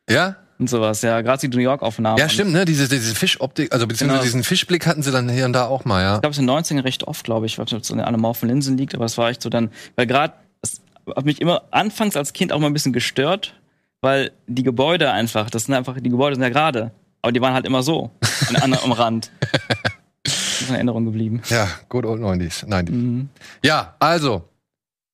Ja? 0.09 0.37
und 0.59 0.71
sowas. 0.71 1.03
Ja, 1.03 1.21
gerade 1.21 1.47
die 1.47 1.55
New 1.55 1.63
York-Aufnahmen. 1.63 2.19
Ja, 2.19 2.29
stimmt, 2.31 2.53
ne? 2.53 2.65
Diese, 2.65 2.89
diese 2.89 3.15
Fischoptik, 3.15 3.73
also 3.73 3.87
beziehungsweise 3.87 4.21
Genau. 4.21 4.25
diesen 4.25 4.43
Fischblick 4.45 4.87
hatten 4.87 5.03
sie 5.03 5.11
dann 5.13 5.29
hier 5.29 5.45
und 5.45 5.53
da 5.53 5.67
auch 5.67 5.85
mal, 5.85 6.03
ja. 6.03 6.15
Ich 6.15 6.21
glaube, 6.23 6.33
es 6.33 6.39
in 6.39 6.47
den 6.47 6.57
90ern 6.57 6.83
recht 6.83 7.05
oft, 7.05 7.25
glaube 7.25 7.45
ich. 7.47 7.53
Ich 7.53 7.59
weiß 7.59 7.67
nicht, 7.67 7.75
ob 7.75 7.83
es 7.83 7.91
an 7.91 7.99
den 7.99 8.07
anamorphen 8.07 8.49
Linsen 8.49 8.79
liegt, 8.79 8.95
aber 8.95 9.05
es 9.05 9.19
war 9.19 9.29
echt 9.29 9.43
so 9.43 9.51
dann, 9.51 9.71
weil 9.97 10.07
gerade, 10.07 10.33
es 10.63 10.81
hat 11.15 11.27
mich 11.27 11.43
immer 11.43 11.65
anfangs 11.71 12.17
als 12.17 12.33
Kind 12.33 12.53
auch 12.53 12.59
mal 12.59 12.69
ein 12.69 12.73
bisschen 12.73 12.95
gestört, 12.95 13.55
weil 14.01 14.33
die 14.47 14.63
Gebäude 14.63 15.11
einfach, 15.13 15.51
das 15.51 15.65
sind 15.65 15.75
einfach, 15.75 16.01
die 16.01 16.09
Gebäude 16.11 16.37
sind 16.37 16.43
ja 16.43 16.49
gerade, 16.49 16.91
aber 17.27 17.33
die 17.33 17.41
waren 17.41 17.55
halt 17.55 17.67
immer 17.67 17.83
so, 17.83 18.13
an, 18.63 18.73
am 18.73 18.93
Rand. 18.93 19.33
Das 20.23 20.63
ist 20.63 20.69
eine 20.71 20.79
Erinnerung 20.79 21.05
geblieben. 21.05 21.43
Ja, 21.51 21.69
good 21.91 22.05
old 22.07 22.21
90s. 22.21 22.67
90s. 22.67 22.91
Mhm. 22.91 23.29
Ja, 23.63 23.95
also, 23.99 24.49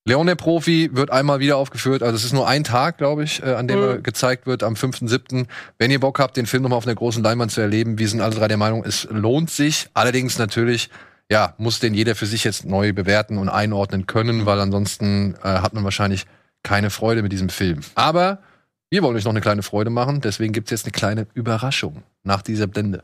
Leon 0.06 0.26
der 0.26 0.36
Profi 0.36 0.90
wird 0.92 1.10
einmal 1.10 1.40
wieder 1.40 1.56
aufgeführt. 1.56 2.02
Also 2.02 2.14
es 2.14 2.24
ist 2.24 2.32
nur 2.32 2.46
ein 2.48 2.64
Tag, 2.64 2.96
glaube 2.96 3.24
ich, 3.24 3.42
äh, 3.42 3.52
an 3.54 3.66
dem 3.66 3.78
Mhm. 3.80 3.84
er 3.84 3.98
gezeigt 3.98 4.46
wird, 4.46 4.62
am 4.62 4.74
5.7. 4.74 5.48
Wenn 5.78 5.90
ihr 5.90 5.98
Bock 6.00 6.18
habt, 6.20 6.36
den 6.36 6.46
Film 6.46 6.62
nochmal 6.62 6.78
auf 6.78 6.86
einer 6.86 6.94
großen 6.94 7.22
Leinwand 7.24 7.50
zu 7.50 7.60
erleben, 7.60 7.98
wir 7.98 8.08
sind 8.08 8.20
alle 8.20 8.34
drei 8.34 8.46
der 8.48 8.56
Meinung, 8.56 8.84
es 8.84 9.06
lohnt 9.10 9.50
sich. 9.50 9.88
Allerdings 9.94 10.38
natürlich, 10.38 10.90
ja, 11.30 11.54
muss 11.58 11.80
den 11.80 11.92
jeder 11.92 12.14
für 12.14 12.26
sich 12.26 12.44
jetzt 12.44 12.64
neu 12.64 12.92
bewerten 12.92 13.36
und 13.36 13.48
einordnen 13.48 14.06
können, 14.06 14.46
weil 14.46 14.60
ansonsten 14.60 15.34
äh, 15.42 15.48
hat 15.48 15.74
man 15.74 15.82
wahrscheinlich 15.84 16.24
keine 16.62 16.88
Freude 16.90 17.22
mit 17.22 17.32
diesem 17.32 17.48
Film. 17.48 17.80
Aber 17.96 18.38
wir 18.92 19.02
wollen 19.02 19.16
euch 19.16 19.24
noch 19.24 19.32
eine 19.32 19.40
kleine 19.40 19.62
Freude 19.62 19.88
machen, 19.88 20.20
deswegen 20.20 20.52
gibt's 20.52 20.70
jetzt 20.70 20.84
eine 20.84 20.92
kleine 20.92 21.26
Überraschung 21.32 22.02
nach 22.24 22.42
dieser 22.42 22.66
Blende. 22.66 23.02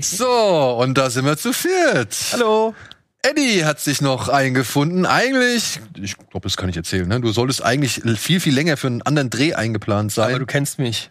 So, 0.00 0.78
und 0.80 0.96
da 0.96 1.10
sind 1.10 1.26
wir 1.26 1.36
zu 1.36 1.52
viert. 1.52 2.16
Hallo. 2.32 2.74
Eddie 3.20 3.66
hat 3.66 3.78
sich 3.78 4.00
noch 4.00 4.30
eingefunden. 4.30 5.04
Eigentlich, 5.04 5.80
ich 6.00 6.16
glaube, 6.16 6.44
das 6.44 6.56
kann 6.56 6.70
ich 6.70 6.78
erzählen, 6.78 7.06
ne? 7.06 7.20
Du 7.20 7.30
solltest 7.30 7.62
eigentlich 7.62 8.00
viel, 8.18 8.40
viel 8.40 8.54
länger 8.54 8.78
für 8.78 8.86
einen 8.86 9.02
anderen 9.02 9.28
Dreh 9.28 9.52
eingeplant 9.52 10.12
sein. 10.12 10.30
Aber 10.30 10.38
du 10.38 10.46
kennst 10.46 10.78
mich. 10.78 11.10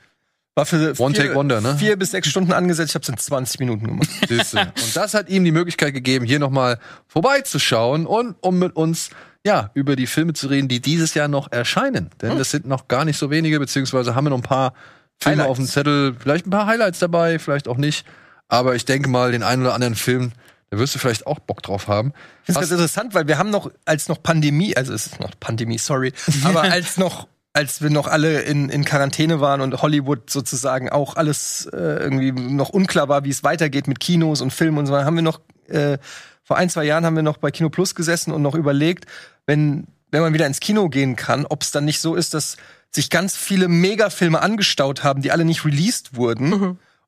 War 0.58 0.66
für 0.66 1.00
One 1.00 1.14
vier, 1.14 1.26
take 1.26 1.36
wonder, 1.36 1.62
ne? 1.62 1.78
vier 1.78 1.98
bis 1.98 2.10
sechs 2.12 2.30
Stunden 2.30 2.52
angesetzt. 2.52 2.90
Ich 2.90 2.96
habe 2.96 3.04
es 3.04 3.10
in 3.10 3.18
20 3.18 3.60
Minuten 3.60 3.86
gemacht. 3.86 4.10
Siehste. 4.28 4.62
Und 4.62 4.96
das 4.96 5.14
hat 5.14 5.30
ihm 5.30 5.44
die 5.44 5.52
Möglichkeit 5.52 5.94
gegeben, 5.94 6.26
hier 6.26 6.40
nochmal 6.40 6.80
vorbeizuschauen 7.06 8.08
und 8.08 8.36
um 8.42 8.58
mit 8.58 8.76
uns 8.76 9.12
ja 9.46 9.70
über 9.76 9.96
die 9.96 10.08
Filme 10.08 10.34
zu 10.34 10.48
reden, 10.48 10.68
die 10.68 10.80
dieses 10.82 11.14
Jahr 11.14 11.28
noch 11.28 11.52
erscheinen. 11.52 12.10
Denn 12.24 12.40
das 12.40 12.50
sind 12.50 12.66
noch 12.66 12.88
gar 12.88 13.06
nicht 13.06 13.18
so 13.20 13.30
wenige, 13.30 13.60
beziehungsweise 13.60 14.16
haben 14.16 14.26
wir 14.26 14.32
noch 14.32 14.40
ein 14.40 14.42
paar 14.42 14.74
Filme 15.20 15.44
Highlights. 15.44 15.50
auf 15.52 15.58
dem 15.58 15.68
Zettel, 15.68 16.16
vielleicht 16.20 16.48
ein 16.48 16.50
paar 16.50 16.66
Highlights 16.66 16.98
dabei, 16.98 17.38
vielleicht 17.38 17.68
auch 17.68 17.78
nicht. 17.78 18.04
Aber 18.48 18.74
ich 18.74 18.86
denke 18.86 19.10
mal, 19.10 19.32
den 19.32 19.44
einen 19.44 19.62
oder 19.62 19.76
anderen 19.76 19.94
Film, 19.96 20.32
da 20.72 20.80
wirst 20.80 20.96
du 20.96 21.00
vielleicht 21.00 21.28
auch 21.28 21.38
Bock 21.38 21.62
drauf 21.62 21.88
haben. 21.88 22.14
Ich 22.42 22.48
finde 22.48 22.62
Hast- 22.62 22.70
ganz 22.70 22.72
interessant, 22.72 23.14
weil 23.14 23.28
wir 23.28 23.38
haben 23.38 23.52
noch, 23.52 23.72
als 23.86 24.10
noch 24.10 24.24
Pandemie, 24.24 24.76
also 24.76 24.92
es 24.92 25.06
ist 25.06 25.20
noch 25.20 25.32
Pandemie, 25.40 25.78
sorry, 25.78 26.14
aber 26.44 26.64
als 26.64 26.98
noch, 26.98 27.28
als 27.58 27.82
wir 27.82 27.90
noch 27.90 28.06
alle 28.06 28.42
in, 28.42 28.70
in 28.70 28.86
Quarantäne 28.86 29.42
waren 29.42 29.62
und 29.62 29.82
Hollywood 29.82 30.30
sozusagen 30.30 30.90
auch 30.90 31.16
alles 31.16 31.68
äh, 31.74 31.78
irgendwie 31.78 32.32
noch 32.32 32.70
unklar 32.70 33.10
war, 33.10 33.24
wie 33.24 33.32
es 33.32 33.44
weitergeht 33.44 33.88
mit 33.88 34.00
Kinos 34.00 34.42
und 34.42 34.54
Filmen 34.54 34.78
und 34.78 34.86
so, 34.86 34.96
haben 34.96 35.16
wir 35.16 35.24
noch, 35.24 35.42
äh, 35.68 35.98
vor 36.44 36.58
ein, 36.58 36.70
zwei 36.70 36.84
Jahren 36.84 37.04
haben 37.04 37.16
wir 37.16 37.24
noch 37.24 37.38
bei 37.38 37.50
Kino 37.50 37.72
Plus 37.72 37.96
gesessen 37.96 38.32
und 38.32 38.44
noch 38.44 38.54
überlegt, 38.54 39.08
wenn, 39.48 39.88
wenn 40.12 40.22
man 40.22 40.36
wieder 40.36 40.46
ins 40.46 40.60
Kino 40.60 40.88
gehen 40.88 41.16
kann, 41.16 41.48
ob 41.48 41.64
es 41.64 41.72
dann 41.72 41.84
nicht 41.84 42.00
so 42.00 42.14
ist, 42.14 42.36
dass 42.36 42.58
sich 42.92 43.10
ganz 43.10 43.36
viele 43.36 43.68
Megafilme 43.68 44.40
angestaut 44.40 45.04
haben, 45.04 45.24
die 45.24 45.32
alle 45.32 45.44
nicht 45.44 45.66
released 45.66 46.16
wurden. 46.16 46.52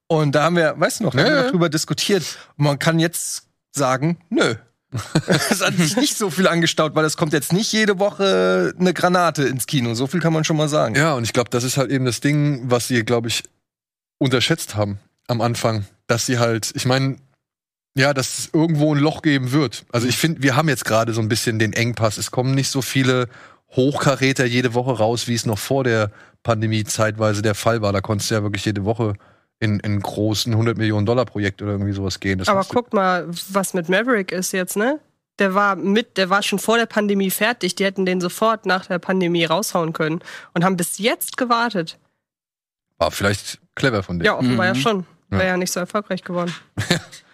Und 0.07 0.33
da 0.33 0.41
haben 0.41 0.55
wir, 0.55 0.73
weißt 0.79 1.01
du 1.01 1.03
noch, 1.03 1.13
da 1.13 1.19
haben 1.19 1.31
wir 1.31 1.43
noch 1.43 1.51
drüber 1.51 1.69
diskutiert. 1.69 2.39
Und 2.57 2.65
man 2.65 2.79
kann 2.79 2.97
jetzt 2.97 3.43
sagen, 3.71 4.17
nö. 4.31 4.55
es 5.27 5.61
hat 5.61 5.75
sich 5.75 5.95
nicht 5.97 6.17
so 6.17 6.29
viel 6.29 6.47
angestaut, 6.47 6.95
weil 6.95 7.05
es 7.05 7.15
kommt 7.15 7.33
jetzt 7.33 7.53
nicht 7.53 7.71
jede 7.71 7.99
Woche 7.99 8.73
eine 8.79 8.93
Granate 8.93 9.43
ins 9.43 9.67
Kino. 9.67 9.93
So 9.93 10.07
viel 10.07 10.19
kann 10.19 10.33
man 10.33 10.43
schon 10.43 10.57
mal 10.57 10.67
sagen. 10.67 10.95
Ja, 10.95 11.13
und 11.13 11.23
ich 11.23 11.33
glaube, 11.33 11.49
das 11.51 11.63
ist 11.63 11.77
halt 11.77 11.91
eben 11.91 12.05
das 12.05 12.21
Ding, 12.21 12.63
was 12.65 12.87
sie, 12.87 13.03
glaube 13.03 13.27
ich, 13.27 13.43
unterschätzt 14.17 14.75
haben 14.75 14.99
am 15.27 15.41
Anfang. 15.41 15.85
Dass 16.07 16.25
sie 16.25 16.39
halt, 16.39 16.71
ich 16.73 16.85
meine, 16.85 17.17
ja, 17.95 18.13
dass 18.13 18.39
es 18.39 18.49
irgendwo 18.51 18.93
ein 18.93 18.99
Loch 18.99 19.21
geben 19.21 19.51
wird. 19.51 19.85
Also 19.91 20.07
ich 20.07 20.17
finde, 20.17 20.41
wir 20.41 20.55
haben 20.55 20.69
jetzt 20.69 20.85
gerade 20.85 21.13
so 21.13 21.21
ein 21.21 21.29
bisschen 21.29 21.59
den 21.59 21.73
Engpass. 21.73 22.17
Es 22.17 22.31
kommen 22.31 22.55
nicht 22.55 22.69
so 22.69 22.81
viele 22.81 23.27
Hochkaräter 23.75 24.45
jede 24.45 24.73
Woche 24.73 24.91
raus, 24.97 25.27
wie 25.27 25.35
es 25.35 25.45
noch 25.45 25.59
vor 25.59 25.83
der 25.83 26.11
Pandemie 26.41 26.83
zeitweise 26.83 27.41
der 27.41 27.55
Fall 27.55 27.81
war. 27.81 27.93
Da 27.93 28.01
konntest 28.01 28.31
du 28.31 28.35
ja 28.35 28.43
wirklich 28.43 28.65
jede 28.65 28.85
Woche 28.85 29.13
in, 29.59 29.79
in 29.81 29.99
großen 29.99 30.51
100 30.53 30.77
Millionen 30.77 31.05
Dollar 31.05 31.25
Projekt 31.25 31.61
oder 31.61 31.73
irgendwie 31.73 31.91
sowas 31.91 32.19
gehen. 32.19 32.39
Das 32.39 32.47
Aber 32.47 32.65
guck 32.67 32.93
mal, 32.93 33.27
was 33.49 33.73
mit 33.73 33.89
Maverick 33.89 34.31
ist 34.31 34.51
jetzt, 34.53 34.77
ne? 34.77 34.99
Der 35.37 35.53
war 35.53 35.75
mit, 35.75 36.17
der 36.17 36.29
war 36.29 36.43
schon 36.43 36.59
vor 36.59 36.77
der 36.77 36.85
Pandemie 36.85 37.29
fertig. 37.31 37.75
Die 37.75 37.85
hätten 37.85 38.05
den 38.05 38.19
sofort 38.21 38.65
nach 38.65 38.85
der 38.87 38.99
Pandemie 38.99 39.45
raushauen 39.45 39.93
können 39.93 40.19
und 40.53 40.63
haben 40.65 40.75
bis 40.77 40.97
jetzt 40.97 41.37
gewartet. 41.37 41.97
war 42.97 43.11
vielleicht 43.11 43.59
clever 43.75 44.03
von 44.03 44.19
dir. 44.19 44.25
Ja, 44.25 44.37
offenbar 44.37 44.65
ja 44.65 44.73
Mhm. 44.73 44.77
schon. 44.79 45.05
Wäre 45.29 45.43
Ja. 45.43 45.49
ja 45.49 45.57
nicht 45.57 45.71
so 45.71 45.79
erfolgreich 45.79 46.23
geworden. 46.23 46.53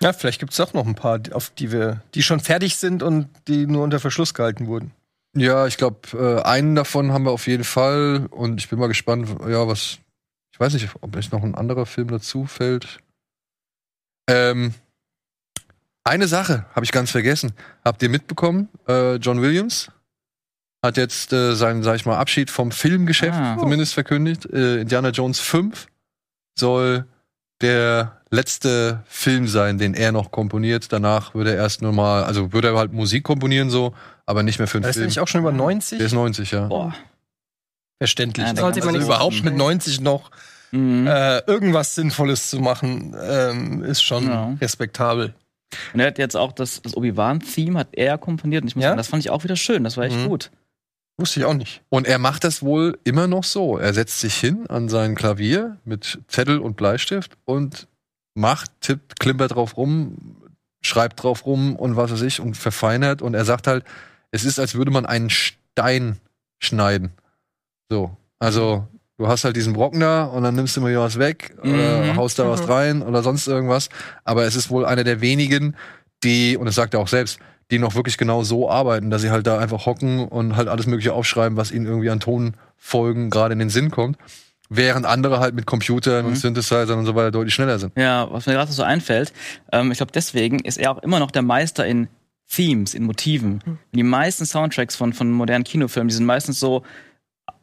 Ja, 0.01 0.13
vielleicht 0.13 0.39
gibt 0.39 0.51
es 0.53 0.59
auch 0.59 0.73
noch 0.73 0.85
ein 0.85 0.93
paar, 0.93 1.19
auf 1.31 1.49
die 1.51 1.71
wir, 1.71 2.01
die 2.13 2.21
schon 2.21 2.39
fertig 2.39 2.75
sind 2.75 3.01
und 3.01 3.27
die 3.47 3.65
nur 3.65 3.81
unter 3.83 3.99
Verschluss 3.99 4.35
gehalten 4.35 4.67
wurden. 4.67 4.91
Ja, 5.35 5.65
ich 5.65 5.77
glaube, 5.77 5.99
äh, 6.13 6.43
einen 6.43 6.75
davon 6.75 7.11
haben 7.11 7.23
wir 7.25 7.31
auf 7.31 7.47
jeden 7.47 7.63
Fall 7.63 8.27
und 8.29 8.59
ich 8.61 8.69
bin 8.69 8.77
mal 8.77 8.85
gespannt, 8.87 9.27
ja, 9.49 9.67
was. 9.67 9.97
Ich 10.55 10.59
weiß 10.61 10.71
nicht, 10.73 10.87
ob 11.01 11.13
euch 11.17 11.31
noch 11.33 11.43
ein 11.43 11.53
anderer 11.53 11.85
Film 11.85 12.07
dazu 12.07 12.45
fällt. 12.45 12.99
Ähm, 14.29 14.73
eine 16.05 16.29
Sache 16.29 16.65
habe 16.73 16.85
ich 16.85 16.93
ganz 16.93 17.11
vergessen. 17.11 17.51
Habt 17.83 18.01
ihr 18.01 18.07
mitbekommen? 18.07 18.69
Äh, 18.87 19.15
John 19.15 19.41
Williams 19.41 19.91
hat 20.81 20.95
jetzt 20.95 21.33
äh, 21.33 21.55
seinen, 21.55 21.83
sag 21.83 21.95
ich 21.97 22.05
mal, 22.05 22.15
Abschied 22.17 22.49
vom 22.49 22.71
Filmgeschäft 22.71 23.37
Ah. 23.37 23.57
zumindest 23.59 23.93
verkündigt. 23.95 24.45
Äh, 24.45 24.79
Indiana 24.79 25.09
Jones 25.09 25.41
5 25.41 25.87
soll 26.57 27.05
der 27.59 28.21
letzte 28.29 29.03
Film 29.07 29.49
sein, 29.49 29.77
den 29.77 29.93
er 29.93 30.13
noch 30.13 30.31
komponiert. 30.31 30.93
Danach 30.93 31.35
würde 31.35 31.51
er 31.51 31.57
erst 31.57 31.81
nur 31.81 31.91
mal, 31.91 32.23
also 32.23 32.53
würde 32.53 32.69
er 32.69 32.77
halt 32.77 32.93
Musik 32.93 33.25
komponieren 33.25 33.69
so, 33.69 33.93
aber 34.25 34.41
nicht 34.41 34.59
mehr 34.59 34.69
für 34.69 34.77
einen 34.77 34.83
Da 34.83 34.89
ist 34.89 34.95
Film. 34.95 35.03
nämlich 35.07 35.19
auch 35.19 35.27
schon 35.27 35.41
über 35.41 35.51
90. 35.51 35.97
Der 35.97 36.07
ist 36.07 36.13
90, 36.13 36.51
ja. 36.51 36.67
Boah. 36.67 36.95
Verständlich. 37.99 38.45
Ja, 38.45 38.53
ne? 38.53 38.59
sollte 38.59 38.79
man 38.83 38.95
also 38.95 39.07
überhaupt 39.07 39.43
mit 39.43 39.55
90 39.55 40.01
noch 40.01 40.31
Mhm. 40.71 41.07
äh, 41.07 41.39
irgendwas 41.47 41.95
Sinnvolles 41.95 42.49
zu 42.49 42.59
machen, 42.59 43.15
ähm, 43.21 43.83
ist 43.83 44.01
schon 44.03 44.27
Ja. 44.27 44.57
respektabel. 44.59 45.33
Und 45.93 45.99
er 46.01 46.07
hat 46.07 46.17
jetzt 46.17 46.35
auch 46.35 46.51
das, 46.51 46.81
das 46.81 46.95
Obi-Wan-Theme 46.97 47.79
hat 47.79 47.89
er 47.93 48.17
komponiert. 48.17 48.63
Und 48.63 48.67
ich 48.69 48.75
muss 48.75 48.83
Ja? 48.83 48.89
sagen, 48.89 48.97
das 48.97 49.07
fand 49.07 49.23
ich 49.23 49.29
auch 49.29 49.43
wieder 49.43 49.55
schön. 49.55 49.83
Das 49.83 49.95
war 49.97 50.03
echt 50.05 50.17
Mhm. 50.17 50.27
gut. 50.27 50.51
Wusste 51.17 51.39
ich 51.39 51.45
auch 51.45 51.53
nicht. 51.53 51.81
Und 51.89 52.07
er 52.07 52.17
macht 52.19 52.43
das 52.43 52.61
wohl 52.61 52.97
immer 53.05 53.27
noch 53.27 53.45
so. 53.45 53.77
Er 53.77 53.93
setzt 53.93 54.19
sich 54.19 54.35
hin 54.35 54.67
an 54.67 54.89
sein 54.89 55.15
Klavier 55.15 55.77
mit 55.85 56.19
Zettel 56.27 56.59
und 56.59 56.75
Bleistift 56.75 57.37
und 57.45 57.87
macht, 58.33 58.69
tippt, 58.81 59.17
klimpert 59.19 59.55
drauf 59.55 59.77
rum, 59.77 60.35
schreibt 60.81 61.23
drauf 61.23 61.45
rum 61.45 61.77
und 61.77 61.95
was 61.95 62.11
weiß 62.11 62.21
ich 62.23 62.41
und 62.41 62.57
verfeinert. 62.57 63.21
Und 63.21 63.33
er 63.33 63.45
sagt 63.45 63.67
halt, 63.67 63.85
es 64.31 64.43
ist, 64.43 64.59
als 64.59 64.75
würde 64.75 64.91
man 64.91 65.05
einen 65.05 65.29
Stein 65.29 66.17
schneiden. 66.59 67.11
So. 67.89 68.15
Also, 68.39 68.87
Du 69.17 69.29
hast 69.29 69.45
halt 69.45 69.55
diesen 69.55 69.71
Brocken 69.71 70.01
da 70.01 70.25
und 70.25 70.43
dann 70.43 70.55
nimmst 70.55 70.75
du 70.75 70.81
mal 70.81 70.89
hier 70.89 70.99
was 70.99 71.17
weg 71.17 71.55
oder 71.63 72.03
Mhm. 72.03 72.15
haust 72.17 72.37
da 72.37 72.49
was 72.49 72.67
rein 72.67 73.01
oder 73.01 73.23
sonst 73.23 73.47
irgendwas. 73.47 73.87
Aber 74.25 74.43
es 74.43 74.57
ist 74.57 74.69
wohl 74.69 74.85
einer 74.85 75.05
der 75.05 75.21
wenigen, 75.21 75.77
die, 76.25 76.57
und 76.57 76.65
das 76.65 76.75
sagt 76.75 76.93
er 76.93 76.99
auch 76.99 77.07
selbst, 77.07 77.39
die 77.71 77.79
noch 77.79 77.95
wirklich 77.95 78.17
genau 78.17 78.43
so 78.43 78.69
arbeiten, 78.69 79.09
dass 79.11 79.21
sie 79.21 79.31
halt 79.31 79.47
da 79.47 79.57
einfach 79.57 79.85
hocken 79.85 80.27
und 80.27 80.57
halt 80.57 80.67
alles 80.67 80.85
Mögliche 80.85 81.13
aufschreiben, 81.13 81.55
was 81.57 81.71
ihnen 81.71 81.85
irgendwie 81.85 82.09
an 82.09 82.19
Tonfolgen 82.19 83.29
gerade 83.29 83.53
in 83.53 83.59
den 83.59 83.69
Sinn 83.69 83.89
kommt. 83.89 84.17
Während 84.67 85.05
andere 85.05 85.39
halt 85.39 85.55
mit 85.55 85.65
Computern 85.65 86.25
und 86.25 86.35
Synthesizern 86.35 86.99
und 86.99 87.05
so 87.05 87.15
weiter 87.15 87.31
deutlich 87.31 87.53
schneller 87.53 87.79
sind. 87.79 87.97
Ja, 87.97 88.27
was 88.29 88.47
mir 88.47 88.53
gerade 88.53 88.73
so 88.73 88.83
einfällt, 88.83 89.31
ähm, 89.71 89.91
ich 89.91 89.97
glaube, 89.97 90.11
deswegen 90.11 90.59
ist 90.59 90.77
er 90.77 90.91
auch 90.91 90.97
immer 91.03 91.19
noch 91.19 91.31
der 91.31 91.41
Meister 91.41 91.85
in 91.85 92.09
Themes, 92.51 92.93
in 92.93 93.03
Motiven. 93.05 93.61
Die 93.93 94.03
meisten 94.03 94.45
Soundtracks 94.45 94.97
von, 94.97 95.13
von 95.13 95.31
modernen 95.31 95.63
Kinofilmen, 95.63 96.09
die 96.09 96.15
sind 96.15 96.25
meistens 96.25 96.59
so 96.59 96.83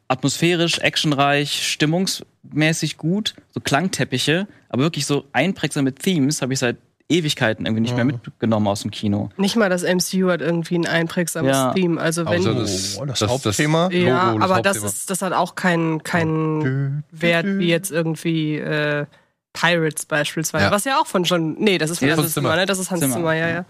atmosphärisch, 0.07 0.79
actionreich, 0.79 1.67
stimmungsmäßig 1.71 2.97
gut, 2.97 3.35
so 3.51 3.59
Klangteppiche, 3.59 4.47
aber 4.69 4.83
wirklich 4.83 5.05
so 5.05 5.25
einprägsame 5.33 5.93
Themes 5.93 6.41
habe 6.41 6.53
ich 6.53 6.59
seit 6.59 6.77
Ewigkeiten 7.09 7.65
irgendwie 7.65 7.81
nicht 7.81 7.95
mehr 7.95 8.05
mitgenommen 8.05 8.67
aus 8.67 8.81
dem 8.81 8.91
Kino. 8.91 9.29
Nicht 9.37 9.55
mal 9.55 9.69
das 9.69 9.83
MCU 9.83 10.29
hat 10.31 10.41
irgendwie 10.41 10.75
ein 10.75 10.87
einprägsames 10.87 11.51
Ja. 11.51 11.73
Theme. 11.73 11.99
Also 11.99 12.25
wenn 12.25 12.39
Außer 12.41 12.53
das, 12.55 12.97
Oh, 12.99 13.05
das 13.05 13.19
das, 13.19 13.29
Hauptthema. 13.29 13.83
Logo, 13.85 13.95
ja, 13.95 14.33
das 14.33 14.41
aber 14.41 14.61
das 14.61 14.77
Hauptthema. 14.77 14.87
ist 14.87 15.09
das 15.09 15.21
hat 15.21 15.33
auch 15.33 15.55
keinen 15.55 16.01
keinen 16.03 17.03
Wert 17.11 17.45
wie 17.45 17.67
jetzt 17.67 17.91
irgendwie 17.91 18.55
äh, 18.57 19.05
Pirates 19.51 20.05
beispielsweise, 20.05 20.65
Ja. 20.65 20.71
was 20.71 20.85
ja 20.85 20.99
auch 20.99 21.05
von 21.05 21.23
John 21.25 21.55
nee, 21.59 21.77
das 21.77 21.91
ist 21.91 21.99
von 21.99 22.07
Ja, 22.07 22.15
das 22.15 22.19
Hans 22.19 22.27
ist 22.29 22.33
Zimmer, 22.35 22.55
ne? 22.55 22.65
Das 22.65 22.79
ist 22.79 22.89
Hans 22.89 23.01
Zimmer, 23.01 23.15
Zimmer, 23.15 23.33
ja, 23.33 23.47
ja. 23.47 23.53
ja. 23.55 23.65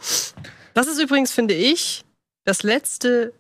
Das 0.75 0.87
ist 0.87 0.99
übrigens 1.01 1.31
finde 1.31 1.55
ich 1.55 2.05
das 2.45 2.61
letzte 2.63 3.33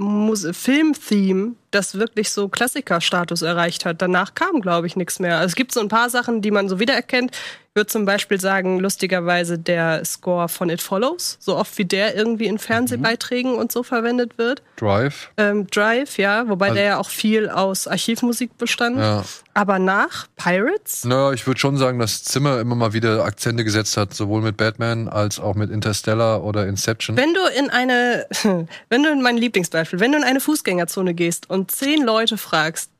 Filmtheme, 0.00 1.56
das 1.72 1.98
wirklich 1.98 2.30
so 2.30 2.48
Klassikerstatus 2.48 3.42
erreicht 3.42 3.84
hat. 3.84 4.00
Danach 4.00 4.34
kam, 4.34 4.60
glaube 4.60 4.86
ich, 4.86 4.94
nichts 4.94 5.18
mehr. 5.18 5.38
Also 5.38 5.46
es 5.46 5.56
gibt 5.56 5.72
so 5.72 5.80
ein 5.80 5.88
paar 5.88 6.08
Sachen, 6.08 6.40
die 6.40 6.52
man 6.52 6.68
so 6.68 6.78
wiedererkennt. 6.78 7.36
Ich 7.78 7.80
würde 7.80 7.92
zum 7.92 8.06
Beispiel 8.06 8.40
sagen, 8.40 8.80
lustigerweise 8.80 9.56
der 9.56 10.04
Score 10.04 10.48
von 10.48 10.68
It 10.68 10.82
Follows, 10.82 11.36
so 11.38 11.54
oft 11.56 11.78
wie 11.78 11.84
der 11.84 12.16
irgendwie 12.16 12.46
in 12.46 12.58
Fernsehbeiträgen 12.58 13.54
und 13.54 13.70
so 13.70 13.84
verwendet 13.84 14.36
wird. 14.36 14.64
Drive. 14.74 15.30
Ähm, 15.36 15.68
Drive, 15.68 16.18
ja, 16.18 16.48
wobei 16.48 16.70
Also- 16.70 16.74
der 16.74 16.84
ja 16.84 16.98
auch 16.98 17.08
viel 17.08 17.48
aus 17.48 17.86
Archivmusik 17.86 18.58
bestand. 18.58 18.98
Ja. 18.98 19.24
Aber 19.54 19.78
nach 19.78 20.26
Pirates, 20.34 21.04
Naja, 21.04 21.32
ich 21.32 21.46
würde 21.46 21.60
schon 21.60 21.76
sagen, 21.76 22.00
dass 22.00 22.24
Zimmer 22.24 22.58
immer 22.58 22.74
mal 22.74 22.94
wieder 22.94 23.24
Akzente 23.24 23.62
gesetzt 23.62 23.96
hat, 23.96 24.12
sowohl 24.12 24.42
mit 24.42 24.56
Batman 24.56 25.06
als 25.06 25.38
auch 25.38 25.54
mit 25.54 25.70
Interstellar 25.70 26.42
oder 26.42 26.66
Inception. 26.66 27.16
wenn 27.16 27.32
du 27.32 27.40
in 27.56 27.70
eine, 27.70 28.26
wenn 28.88 29.02
du 29.04 29.12
in 29.12 29.22
mein 29.22 29.36
Lieblingsbeispiel, 29.36 30.00
wenn 30.00 30.10
du 30.10 30.18
in 30.18 30.24
eine 30.24 30.40
Fußgängerzone 30.40 31.14
gehst 31.14 31.48
und 31.48 31.70
zehn 31.70 32.02
Leute 32.02 32.38
fragst, 32.38 32.90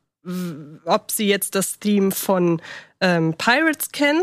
ob 0.84 1.10
sie 1.10 1.26
jetzt 1.26 1.56
das 1.56 1.80
Theme 1.80 2.12
von 2.12 2.62
ähm, 3.00 3.34
Pirates 3.36 3.90
kennen, 3.90 4.22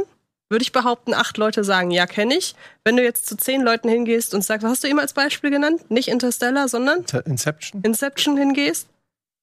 würde 0.55 0.63
ich 0.63 0.71
behaupten, 0.71 1.13
acht 1.13 1.37
Leute 1.37 1.65
sagen, 1.65 1.91
ja, 1.91 2.05
kenne 2.05 2.33
ich. 2.37 2.55
Wenn 2.85 2.95
du 2.95 3.03
jetzt 3.03 3.27
zu 3.27 3.35
zehn 3.35 3.61
Leuten 3.61 3.89
hingehst 3.89 4.33
und 4.33 4.41
sagst, 4.41 4.63
was 4.63 4.71
hast 4.71 4.83
du 4.85 4.87
ihm 4.87 4.99
als 4.99 5.11
Beispiel 5.11 5.49
genannt? 5.49 5.91
Nicht 5.91 6.07
Interstellar, 6.07 6.69
sondern 6.69 7.03
Inception. 7.25 7.81
Inception 7.83 8.37
hingehst, 8.37 8.87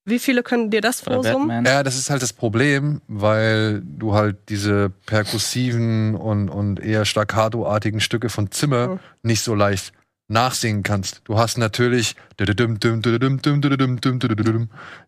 wie 0.06 0.18
viele 0.18 0.42
können 0.42 0.70
dir 0.70 0.80
das 0.80 1.02
vorsummen? 1.02 1.66
Ja, 1.66 1.82
das 1.82 1.98
ist 1.98 2.08
halt 2.08 2.22
das 2.22 2.32
Problem, 2.32 3.02
weil 3.08 3.82
du 3.84 4.14
halt 4.14 4.36
diese 4.48 4.90
perkussiven 5.04 6.14
und, 6.14 6.48
und 6.48 6.80
eher 6.80 7.04
staccato-artigen 7.04 8.00
Stücke 8.00 8.30
von 8.30 8.50
Zimmer 8.50 8.88
Mhm. 8.88 9.00
nicht 9.22 9.42
so 9.42 9.54
leicht 9.54 9.92
nachsingen 10.28 10.82
kannst. 10.82 11.20
Du 11.24 11.36
hast 11.38 11.58
natürlich 11.58 12.16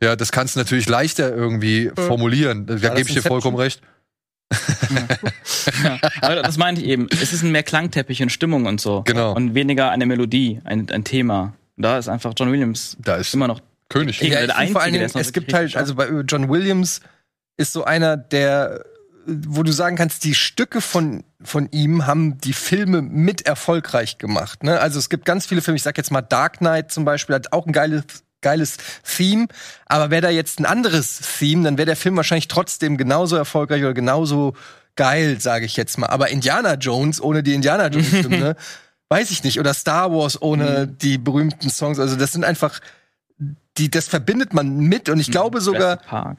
ja, 0.03 0.17
das 0.17 0.33
kannst 0.33 0.55
du 0.55 0.59
natürlich 0.61 0.89
leichter 0.89 1.35
irgendwie 1.35 1.91
formulieren. 1.95 2.67
Da 2.67 2.75
gebe 2.77 3.01
ich 3.09 3.15
dir 3.15 3.23
vollkommen 3.23 3.57
recht. 3.57 3.81
Ja, 5.83 5.99
aber 6.21 6.43
das 6.43 6.57
meinte 6.57 6.83
ich 6.83 6.89
eben. 6.89 7.09
Es 7.11 7.33
ist 7.33 7.43
mehr 7.43 7.63
Klangteppich 7.63 8.23
und 8.23 8.31
Stimmung 8.31 8.67
und 8.67 8.81
so. 8.81 9.03
Genau. 9.03 9.35
Und 9.35 9.55
weniger 9.55 9.91
eine 9.91 10.07
Melodie, 10.07 10.61
ein, 10.65 10.89
ein 10.91 11.05
Thema. 11.05 11.55
Und 11.77 11.83
da 11.83 11.99
ist 11.99 12.09
einfach 12.09 12.33
John 12.37 12.53
Williams 12.53 12.97
Da 13.01 13.17
ist 13.17 13.35
immer 13.35 13.49
noch 13.49 13.61
König. 13.89 14.21
Ja, 14.21 14.47
der 14.47 14.55
finde 14.55 14.73
vor 14.73 14.83
allen 14.83 14.95
Einzige, 14.95 14.99
der 14.99 15.09
Dingen, 15.09 15.21
es 15.21 15.33
gibt 15.33 15.53
halt, 15.53 15.77
also 15.77 15.95
bei 15.95 16.09
John 16.27 16.49
Williams 16.49 17.01
ist 17.57 17.73
so 17.73 17.85
einer, 17.85 18.17
der, 18.17 18.85
wo 19.27 19.63
du 19.63 19.73
sagen 19.73 19.97
kannst, 19.97 20.25
die 20.25 20.35
Stücke 20.35 20.81
von, 20.81 21.25
von 21.43 21.69
ihm 21.71 22.07
haben 22.07 22.39
die 22.39 22.53
Filme 22.53 23.03
mit 23.03 23.47
erfolgreich 23.47 24.19
gemacht. 24.19 24.63
Ne? 24.63 24.81
Also 24.81 24.99
es 24.99 25.09
gibt 25.09 25.25
ganz 25.25 25.47
viele 25.47 25.63
Filme, 25.63 25.77
ich 25.77 25.83
sag 25.83 25.97
jetzt 25.97 26.11
mal 26.11 26.23
Dark 26.23 26.59
Knight 26.59 26.91
zum 26.91 27.05
Beispiel, 27.05 27.35
hat 27.35 27.53
auch 27.53 27.67
ein 27.67 27.73
geiles, 27.73 28.05
geiles 28.45 28.77
Theme, 29.03 29.49
aber 29.87 30.11
wäre 30.11 30.23
da 30.23 30.31
jetzt 30.31 30.61
ein 30.61 30.67
anderes 30.67 31.21
Theme, 31.39 31.65
dann 31.65 31.79
wäre 31.79 31.87
der 31.87 31.97
Film 31.97 32.17
wahrscheinlich 32.17 32.47
trotzdem 32.47 32.97
genauso 32.97 33.35
erfolgreich 33.35 33.83
oder 33.83 33.95
genauso 33.95 34.55
geil, 34.95 35.41
sage 35.41 35.67
ich 35.67 35.77
jetzt 35.77 35.99
mal. 35.99 36.07
Aber 36.07 36.29
Indiana 36.29 36.75
Jones 36.75 37.21
ohne 37.21 37.43
die 37.43 37.55
Indiana 37.55 37.89
Jones 37.89 38.09
Filme, 38.11 38.55
weiß 39.09 39.33
ich 39.33 39.43
nicht. 39.43 39.59
Oder 39.59 39.75
Star 39.75 40.13
Wars 40.13 40.41
ohne 40.41 40.87
die 40.87 41.19
berühmten 41.19 41.71
Songs. 41.71 41.99
Also 41.99 42.15
das 42.15 42.31
sind 42.31 42.45
einfach 42.45 42.81
die, 43.77 43.91
das 43.91 44.07
verbindet 44.07 44.55
man 44.55 44.79
mit 44.79 45.09
und 45.09 45.19
ich 45.19 45.33
glaube 45.33 45.61
sogar, 45.61 45.99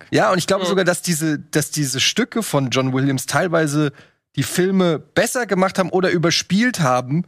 ja, 0.10 0.32
und 0.32 0.38
ich 0.38 0.48
glaube 0.48 0.66
sogar, 0.66 0.86
dass 0.86 1.02
diese, 1.02 1.38
dass 1.38 1.70
diese 1.70 2.00
Stücke 2.00 2.44
von 2.44 2.70
John 2.70 2.94
Williams 2.94 3.26
teilweise 3.26 3.92
die 4.38 4.44
Filme 4.44 5.00
besser 5.00 5.46
gemacht 5.46 5.78
haben 5.78 5.90
oder 5.90 6.12
überspielt 6.12 6.80
haben, 6.80 7.26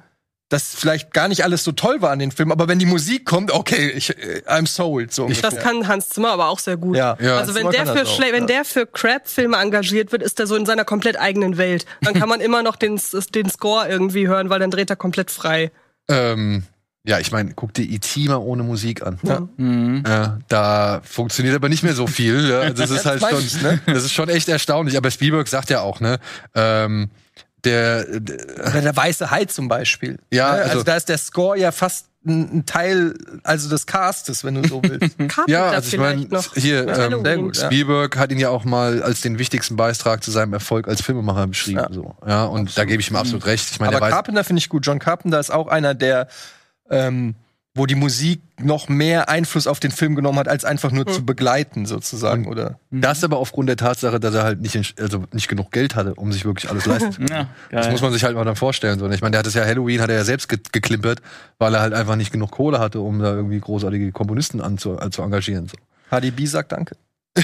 dass 0.49 0.75
vielleicht 0.75 1.13
gar 1.13 1.27
nicht 1.27 1.43
alles 1.43 1.63
so 1.63 1.73
toll 1.73 2.01
war 2.01 2.11
an 2.11 2.19
den 2.19 2.31
Filmen, 2.31 2.53
aber 2.53 2.67
wenn 2.69 2.79
die 2.79 2.85
Musik 2.85 3.25
kommt, 3.25 3.51
okay, 3.51 3.89
ich, 3.89 4.11
äh, 4.11 4.41
I'm 4.47 4.65
sold. 4.65 5.13
So 5.13 5.27
Das 5.27 5.37
ungefähr. 5.43 5.59
kann 5.59 5.87
Hans 5.87 6.09
Zimmer 6.09 6.29
aber 6.29 6.47
auch 6.47 6.59
sehr 6.59 6.77
gut. 6.77 6.95
Ja. 6.95 7.17
Ja. 7.19 7.37
Also 7.37 7.53
wenn 7.53 7.69
der, 7.69 7.85
für 7.85 7.95
das 7.99 8.09
auch, 8.09 8.19
wenn 8.19 8.43
ja. 8.43 8.47
der 8.47 8.65
für 8.65 8.85
Crap-Filme 8.85 9.57
engagiert 9.57 10.11
wird, 10.11 10.23
ist 10.23 10.39
er 10.39 10.47
so 10.47 10.55
in 10.55 10.65
seiner 10.65 10.85
komplett 10.85 11.19
eigenen 11.19 11.57
Welt. 11.57 11.85
Dann 12.01 12.13
kann 12.13 12.29
man 12.29 12.39
immer 12.39 12.63
noch 12.63 12.77
den, 12.77 12.99
den 13.35 13.49
Score 13.49 13.87
irgendwie 13.89 14.27
hören, 14.27 14.49
weil 14.49 14.59
dann 14.59 14.71
dreht 14.71 14.89
er 14.89 14.95
komplett 14.95 15.31
frei. 15.31 15.71
Ähm, 16.07 16.63
ja, 17.03 17.19
ich 17.19 17.31
meine, 17.31 17.53
guck 17.53 17.73
dir 17.73 17.83
E.T. 17.83 18.27
mal 18.27 18.35
ohne 18.35 18.63
Musik 18.63 19.05
an. 19.05 19.19
Ja. 19.23 19.47
Mhm. 19.57 20.03
Ja, 20.05 20.39
da 20.47 21.01
funktioniert 21.03 21.55
aber 21.55 21.69
nicht 21.69 21.83
mehr 21.83 21.93
so 21.93 22.07
viel. 22.07 22.49
Ja. 22.49 22.69
Das 22.73 22.89
ist 22.89 23.05
halt 23.05 23.21
Das 23.21 23.29
schon, 23.31 23.61
ne? 23.63 23.81
das 23.85 24.03
ist 24.03 24.13
schon 24.13 24.29
echt 24.29 24.47
erstaunlich. 24.47 24.95
Aber 24.97 25.11
Spielberg 25.11 25.47
sagt 25.47 25.69
ja 25.69 25.81
auch, 25.81 25.99
ne, 25.99 26.19
ähm, 26.55 27.09
der, 27.63 28.05
der 28.19 28.67
Oder 28.67 28.81
der 28.81 28.95
weiße 28.95 29.31
Hai 29.31 29.45
zum 29.45 29.67
Beispiel. 29.67 30.19
Ja, 30.31 30.51
Ne? 30.53 30.61
also, 30.61 30.71
also- 30.71 30.83
da 30.83 30.95
ist 30.97 31.09
der 31.09 31.17
Score 31.17 31.57
ja 31.57 31.71
fast 31.71 32.05
ein, 32.25 32.57
ein 32.59 32.65
Teil, 32.65 33.13
also 33.43 33.69
des 33.69 33.85
Castes, 33.85 34.43
wenn 34.43 34.61
du 34.61 34.67
so 34.67 34.81
willst. 34.83 35.17
Carpenter 35.17 35.45
ja, 35.47 35.69
also 35.69 35.87
ich 35.87 35.97
meine, 35.97 36.27
hier, 36.55 36.87
ähm, 36.87 37.43
gut, 37.43 37.57
ja. 37.57 37.65
Spielberg 37.65 38.17
hat 38.17 38.31
ihn 38.31 38.39
ja 38.39 38.49
auch 38.49 38.65
mal 38.65 39.01
als 39.01 39.21
den 39.21 39.39
wichtigsten 39.39 39.77
Beitrag 39.77 40.23
zu 40.23 40.31
seinem 40.31 40.51
Erfolg 40.53 40.87
als 40.89 41.01
Filmemacher 41.01 41.47
beschrieben. 41.47 41.79
Ja. 41.79 41.87
So. 41.91 42.15
ja 42.27 42.43
und 42.45 42.77
da 42.77 42.83
gebe 42.83 43.01
ich 43.01 43.09
ihm 43.09 43.15
absolut 43.15 43.45
recht. 43.45 43.69
Ich 43.71 43.79
meine, 43.79 43.95
Aber 43.95 44.09
Carpenter 44.09 44.43
finde 44.43 44.59
ich 44.59 44.67
gut. 44.67 44.85
John 44.85 44.99
Carpenter 44.99 45.39
ist 45.39 45.51
auch 45.51 45.67
einer, 45.67 45.93
der, 45.93 46.27
ähm, 46.89 47.35
wo 47.77 47.85
die 47.85 47.95
Musik 47.95 48.41
noch 48.59 48.89
mehr 48.89 49.29
Einfluss 49.29 49.67
auf 49.67 49.79
den 49.79 49.91
Film 49.91 50.15
genommen 50.15 50.39
hat, 50.39 50.47
als 50.47 50.65
einfach 50.65 50.91
nur 50.91 51.05
zu 51.07 51.25
begleiten, 51.25 51.85
sozusagen, 51.85 52.47
oder? 52.47 52.79
das 52.91 53.23
aber 53.23 53.37
aufgrund 53.37 53.69
der 53.69 53.77
Tatsache, 53.77 54.19
dass 54.19 54.33
er 54.33 54.43
halt 54.43 54.61
nicht, 54.61 54.99
also 54.99 55.25
nicht 55.31 55.47
genug 55.47 55.71
Geld 55.71 55.95
hatte, 55.95 56.15
um 56.15 56.31
sich 56.31 56.43
wirklich 56.45 56.69
alles 56.69 56.85
leisten 56.85 57.11
zu 57.11 57.17
können. 57.25 57.29
Ja, 57.31 57.49
Das 57.71 57.89
muss 57.91 58.01
man 58.01 58.11
sich 58.11 58.23
halt 58.23 58.35
mal 58.35 58.45
dann 58.45 58.55
vorstellen. 58.55 58.99
So. 58.99 59.05
Und 59.05 59.13
Ich 59.13 59.21
meine, 59.21 59.31
der 59.31 59.39
hat 59.39 59.47
es 59.47 59.53
ja 59.53 59.63
Halloween, 59.63 60.01
hat 60.01 60.09
er 60.09 60.15
ja 60.15 60.23
selbst 60.23 60.49
ge 60.49 60.59
geklimpert, 60.71 61.21
weil 61.59 61.73
er 61.75 61.81
halt 61.81 61.93
einfach 61.93 62.15
nicht 62.15 62.31
genug 62.31 62.51
Kohle 62.51 62.79
hatte, 62.79 62.99
um 62.99 63.19
da 63.19 63.33
irgendwie 63.33 63.59
großartige 63.59 64.11
Komponisten 64.11 64.59
anzu 64.61 64.99
äh, 64.99 65.09
zu 65.09 65.21
engagieren. 65.21 65.67
So. 65.67 65.77
HDB 66.09 66.45
sagt 66.45 66.71
Danke. 66.71 66.95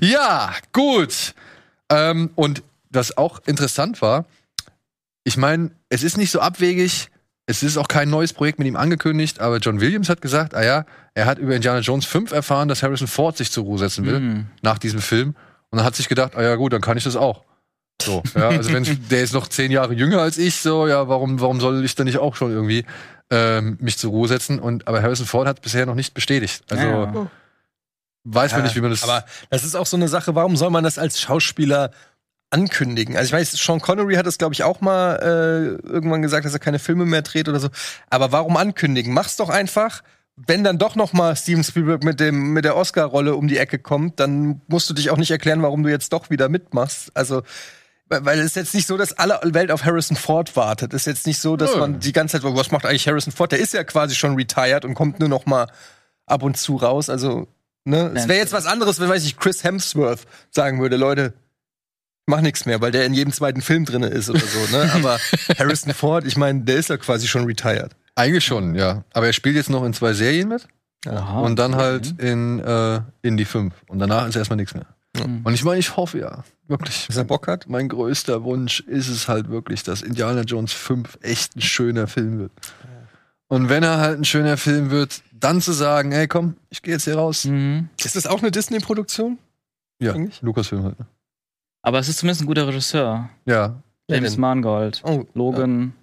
Ja, 0.00 0.52
gut. 0.72 1.34
Ähm, 1.90 2.30
und 2.34 2.62
was 2.90 3.16
auch 3.16 3.40
interessant 3.46 4.02
war, 4.02 4.24
ich 5.24 5.36
meine, 5.36 5.70
es 5.88 6.02
ist 6.02 6.16
nicht 6.16 6.30
so 6.30 6.40
abwegig, 6.40 7.08
es 7.46 7.62
ist 7.62 7.76
auch 7.76 7.88
kein 7.88 8.08
neues 8.10 8.32
Projekt 8.32 8.58
mit 8.58 8.68
ihm 8.68 8.76
angekündigt, 8.76 9.40
aber 9.40 9.58
John 9.58 9.80
Williams 9.80 10.08
hat 10.08 10.20
gesagt, 10.20 10.54
ah 10.54 10.62
ja, 10.64 10.84
er 11.14 11.26
hat 11.26 11.38
über 11.38 11.54
Indiana 11.54 11.80
Jones 11.80 12.06
5 12.06 12.32
erfahren, 12.32 12.68
dass 12.68 12.82
Harrison 12.82 13.08
Ford 13.08 13.36
sich 13.36 13.50
zur 13.50 13.64
Ruhe 13.64 13.78
setzen 13.78 14.06
will 14.06 14.20
Mhm. 14.20 14.46
nach 14.62 14.78
diesem 14.78 15.00
Film. 15.00 15.34
Und 15.70 15.78
dann 15.78 15.84
hat 15.84 15.96
sich 15.96 16.08
gedacht, 16.08 16.36
ah 16.36 16.42
ja 16.42 16.54
gut, 16.56 16.72
dann 16.72 16.80
kann 16.80 16.96
ich 16.96 17.04
das 17.04 17.16
auch. 17.16 17.44
So, 18.02 18.22
ja, 18.34 18.48
also 18.48 18.72
wenn 18.72 18.84
der 19.10 19.22
ist 19.22 19.32
noch 19.32 19.48
zehn 19.48 19.70
Jahre 19.70 19.94
jünger 19.94 20.20
als 20.20 20.38
ich, 20.38 20.56
so, 20.56 20.86
ja, 20.86 21.08
warum, 21.08 21.40
warum 21.40 21.60
soll 21.60 21.84
ich 21.84 21.94
dann 21.94 22.06
nicht 22.06 22.18
auch 22.18 22.34
schon 22.36 22.50
irgendwie 22.50 22.84
ähm, 23.30 23.76
mich 23.80 23.98
zur 23.98 24.10
Ruhe 24.10 24.28
setzen? 24.28 24.58
Und 24.58 24.86
aber 24.88 25.02
Harrison 25.02 25.26
Ford 25.26 25.46
hat 25.46 25.62
bisher 25.62 25.86
noch 25.86 25.94
nicht 25.94 26.14
bestätigt. 26.14 26.62
Also 26.70 26.84
Ja. 26.84 27.30
weiß 28.24 28.52
man 28.52 28.62
nicht, 28.62 28.76
wie 28.76 28.80
man 28.80 28.90
das. 28.90 29.02
Aber 29.04 29.24
das 29.50 29.64
ist 29.64 29.74
auch 29.74 29.86
so 29.86 29.96
eine 29.96 30.08
Sache, 30.08 30.34
warum 30.34 30.56
soll 30.56 30.70
man 30.70 30.84
das 30.84 30.98
als 30.98 31.20
Schauspieler 31.20 31.90
ankündigen? 32.52 33.16
Also 33.16 33.28
ich 33.28 33.32
weiß, 33.32 33.52
Sean 33.52 33.80
Connery 33.80 34.14
hat 34.14 34.26
es, 34.26 34.38
glaube 34.38 34.54
ich, 34.54 34.62
auch 34.62 34.80
mal 34.80 35.16
äh, 35.16 35.88
irgendwann 35.88 36.22
gesagt, 36.22 36.44
dass 36.44 36.52
er 36.52 36.58
keine 36.58 36.78
Filme 36.78 37.04
mehr 37.04 37.22
dreht 37.22 37.48
oder 37.48 37.60
so. 37.60 37.68
Aber 38.10 38.32
warum 38.32 38.56
ankündigen? 38.56 39.12
Mach's 39.12 39.36
doch 39.36 39.48
einfach. 39.48 40.02
Wenn 40.36 40.64
dann 40.64 40.78
doch 40.78 40.96
noch 40.96 41.12
mal 41.12 41.36
Steven 41.36 41.62
Spielberg 41.62 42.04
mit 42.04 42.18
dem 42.18 42.52
mit 42.52 42.64
der 42.64 42.76
Oscar-Rolle 42.76 43.34
um 43.36 43.48
die 43.48 43.58
Ecke 43.58 43.78
kommt, 43.78 44.18
dann 44.18 44.62
musst 44.66 44.88
du 44.88 44.94
dich 44.94 45.10
auch 45.10 45.18
nicht 45.18 45.30
erklären, 45.30 45.62
warum 45.62 45.82
du 45.82 45.90
jetzt 45.90 46.12
doch 46.12 46.30
wieder 46.30 46.48
mitmachst. 46.48 47.10
Also 47.14 47.42
weil 48.08 48.24
weil 48.24 48.38
es 48.38 48.46
ist 48.46 48.56
jetzt 48.56 48.74
nicht 48.74 48.86
so, 48.86 48.96
dass 48.96 49.12
alle 49.12 49.40
Welt 49.42 49.70
auf 49.70 49.84
Harrison 49.84 50.16
Ford 50.16 50.56
wartet. 50.56 50.94
Es 50.94 51.02
ist 51.02 51.06
jetzt 51.06 51.26
nicht 51.26 51.38
so, 51.38 51.56
dass 51.56 51.74
Nö. 51.74 51.80
man 51.80 52.00
die 52.00 52.12
ganze 52.12 52.40
Zeit, 52.40 52.54
was 52.54 52.70
macht 52.70 52.86
eigentlich 52.86 53.06
Harrison 53.06 53.32
Ford? 53.32 53.52
Der 53.52 53.58
ist 53.58 53.74
ja 53.74 53.84
quasi 53.84 54.14
schon 54.14 54.34
retired 54.36 54.84
und 54.84 54.94
kommt 54.94 55.20
nur 55.20 55.28
noch 55.28 55.46
mal 55.46 55.68
ab 56.26 56.42
und 56.42 56.56
zu 56.56 56.76
raus. 56.76 57.10
Also 57.10 57.48
Ne? 57.84 58.12
Es 58.14 58.28
wäre 58.28 58.38
jetzt 58.38 58.52
was 58.52 58.66
anderes, 58.66 59.00
wenn, 59.00 59.08
weiß 59.08 59.24
ich, 59.24 59.36
Chris 59.36 59.64
Hemsworth 59.64 60.20
sagen 60.50 60.80
würde, 60.80 60.96
Leute, 60.96 61.32
mach 62.26 62.40
nichts 62.40 62.66
mehr, 62.66 62.80
weil 62.80 62.92
der 62.92 63.04
in 63.06 63.14
jedem 63.14 63.32
zweiten 63.32 63.62
Film 63.62 63.84
drin 63.84 64.02
ist 64.02 64.30
oder 64.30 64.40
so, 64.40 64.76
ne? 64.76 64.90
Aber 64.94 65.18
Harrison 65.58 65.94
Ford, 65.94 66.26
ich 66.26 66.36
meine, 66.36 66.62
der 66.62 66.76
ist 66.76 66.88
ja 66.88 66.96
quasi 66.96 67.26
schon 67.26 67.44
retired. 67.44 67.94
Eigentlich 68.14 68.44
schon, 68.44 68.74
ja. 68.74 69.04
Aber 69.12 69.26
er 69.26 69.32
spielt 69.32 69.56
jetzt 69.56 69.70
noch 69.70 69.84
in 69.84 69.94
zwei 69.94 70.12
Serien 70.12 70.48
mit 70.48 70.68
Aha, 71.06 71.40
und 71.40 71.58
dann 71.58 71.74
okay. 71.74 71.82
halt 71.82 72.20
in, 72.20 72.60
äh, 72.60 73.00
in 73.22 73.36
die 73.36 73.44
fünf. 73.44 73.74
Und 73.88 73.98
danach 73.98 74.26
ist 74.28 74.36
erstmal 74.36 74.56
nichts 74.56 74.74
mehr. 74.74 74.86
Mhm. 75.16 75.40
Und 75.44 75.54
ich 75.54 75.64
meine, 75.64 75.78
ich 75.78 75.96
hoffe 75.96 76.18
ja, 76.18 76.44
wirklich. 76.68 77.06
Dass 77.06 77.16
er 77.16 77.24
Bock 77.24 77.48
hat. 77.48 77.68
Mein 77.68 77.88
größter 77.88 78.44
Wunsch 78.44 78.80
ist 78.80 79.08
es 79.08 79.28
halt 79.28 79.50
wirklich, 79.50 79.82
dass 79.82 80.02
Indiana 80.02 80.42
Jones 80.42 80.72
5 80.72 81.18
echt 81.22 81.56
ein 81.56 81.60
schöner 81.60 82.06
Film 82.06 82.38
wird. 82.38 82.52
Und 83.48 83.68
wenn 83.68 83.82
er 83.82 83.98
halt 83.98 84.18
ein 84.18 84.24
schöner 84.24 84.56
Film 84.56 84.90
wird, 84.90 85.22
dann 85.32 85.60
zu 85.60 85.72
sagen, 85.72 86.12
ey 86.12 86.26
komm, 86.28 86.56
ich 86.70 86.80
gehe 86.80 86.94
jetzt 86.94 87.04
hier 87.04 87.16
raus. 87.16 87.44
Mhm. 87.44 87.88
Ist 88.02 88.16
das 88.16 88.26
auch 88.26 88.40
eine 88.40 88.50
Disney-Produktion? 88.50 89.38
Ja, 90.00 90.14
Eigentlich? 90.14 90.40
Lukas-Film 90.40 90.84
halt. 90.84 90.98
ne? 90.98 91.06
Aber 91.82 91.98
es 91.98 92.08
ist 92.08 92.18
zumindest 92.18 92.42
ein 92.42 92.46
guter 92.46 92.66
Regisseur. 92.66 93.28
Ja, 93.44 93.82
James? 94.08 94.36
Mangold. 94.36 95.00
Oh, 95.04 95.24
Logan 95.34 95.94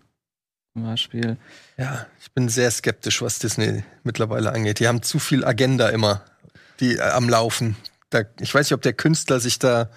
zum 0.73 0.83
Beispiel. 0.83 1.37
Ja, 1.77 2.05
ich 2.21 2.31
bin 2.31 2.49
sehr 2.49 2.71
skeptisch, 2.71 3.21
was 3.21 3.39
Disney 3.39 3.83
mittlerweile 4.03 4.51
angeht. 4.51 4.79
Die 4.79 4.87
haben 4.87 5.01
zu 5.01 5.19
viel 5.19 5.43
Agenda 5.43 5.89
immer, 5.89 6.21
die 6.79 6.97
äh, 6.97 7.01
am 7.01 7.29
Laufen. 7.29 7.75
Da, 8.09 8.21
ich 8.39 8.53
weiß 8.53 8.67
nicht, 8.67 8.73
ob 8.73 8.81
der 8.81 8.93
Künstler 8.93 9.39
sich 9.39 9.59
da 9.59 9.89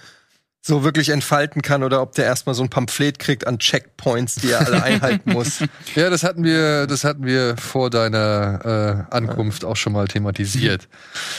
so 0.65 0.85
wirklich 0.85 1.09
entfalten 1.09 1.61
kann 1.61 1.83
oder 1.83 2.01
ob 2.01 2.15
der 2.15 2.25
erstmal 2.25 2.55
so 2.55 2.63
ein 2.63 2.71
Pamphlet 2.71 3.19
kriegt 3.19 3.49
an 3.49 3.59
Checkpoints, 3.59 4.37
die 4.37 4.53
er 4.53 4.65
alle 4.65 4.83
einhalten 4.83 5.33
muss. 5.33 5.59
Ja, 5.97 6.09
das 6.09 6.23
hatten 6.23 6.45
wir, 6.45 6.87
das 6.87 7.03
hatten 7.03 7.27
wir 7.27 7.57
vor 7.57 7.91
deiner 7.91 9.07
äh, 9.11 9.15
Ankunft 9.15 9.65
auch 9.65 9.77
schon 9.77 9.93
mal 9.93 10.07
thematisiert. 10.07 10.89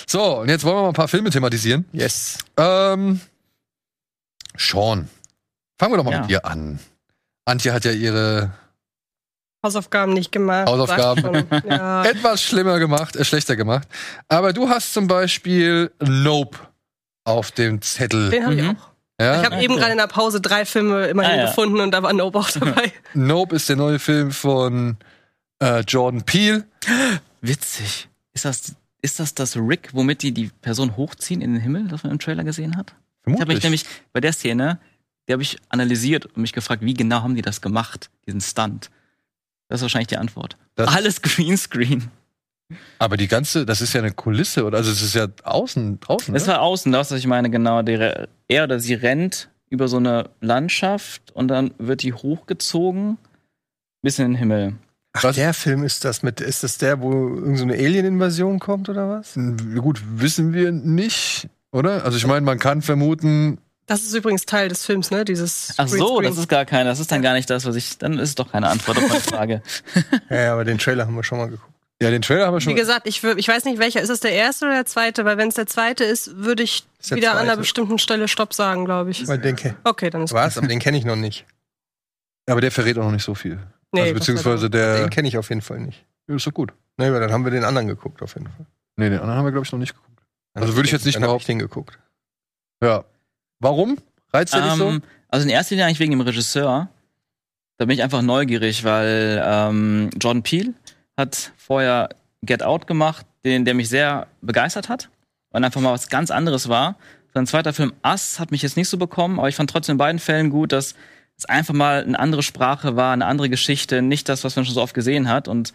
So, 0.06 0.40
und 0.40 0.50
jetzt 0.50 0.66
wollen 0.66 0.76
wir 0.76 0.82
mal 0.82 0.88
ein 0.90 0.94
paar 0.94 1.08
Filme 1.08 1.30
thematisieren. 1.30 1.86
Yes. 1.94 2.38
Ähm, 2.58 3.22
Sean, 4.58 5.10
fangen 5.80 5.94
wir 5.94 5.98
doch 5.98 6.04
mal 6.04 6.12
Ja. 6.12 6.22
mit 6.22 6.30
dir 6.30 6.46
an. 6.46 6.80
Antje 7.46 7.74
hat 7.74 7.86
ja 7.86 7.92
ihre 7.92 8.52
Hausaufgaben 9.66 10.14
nicht 10.14 10.32
gemacht. 10.32 10.68
Hausaufgaben. 10.68 11.46
Ja. 11.70 12.04
etwas 12.06 12.42
schlimmer 12.44 12.80
gemacht, 12.80 13.16
äh, 13.16 13.24
schlechter 13.24 13.56
gemacht. 13.56 13.88
Aber 14.28 14.52
du 14.54 14.68
hast 14.70 14.94
zum 14.94 15.08
Beispiel 15.08 15.92
Nope 16.02 16.58
auf 17.24 17.52
dem 17.52 17.82
Zettel. 17.82 18.30
Den 18.30 18.44
habe 18.44 18.56
ich 18.56 18.62
Mhm. 18.62 18.70
auch. 18.78 18.90
Ja? 19.22 19.40
Ich 19.42 19.46
habe 19.46 19.62
eben 19.64 19.76
gerade 19.78 19.92
in 19.94 19.98
der 20.00 20.08
Pause 20.08 20.42
drei 20.42 20.66
Filme 20.66 21.06
immerhin 21.08 21.32
Ah, 21.40 21.44
ja. 21.44 21.46
gefunden 21.48 21.80
und 21.80 21.92
da 21.92 22.04
war 22.04 22.12
Nope 22.12 22.40
auch 22.40 22.50
dabei. 22.52 22.92
Nope 23.14 23.56
ist 23.56 23.70
der 23.70 23.76
neue 23.78 24.00
Film 24.00 24.32
von 24.32 24.98
äh, 25.62 25.80
Jordan 25.82 26.24
Peele. 26.24 26.66
Witzig. 27.42 28.10
Ist 28.34 28.44
das, 28.46 28.76
ist 29.02 29.20
das 29.22 29.34
das 29.36 29.56
Rick, 29.56 29.90
womit 29.94 30.24
die 30.24 30.34
die 30.34 30.50
Person 30.62 30.98
hochziehen 30.98 31.42
in 31.42 31.54
den 31.54 31.62
Himmel, 31.62 31.88
das 31.88 32.04
man 32.04 32.12
im 32.12 32.20
Trailer 32.20 32.44
gesehen 32.44 32.76
hat? 32.76 32.96
Ich 33.26 33.40
habe 33.40 33.54
mich 33.54 33.64
nämlich 33.64 33.86
bei 34.12 34.20
der 34.20 34.34
Szene, 34.34 34.80
die 35.28 35.34
habe 35.34 35.42
ich 35.44 35.58
analysiert 35.70 36.26
und 36.26 36.38
mich 36.38 36.54
gefragt, 36.54 36.84
wie 36.84 36.94
genau 36.94 37.22
haben 37.22 37.36
die 37.36 37.42
das 37.42 37.62
gemacht, 37.62 38.10
diesen 38.28 38.42
Stunt? 38.42 38.90
Das 39.70 39.80
ist 39.80 39.84
wahrscheinlich 39.84 40.08
die 40.08 40.18
Antwort. 40.18 40.58
Das- 40.76 40.94
Alles 40.94 41.22
Greenscreen. 41.22 42.12
Aber 43.00 43.18
die 43.18 43.28
ganze, 43.28 43.66
das 43.66 43.82
ist 43.82 43.94
ja 43.94 44.02
eine 44.02 44.12
Kulisse, 44.12 44.66
oder? 44.66 44.78
Also 44.80 44.92
es 44.92 45.02
ist 45.02 45.16
ja 45.16 45.28
außen, 45.44 46.00
draußen. 46.00 46.34
Das 46.34 46.48
ne? 46.48 46.54
war 46.54 46.62
außen, 46.62 46.92
das, 46.92 47.12
was 47.12 47.20
ich 47.20 47.28
meine, 47.28 47.50
genau. 47.50 47.82
Der, 47.82 48.28
er 48.48 48.64
oder 48.64 48.80
sie 48.80 48.94
rennt 48.94 49.50
über 49.70 49.88
so 49.88 49.98
eine 49.98 50.30
Landschaft 50.42 51.32
und 51.34 51.48
dann 51.50 51.74
wird 51.78 52.04
die 52.04 52.14
hochgezogen 52.14 53.18
bis 54.02 54.20
in 54.20 54.30
den 54.30 54.36
Himmel. 54.36 54.76
Ach, 55.14 55.24
Was? 55.26 55.36
der 55.36 55.54
Film 55.54 55.84
ist 55.84 56.04
das 56.06 56.24
mit, 56.24 56.42
ist 56.42 56.64
das 56.64 56.78
der, 56.80 57.02
wo 57.02 57.12
irgendeine 57.12 57.58
so 57.58 57.64
eine 57.64 57.74
Alien-Invasion 57.74 58.60
kommt 58.60 58.90
oder 58.90 59.10
was? 59.10 59.36
Gut, 59.76 60.02
wissen 60.16 60.54
wir 60.54 60.72
nicht, 60.72 61.50
oder? 61.74 62.06
Also 62.06 62.18
ich 62.18 62.26
meine, 62.26 62.42
man 62.46 62.60
kann 62.60 62.82
vermuten, 62.82 63.58
Das 63.88 64.04
ist 64.04 64.14
übrigens 64.14 64.46
Teil 64.46 64.70
des 64.70 64.86
Films, 64.86 65.12
ne? 65.12 65.26
Dieses 65.26 65.74
Ach 65.78 65.88
so, 65.90 66.22
das 66.22 66.38
ist 66.38 66.48
gar 66.48 66.64
keine, 66.66 66.90
das 66.90 67.00
ist 67.00 67.12
dann 67.12 67.22
gar 67.22 67.34
nicht 67.34 67.50
das, 67.50 67.66
was 67.66 67.76
ich, 67.76 67.98
dann 67.98 68.14
ist 68.20 68.30
es 68.30 68.36
doch 68.36 68.52
keine 68.52 68.70
Antwort 68.70 68.98
auf 68.98 69.08
meine 69.10 69.20
Frage. 69.22 69.62
Ja, 70.30 70.54
aber 70.54 70.64
den 70.64 70.78
Trailer 70.78 71.06
haben 71.06 71.16
wir 71.16 71.24
schon 71.24 71.38
mal 71.40 71.50
geguckt. 71.50 71.74
ja, 72.02 72.10
den 72.10 72.22
Trailer 72.22 72.46
haben 72.48 72.54
wir 72.54 72.60
Wie 72.60 72.64
schon. 72.64 72.76
gesagt, 72.76 73.08
ich, 73.08 73.24
ich 73.24 73.48
weiß 73.48 73.66
nicht 73.66 73.80
welcher. 73.80 74.02
Ist 74.02 74.10
es 74.10 74.22
der 74.22 74.32
erste 74.32 74.66
oder 74.66 74.76
der 74.76 74.86
zweite? 74.86 75.26
Weil 75.26 75.38
wenn 75.38 75.50
es 75.50 75.56
der 75.56 75.68
zweite 75.68 76.04
ist, 76.06 76.38
würde 76.38 76.64
ich 76.64 76.86
wieder 77.10 77.32
an 77.32 77.38
einer 77.40 77.48
zweite. 77.50 77.60
bestimmten 77.60 77.98
Stelle 78.00 78.28
Stopp 78.30 78.54
sagen, 78.54 78.86
glaube 78.86 79.12
ich. 79.12 79.28
Weil 79.28 79.40
den 79.40 79.58
Okay, 79.84 80.10
dann 80.10 80.24
ist 80.24 80.34
was? 80.34 80.58
Aber 80.58 80.68
den 80.68 80.80
kenne 80.80 80.98
ich 80.98 81.04
noch 81.06 81.16
nicht. 81.18 81.46
Aber 82.50 82.62
der 82.62 82.72
verrät 82.72 82.98
auch 82.98 83.04
noch 83.04 83.12
nicht 83.12 83.24
so 83.24 83.36
viel. 83.36 83.60
Nee, 83.92 84.02
also 84.02 84.14
beziehungsweise 84.16 84.70
der. 84.70 85.00
Den 85.02 85.10
kenne 85.10 85.28
ich 85.28 85.38
auf 85.38 85.50
jeden 85.50 85.62
Fall 85.62 85.80
nicht. 85.80 86.06
Ja, 86.28 86.36
ist 86.36 86.48
doch 86.48 86.54
gut. 86.54 86.74
Nee, 86.98 87.08
aber 87.08 87.20
dann 87.20 87.32
haben 87.32 87.44
wir 87.44 87.52
den 87.52 87.64
anderen 87.64 87.88
geguckt, 87.88 88.22
auf 88.22 88.34
jeden 88.36 88.48
Fall. 88.48 88.66
Nee, 88.98 89.10
den 89.10 89.20
anderen 89.20 89.38
haben 89.38 89.46
wir, 89.46 89.52
glaube 89.52 89.66
ich, 89.66 89.72
noch 89.72 89.80
nicht 89.80 89.94
geguckt. 89.94 90.13
Also 90.54 90.76
würde 90.76 90.86
ich 90.86 90.92
jetzt 90.92 91.06
nicht 91.06 91.20
behaupten. 91.20 91.42
ich 91.42 91.46
den 91.48 91.60
geguckt. 91.60 92.00
Ja. 92.82 93.06
Warum? 93.60 93.98
Reizt 94.32 94.54
der 94.54 94.62
dich 94.62 94.74
so? 94.74 94.90
Ähm, 94.90 95.04
also 95.30 95.46
in 95.46 95.50
erster 95.50 95.76
Linie 95.76 95.86
eigentlich 95.86 96.00
wegen 96.00 96.12
dem 96.12 96.22
Regisseur. 96.22 96.90
Da 97.78 97.86
bin 97.86 97.96
ich 97.96 98.04
einfach 98.04 98.22
neugierig, 98.22 98.84
weil 98.84 99.42
ähm, 99.44 100.10
Jordan 100.20 100.44
Peele 100.44 100.74
hat 101.18 101.52
vorher 101.58 102.10
Get 102.44 102.62
Out 102.62 102.88
gemacht, 102.88 103.26
den, 103.44 103.66
der 103.66 103.74
mich 103.74 103.90
sehr 103.90 104.28
begeistert 104.42 104.90
hat 104.90 105.10
und 105.50 105.64
einfach 105.64 105.82
mal 105.82 105.94
was 105.94 106.10
ganz 106.10 106.30
anderes 106.30 106.70
war. 106.70 106.98
Sein 107.34 107.48
zweiter 107.48 107.74
Film 107.74 107.94
Us 108.06 108.40
hat 108.40 108.52
mich 108.52 108.62
jetzt 108.62 108.78
nicht 108.78 108.90
so 108.90 108.98
bekommen, 108.98 109.40
aber 109.40 109.50
ich 109.50 109.56
fand 109.56 109.70
trotzdem 109.70 109.94
in 109.94 109.98
beiden 109.98 110.20
Fällen 110.20 110.50
gut, 110.50 110.72
dass 110.72 110.94
es 111.36 111.46
einfach 111.46 111.74
mal 111.74 112.04
eine 112.04 112.20
andere 112.20 112.44
Sprache 112.44 112.96
war, 112.96 113.14
eine 113.14 113.26
andere 113.26 113.50
Geschichte, 113.50 114.02
nicht 114.02 114.30
das, 114.30 114.44
was 114.44 114.56
man 114.56 114.66
schon 114.66 114.76
so 114.76 114.82
oft 114.82 114.94
gesehen 114.94 115.30
hat. 115.30 115.48
Und 115.48 115.74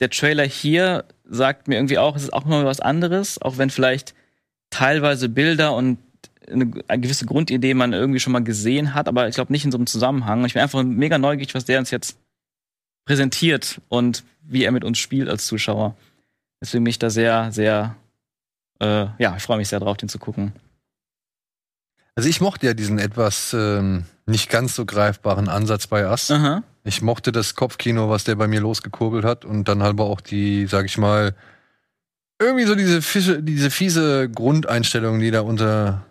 der 0.00 0.10
Trailer 0.10 0.44
hier 0.44 1.04
sagt 1.28 1.68
mir 1.68 1.76
irgendwie 1.76 1.98
auch, 1.98 2.16
es 2.16 2.24
ist 2.24 2.32
auch 2.32 2.44
mal 2.44 2.64
was 2.64 2.80
anderes, 2.80 3.40
auch 3.40 3.58
wenn 3.58 3.70
vielleicht 3.70 4.14
teilweise 4.70 5.28
Bilder 5.28 5.74
und 5.74 5.98
eine, 6.48 6.70
eine 6.88 7.00
gewisse 7.00 7.26
Grundidee 7.26 7.74
man 7.74 7.92
irgendwie 7.92 8.20
schon 8.20 8.32
mal 8.32 8.44
gesehen 8.44 8.94
hat, 8.94 9.08
aber 9.08 9.28
ich 9.28 9.34
glaube 9.34 9.52
nicht 9.52 9.64
in 9.64 9.72
so 9.72 9.78
einem 9.78 9.86
Zusammenhang. 9.86 10.44
Ich 10.44 10.54
bin 10.54 10.62
einfach 10.62 10.82
mega 10.82 11.18
neugierig, 11.18 11.54
was 11.54 11.64
der 11.64 11.78
uns 11.78 11.90
jetzt 11.90 12.18
präsentiert 13.04 13.80
und 13.88 14.24
wie 14.42 14.64
er 14.64 14.72
mit 14.72 14.84
uns 14.84 14.98
spielt 14.98 15.28
als 15.28 15.46
Zuschauer. 15.46 15.96
Deswegen 16.60 16.84
bin 16.84 16.90
ich 16.90 16.98
da 16.98 17.10
sehr, 17.10 17.52
sehr, 17.52 17.96
äh, 18.80 19.06
ja, 19.18 19.36
ich 19.36 19.42
freue 19.42 19.58
mich 19.58 19.68
sehr 19.68 19.80
drauf, 19.80 19.96
den 19.96 20.08
zu 20.08 20.18
gucken. 20.18 20.52
Also 22.14 22.28
ich 22.28 22.40
mochte 22.40 22.66
ja 22.66 22.74
diesen 22.74 22.98
etwas 22.98 23.52
ähm, 23.52 24.04
nicht 24.24 24.48
ganz 24.48 24.74
so 24.74 24.86
greifbaren 24.86 25.48
Ansatz 25.48 25.86
bei 25.86 26.08
Us. 26.08 26.30
Aha. 26.30 26.62
Ich 26.86 27.02
mochte 27.02 27.32
das 27.32 27.54
Kopfkino, 27.56 28.08
was 28.08 28.24
der 28.24 28.36
bei 28.36 28.46
mir 28.46 28.60
losgekurbelt 28.60 29.24
hat 29.24 29.44
und 29.44 29.64
dann 29.68 29.82
halt 29.82 29.98
auch 30.00 30.20
die, 30.20 30.66
sag 30.66 30.86
ich 30.86 30.96
mal, 30.98 31.34
irgendwie 32.40 32.64
so 32.64 32.74
diese 32.74 33.02
fische, 33.02 33.42
diese 33.42 33.70
fiese 33.70 34.28
Grundeinstellung, 34.30 35.18
die 35.20 35.30
da 35.30 35.40
unter 35.40 36.04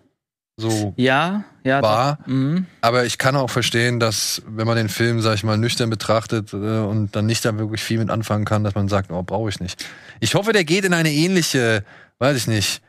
so 0.57 0.93
Ja, 0.97 1.43
ja. 1.63 1.81
war. 1.81 2.19
Mhm. 2.25 2.65
Aber 2.81 3.05
ich 3.05 3.17
kann 3.17 3.35
auch 3.35 3.49
verstehen, 3.49 3.99
dass 3.99 4.41
wenn 4.47 4.67
man 4.67 4.75
den 4.77 4.89
Film, 4.89 5.21
sag 5.21 5.35
ich 5.35 5.43
mal, 5.43 5.57
nüchtern 5.57 5.89
betrachtet 5.89 6.53
äh, 6.53 6.55
und 6.57 7.15
dann 7.15 7.25
nicht 7.25 7.45
da 7.45 7.57
wirklich 7.57 7.83
viel 7.83 7.99
mit 7.99 8.09
anfangen 8.09 8.45
kann, 8.45 8.63
dass 8.63 8.75
man 8.75 8.87
sagt, 8.89 9.11
oh, 9.11 9.23
brauche 9.23 9.49
ich 9.49 9.59
nicht. 9.59 9.85
Ich 10.19 10.35
hoffe, 10.35 10.51
der 10.53 10.63
geht 10.65 10.83
in 10.85 10.93
eine 10.93 11.11
ähnliche, 11.11 11.83
weiß 12.19 12.35
ich 12.37 12.47
nicht. 12.47 12.81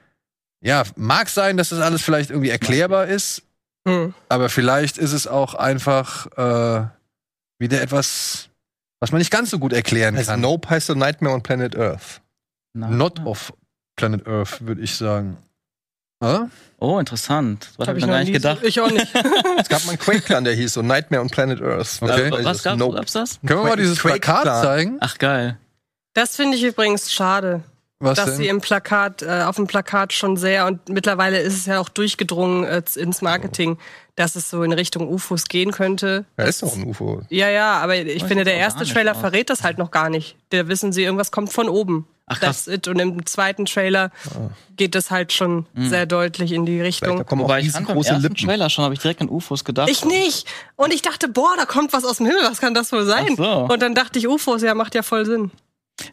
Ja, 0.60 0.82
mag 0.96 1.28
sein, 1.28 1.56
dass 1.56 1.68
das 1.68 1.80
alles 1.80 2.02
vielleicht 2.02 2.30
irgendwie 2.30 2.50
erklärbar 2.50 3.06
ist, 3.06 3.42
Hm. 3.86 4.14
aber 4.28 4.48
vielleicht 4.48 4.98
ist 4.98 5.12
es 5.12 5.28
auch 5.28 5.54
einfach 5.54 6.26
äh, 6.36 6.88
wieder 7.58 7.80
etwas, 7.80 8.48
was 9.00 9.12
man 9.12 9.18
nicht 9.18 9.30
ganz 9.30 9.50
so 9.50 9.58
gut 9.58 9.72
erklären 9.72 10.16
Also 10.16 10.30
kann. 10.32 10.40
Nope 10.40 10.68
heißt 10.70 10.86
so 10.86 10.94
Nightmare 10.94 11.34
on 11.34 11.42
Planet 11.42 11.76
Earth. 11.76 12.20
Na. 12.74 12.88
Not 12.88 13.24
of 13.24 13.52
Planet 13.96 14.26
Earth, 14.26 14.66
würde 14.66 14.82
ich 14.82 14.94
sagen. 14.96 15.36
Oder? 16.22 16.50
Oh, 16.78 16.98
interessant. 16.98 17.68
Das 17.76 17.86
Hab 17.86 17.88
habe 17.88 17.98
ich 17.98 18.06
mir 18.06 18.12
gar 18.12 18.20
nicht 18.20 18.32
gedacht. 18.32 18.62
Ich 18.62 18.80
auch 18.80 18.90
nicht. 18.90 19.06
Es 19.58 19.68
gab 19.68 19.84
mal 19.84 19.90
einen 19.92 19.98
Quake-Clan, 19.98 20.44
der 20.44 20.54
hieß 20.54 20.74
so 20.74 20.82
Nightmare 20.82 21.22
on 21.22 21.28
Planet 21.30 21.60
Earth. 21.62 21.98
Okay. 22.00 22.28
Äh, 22.28 22.32
Also 22.32 22.44
was 22.44 22.62
gab's, 22.62 22.78
Nope. 22.78 22.96
gab's 22.96 23.12
das? 23.12 23.38
Können 23.46 23.60
wir 23.60 23.68
mal 23.70 23.76
dieses 23.76 23.98
Plakat 23.98 24.44
zeigen? 24.44 24.98
Ach, 25.00 25.18
geil. 25.18 25.58
Das 26.14 26.36
finde 26.36 26.56
ich 26.56 26.62
übrigens 26.64 27.12
schade, 27.12 27.62
Was 27.98 28.16
dass 28.16 28.26
denn? 28.30 28.36
sie 28.36 28.48
im 28.48 28.60
Plakat, 28.62 29.22
äh, 29.22 29.42
auf 29.42 29.56
dem 29.56 29.66
Plakat 29.66 30.12
schon 30.14 30.36
sehr 30.38 30.66
und 30.66 30.88
mittlerweile 30.88 31.38
ist 31.40 31.54
es 31.54 31.66
ja 31.66 31.78
auch 31.80 31.88
durchgedrungen 31.90 32.64
äh, 32.64 32.82
ins 32.96 33.20
Marketing, 33.22 33.78
dass 34.16 34.34
es 34.34 34.50
so 34.50 34.62
in 34.62 34.72
Richtung 34.72 35.08
UFOs 35.08 35.44
gehen 35.44 35.70
könnte. 35.70 36.24
Ja, 36.38 36.44
ist 36.44 36.62
doch 36.62 36.74
ein 36.74 36.84
UFO. 36.84 37.22
Ja, 37.28 37.48
ja, 37.50 37.74
aber 37.74 37.96
ich 37.96 38.24
finde, 38.24 38.44
der 38.44 38.56
erste 38.56 38.84
Trailer 38.84 39.12
aus. 39.12 39.18
verrät 39.18 39.50
das 39.50 39.62
halt 39.62 39.78
noch 39.78 39.90
gar 39.90 40.08
nicht. 40.08 40.36
Da 40.50 40.68
wissen 40.68 40.92
sie, 40.92 41.04
irgendwas 41.04 41.30
kommt 41.30 41.52
von 41.52 41.68
oben. 41.68 42.06
Ach, 42.26 42.40
krass. 42.40 42.64
That's 42.64 42.76
it. 42.76 42.88
Und 42.88 42.98
im 42.98 43.24
zweiten 43.26 43.66
Trailer 43.66 44.10
geht 44.76 44.94
das 44.94 45.10
halt 45.10 45.32
schon 45.32 45.66
sehr 45.76 46.06
deutlich 46.06 46.52
in 46.52 46.66
die 46.66 46.78
Vielleicht 46.78 47.02
da 47.02 47.06
Richtung. 47.10 47.26
kommen 47.26 47.42
auch 47.42 47.44
Wobei 47.44 47.60
ich 47.60 47.70
fand 47.70 47.86
beim 47.86 47.98
riesengroße 47.98 48.08
ersten 48.08 48.22
Lippen. 48.22 48.46
Trailer 48.48 48.70
schon, 48.70 48.84
habe 48.84 48.94
ich 48.94 49.00
direkt 49.00 49.20
an 49.20 49.28
UFOs 49.28 49.64
gedacht. 49.64 49.88
Ich 49.88 50.04
nicht. 50.04 50.48
Und 50.74 50.92
ich 50.92 51.02
dachte, 51.02 51.28
boah, 51.28 51.54
da 51.56 51.66
kommt 51.66 51.92
was 51.92 52.04
aus 52.04 52.16
dem 52.16 52.26
Himmel. 52.26 52.42
Was 52.42 52.60
kann 52.60 52.74
das 52.74 52.90
wohl 52.90 53.04
sein? 53.04 53.28
Ach 53.32 53.36
so. 53.36 53.72
Und 53.72 53.80
dann 53.80 53.94
dachte 53.94 54.18
ich, 54.18 54.26
UFOs, 54.26 54.62
ja, 54.62 54.74
macht 54.74 54.94
ja 54.94 55.02
voll 55.02 55.24
Sinn. 55.24 55.52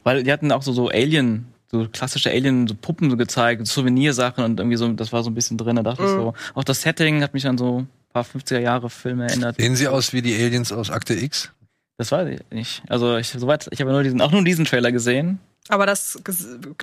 Weil 0.03 0.23
die 0.23 0.31
hatten 0.31 0.51
auch 0.51 0.61
so, 0.61 0.71
so 0.71 0.89
Alien, 0.89 1.52
so 1.73 1.87
klassische 1.91 2.29
Alien, 2.29 2.67
so 2.67 2.75
Puppen 2.75 3.09
so 3.09 3.17
gezeigt, 3.17 3.65
Souvenirsachen 3.67 4.43
und 4.43 4.59
irgendwie 4.59 4.77
so, 4.77 4.87
das 4.93 5.11
war 5.11 5.23
so 5.23 5.29
ein 5.29 5.33
bisschen 5.33 5.57
drin, 5.57 5.75
da 5.75 5.83
dachte 5.83 6.03
ich 6.03 6.09
Mhm. 6.11 6.15
so. 6.15 6.33
Auch 6.53 6.63
das 6.63 6.81
Setting 6.81 7.21
hat 7.23 7.33
mich 7.33 7.45
an 7.47 7.57
so 7.57 7.79
ein 7.79 7.87
paar 8.13 8.23
50er 8.23 8.59
Jahre 8.59 8.89
Filme 8.89 9.25
erinnert. 9.27 9.57
Sehen 9.59 9.75
sie 9.75 9.87
aus 9.87 10.13
wie 10.13 10.21
die 10.21 10.35
Aliens 10.35 10.71
aus 10.71 10.89
Akte 10.91 11.13
X? 11.15 11.51
Das 11.97 12.11
weiß 12.11 12.27
ich 12.29 12.39
nicht. 12.51 12.81
Also 12.89 13.17
ich, 13.17 13.29
soweit, 13.29 13.67
ich 13.71 13.81
habe 13.81 13.91
nur 13.91 14.03
diesen, 14.03 14.21
auch 14.21 14.31
nur 14.31 14.43
diesen 14.43 14.65
Trailer 14.65 14.91
gesehen. 14.91 15.39
Aber 15.69 15.85
das, 15.85 16.19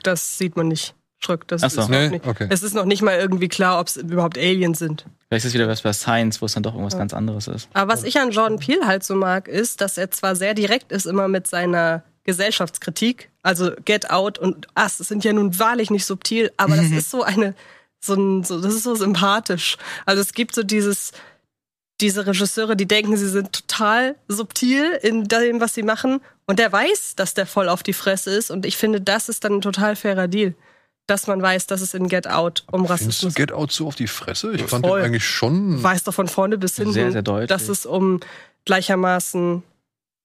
das 0.02 0.38
sieht 0.38 0.56
man 0.56 0.68
nicht. 0.68 0.94
Schruck. 1.22 1.46
Das 1.48 1.62
Ach 1.62 1.66
ist 1.66 1.74
so. 1.74 1.80
noch 1.82 1.88
Nee? 1.90 2.08
nicht, 2.08 2.26
Okay. 2.26 2.46
Es 2.48 2.62
ist 2.62 2.74
noch 2.74 2.86
nicht 2.86 3.02
mal 3.02 3.18
irgendwie 3.18 3.48
klar, 3.48 3.78
ob 3.78 3.88
es 3.88 3.98
überhaupt 3.98 4.38
Aliens 4.38 4.78
sind. 4.78 5.04
Vielleicht 5.28 5.44
ist 5.44 5.50
es 5.50 5.54
wieder 5.54 5.68
was 5.68 5.82
bei 5.82 5.92
Science, 5.92 6.40
wo 6.40 6.46
es 6.46 6.54
dann 6.54 6.62
doch 6.62 6.72
irgendwas 6.72 6.96
ganz 6.96 7.12
anderes 7.12 7.46
ist. 7.46 7.68
Aber 7.74 7.92
was 7.92 8.04
ich 8.04 8.18
an 8.18 8.30
Jordan 8.30 8.58
Peele 8.58 8.86
halt 8.86 9.04
so 9.04 9.14
mag, 9.14 9.46
ist, 9.46 9.82
dass 9.82 9.98
er 9.98 10.10
zwar 10.10 10.34
sehr 10.34 10.54
direkt 10.54 10.92
ist 10.92 11.04
immer 11.04 11.28
mit 11.28 11.46
seiner 11.46 12.02
Gesellschaftskritik, 12.24 13.30
also 13.42 13.72
Get 13.84 14.10
Out 14.10 14.38
und 14.38 14.66
Us, 14.78 14.98
das 14.98 15.08
sind 15.08 15.24
ja 15.24 15.32
nun 15.32 15.58
wahrlich 15.58 15.90
nicht 15.90 16.04
subtil, 16.04 16.52
aber 16.56 16.76
das 16.76 16.90
ist 16.90 17.10
so 17.10 17.22
eine, 17.22 17.54
so 18.00 18.14
ein, 18.14 18.44
so, 18.44 18.60
das 18.60 18.74
ist 18.74 18.84
so 18.84 18.94
sympathisch. 18.94 19.76
Also 20.06 20.20
es 20.22 20.32
gibt 20.32 20.54
so 20.54 20.62
dieses, 20.62 21.12
diese 22.00 22.26
Regisseure, 22.26 22.76
die 22.76 22.86
denken, 22.86 23.16
sie 23.16 23.28
sind 23.28 23.52
total 23.52 24.16
subtil 24.28 24.98
in 25.02 25.24
dem, 25.28 25.60
was 25.60 25.74
sie 25.74 25.82
machen 25.82 26.20
und 26.46 26.58
der 26.58 26.70
weiß, 26.72 27.14
dass 27.16 27.34
der 27.34 27.46
voll 27.46 27.68
auf 27.68 27.82
die 27.82 27.92
Fresse 27.92 28.30
ist 28.30 28.50
und 28.50 28.66
ich 28.66 28.76
finde, 28.76 29.00
das 29.00 29.28
ist 29.28 29.44
dann 29.44 29.54
ein 29.54 29.60
total 29.60 29.96
fairer 29.96 30.28
Deal. 30.28 30.54
Dass 31.06 31.26
man 31.26 31.42
weiß, 31.42 31.66
dass 31.66 31.80
es 31.80 31.92
in 31.94 32.06
Get 32.08 32.28
Out 32.28 32.64
um 32.70 32.84
Rassismus 32.84 33.34
Get 33.34 33.50
Out 33.50 33.72
so 33.72 33.88
auf 33.88 33.96
die 33.96 34.06
Fresse? 34.06 34.52
Ich 34.52 34.62
fand 34.62 34.84
den 34.84 34.90
Voll. 34.90 35.02
eigentlich 35.02 35.24
schon. 35.26 35.82
weiß 35.82 36.04
doch 36.04 36.14
von 36.14 36.28
vorne 36.28 36.56
bis 36.56 36.76
hinten, 36.76 36.92
Sehr, 36.92 37.10
sehr 37.10 37.22
deutlich. 37.22 37.48
dass 37.48 37.68
es 37.68 37.84
um 37.84 38.20
gleichermaßen 38.64 39.64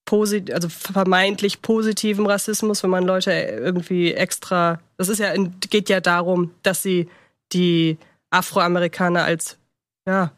posit 0.06 0.50
also 0.52 0.68
vermeintlich 0.70 1.60
positiven 1.60 2.24
Rassismus, 2.26 2.82
wenn 2.82 2.90
man 2.90 3.04
Leute 3.04 3.30
irgendwie 3.32 4.14
extra, 4.14 4.78
das 4.96 5.08
ist 5.10 5.18
ja 5.18 5.34
geht 5.68 5.90
ja 5.90 6.00
darum, 6.00 6.52
dass 6.62 6.82
sie 6.82 7.08
die 7.52 7.98
Afroamerikaner 8.30 9.24
als 9.24 9.58
ja 10.08 10.32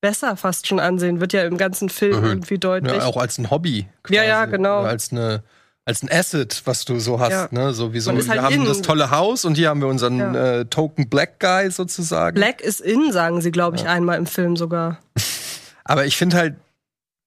besser 0.00 0.36
fast 0.36 0.66
schon 0.66 0.80
ansehen, 0.80 1.20
wird 1.20 1.32
ja 1.34 1.44
im 1.44 1.58
ganzen 1.58 1.90
Film 1.90 2.14
Erhöht. 2.14 2.28
irgendwie 2.30 2.58
deutlich. 2.58 2.92
Ja, 2.96 3.04
auch 3.04 3.16
als 3.18 3.38
ein 3.38 3.50
Hobby. 3.50 3.86
Ja, 4.08 4.24
ja, 4.24 4.46
genau. 4.46 4.80
Oder 4.80 4.88
als 4.90 5.12
eine 5.12 5.42
als 5.86 6.02
ein 6.02 6.10
Asset, 6.12 6.62
was 6.66 6.84
du 6.84 7.00
so 7.00 7.18
hast, 7.20 7.30
Ja. 7.32 7.48
ne? 7.50 7.72
So 7.72 7.92
wie 7.92 8.00
so, 8.00 8.12
halt 8.12 8.26
wir 8.26 8.42
haben 8.42 8.54
in- 8.54 8.64
das 8.64 8.80
tolle 8.82 9.10
Haus 9.10 9.44
und 9.44 9.56
hier 9.56 9.68
haben 9.70 9.80
wir 9.80 9.88
unseren 9.88 10.18
Ja. 10.18 10.58
äh, 10.60 10.64
Token 10.66 11.08
Black 11.08 11.40
Guy 11.40 11.70
sozusagen. 11.70 12.34
Black 12.36 12.60
is 12.60 12.80
in, 12.80 13.12
sagen 13.12 13.40
sie, 13.40 13.50
glaube 13.50 13.76
ich, 13.76 13.86
einmal 13.86 14.16
im 14.18 14.26
Film 14.26 14.56
sogar. 14.56 14.98
Aber 15.84 16.04
ich 16.06 16.16
finde 16.16 16.36
halt, 16.36 16.54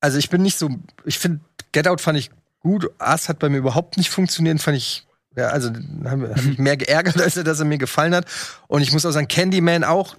also 0.03 0.17
ich 0.17 0.29
bin 0.29 0.41
nicht 0.41 0.57
so, 0.57 0.69
ich 1.05 1.17
finde 1.17 1.39
Get 1.71 1.87
Out 1.87 2.01
fand 2.01 2.19
ich 2.19 2.29
gut, 2.59 2.89
Us 3.01 3.29
hat 3.29 3.39
bei 3.39 3.47
mir 3.47 3.57
überhaupt 3.57 3.95
nicht 3.95 4.09
funktioniert, 4.09 4.61
fand 4.61 4.75
ich, 4.75 5.07
ja, 5.35 5.47
also 5.47 5.69
hat 5.69 6.19
hat 6.19 6.43
mich 6.43 6.57
mehr 6.57 6.75
geärgert, 6.75 7.19
als 7.21 7.37
er, 7.37 7.45
dass 7.45 7.59
er 7.59 7.65
mir 7.65 7.77
gefallen 7.77 8.13
hat. 8.13 8.25
Und 8.67 8.81
ich 8.81 8.91
muss 8.91 9.05
auch 9.05 9.11
sagen, 9.11 9.29
Candyman 9.29 9.85
auch 9.85 10.15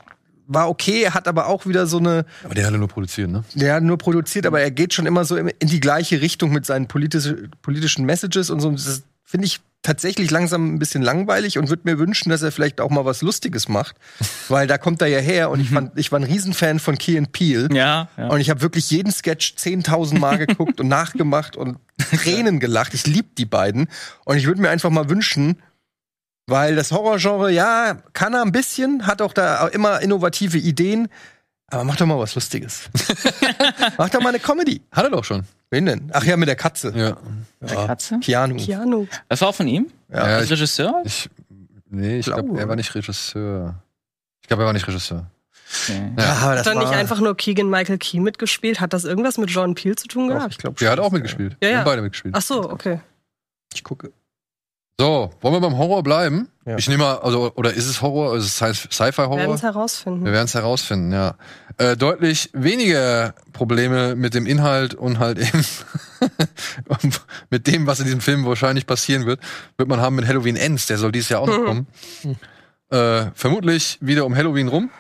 war 0.47 0.71
okay, 0.71 1.11
hat 1.11 1.29
aber 1.29 1.49
auch 1.49 1.67
wieder 1.67 1.87
so 1.87 1.99
eine, 1.99 2.25
Aber 2.45 2.55
der 2.55 2.67
hat 2.67 2.73
nur 2.73 2.89
produziert, 2.89 3.31
ne? 3.31 3.45
der 3.55 3.75
hat 3.75 3.83
nur 3.83 3.99
produziert, 3.99 4.47
aber 4.47 4.61
er 4.61 4.71
geht 4.71 4.95
schon 4.95 5.05
immer 5.05 5.27
so 5.27 5.37
in 5.37 5.53
die 5.61 5.81
gleiche 5.81 6.23
Richtung 6.23 6.51
mit 6.51 6.65
seinen 6.65 6.89
politische, 6.89 7.49
politischen 7.61 8.07
Messages 8.07 8.49
und 8.49 8.61
so. 8.61 8.71
Das 8.71 9.03
finde 9.35 9.47
ich 9.49 9.59
tatsächlich 9.83 10.31
langsam 10.31 10.73
ein 10.73 10.79
bisschen 10.79 11.03
langweilig 11.03 11.59
und 11.59 11.69
würde 11.69 11.83
mir 11.87 11.99
wünschen, 11.99 12.31
dass 12.31 12.43
er 12.43 12.53
vielleicht 12.53 12.81
auch 12.81 12.91
mal 12.91 13.05
was 13.05 13.21
Lustiges 13.21 13.69
macht, 13.69 13.97
weil 14.49 14.69
da 14.69 14.79
kommt 14.79 15.03
er 15.03 15.09
ja 15.09 15.19
her 15.19 15.51
und 15.51 15.59
ich 15.59 15.71
fand, 15.71 15.99
ich 15.99 16.13
war 16.13 16.21
ein 16.21 16.25
Riesenfan 16.25 16.79
von 16.79 16.97
Key 16.97 17.19
and 17.19 17.33
Peele. 17.33 17.69
Ja, 17.73 18.09
ja. 18.17 18.29
Und 18.29 18.39
ich 18.39 18.49
habe 18.49 18.61
wirklich 18.61 18.89
jeden 18.93 19.11
Sketch 19.11 19.55
10.000 19.59 20.21
Mal 20.21 20.39
geguckt 20.39 20.79
und 20.79 20.87
nachgemacht 21.01 21.57
und 21.57 21.79
Tränen 21.99 22.61
gelacht. 22.61 22.95
Ich 22.95 23.09
lieb 23.09 23.35
die 23.35 23.45
beiden. 23.45 23.89
Und 24.25 24.37
ich 24.37 24.47
würde 24.47 24.61
mir 24.61 24.71
einfach 24.71 24.91
mal 24.91 25.11
wünschen, 25.11 25.61
weil 26.47 26.77
das 26.77 26.93
Horrorgenre, 26.93 27.51
ja, 27.51 27.99
kann 28.13 28.35
er 28.35 28.43
ein 28.43 28.53
bisschen, 28.53 29.05
hat 29.09 29.21
auch 29.21 29.33
da 29.33 29.67
immer 29.67 30.01
innovative 30.01 30.59
Ideen, 30.59 31.09
aber 31.73 31.83
mach 31.83 31.97
doch 31.97 32.07
mal 32.07 32.21
was 32.21 32.37
Lustiges. 32.37 32.89
mach 33.99 34.11
doch 34.11 34.21
mal 34.21 34.29
eine 34.29 34.39
Comedy. 34.39 34.81
Hat 34.93 35.03
er 35.03 35.11
doch 35.11 35.25
schon. 35.25 35.45
Wen 35.75 35.87
denn? 35.87 36.09
Ach 36.13 36.23
ja, 36.25 36.37
mit 36.37 36.47
der 36.47 36.55
Katze. 36.55 36.93
Ja. 36.95 37.17
Der 37.61 37.87
Katze? 37.87 38.21
Keanu. 38.21 38.55
Keanu. 38.57 39.07
Das 39.29 39.41
war 39.41 39.49
auch 39.49 39.55
von 39.57 39.67
ihm? 39.67 39.89
Ja, 40.09 40.19
Als 40.21 40.45
ich, 40.45 40.53
Regisseur? 40.53 41.03
ich, 41.05 41.29
nee, 41.91 42.19
ich 42.21 42.27
Glaube. 42.27 42.45
glaube, 42.45 42.61
er 42.61 42.69
war 42.69 42.77
nicht 42.77 42.95
Regisseur. 42.95 43.75
Ich 44.41 44.47
glaube, 44.47 44.63
er 44.63 44.67
war 44.67 44.73
nicht 44.73 44.87
Regisseur. 44.87 45.27
Okay. 45.83 46.13
Ja, 46.17 46.41
Hat 46.43 46.65
dann 46.65 46.79
nicht 46.79 46.93
einfach 46.93 47.19
nur 47.21 47.37
Keegan 47.37 47.69
Michael 47.69 47.99
Key 47.99 48.21
mitgespielt? 48.21 48.79
Hat 48.81 48.93
das 48.93 49.03
irgendwas 49.03 49.37
mit 49.37 49.51
Jordan 49.51 49.75
Peele 49.75 49.97
zu 49.97 50.07
tun 50.07 50.29
Doch, 50.29 50.37
gehabt? 50.37 50.53
ich 50.53 50.59
glaube 50.59 50.77
Der 50.79 50.93
hat 50.93 51.01
auch 51.01 51.11
mitgespielt. 51.11 51.55
Ja, 51.55 51.59
Wir 51.61 51.71
ja. 51.71 51.77
haben 51.79 51.85
beide 51.85 52.03
mitgespielt. 52.03 52.35
Ach 52.39 52.43
so, 52.43 52.71
okay. 52.71 53.01
Ich 53.75 53.83
gucke. 53.83 54.13
So, 55.01 55.31
wollen 55.41 55.55
wir 55.55 55.61
beim 55.61 55.77
Horror 55.77 56.03
bleiben? 56.05 56.49
Ja. 56.67 56.77
Ich 56.79 56.89
nehme 56.89 57.03
mal, 57.03 57.19
also, 57.19 57.53
oder 57.57 57.73
ist 57.75 57.87
es 57.87 58.01
Horror? 58.01 58.37
Ist 58.37 58.45
es 58.45 58.63
Sci- 58.63 58.67
Wir 58.67 58.75
werden 58.75 58.91
Sci-Fi-Horror? 59.13 59.55
es 59.55 59.63
herausfinden. 59.63 60.25
Wir 60.25 60.33
werden 60.33 60.45
es 60.45 60.55
herausfinden, 60.55 61.13
ja. 61.13 61.35
Äh, 61.79 61.97
deutlich 61.97 62.51
weniger 62.53 63.35
Probleme 63.53 64.15
mit 64.15 64.35
dem 64.35 64.47
Inhalt 64.47 64.95
und 64.95 65.19
halt 65.19 65.39
eben 65.41 65.65
mit 67.51 67.67
dem, 67.67 67.87
was 67.89 67.99
in 67.99 68.05
diesem 68.05 68.21
Film 68.21 68.47
wahrscheinlich 68.47 68.87
passieren 68.87 69.27
wird, 69.27 69.41
wird 69.77 69.89
man 69.89 70.01
haben 70.01 70.15
mit 70.15 70.27
Halloween 70.29 70.55
Ends. 70.57 70.87
Der 70.87 70.97
soll 70.99 71.11
dieses 71.11 71.29
Jahr 71.29 71.41
auch 71.41 71.47
noch 71.49 71.65
kommen. 71.65 71.87
Äh, 72.91 73.33
vermutlich 73.35 73.99
wieder 74.03 74.25
um 74.27 74.37
Halloween 74.37 74.69
rum. 74.69 74.91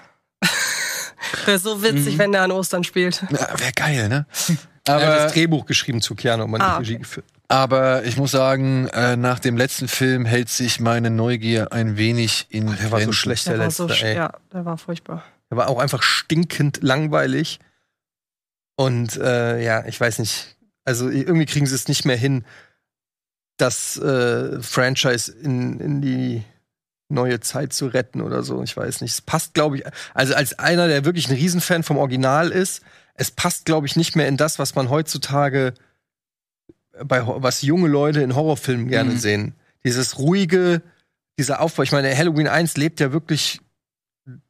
Wäre 1.44 1.58
so 1.58 1.80
witzig, 1.82 2.18
wenn 2.18 2.32
der 2.32 2.42
an 2.42 2.50
Ostern 2.50 2.82
spielt. 2.82 3.22
Ja, 3.30 3.46
Wäre 3.60 3.72
geil, 3.76 4.08
ne? 4.08 4.26
Er 4.86 4.94
hat 4.94 5.02
Aber, 5.02 5.14
das 5.16 5.32
Drehbuch 5.34 5.64
geschrieben 5.66 6.00
zu 6.00 6.14
Keanu 6.16 6.44
und 6.44 6.50
man 6.50 6.60
Ah, 6.62 6.78
die 6.78 6.82
Regie 6.82 6.92
okay. 6.94 7.02
geführt. 7.02 7.26
Aber 7.48 8.04
ich 8.04 8.16
muss 8.16 8.30
sagen, 8.30 8.88
äh, 8.88 9.16
nach 9.16 9.38
dem 9.38 9.56
letzten 9.56 9.88
Film 9.88 10.24
hält 10.24 10.48
sich 10.48 10.80
meine 10.80 11.10
Neugier 11.10 11.72
ein 11.72 11.96
wenig 11.96 12.46
in 12.48 12.74
Der 12.76 12.90
war 12.90 13.00
so 13.00 13.12
schlecht, 13.12 13.46
Der 13.46 13.54
der 13.54 13.64
war 13.64 13.70
so, 13.70 13.86
letzte, 13.86 14.06
ey. 14.06 14.16
ja, 14.16 14.32
der 14.52 14.64
war 14.64 14.78
furchtbar. 14.78 15.24
Er 15.50 15.56
war 15.58 15.68
auch 15.68 15.78
einfach 15.78 16.02
stinkend 16.02 16.82
langweilig. 16.82 17.60
Und 18.76 19.16
äh, 19.16 19.62
ja, 19.62 19.84
ich 19.86 20.00
weiß 20.00 20.18
nicht. 20.18 20.56
Also 20.84 21.08
irgendwie 21.08 21.46
kriegen 21.46 21.66
sie 21.66 21.74
es 21.74 21.88
nicht 21.88 22.04
mehr 22.04 22.16
hin, 22.16 22.44
das 23.56 23.96
äh, 23.96 24.60
Franchise 24.60 25.32
in, 25.32 25.80
in 25.80 26.02
die 26.02 26.42
neue 27.08 27.40
Zeit 27.40 27.72
zu 27.72 27.86
retten 27.86 28.20
oder 28.20 28.42
so. 28.42 28.62
Ich 28.62 28.76
weiß 28.76 29.00
nicht. 29.00 29.12
Es 29.12 29.20
passt, 29.20 29.54
glaube 29.54 29.78
ich, 29.78 29.84
also 30.14 30.34
als 30.34 30.58
einer, 30.58 30.88
der 30.88 31.04
wirklich 31.04 31.28
ein 31.28 31.36
Riesenfan 31.36 31.82
vom 31.82 31.98
Original 31.98 32.50
ist, 32.50 32.82
es 33.14 33.30
passt, 33.30 33.64
glaube 33.64 33.86
ich, 33.86 33.96
nicht 33.96 34.16
mehr 34.16 34.26
in 34.26 34.36
das, 34.36 34.58
was 34.58 34.74
man 34.74 34.90
heutzutage 34.90 35.74
bei 37.02 37.22
was 37.26 37.62
junge 37.62 37.88
Leute 37.88 38.20
in 38.22 38.34
Horrorfilmen 38.34 38.88
gerne 38.88 39.12
Mhm. 39.12 39.18
sehen. 39.18 39.54
Dieses 39.84 40.18
ruhige, 40.18 40.82
dieser 41.38 41.60
Aufbau. 41.60 41.82
Ich 41.82 41.92
meine, 41.92 42.16
Halloween 42.16 42.48
1 42.48 42.76
lebt 42.76 43.00
ja 43.00 43.12
wirklich 43.12 43.60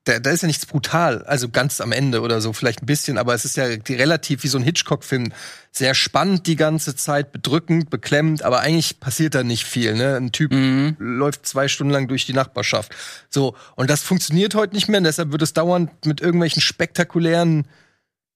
da, 0.04 0.20
da 0.20 0.30
ist 0.30 0.42
ja 0.42 0.46
nichts 0.46 0.66
brutal, 0.66 1.24
also 1.24 1.48
ganz 1.48 1.80
am 1.80 1.90
Ende 1.90 2.20
oder 2.20 2.40
so, 2.40 2.52
vielleicht 2.52 2.82
ein 2.82 2.86
bisschen, 2.86 3.18
aber 3.18 3.34
es 3.34 3.44
ist 3.44 3.56
ja 3.56 3.64
relativ 3.88 4.44
wie 4.44 4.48
so 4.48 4.56
ein 4.56 4.62
Hitchcock-Film. 4.62 5.32
Sehr 5.72 5.94
spannend 5.94 6.46
die 6.46 6.54
ganze 6.54 6.94
Zeit, 6.94 7.32
bedrückend, 7.32 7.90
beklemmend, 7.90 8.42
aber 8.44 8.60
eigentlich 8.60 9.00
passiert 9.00 9.34
da 9.34 9.42
nicht 9.42 9.64
viel. 9.64 9.94
Ne? 9.94 10.14
Ein 10.16 10.30
Typ 10.30 10.52
Mhm. 10.52 10.94
läuft 11.00 11.46
zwei 11.46 11.66
Stunden 11.66 11.92
lang 11.92 12.06
durch 12.06 12.24
die 12.24 12.34
Nachbarschaft. 12.34 12.94
So, 13.30 13.56
und 13.74 13.90
das 13.90 14.02
funktioniert 14.02 14.54
heute 14.54 14.74
nicht 14.74 14.86
mehr, 14.88 14.98
und 14.98 15.04
deshalb 15.04 15.32
wird 15.32 15.42
es 15.42 15.54
dauernd 15.54 15.90
mit 16.06 16.20
irgendwelchen 16.20 16.62
spektakulären 16.62 17.66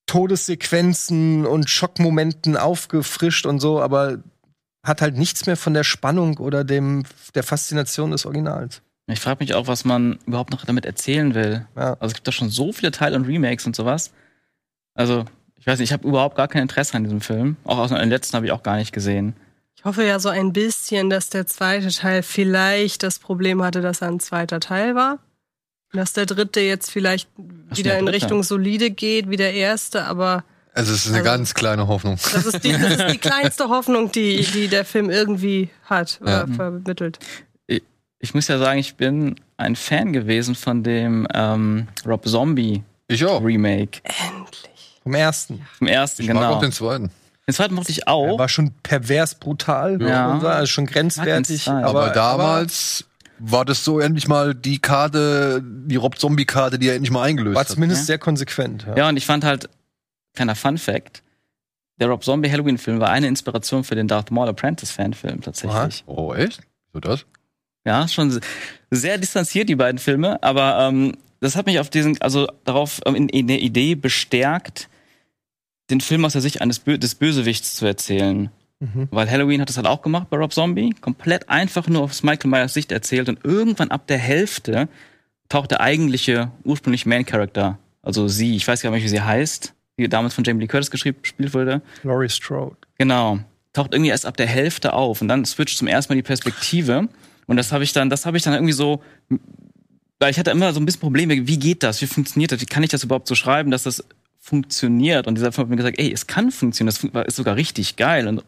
Todessequenzen 0.09 1.47
und 1.47 1.71
Schockmomenten 1.71 2.57
aufgefrischt 2.57 3.47
und 3.47 3.61
so, 3.61 3.81
aber 3.81 4.19
hat 4.83 5.03
halt 5.03 5.17
nichts 5.17 5.47
mehr 5.47 5.57
von 5.57 5.75
der 5.75 5.85
Spannung 5.85 6.39
oder 6.39 6.65
dem 6.65 7.05
der 7.35 7.45
Faszination 7.45 8.11
des 8.11 8.27
Originals. 8.27 8.83
Ich 9.07 9.21
frage 9.21 9.43
mich 9.43 9.55
auch, 9.55 9.67
was 9.69 9.85
man 9.85 10.19
überhaupt 10.27 10.51
noch 10.51 10.65
damit 10.65 10.85
erzählen 10.85 11.35
will. 11.35 11.67
Ja. 11.77 11.93
Also 11.95 12.07
es 12.07 12.15
gibt 12.15 12.29
doch 12.29 12.33
schon 12.33 12.51
so 12.51 12.73
viele 12.73 12.91
Teile 12.91 13.17
und 13.17 13.27
Remakes 13.27 13.67
und 13.67 13.77
sowas. 13.77 14.13
Also, 14.95 15.25
ich 15.57 15.67
weiß 15.67 15.79
nicht, 15.79 15.91
ich 15.91 15.93
habe 15.93 16.07
überhaupt 16.07 16.37
gar 16.37 16.49
kein 16.49 16.63
Interesse 16.63 16.95
an 16.95 17.05
diesem 17.05 17.21
Film. 17.21 17.57
Auch 17.65 17.79
aus 17.79 17.91
den 17.91 18.09
letzten 18.09 18.37
habe 18.37 18.47
ich 18.47 18.53
auch 18.53 18.63
gar 18.63 18.77
nicht 18.77 18.93
gesehen. 18.93 19.35
Ich 19.77 19.85
hoffe 19.85 20.05
ja 20.05 20.19
so 20.19 20.29
ein 20.29 20.53
bisschen, 20.53 21.09
dass 21.09 21.31
der 21.31 21.47
zweite 21.47 21.89
Teil 21.89 22.23
vielleicht 22.23 23.03
das 23.03 23.19
Problem 23.19 23.63
hatte, 23.63 23.81
dass 23.81 24.03
er 24.03 24.09
ein 24.09 24.21
zweiter 24.21 24.61
Teil 24.61 24.95
war. 24.95 25.21
Dass 25.93 26.13
der 26.13 26.27
dritte 26.27 26.61
jetzt 26.61 26.91
vielleicht 26.91 27.29
Was 27.69 27.79
wieder 27.79 27.91
der 27.93 28.01
in? 28.01 28.09
Richtung 28.09 28.43
solide 28.43 28.91
geht 28.91 29.31
wie 29.31 29.37
der 29.37 29.55
erste, 29.55 30.05
aber 30.05 30.45
Also 30.75 30.93
es 30.93 31.01
ist 31.07 31.09
eine 31.09 31.19
Also- 31.19 31.31
ganz 31.31 31.55
kleine 31.55 31.89
Hoffnung. 31.89 32.17
das 32.17 32.45
ist 32.47 32.63
die, 32.65 32.73
das 32.73 32.97
ist 32.97 33.11
die 33.11 33.19
kleinste 33.29 33.69
Hoffnung, 33.69 34.13
die, 34.13 34.43
die 34.43 34.69
der 34.69 34.85
Film 34.85 35.09
irgendwie 35.11 35.71
hat 35.85 36.19
oder 36.21 36.47
Ja. 36.47 36.55
vermittelt. 36.55 37.19
Ich 38.21 38.35
muss 38.35 38.49
ja 38.49 38.59
sagen, 38.59 38.81
ich 38.81 38.97
bin 38.97 39.37
ein 39.59 39.77
Fan 39.77 40.13
gewesen 40.13 40.57
von 40.57 40.83
dem 40.83 41.27
ähm, 41.33 41.87
Rob 42.05 42.27
Zombie 42.29 42.83
Ich 43.07 43.25
auch. 43.25 43.43
Remake. 43.45 44.01
Endlich. 44.03 44.99
Vom 45.05 45.15
ersten. 45.15 45.65
Vom 45.79 45.87
ersten, 45.87 46.23
Ich 46.23 46.29
mag 46.29 46.37
genau. 46.43 46.55
auch 46.57 46.61
den 46.61 46.73
zweiten. 46.73 47.11
Den 47.47 47.55
zweiten 47.55 47.75
mochte 47.75 47.93
ich 47.93 48.03
Er 48.03 48.09
auch. 48.13 48.37
war 48.39 48.49
schon 48.49 48.73
pervers 48.83 49.37
brutal, 49.37 50.03
Ja. 50.03 50.09
ja. 50.37 50.39
also 50.49 50.67
schon 50.67 50.87
grenzwertig. 50.87 51.67
Mag. 51.69 51.85
Aber, 51.85 52.05
Aber, 52.07 52.13
damals 52.13 53.05
war 53.39 53.65
das 53.65 53.85
so 53.85 54.01
endlich 54.01 54.29
mal 54.29 54.55
die 54.55 54.79
Karte, 54.79 55.63
die 55.65 55.97
Rob 55.97 56.19
Zombie-Karte, 56.19 56.79
die 56.79 56.89
er 56.89 56.95
endlich 56.95 57.11
mal 57.11 57.23
eingelöst 57.23 57.55
war 57.55 57.61
hat. 57.63 57.69
zumindest 57.69 58.03
Ja. 58.03 58.07
sehr 58.07 58.19
konsequent. 58.19 58.85
Ja. 58.87 58.97
Ja, 58.97 59.09
und 59.09 59.17
ich 59.17 59.27
fand 59.27 59.45
halt, 59.45 59.69
kleiner 60.35 60.55
Fun 60.55 60.79
Fact, 60.79 61.23
der 62.01 62.09
Rob 62.09 62.23
Zombie 62.25 62.51
Halloween-Film 62.51 63.01
war 63.01 63.11
eine 63.11 63.27
Inspiration 63.29 63.85
für 63.85 63.95
den 63.95 64.09
Darth 64.09 64.31
Maul 64.31 64.49
Apprentice-Fanfilm 64.49 65.41
tatsächlich. 65.41 66.05
Oh, 66.07 66.33
echt? 66.35 66.61
So 66.93 67.01
das? 67.01 67.25
Ja, 67.85 68.07
schon 68.09 68.31
se- 68.31 68.41
sehr 68.91 69.19
distanziert, 69.19 69.69
die 69.69 69.77
beiden 69.77 69.99
Filme, 69.99 70.43
aber 70.43 70.79
ähm, 70.89 71.17
das 71.41 71.57
hat 71.57 71.67
mich 71.67 71.79
auf 71.81 71.91
diesen, 71.91 72.21
also 72.21 72.49
darauf 72.65 73.01
ähm, 73.07 73.15
in, 73.15 73.29
in 73.29 73.47
der 73.49 73.61
Idee 73.61 73.95
bestärkt, 73.95 74.89
den 75.91 76.01
Film 76.01 76.25
aus 76.25 76.33
der 76.33 76.43
Sicht 76.43 76.61
eines 76.61 76.81
Bö 76.81 76.99
des 76.99 77.15
Bösewichts 77.15 77.77
zu 77.77 77.87
erzählen. 77.87 78.51
Mhm. 78.81 79.09
Weil 79.11 79.31
Halloween 79.31 79.61
hat 79.61 79.69
das 79.69 79.77
halt 79.77 79.87
auch 79.87 80.03
gemacht 80.03 80.31
bei 80.31 80.37
Rob 80.37 80.53
Zombie. 80.53 80.95
Komplett 81.01 81.49
einfach 81.49 81.89
nur 81.89 82.03
aus 82.03 82.23
Michael 82.23 82.51
Myers 82.51 82.75
Sicht 82.75 82.93
erzählt. 82.93 83.29
Und 83.29 83.45
irgendwann 83.45 83.91
ab 83.91 84.07
der 84.07 84.19
Hälfte 84.19 84.89
taucht 85.49 85.71
der 85.71 85.81
eigentliche, 85.81 86.53
ursprüngliche 86.65 87.09
Main 87.09 87.25
Character, 87.25 87.79
also 88.03 88.29
sie, 88.29 88.57
ich 88.57 88.67
weiß 88.67 88.83
gar 88.83 88.91
nicht, 88.91 89.05
wie 89.05 89.09
sie 89.09 89.21
heißt, 89.21 89.75
die 89.99 90.09
damals 90.09 90.35
von 90.35 90.45
Jamie 90.45 90.61
Lee 90.61 90.67
Curtis 90.69 90.91
geschrieben, 90.91 91.19
gespielt 91.21 91.53
wurde. 91.55 91.83
Laurie 92.05 92.29
Strode. 92.29 92.77
Genau. 92.97 93.41
Taucht 93.73 93.93
irgendwie 93.93 94.11
erst 94.11 94.27
ab 94.27 94.37
der 94.37 94.47
Hälfte 94.47 94.93
auf. 94.93 95.21
Und 95.21 95.29
dann 95.29 95.45
switcht 95.45 95.77
zum 95.77 95.89
ersten 95.89 96.13
Mal 96.13 96.17
die 96.17 96.23
Perspektive. 96.23 97.09
Und 97.47 97.57
das 97.57 97.73
habe 97.73 97.85
ich 97.85 97.93
dann, 97.93 98.09
das 98.09 98.27
habe 98.27 98.37
ich 98.37 98.43
dann 98.43 98.55
irgendwie 98.55 98.73
so, 98.73 99.03
weil 100.21 100.31
ich 100.31 100.39
hatte 100.39 100.51
immer 100.51 100.73
so 100.73 100.81
ein 100.81 100.87
bisschen 100.87 101.01
Probleme, 101.01 101.47
wie 101.47 101.59
geht 101.59 101.83
das? 101.83 102.01
Wie 102.01 102.07
funktioniert 102.07 102.53
das? 102.53 102.61
Wie 102.61 102.67
kann 102.67 102.83
ich 102.83 102.91
das 102.91 103.05
überhaupt 103.05 103.29
so 103.29 103.35
schreiben, 103.35 103.71
dass 103.71 103.83
das 103.83 104.05
funktioniert? 104.39 105.27
Und 105.27 105.35
dieser 105.35 105.53
Film 105.53 105.67
hat 105.67 105.71
mir 105.71 105.77
gesagt, 105.77 105.99
ey, 105.99 106.13
es 106.13 106.27
kann 106.27 106.51
funktionieren, 106.51 106.95
das 107.13 107.27
ist 107.27 107.37
sogar 107.37 107.57
richtig 107.57 107.97
geil. 107.97 108.29
Und 108.29 108.45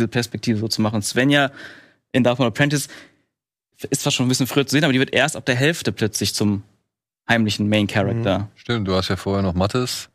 diese 0.00 0.08
Perspektive 0.08 0.58
so 0.58 0.68
zu 0.68 0.80
machen. 0.82 1.02
Svenja 1.02 1.50
in 2.12 2.24
Dark 2.24 2.40
Apprentice 2.40 2.88
ist 3.90 4.02
zwar 4.02 4.12
schon 4.12 4.26
ein 4.26 4.28
bisschen 4.28 4.46
früher 4.46 4.66
zu 4.66 4.72
sehen, 4.72 4.84
aber 4.84 4.92
die 4.92 4.98
wird 4.98 5.12
erst 5.14 5.36
ab 5.36 5.44
der 5.46 5.54
Hälfte 5.54 5.92
plötzlich 5.92 6.34
zum 6.34 6.62
heimlichen 7.28 7.68
Main 7.68 7.86
Character. 7.86 8.48
Stimmt, 8.56 8.88
du 8.88 8.94
hast 8.94 9.08
ja 9.08 9.16
vorher 9.16 9.42
noch 9.42 9.54
Mattes, 9.54 10.08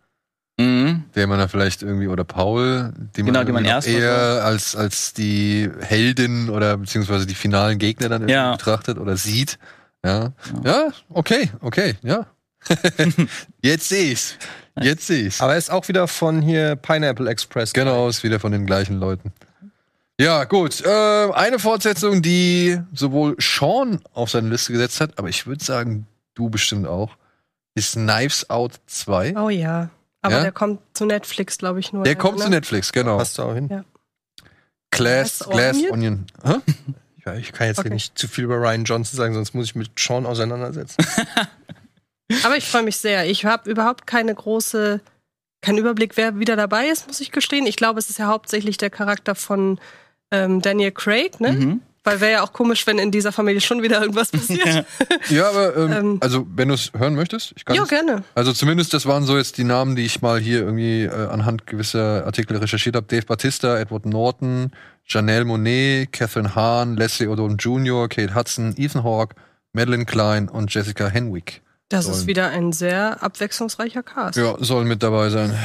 Mhm. 0.57 1.03
den 1.15 1.29
man 1.29 1.37
da 1.39 1.47
vielleicht 1.47 1.81
irgendwie, 1.83 2.07
oder 2.07 2.23
Paul, 2.23 2.93
die 3.15 3.23
man, 3.23 3.33
Genau, 3.33 3.43
die 3.43 3.51
man 3.51 3.65
irgendwie 3.65 3.69
noch 3.69 3.75
erst 3.75 3.87
eher 3.87 4.43
als, 4.45 4.75
als 4.75 5.13
die 5.13 5.69
Heldin 5.81 6.49
oder 6.49 6.77
beziehungsweise 6.77 7.25
die 7.25 7.35
finalen 7.35 7.77
Gegner 7.77 8.09
dann 8.09 8.21
irgendwie 8.23 8.33
Ja. 8.35 8.51
betrachtet 8.53 8.97
oder 8.97 9.17
sieht. 9.17 9.59
Ja. 10.03 10.31
Ja, 10.63 10.89
okay, 11.09 11.49
okay, 11.61 11.95
ja. 12.03 12.25
Jetzt 13.61 13.89
sehe 13.89 14.11
ich's. 14.11 14.37
Jetzt 14.81 15.07
sehe 15.07 15.27
ich's. 15.27 15.41
Aber 15.41 15.53
er 15.53 15.57
ist 15.57 15.71
auch 15.71 15.87
wieder 15.87 16.07
von 16.07 16.41
hier 16.41 16.75
Pineapple 16.75 17.29
Express. 17.29 17.73
Genau, 17.73 18.07
ist 18.07 18.23
wieder 18.23 18.39
von 18.39 18.51
den 18.51 18.65
gleichen 18.65 18.99
Leuten. 18.99 19.31
Ja, 20.19 20.45
gut. 20.45 20.81
Äh, 20.81 21.31
eine 21.33 21.59
Fortsetzung, 21.59 22.21
die 22.21 22.79
sowohl 22.93 23.35
Sean 23.39 23.99
auf 24.13 24.29
seine 24.29 24.49
Liste 24.49 24.71
gesetzt 24.71 25.01
hat, 25.01 25.17
aber 25.17 25.27
ich 25.27 25.45
würde 25.45 25.63
sagen, 25.63 26.07
du 26.35 26.49
bestimmt 26.49 26.87
auch, 26.87 27.11
ist 27.75 27.93
Knives 27.95 28.49
Out 28.49 28.73
2. 28.87 29.35
Oh 29.37 29.49
ja. 29.49 29.89
Aber 30.21 30.35
Ja? 30.35 30.41
der 30.41 30.51
kommt 30.53 30.79
zu 30.93 31.05
Netflix, 31.05 31.57
glaube 31.57 31.79
ich, 31.81 31.91
nur. 31.91 32.03
Der 32.03 32.13
leider, 32.13 32.21
kommt 32.21 32.39
ne? 32.39 32.45
zu 32.45 32.49
Netflix, 32.49 32.91
genau. 32.93 33.17
Passt 33.17 33.37
da 33.37 33.43
auch 33.43 33.53
hin. 33.53 33.67
Glass, 34.91 35.39
Glass 35.39 35.49
Glass 35.49 35.75
Onion? 35.91 35.91
Onion. 35.91 36.25
Ja, 37.25 37.33
ich 37.33 37.53
kann 37.53 37.65
jetzt 37.65 37.79
Okay. 37.79 37.87
hier 37.89 37.95
nicht 37.95 38.15
zu 38.19 38.27
viel 38.27 38.43
über 38.43 38.57
Ryan 38.57 38.83
Johnson 38.83 39.17
sagen, 39.17 39.33
sonst 39.33 39.55
muss 39.55 39.65
ich 39.65 39.73
mit 39.73 39.89
Sean 39.97 40.27
auseinandersetzen. 40.27 41.03
Aber 42.43 42.55
ich 42.55 42.65
freue 42.69 42.83
mich 42.83 42.97
sehr. 42.97 43.25
Ich 43.25 43.45
habe 43.45 43.67
überhaupt 43.67 44.05
keine 44.05 44.35
große, 44.35 45.01
keinen 45.61 45.79
Überblick, 45.79 46.17
wer 46.17 46.37
wieder 46.37 46.55
dabei 46.55 46.87
ist, 46.87 47.07
muss 47.07 47.21
ich 47.21 47.31
gestehen. 47.31 47.65
Ich 47.65 47.77
glaube, 47.77 47.97
es 47.97 48.11
ist 48.11 48.19
ja 48.19 48.27
hauptsächlich 48.27 48.77
der 48.77 48.91
Charakter 48.91 49.33
von 49.33 49.79
ähm, 50.31 50.61
Daniel 50.61 50.91
Craig, 50.91 51.39
ne? 51.39 51.51
Mhm. 51.53 51.81
Weil 52.03 52.21
wäre 52.21 52.31
ja 52.33 52.43
auch 52.43 52.53
komisch, 52.53 52.85
wenn 52.85 52.99
in 52.99 53.09
dieser 53.09 53.31
Familie 53.31 53.61
schon 53.61 53.81
wieder 53.81 53.99
irgendwas 53.99 54.29
passiert. 54.31 54.85
Ja, 55.29 55.49
aber 55.49 55.75
ähm, 55.75 55.91
Ähm. 55.91 56.17
also 56.21 56.45
wenn 56.55 56.67
du 56.67 56.75
es 56.75 56.91
hören 56.95 57.15
möchtest, 57.15 57.53
ich 57.57 57.65
kann 57.65 57.75
ja, 57.75 57.83
gerne. 57.85 58.23
Also 58.35 58.53
zumindest 58.53 58.93
das 58.93 59.07
waren 59.07 59.23
so 59.23 59.37
jetzt 59.37 59.57
die 59.57 59.63
Namen, 59.63 59.95
die 59.95 60.05
ich 60.05 60.21
mal 60.21 60.39
hier 60.39 60.59
irgendwie 60.59 61.05
äh, 61.05 61.27
anhand 61.29 61.65
gewisser 61.65 62.23
Artikel 62.25 62.57
recherchiert 62.57 62.95
habe. 62.95 63.07
Dave 63.07 63.25
Batista, 63.25 63.79
Edward 63.79 64.05
Norton, 64.05 64.71
Janelle 65.03 65.45
Monet, 65.45 66.11
Catherine 66.11 66.53
Hahn, 66.53 66.95
Leslie 66.95 67.27
Odom 67.27 67.57
Jr., 67.57 68.07
Kate 68.07 68.35
Hudson, 68.35 68.75
Ethan 68.77 69.03
Hawke, 69.03 69.35
Madeline 69.73 70.05
Klein 70.05 70.47
und 70.47 70.71
Jessica 70.71 71.07
Henwick. 71.07 71.63
Das 71.89 72.05
Sollen. 72.05 72.17
ist 72.17 72.27
wieder 72.27 72.49
ein 72.49 72.71
sehr 72.71 73.23
abwechslungsreicher 73.23 74.03
Cast. 74.03 74.37
Ja, 74.37 74.55
sollen 74.59 74.87
mit 74.87 75.01
dabei 75.01 75.29
sein. 75.29 75.55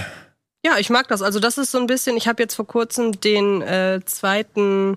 Ja, 0.62 0.76
ich 0.78 0.90
mag 0.90 1.08
das. 1.08 1.22
Also 1.22 1.40
das 1.40 1.56
ist 1.56 1.70
so 1.70 1.78
ein 1.78 1.86
bisschen, 1.86 2.18
ich 2.18 2.28
habe 2.28 2.42
jetzt 2.42 2.54
vor 2.54 2.66
kurzem 2.66 3.18
den 3.18 3.62
äh, 3.62 4.00
zweiten 4.04 4.96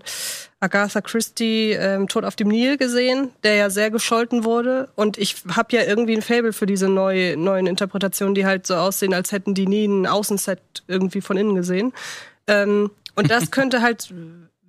Agatha 0.59 0.99
Christie 0.99 1.71
ähm, 1.71 2.09
Tod 2.09 2.25
auf 2.25 2.35
dem 2.35 2.49
Nil 2.49 2.77
gesehen, 2.77 3.29
der 3.43 3.55
ja 3.55 3.69
sehr 3.69 3.89
gescholten 3.89 4.43
wurde. 4.43 4.89
Und 4.95 5.17
ich 5.17 5.37
habe 5.55 5.73
ja 5.75 5.83
irgendwie 5.83 6.15
ein 6.15 6.21
Fable 6.21 6.51
für 6.51 6.65
diese 6.65 6.89
neue, 6.89 7.37
neuen 7.37 7.65
Interpretationen, 7.67 8.35
die 8.35 8.45
halt 8.45 8.67
so 8.67 8.75
aussehen, 8.75 9.13
als 9.13 9.31
hätten 9.31 9.53
die 9.53 9.65
nie 9.65 9.85
ein 9.85 10.05
Außenset 10.05 10.59
irgendwie 10.87 11.21
von 11.21 11.37
innen 11.37 11.55
gesehen. 11.55 11.93
Ähm, 12.47 12.91
und 13.15 13.31
das 13.31 13.49
könnte 13.51 13.81
halt, 13.81 14.13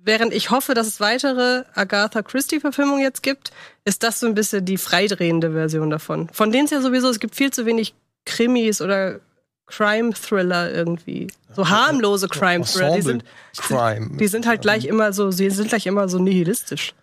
während 0.01 0.33
ich 0.33 0.49
hoffe, 0.49 0.75
dass 0.75 0.87
es 0.87 1.01
weitere 1.01 1.63
Agatha 1.73 2.21
Christie-Verfilmungen 2.21 3.01
jetzt 3.01 3.21
gibt, 3.21 3.51
ist 3.83 4.03
das 4.03 4.21
so 4.21 4.27
ein 4.27 4.33
bisschen 4.33 4.63
die 4.63 4.77
freidrehende 4.77 5.51
Version 5.51 5.89
davon. 5.89 6.29
Von 6.31 6.53
denen 6.53 6.65
es 6.65 6.71
ja 6.71 6.79
sowieso, 6.79 7.09
es 7.09 7.19
gibt 7.19 7.35
viel 7.35 7.51
zu 7.51 7.65
wenig 7.65 7.95
Krimis 8.25 8.81
oder 8.81 9.19
Crime-Thriller 9.67 10.71
irgendwie. 10.71 11.27
So 11.55 11.67
harmlose 11.69 12.27
Crime-Thriller. 12.27 12.95
Die 12.95 13.01
sind, 13.01 13.23
Crime. 13.57 14.17
die 14.17 14.27
sind 14.27 14.45
halt 14.45 14.61
gleich 14.61 14.85
immer 14.85 15.13
so, 15.13 15.31
sie 15.31 15.49
sind 15.49 15.69
gleich 15.69 15.85
immer 15.87 16.07
so 16.09 16.19
nihilistisch. 16.19 16.93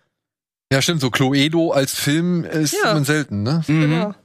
Ja, 0.71 0.81
stimmt, 0.81 1.01
so 1.01 1.09
Cluedo 1.11 1.71
als 1.71 1.93
Film 1.93 2.43
ist 2.45 2.75
Ja. 2.83 2.93
man 2.93 3.03
selten, 3.05 3.43
ne? 3.43 3.63
Mhm. 3.67 3.81
Genau. 3.81 4.15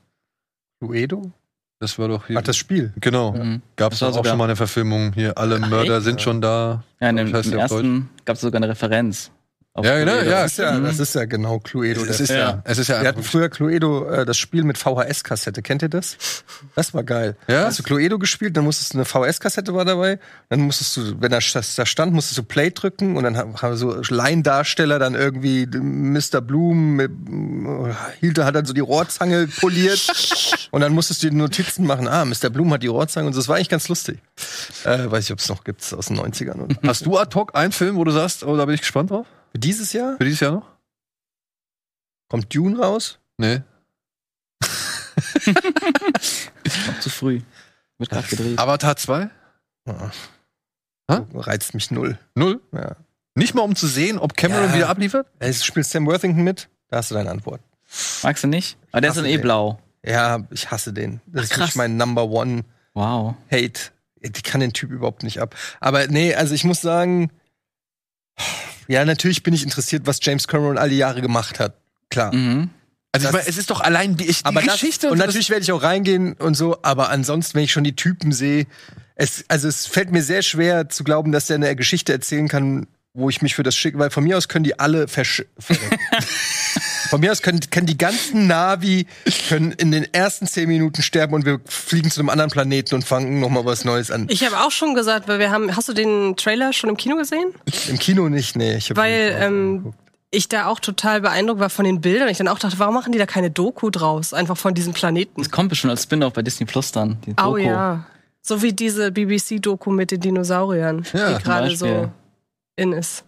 Cluedo? 0.81 1.33
Das 1.81 1.99
war 1.99 2.09
doch 2.09 2.27
hier. 2.27 2.37
Ach, 2.39 2.43
das 2.43 2.57
Spiel. 2.57 2.93
genau. 3.01 3.33
Mhm. 3.33 3.63
Gab 3.77 3.93
es 3.93 4.03
auch 4.03 4.13
sogar- 4.13 4.31
schon 4.33 4.39
mal 4.39 4.45
eine 4.45 4.57
Verfilmung 4.57 5.13
hier. 5.13 5.37
Alle 5.39 5.61
Ach, 5.63 5.69
Mörder 5.69 5.97
echt? 5.99 6.05
sind 6.05 6.21
schon 6.21 6.41
da. 6.41 6.83
Ja, 7.01 7.11
in 7.11 7.17
dem, 7.17 7.29
im 7.29 7.35
ersten 7.35 8.09
gab 8.25 8.35
es 8.37 8.41
sogar 8.41 8.59
eine 8.59 8.69
Referenz. 8.69 9.31
Auf 9.79 9.85
Ja, 9.87 9.99
genau, 9.99 10.13
Cluedo. 10.13 10.31
ja. 10.31 10.43
Das 10.43 10.53
ist 10.53 10.59
ja, 10.59 10.79
das 10.81 10.99
ist 10.99 11.15
ja 11.15 11.25
genau 11.25 11.59
Cluedo. 11.61 12.01
Es 12.05 12.17
der 12.17 12.21
ist 12.21 12.31
ja, 12.31 12.37
Ja. 12.39 12.63
es 12.65 12.79
ist 12.79 12.89
ja 12.89 13.01
Wir 13.03 13.09
hatten 13.09 13.23
früher 13.23 13.49
Cluedo, 13.49 14.09
äh, 14.09 14.25
das 14.27 14.37
Spiel 14.37 14.65
mit 14.65 14.77
VHS-Kassette. 14.79 15.63
Kennt 15.63 15.83
ihr 15.83 15.89
das? 15.89 16.17
Das 16.75 16.93
war 16.95 17.03
geil. 17.05 17.37
Ja? 17.49 17.65
Hast 17.65 17.79
du 17.79 17.83
Cluedo 17.83 18.19
gespielt, 18.19 18.57
dann 18.57 18.65
musstest 18.65 18.95
du 18.95 18.99
eine 18.99 19.05
VHS-Kassette 19.05 19.73
war 19.75 19.85
dabei. 19.85 20.19
Dann 20.49 20.61
musstest 20.61 20.97
du, 20.97 21.21
wenn 21.21 21.31
da, 21.31 21.39
das 21.39 21.75
da 21.75 21.87
stand, 21.87 22.13
musstest 22.13 22.39
du 22.39 22.43
Play 22.43 22.71
drücken 22.71 23.17
und 23.17 23.25
dann 23.25 23.37
ha- 23.37 23.47
haben 23.63 23.77
so 23.77 24.01
Laiendarsteller 24.09 24.99
dann 24.99 25.15
irgendwie 25.15 25.67
Mr. 25.67 26.41
Bloom 26.41 26.97
mit, 26.97 27.11
hielt, 28.21 28.39
hat 28.39 28.55
dann 28.55 28.65
so 28.67 28.73
die 28.73 28.81
Rohrzange 28.81 29.47
poliert 29.47 30.07
und 30.71 30.81
dann 30.81 30.93
musstest 30.93 31.23
du 31.23 31.31
die 31.31 31.37
Notizen 31.37 31.87
machen. 31.87 32.09
Ah, 32.09 32.25
Mr. 32.25 32.51
Bloom 32.51 32.73
hat 32.73 32.83
die 32.83 32.87
Rohrzange 32.89 33.27
und 33.29 33.33
so. 33.33 33.41
Das 33.41 33.49
war 33.49 33.57
eigentlich 33.57 33.69
ganz 33.69 33.89
lustig. 33.89 34.19
Äh, 34.85 35.11
weiß 35.11 35.25
ich, 35.25 35.33
ob 35.33 35.39
es 35.39 35.49
noch 35.49 35.65
gibt 35.65 35.93
aus 35.93 36.07
den 36.07 36.19
90ern. 36.19 36.53
Und 36.61 36.79
Hast 36.87 37.07
du 37.07 37.19
ad 37.19 37.35
hoc 37.35 37.55
einen 37.57 37.73
Film, 37.73 37.97
wo 37.97 38.05
du 38.05 38.11
sagst, 38.11 38.45
oh, 38.45 38.57
da 38.57 38.65
bin 38.65 38.75
ich 38.75 38.81
gespannt 38.81 39.11
drauf? 39.11 39.27
Für 39.53 39.59
dieses 39.59 39.93
Jahr 39.93 40.17
Für 40.17 40.25
dieses 40.25 40.41
Jahr 40.41 40.53
noch? 40.53 40.67
kommt 42.29 42.55
Dune 42.55 42.79
raus. 42.79 43.19
Nee. 43.39 43.63
Noch 46.87 47.01
zu 47.01 47.11
früh. 47.11 47.41
Wird 47.99 48.11
gerade 48.11 48.29
gedreht. 48.29 48.59
Avatar 48.59 48.97
2? 48.97 49.31
Ja. 49.87 50.11
Hä? 51.11 51.21
Reizt 51.35 51.75
mich 51.75 51.91
null. 51.91 52.19
Null? 52.35 52.61
Ja. 52.73 52.97
Nicht 53.35 53.55
mal 53.55 53.63
um 53.63 53.75
zu 53.77 53.87
sehen, 53.87 54.19
ob 54.19 54.37
Cameron 54.37 54.71
Ja. 54.71 54.75
wieder 54.75 54.89
abliefert? 54.89 55.27
Es 55.39 55.65
spielt 55.65 55.87
Sam 55.87 56.07
Worthington 56.07 56.43
mit. 56.45 56.69
Da 56.89 56.99
hast 56.99 57.11
du 57.11 57.15
deine 57.15 57.31
Antwort. 57.31 57.61
Magst 58.23 58.45
du 58.45 58.49
nicht? 58.49 58.77
Aber 58.93 59.01
der 59.01 59.11
ist 59.11 59.17
dann 59.17 59.25
eh 59.25 59.39
blau. 59.39 59.81
Ja, 60.05 60.47
ich 60.51 60.71
hasse 60.71 60.93
den. 60.93 61.21
Das 61.27 61.47
Ach, 61.47 61.53
ist 61.53 61.59
nicht 61.61 61.77
mein 61.77 61.97
Number 61.97 62.25
One 62.29 62.65
Wow. 62.95 63.35
Hate. 63.51 63.81
Ich 64.21 64.43
kann 64.43 64.61
den 64.61 64.73
Typ 64.73 64.91
überhaupt 64.91 65.23
nicht 65.23 65.41
ab. 65.41 65.55
Aber 65.81 66.07
nee, 66.09 66.35
also 66.35 66.55
ich 66.55 66.65
muss 66.65 66.81
sagen, 66.81 67.31
ja, 68.89 69.05
natürlich 69.05 69.43
bin 69.43 69.55
ich 69.55 69.63
interessiert, 69.63 70.03
was 70.07 70.19
James 70.23 70.49
Cameron 70.49 70.77
all 70.79 70.89
die 70.89 70.97
Jahre 70.97 71.21
gemacht 71.23 71.61
hat. 71.61 71.77
Klar. 72.11 72.35
Mhm. 72.35 72.71
Also 73.13 73.27
Das- 73.27 73.35
ich 73.35 73.39
meine, 73.41 73.49
es 73.49 73.57
ist 73.59 73.71
doch 73.71 73.81
allein 73.81 74.17
die, 74.17 74.27
die 74.27 74.37
Aber 74.45 74.61
Geschichte 74.63 75.07
das, 75.07 75.13
und 75.13 75.19
so, 75.19 75.25
natürlich 75.25 75.51
werde 75.51 75.63
ich 75.63 75.73
auch 75.73 75.83
reingehen 75.83 76.33
und 76.35 76.55
so, 76.55 76.79
aber 76.83 77.11
ansonsten, 77.11 77.55
wenn 77.57 77.65
ich 77.65 77.73
schon 77.73 77.85
die 77.85 77.97
Typen 77.97 78.33
sehe, 78.33 78.67
es, 79.15 79.45
also 79.49 79.67
es 79.69 79.87
fällt 79.87 80.11
mir 80.13 80.23
sehr 80.23 80.43
schwer 80.43 80.89
zu 80.89 81.05
glauben, 81.05 81.33
dass 81.33 81.47
der 81.47 81.57
eine 81.57 81.75
Geschichte 81.75 82.13
erzählen 82.13 82.49
kann, 82.49 82.87
wo 83.15 83.29
ich 83.31 83.43
mich 83.43 83.55
für 83.55 83.63
das 83.65 83.75
schicke, 83.77 83.99
weil 83.99 84.11
von 84.11 84.23
mir 84.25 84.37
aus 84.39 84.47
können 84.49 84.65
die 84.65 84.79
alle 84.79 85.09
versch. 85.09 85.45
Von 87.11 87.21
mir 87.21 87.33
aus 87.33 87.43
können, 87.43 87.61
können 87.71 87.87
die 87.87 87.97
ganzen 87.99 88.47
Navi 88.47 89.07
können 89.49 89.73
in 89.73 89.91
den 89.93 90.13
ersten 90.13 90.47
zehn 90.47 90.69
Minuten 90.69 91.03
sterben 91.03 91.35
und 91.35 91.45
wir 91.47 91.61
fliegen 91.67 92.11
zu 92.11 92.21
einem 92.21 92.29
anderen 92.29 92.51
Planeten 92.51 92.95
und 92.95 93.03
fangen 93.05 93.41
noch 93.41 93.49
mal 93.51 93.65
was 93.65 93.85
Neues 93.85 94.11
an. 94.11 94.27
Ich 94.31 94.45
habe 94.45 94.59
auch 94.61 94.71
schon 94.71 94.95
gesagt, 94.95 95.29
weil 95.29 95.39
wir 95.39 95.51
haben, 95.51 95.75
hast 95.77 95.89
du 95.89 95.93
den 95.93 96.37
Trailer 96.37 96.73
schon 96.73 96.91
im 96.91 96.97
Kino 96.97 97.17
gesehen? 97.17 97.55
Im 97.89 97.99
Kino 97.99 98.29
nicht, 98.29 98.57
nee. 98.57 98.77
Ich 98.77 98.95
Weil 98.95 99.37
ähm, 99.41 99.93
ich 100.31 100.49
da 100.49 100.67
auch 100.67 100.81
total 100.81 101.21
beeindruckt 101.23 101.61
war 101.61 101.71
von 101.71 101.85
den 101.85 102.01
Bildern. 102.01 102.29
Ich 102.29 102.39
dann 102.39 102.49
auch 102.49 102.59
dachte, 102.59 102.79
warum 102.79 102.95
machen 102.95 103.13
die 103.13 103.19
da 103.19 103.27
keine 103.27 103.51
Doku 103.51 103.91
draus? 103.91 104.35
Einfach 104.35 104.57
von 104.57 104.75
diesen 104.75 104.93
Planeten. 104.93 105.41
Das 105.43 105.51
kommt 105.51 105.71
bestimmt 105.71 105.93
als 105.93 106.03
Spin-off 106.03 106.35
bei 106.35 106.43
Disney 106.43 106.67
Plus 106.67 106.93
dann. 106.93 107.19
Die 107.27 107.31
Oh 107.33 107.55
Doku. 107.57 107.59
ja. 107.59 108.05
So 108.43 108.63
wie 108.63 108.73
diese 108.73 109.11
BBC-Doku 109.13 109.91
mit 109.91 110.11
den 110.11 110.21
Dinosauriern, 110.21 111.05
Ja, 111.13 111.37
die 111.39 111.43
gerade 111.43 111.75
so 111.77 112.11
in 112.77 112.93
ist. 112.93 113.25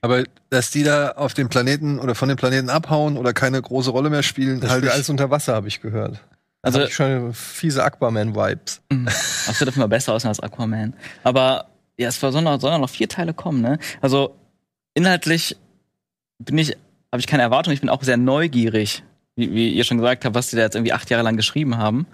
Aber 0.00 0.24
dass 0.50 0.70
die 0.70 0.84
da 0.84 1.10
auf 1.12 1.34
dem 1.34 1.48
Planeten 1.48 1.98
oder 1.98 2.14
von 2.14 2.28
dem 2.28 2.36
Planeten 2.38 2.70
abhauen 2.70 3.16
oder 3.16 3.32
keine 3.32 3.60
große 3.60 3.90
Rolle 3.90 4.10
mehr 4.10 4.22
spielen, 4.22 4.60
das 4.60 4.70
halt 4.70 4.88
alles 4.88 5.08
unter 5.10 5.30
Wasser, 5.30 5.54
habe 5.54 5.68
ich 5.68 5.80
gehört. 5.80 6.20
Also- 6.62 6.78
Also 6.78 6.82
ich 6.88 6.94
schon 6.94 7.32
fiese 7.34 7.82
Aquaman-Vibes. 7.84 8.80
Das 9.46 9.60
wird 9.60 9.68
auf 9.68 9.74
jeden 9.74 9.80
Fall 9.80 9.88
besser 9.88 10.12
aussehen 10.14 10.28
als 10.28 10.40
Aquaman. 10.40 10.94
Aber 11.24 11.66
ja, 11.96 12.08
es 12.08 12.20
sollen 12.20 12.44
noch, 12.44 12.60
sollen 12.60 12.80
noch 12.80 12.90
vier 12.90 13.08
Teile 13.08 13.34
kommen, 13.34 13.60
ne? 13.60 13.78
Also 14.00 14.36
inhaltlich 14.94 15.56
bin 16.38 16.58
ich, 16.58 16.70
habe 17.12 17.20
ich 17.20 17.26
keine 17.26 17.42
Erwartung. 17.42 17.72
Ich 17.72 17.80
bin 17.80 17.88
auch 17.88 18.02
sehr 18.02 18.16
neugierig, 18.16 19.02
wie, 19.36 19.52
wie 19.52 19.70
ihr 19.72 19.82
schon 19.84 19.98
gesagt 19.98 20.24
habt, 20.24 20.34
was 20.36 20.50
die 20.50 20.56
da 20.56 20.62
jetzt 20.62 20.74
irgendwie 20.76 20.92
acht 20.92 21.10
Jahre 21.10 21.24
lang 21.24 21.36
geschrieben 21.36 21.76
haben. 21.76 22.06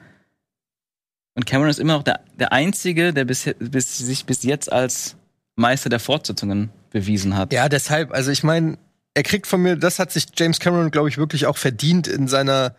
Und 1.34 1.46
Cameron 1.46 1.68
ist 1.70 1.80
immer 1.80 1.94
noch 1.94 2.02
der, 2.02 2.20
der 2.38 2.52
Einzige, 2.52 3.12
der 3.12 3.24
bis, 3.24 3.50
bis, 3.58 3.98
sich 3.98 4.24
bis 4.24 4.42
jetzt 4.42 4.72
als 4.72 5.16
Meister 5.56 5.90
der 5.90 6.00
Fortsetzungen 6.00 6.70
bewiesen 6.94 7.36
hat. 7.36 7.52
Ja, 7.52 7.68
deshalb, 7.68 8.12
also 8.12 8.30
ich 8.30 8.44
meine, 8.44 8.78
er 9.14 9.24
kriegt 9.24 9.46
von 9.46 9.60
mir, 9.60 9.76
das 9.76 9.98
hat 9.98 10.12
sich 10.12 10.26
James 10.36 10.60
Cameron, 10.60 10.92
glaube 10.92 11.08
ich, 11.08 11.18
wirklich 11.18 11.46
auch 11.46 11.58
verdient 11.58 12.06
in 12.06 12.28
seiner 12.28 12.76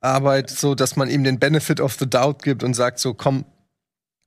Arbeit, 0.00 0.50
so 0.50 0.74
dass 0.74 0.96
man 0.96 1.08
ihm 1.08 1.24
den 1.24 1.38
Benefit 1.38 1.80
of 1.80 1.96
the 1.98 2.08
Doubt 2.08 2.42
gibt 2.42 2.62
und 2.62 2.74
sagt 2.74 2.98
so, 2.98 3.14
komm, 3.14 3.46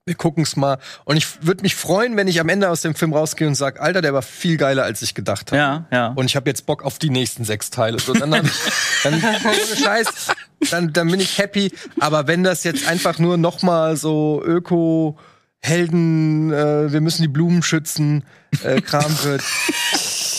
wir 0.06 0.16
gucken's 0.16 0.56
mal. 0.56 0.80
Und 1.06 1.18
ich 1.18 1.46
würde 1.46 1.62
mich 1.62 1.76
freuen, 1.76 2.18
wenn 2.18 2.28
ich 2.28 2.40
am 2.40 2.50
Ende 2.50 2.68
aus 2.70 2.82
dem 2.82 2.96
Film 2.96 3.14
rausgehe 3.14 3.48
und 3.48 3.54
sage, 3.54 3.80
Alter, 3.80 4.02
der 4.02 4.16
war 4.16 4.24
viel 4.24 4.58
geiler, 4.58 4.84
als 4.84 5.04
ich 5.04 5.14
gedacht 5.14 5.52
habe. 5.52 5.58
Ja, 5.58 5.86
ja. 5.92 6.08
Und 6.16 6.26
ich 6.26 6.36
habe 6.36 6.50
jetzt 6.50 6.66
Bock 6.66 6.84
auf 6.84 6.98
die 6.98 7.12
nächsten 7.12 7.46
sechs 7.46 7.70
Teile. 7.70 8.00
So, 8.00 8.14
dann, 8.14 8.34
hab 8.34 8.44
dann 9.04 9.14
ohne 9.14 9.78
Scheiß, 9.84 10.32
dann, 10.72 10.94
dann 10.94 11.12
bin 11.12 11.20
ich 11.20 11.38
happy. 11.38 11.72
Aber 12.00 12.26
wenn 12.26 12.44
das 12.44 12.64
jetzt 12.64 12.88
einfach 12.88 13.20
nur 13.20 13.38
noch 13.38 13.62
mal 13.62 13.96
so 13.96 14.42
Öko 14.44 15.20
Helden, 15.64 16.52
äh, 16.52 16.92
wir 16.92 17.02
müssen 17.02 17.22
die 17.22 17.28
Blumen 17.28 17.62
schützen, 17.64 18.24
äh, 18.64 18.82
Kram 18.82 19.12
wird 19.24 19.44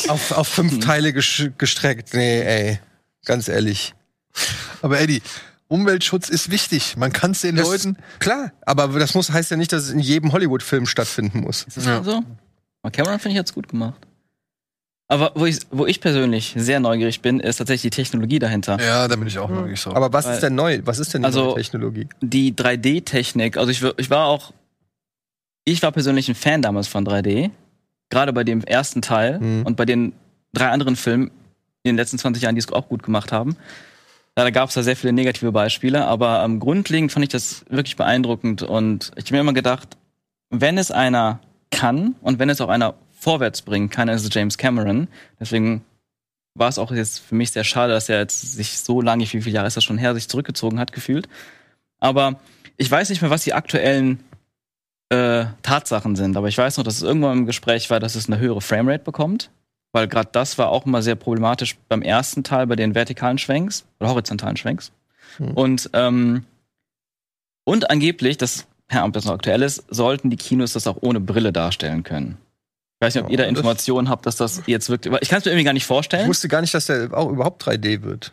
auf, 0.09 0.33
auf 0.33 0.49
fünf 0.49 0.81
Teile 0.81 1.11
gesch- 1.11 1.53
gestreckt. 1.59 2.13
Nee, 2.13 2.41
ey, 2.43 2.79
ganz 3.25 3.49
ehrlich. 3.49 3.95
Aber 4.83 5.01
Eddie, 5.01 5.23
Umweltschutz 5.69 6.29
ist 6.29 6.51
wichtig. 6.51 6.97
Man 6.97 7.13
kann 7.13 7.31
es 7.31 7.43
den 7.43 7.55
Das- 7.57 7.67
Leuten. 7.69 7.97
Klar, 8.19 8.53
aber 8.67 8.89
das 8.99 9.15
muss 9.15 9.31
heißt 9.31 9.51
ja 9.53 9.57
nicht, 9.57 9.73
dass 9.73 9.85
es 9.85 9.91
in 9.91 10.01
jedem 10.01 10.33
Hollywood-Film 10.33 10.87
stattfinden 10.87 11.41
muss. 11.41 11.63
Ist 11.65 11.77
das 11.77 11.87
Ja. 11.87 12.03
so? 12.03 12.23
Cameron 12.91 13.21
finde 13.21 13.31
ich 13.35 13.37
jetzt 13.37 13.55
gut 13.55 13.69
gemacht. 13.69 14.01
Aber 15.07 15.33
wo 15.37 15.47
ich, 15.47 15.59
wo 15.71 15.87
ich 15.87 16.01
persönlich 16.01 16.55
sehr 16.57 16.81
neugierig 16.81 17.21
bin, 17.21 17.39
ist 17.39 17.57
tatsächlich 17.59 17.93
die 17.93 17.97
Technologie 18.03 18.39
dahinter. 18.41 18.81
Ja, 18.83 19.07
da 19.07 19.15
bin 19.15 19.29
ich 19.29 19.39
auch 19.39 19.51
wirklich 19.51 19.81
so. 19.81 19.95
Aber 19.95 20.13
was 20.13 20.25
Weil- 20.25 20.35
ist 20.35 20.41
denn 20.43 20.55
neu? 20.57 20.81
Was 20.85 20.99
ist 20.99 21.15
denn 21.15 21.23
die 21.23 21.27
Also- 21.27 21.45
neue 21.45 21.55
Technologie? 21.57 22.09
Die 22.21 22.57
3D-Technik, 22.57 23.57
also 23.57 23.71
ich, 23.71 23.83
ich 23.99 24.11
war 24.11 24.27
auch, 24.27 24.53
ich 25.65 25.83
war 25.83 25.93
persönlich 25.93 26.29
ein 26.29 26.35
Fan 26.35 26.63
damals 26.63 26.89
von 26.89 27.05
3D. 27.07 27.51
Gerade 28.11 28.33
bei 28.33 28.45
dem 28.45 28.63
ersten 28.63 29.01
Teil 29.03 29.39
Mhm. 29.41 29.63
und 29.67 29.77
bei 29.77 29.85
den 29.85 30.13
drei 30.53 30.69
anderen 30.69 30.97
Filmen 30.97 31.29
in 31.83 31.91
den 31.91 31.97
letzten 31.97 32.19
20 32.19 32.43
Jahren, 32.43 32.55
die 32.55 32.61
es 32.61 32.71
auch 32.73 32.89
gut 32.89 33.03
gemacht 33.03 33.33
haben. 33.33 33.57
Da 34.35 34.49
gab 34.51 34.69
es 34.69 34.75
da 34.75 34.83
sehr 34.83 34.97
viele 34.97 35.13
negative 35.13 35.53
Beispiele, 35.53 36.07
aber 36.07 36.43
ähm, 36.45 36.59
grundlegend 36.61 37.13
fand 37.13 37.25
ich 37.25 37.29
das 37.31 37.65
wirklich 37.69 37.97
beeindruckend 37.97 38.63
und 38.63 39.11
ich 39.17 39.25
habe 39.27 39.35
mir 39.35 39.41
immer 39.41 39.53
gedacht, 39.53 39.97
wenn 40.51 40.79
es 40.79 40.91
einer 40.91 41.41
kann 41.71 42.15
und 42.23 42.39
wenn 42.39 42.49
es 42.51 42.61
auch 42.61 42.69
einer 42.69 42.95
vorwärts 43.19 43.63
bringen 43.63 43.89
kann, 43.91 44.09
ist 44.09 44.25
es 44.25 44.33
James 44.35 44.59
Cameron. 44.59 45.09
Deswegen 45.41 45.83
war 46.55 46.69
es 46.69 46.79
auch 46.79 46.91
jetzt 46.93 47.21
für 47.21 47.35
mich 47.35 47.51
sehr 47.51 47.65
schade, 47.65 47.93
dass 47.93 48.09
er 48.09 48.19
jetzt 48.21 48.53
sich 48.53 48.79
so 48.81 49.01
lange, 49.01 49.23
wie 49.25 49.27
viele 49.27 49.51
Jahre 49.51 49.69
ist 49.69 49.77
das 49.77 49.85
schon 49.85 49.99
her, 49.99 50.15
sich 50.15 50.29
zurückgezogen 50.29 50.79
hat, 50.79 50.93
gefühlt. 50.93 51.29
Aber 51.99 52.41
ich 52.77 52.91
weiß 52.91 53.09
nicht 53.11 53.23
mehr, 53.23 53.31
was 53.31 53.45
die 53.45 53.55
aktuellen 53.55 54.21
äh, 55.13 55.47
Tatsachen 55.63 56.17
sind, 56.17 56.37
aber 56.37 56.49
ich 56.49 56.57
weiß 56.59 56.77
noch, 56.79 56.85
dass 56.85 56.97
es 56.97 57.03
irgendwann 57.03 57.39
im 57.39 57.47
Gespräch 57.47 57.91
war, 57.91 58.01
dass 58.01 58.15
es 58.15 58.27
eine 58.29 58.39
höhere 58.39 58.61
Framerate 58.61 59.05
bekommt. 59.05 59.51
Weil 59.95 60.09
gerade 60.09 60.31
das 60.33 60.57
war 60.57 60.71
auch 60.71 60.87
immer 60.87 61.03
sehr 61.03 61.17
problematisch 61.17 61.77
beim 61.91 62.01
ersten 62.01 62.43
Teil, 62.45 62.67
bei 62.67 62.77
den 62.77 62.95
vertikalen 62.95 63.37
Schwenks 63.37 63.85
oder 64.01 64.09
horizontalen 64.09 64.57
Schwenks. 64.57 64.91
Hm. 65.37 65.51
Und, 65.53 65.91
ähm, 65.93 66.47
und 67.65 67.91
angeblich, 67.91 68.39
das, 68.39 68.67
ja, 68.91 69.05
ob 69.05 69.13
das 69.13 69.27
noch 69.27 69.35
aktuell 69.35 69.61
ist, 69.61 69.85
sollten 69.95 70.31
die 70.31 70.39
Kinos 70.39 70.73
das 70.73 70.87
auch 70.87 70.97
ohne 71.03 71.21
Brille 71.21 71.53
darstellen 71.53 72.05
können. 72.05 72.39
Ich 73.01 73.05
weiß 73.07 73.15
nicht, 73.17 73.25
ob 73.25 73.29
Ja, 73.29 73.33
ihr 73.33 73.37
da 73.39 73.43
das- 73.45 73.51
Informationen 73.51 74.09
habt, 74.09 74.25
dass 74.25 74.37
das 74.37 74.63
jetzt 74.67 74.89
wirklich. 74.89 75.13
Ich 75.21 75.29
kann 75.29 75.41
es 75.41 75.45
mir 75.45 75.51
irgendwie 75.51 75.65
gar 75.65 75.73
nicht 75.75 75.83
Ich 75.83 75.87
vorstellen. 75.89 76.27
wusste 76.27 76.49
gar 76.49 76.63
nicht, 76.63 76.73
dass 76.73 76.87
der 76.87 77.13
auch 77.13 77.29
überhaupt 77.31 77.63
3D 77.67 78.03
wird. 78.03 78.33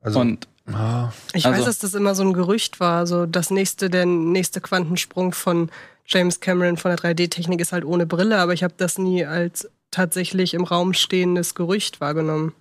Also, 0.00 0.20
Und 0.20 0.48
Ah, 0.72 1.12
Ich 1.32 1.46
Also- 1.46 1.58
weiß, 1.58 1.64
dass 1.66 1.78
das 1.78 1.94
immer 1.94 2.14
so 2.14 2.22
ein 2.22 2.32
Gerücht 2.32 2.80
war. 2.80 3.06
So 3.06 3.26
das 3.26 3.50
nächste, 3.50 3.90
der 3.90 4.06
nächste 4.06 4.60
Quantensprung 4.60 5.32
von 5.32 5.70
James 6.06 6.40
Cameron 6.40 6.76
von 6.76 6.90
der 6.90 6.98
3D-Technik 6.98 7.60
ist 7.60 7.72
halt 7.72 7.84
ohne 7.84 8.06
Brille, 8.06 8.38
aber 8.38 8.52
ich 8.54 8.62
habe 8.62 8.74
das 8.76 8.98
nie 8.98 9.24
als 9.24 9.68
tatsächlich 9.90 10.54
im 10.54 10.64
Raum 10.64 10.92
stehendes 10.94 11.54
Gerücht 11.54 12.00
wahrgenommen. 12.00 12.52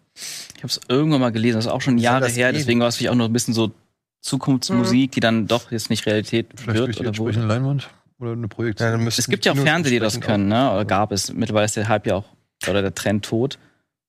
ich 0.56 0.64
habe 0.64 0.68
es 0.68 0.82
irgendwann 0.90 1.22
mal 1.22 1.32
gelesen, 1.32 1.58
das 1.58 1.66
ist 1.66 1.72
auch 1.72 1.82
schon 1.82 1.98
Jahre 1.98 2.28
her, 2.28 2.52
deswegen 2.52 2.80
war 2.80 2.88
es 2.88 3.06
auch 3.08 3.16
noch 3.16 3.26
ein 3.26 3.34
bisschen 3.34 3.54
so 3.54 3.72
Zukunftsmusik, 4.22 5.12
die 5.12 5.20
dann 5.20 5.48
doch 5.48 5.72
jetzt 5.72 5.90
nicht 5.90 6.06
Realität 6.06 6.48
vielleicht 6.56 6.78
durch 6.80 6.88
wird 6.88 6.96
die 6.96 7.00
oder 7.02 7.08
entsprechende 7.10 7.48
Leinwand 7.48 7.90
oder 8.20 8.32
eine 8.34 8.48
Projektion. 8.48 9.02
ja, 9.02 9.08
Es 9.08 9.28
gibt 9.28 9.46
ja 9.46 9.54
auch 9.54 9.58
Fernseher, 9.58 9.92
die 9.92 10.00
das 10.00 10.20
können, 10.20 10.48
ne? 10.48 10.72
Oder 10.72 10.86
gab 10.86 11.12
es. 11.12 11.32
Mittlerweile 11.32 11.66
ist 11.66 11.76
der 11.78 11.88
Hype 11.88 12.08
ja 12.08 12.16
auch, 12.16 12.26
oder 12.68 12.82
der 12.82 12.96
Trend 12.96 13.24
tot. 13.26 13.58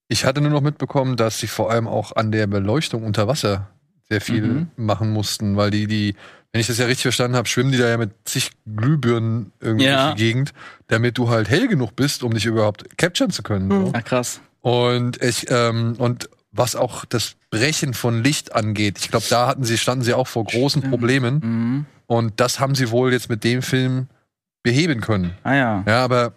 Ich 0.09 0.25
hatte 0.25 0.41
nur 0.41 0.51
noch 0.51 0.63
mitbekommen, 0.63 1.17
dass 1.17 1.39
sie 1.39 1.47
vor 1.47 1.71
allem 1.71 1.87
auch 1.87 2.17
an 2.17 2.33
der 2.33 2.47
Beleuchtung 2.47 3.05
unter 3.05 3.29
Wasser 3.29 3.69
sehr 4.11 4.21
viel 4.21 4.43
Mhm. 4.43 4.67
machen 4.77 5.11
mussten, 5.11 5.57
weil 5.57 5.71
die, 5.71 5.87
die, 5.87 6.15
wenn 6.53 6.61
ich 6.61 6.67
das 6.67 6.79
ja 6.79 6.87
richtig 6.87 7.03
verstanden 7.03 7.37
habe, 7.37 7.47
schwimmen 7.49 7.73
die 7.73 7.79
da 7.79 7.89
ja 7.89 7.97
mit 7.99 8.11
zig 8.25 8.51
Glühbirnen 8.67 9.53
irgendwie 9.61 9.87
Ja. 9.87 10.07
durch 10.07 10.17
die 10.17 10.23
Gegend, 10.25 10.53
damit 10.87 11.19
du 11.19 11.29
halt 11.29 11.49
hell 11.49 11.69
genug 11.69 11.95
bist, 11.97 12.23
um 12.23 12.33
dich 12.33 12.47
überhaupt 12.47 12.97
capturen 12.97 13.31
zu 13.31 13.43
können. 13.43 13.67
Mhm. 13.69 13.87
So. 13.87 13.93
Ach 13.95 14.05
krass. 14.05 14.41
Und 14.61 15.23
ich, 15.23 15.47
ähm, 15.51 15.95
und 15.99 16.29
was 16.53 16.75
auch 16.75 17.05
das 17.05 17.35
Brechen 17.51 17.93
von 17.95 18.23
Licht 18.25 18.55
angeht, 18.55 18.99
ich 18.99 19.11
glaube, 19.11 19.27
da 19.29 19.47
hatten 19.47 19.65
sie, 19.65 19.77
standen 19.79 20.03
sie 20.05 20.15
auch 20.15 20.27
vor 20.27 20.45
großen 20.45 20.81
Stimmt. 20.81 20.91
Problemen. 20.93 21.41
Mhm. 21.43 21.87
Und 22.07 22.41
das 22.41 22.59
haben 22.59 22.75
sie 22.75 22.91
wohl 22.91 23.13
jetzt 23.13 23.29
mit 23.29 23.45
dem 23.45 23.61
Film 23.63 24.07
beheben 24.63 25.01
können. 25.03 25.33
Ah 25.45 25.55
ja. 25.55 25.85
Ja, 25.87 26.05
aber 26.05 26.33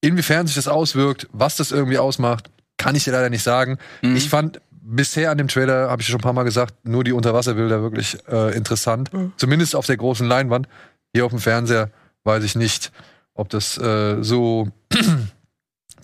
inwiefern 0.00 0.46
sich 0.46 0.56
das 0.56 0.68
auswirkt, 0.68 1.28
was 1.32 1.56
das 1.56 1.70
irgendwie 1.70 1.98
ausmacht, 1.98 2.50
kann 2.78 2.96
ich 2.96 3.04
dir 3.04 3.12
leider 3.12 3.30
nicht 3.30 3.42
sagen. 3.42 3.78
Mhm. 4.00 4.16
Ich 4.16 4.28
fand 4.30 4.60
bisher 4.82 5.30
an 5.30 5.38
dem 5.38 5.48
Trailer, 5.48 5.88
habe 5.88 6.02
ich 6.02 6.08
schon 6.08 6.18
ein 6.18 6.22
paar 6.22 6.32
Mal 6.32 6.42
gesagt, 6.42 6.86
nur 6.86 7.04
die 7.04 7.12
Unterwasserbilder 7.12 7.82
wirklich 7.82 8.18
äh, 8.28 8.54
interessant. 8.54 9.12
Mhm. 9.12 9.32
Zumindest 9.36 9.74
auf 9.74 9.86
der 9.86 9.96
großen 9.96 10.26
Leinwand. 10.26 10.68
Hier 11.14 11.24
auf 11.24 11.30
dem 11.30 11.40
Fernseher 11.40 11.90
weiß 12.24 12.44
ich 12.44 12.56
nicht, 12.56 12.92
ob 13.34 13.48
das 13.48 13.78
äh, 13.78 14.22
so 14.22 14.68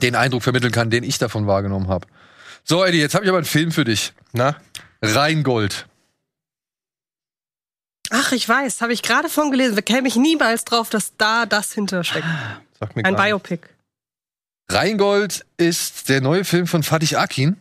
den 0.02 0.14
Eindruck 0.14 0.42
vermitteln 0.42 0.72
kann, 0.72 0.90
den 0.90 1.04
ich 1.04 1.18
davon 1.18 1.46
wahrgenommen 1.46 1.88
habe. 1.88 2.06
So, 2.64 2.84
Eddie, 2.84 3.00
jetzt 3.00 3.14
habe 3.14 3.24
ich 3.24 3.28
aber 3.28 3.38
einen 3.38 3.46
Film 3.46 3.72
für 3.72 3.84
dich. 3.84 4.12
Na? 4.32 4.56
Rheingold. 5.02 5.86
Ach, 8.10 8.32
ich 8.32 8.48
weiß, 8.48 8.80
habe 8.80 8.92
ich 8.92 9.02
gerade 9.02 9.28
von 9.28 9.50
gelesen. 9.50 9.74
Da 9.74 9.82
käme 9.82 10.08
ich 10.08 10.16
niemals 10.16 10.64
drauf, 10.64 10.88
dass 10.88 11.16
da 11.16 11.46
das 11.46 11.72
hintersteckt. 11.72 12.26
Sag 12.78 12.96
mir 12.96 13.04
Ein 13.04 13.14
nicht. 13.14 13.22
Biopic. 13.22 13.60
Rheingold 14.70 15.44
ist 15.56 16.08
der 16.08 16.20
neue 16.20 16.44
Film 16.44 16.66
von 16.66 16.82
Fatih 16.82 17.16
Akin 17.16 17.56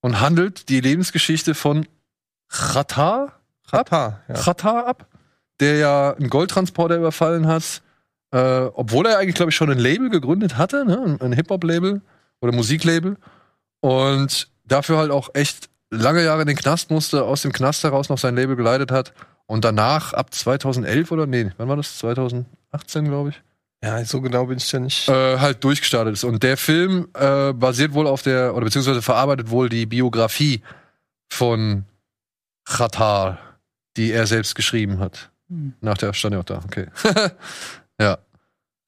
und 0.00 0.20
handelt 0.20 0.68
die 0.68 0.80
Lebensgeschichte 0.80 1.54
von 1.54 1.86
Khatar, 2.48 3.40
Rata, 3.68 4.20
ja. 4.28 4.84
Ab, 4.84 5.06
der 5.60 5.76
ja 5.76 6.12
einen 6.12 6.30
Goldtransporter 6.30 6.96
überfallen 6.96 7.46
hat, 7.46 7.82
äh, 8.30 8.68
obwohl 8.74 9.06
er 9.06 9.18
eigentlich, 9.18 9.34
glaube 9.34 9.50
ich, 9.50 9.56
schon 9.56 9.70
ein 9.70 9.78
Label 9.78 10.10
gegründet 10.10 10.56
hatte, 10.56 10.84
ne? 10.84 11.02
ein, 11.04 11.20
ein 11.20 11.32
Hip-Hop-Label 11.32 12.02
oder 12.40 12.52
Musiklabel 12.52 13.16
und 13.80 14.48
dafür 14.64 14.98
halt 14.98 15.10
auch 15.10 15.30
echt 15.34 15.68
lange 15.90 16.22
Jahre 16.24 16.42
in 16.42 16.48
den 16.48 16.56
Knast 16.56 16.90
musste, 16.90 17.24
aus 17.24 17.42
dem 17.42 17.52
Knast 17.52 17.82
heraus 17.82 18.08
noch 18.08 18.18
sein 18.18 18.36
Label 18.36 18.56
geleitet 18.56 18.90
hat 18.90 19.12
und 19.46 19.64
danach 19.64 20.12
ab 20.12 20.32
2011 20.32 21.10
oder 21.10 21.26
nee, 21.26 21.50
wann 21.56 21.68
war 21.68 21.76
das? 21.76 21.98
2018, 21.98 23.04
glaube 23.06 23.30
ich 23.30 23.42
Ja, 23.86 24.04
so 24.04 24.20
genau 24.20 24.46
bin 24.46 24.58
ich 24.58 24.70
ja 24.72 24.80
nicht. 24.80 25.08
äh, 25.08 25.38
halt 25.38 25.62
durchgestartet 25.62 26.14
ist. 26.14 26.24
Und 26.24 26.42
der 26.42 26.56
Film 26.56 27.08
äh, 27.14 27.52
basiert 27.52 27.94
wohl 27.94 28.06
auf 28.08 28.22
der, 28.22 28.54
oder 28.56 28.64
beziehungsweise 28.64 29.00
verarbeitet 29.00 29.48
wohl 29.50 29.68
die 29.68 29.86
Biografie 29.86 30.62
von 31.30 31.84
Khatar, 32.64 33.38
die 33.96 34.10
er 34.10 34.26
selbst 34.26 34.54
geschrieben 34.56 34.98
hat. 34.98 35.30
Hm. 35.48 35.74
Nach 35.80 35.96
der 35.96 36.12
stand 36.14 36.32
ja 36.34 36.40
auch 36.40 36.44
da, 36.44 36.60
okay. 36.64 36.86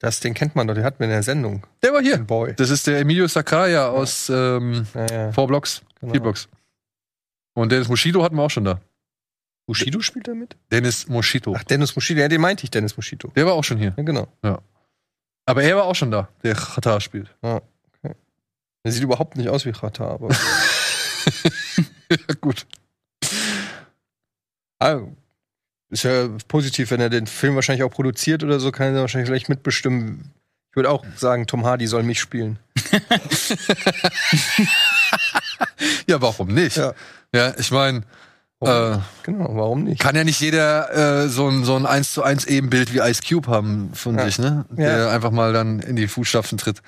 Das, 0.01 0.21
den 0.21 0.33
kennt 0.35 0.55
man 0.55 0.67
doch, 0.69 0.75
den 0.75 0.85
hatten 0.85 1.01
wir 1.01 1.07
in 1.07 1.11
der 1.13 1.23
Sendung. 1.25 1.67
Der 1.83 1.93
war 1.93 2.01
hier. 2.01 2.19
Boy. 2.19 2.55
Das 2.55 2.71
ist 2.71 2.87
der 2.87 3.01
Emilio 3.01 3.27
Sacraia 3.27 3.89
aus 3.89 4.29
ähm, 4.29 4.87
Ja, 4.95 5.07
ja. 5.07 5.33
Four 5.33 5.49
Blocks, 5.49 5.83
Genau. 6.01 6.13
vier 6.13 6.21
Blocks. 6.23 6.49
Und 7.55 7.73
Dennis 7.73 7.89
Moschito 7.89 8.23
hatten 8.23 8.37
wir 8.37 8.43
auch 8.45 8.51
schon 8.51 8.65
da. 8.65 8.81
Bushido 9.67 10.01
spielt 10.01 10.29
da 10.29 10.35
mit? 10.35 10.57
Dennis 10.71 11.09
Moschito. 11.09 11.55
Ach, 11.57 11.65
Dennis 11.65 11.95
Moschito, 11.97 12.21
ja, 12.21 12.29
den 12.29 12.41
meinte 12.41 12.63
ich, 12.65 12.71
Dennis 12.71 12.97
Moschito. 12.97 13.33
Der 13.35 13.45
war 13.45 13.55
auch 13.55 13.65
schon 13.65 13.77
hier. 13.79 13.93
Ja, 13.97 14.03
genau. 14.05 14.29
Aber 15.49 15.63
er 15.63 15.77
war 15.77 15.85
auch 15.85 15.95
schon 15.95 16.11
da, 16.11 16.29
der 16.43 16.55
Khatar 16.55 17.01
spielt. 17.01 17.35
Der 17.43 17.63
sieht 18.93 19.03
überhaupt 19.03 19.39
nicht 19.39 19.49
aus 19.49 19.65
wie 19.65 19.71
Rata, 19.71 20.07
aber. 20.07 20.29
ja, 22.11 22.35
gut. 22.43 22.67
ah, 24.79 25.01
ist 25.89 26.03
ja 26.05 26.29
positiv, 26.49 26.91
wenn 26.91 27.01
er 27.01 27.09
den 27.09 27.27
Film 27.27 27.55
wahrscheinlich 27.55 27.83
auch 27.83 27.91
produziert 27.91 28.45
oder 28.45 28.61
so, 28.61 28.71
kann 28.71 28.95
er 28.95 29.01
wahrscheinlich 29.01 29.29
vielleicht 29.29 29.49
mitbestimmen. 29.49 30.35
Ich 30.71 30.77
würde 30.77 30.91
auch 30.91 31.03
sagen, 31.17 31.47
Tom 31.47 31.65
Hardy 31.65 31.87
soll 31.87 32.03
mich 32.03 32.21
spielen. 32.21 32.59
Ja, 36.07 36.21
warum 36.23 36.49
nicht? 36.49 36.77
Ja. 36.77 36.95
Ja, 37.35 37.55
ich 37.59 37.71
meine, 37.71 38.03
äh, 38.61 38.99
Genau, 39.23 39.55
warum 39.57 39.85
nicht? 39.85 40.01
kann 40.01 40.17
ja 40.17 40.25
nicht 40.25 40.41
jeder 40.41 41.25
äh, 41.25 41.29
so 41.29 41.49
ein 41.49 41.65
so 41.65 41.77
ein 41.77 41.87
1 41.87 42.13
zu 42.13 42.23
1 42.23 42.47
Ebenbild 42.47 42.93
wie 42.93 42.99
Ice 42.99 43.23
Cube 43.27 43.49
haben 43.49 43.91
von 43.95 44.19
Ja. 44.19 44.25
sich, 44.25 44.39
ne? 44.39 44.65
Der 44.71 45.11
einfach 45.11 45.31
mal 45.31 45.53
dann 45.53 45.81
in 45.81 45.97
die 45.97 46.09
Fußstapfen 46.09 46.59
tritt. 46.59 46.83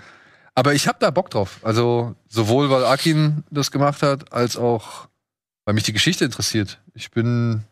Aber 0.55 0.75
ich 0.75 0.89
habe 0.89 0.99
da 1.01 1.11
Bock 1.11 1.31
drauf. 1.31 1.59
Also 1.63 2.15
sowohl 2.29 2.71
weil 2.71 2.85
Akin 2.85 3.45
das 3.51 3.71
gemacht 3.71 4.03
hat, 4.03 4.33
als 4.33 4.57
auch 4.57 5.09
weil 5.65 5.75
mich 5.75 5.85
die 5.85 5.93
Geschichte 5.93 6.25
interessiert. 6.25 6.81
Ich 6.95 7.11
bin 7.13 7.63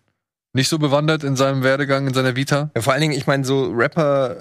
nicht 0.53 0.69
so 0.69 0.79
bewandert 0.79 1.25
in 1.25 1.37
seinem 1.37 1.63
Werdegang, 1.63 2.07
in 2.07 2.15
seiner 2.15 2.37
Vita. 2.37 2.71
Ja, 2.75 2.83
vor 2.83 2.93
allen 2.93 3.03
Dingen, 3.03 3.15
ich 3.15 3.27
meine, 3.27 3.45
so 3.45 3.71
Rapper 3.73 4.37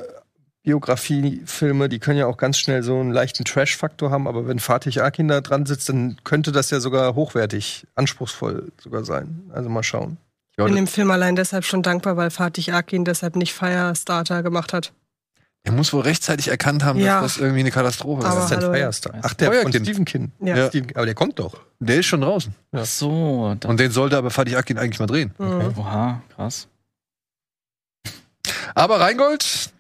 Biografie-Filme, 0.68 1.88
die 1.88 1.99
können 1.99 2.19
ja 2.19 2.26
auch 2.27 2.35
ganz 2.35 2.57
schnell 2.57 2.84
so 2.84 2.99
einen 2.99 3.11
leichten 3.11 3.45
Trash-Faktor 3.45 4.11
haben, 4.11 4.27
aber 4.27 4.48
wenn 4.48 4.60
Fatih 4.60 4.99
Akin 5.02 5.30
da 5.30 5.39
dran 5.39 5.65
sitzt, 5.65 5.88
dann 5.88 6.18
könnte 6.26 6.52
das 6.52 6.69
ja 6.72 6.81
sogar 6.81 7.15
hochwertig, 7.15 7.88
anspruchsvoll 7.95 8.72
sogar 8.81 9.06
sein. 9.06 9.49
Also 9.53 9.69
mal 9.69 9.81
schauen. 9.84 10.18
Ich 10.57 10.64
bin 10.65 10.76
dem 10.76 10.88
Film 10.88 11.10
allein 11.11 11.38
deshalb 11.38 11.64
schon 11.64 11.84
dankbar, 11.84 12.18
weil 12.18 12.31
Fatih 12.31 12.73
Akin 12.73 13.06
deshalb 13.06 13.38
nicht 13.38 13.53
Firestarter 13.53 14.44
gemacht 14.44 14.73
hat. 14.73 14.91
Er 15.64 15.72
muss 15.72 15.94
wohl 15.94 16.02
rechtzeitig 16.02 16.49
erkannt 16.49 16.84
haben, 16.84 16.99
Ja. 16.99 17.22
dass 17.22 17.35
das 17.35 17.41
irgendwie 17.41 17.61
eine 17.61 17.72
Katastrophe 17.72 18.26
Aber 18.26 18.35
Das 18.35 18.45
ist. 18.45 18.52
ist 18.52 18.57
ein 18.57 18.64
hallo, 18.64 18.73
ja. 18.73 18.80
Firestar. 18.80 19.14
Ach, 19.22 19.34
der 19.35 19.48
von 19.53 19.61
Feuerkind. 19.61 19.85
Stephen 19.85 20.03
King. 20.06 20.31
Ja. 20.41 20.68
Stephen, 20.68 20.95
aber 20.95 21.06
der 21.06 21.15
kommt 21.15 21.39
doch. 21.39 21.60
Der 21.80 21.99
ist 21.99 22.07
schon 22.07 22.22
draußen. 22.22 22.53
Ach 22.73 22.85
so, 22.85 23.56
Und 23.65 23.80
den 23.80 23.91
sollte 23.91 24.18
aber 24.18 24.31
Fatih 24.31 24.57
Akin 24.57 24.77
eigentlich 24.77 24.99
mal 24.99 25.06
drehen. 25.07 25.31
Mhm. 25.38 25.73
oha, 25.77 26.22
krass. 26.35 26.68
Aber 28.76 28.99
Rheingold 28.99 29.72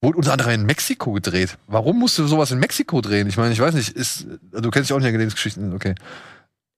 wurde 0.00 0.18
unter 0.18 0.32
anderem 0.32 0.52
in 0.52 0.66
Mexiko 0.66 1.12
gedreht. 1.12 1.58
Warum 1.66 1.98
musst 1.98 2.18
du 2.18 2.26
sowas 2.26 2.50
in 2.50 2.58
Mexiko 2.58 3.00
drehen? 3.00 3.28
Ich 3.28 3.36
meine, 3.36 3.52
ich 3.52 3.60
weiß 3.60 3.74
nicht, 3.74 3.90
ist, 3.90 4.26
du 4.52 4.70
kennst 4.70 4.90
dich 4.90 4.94
auch 4.94 5.00
nicht 5.00 5.08
an 5.08 5.18
Lebensgeschichten. 5.18 5.74
Okay. 5.74 5.94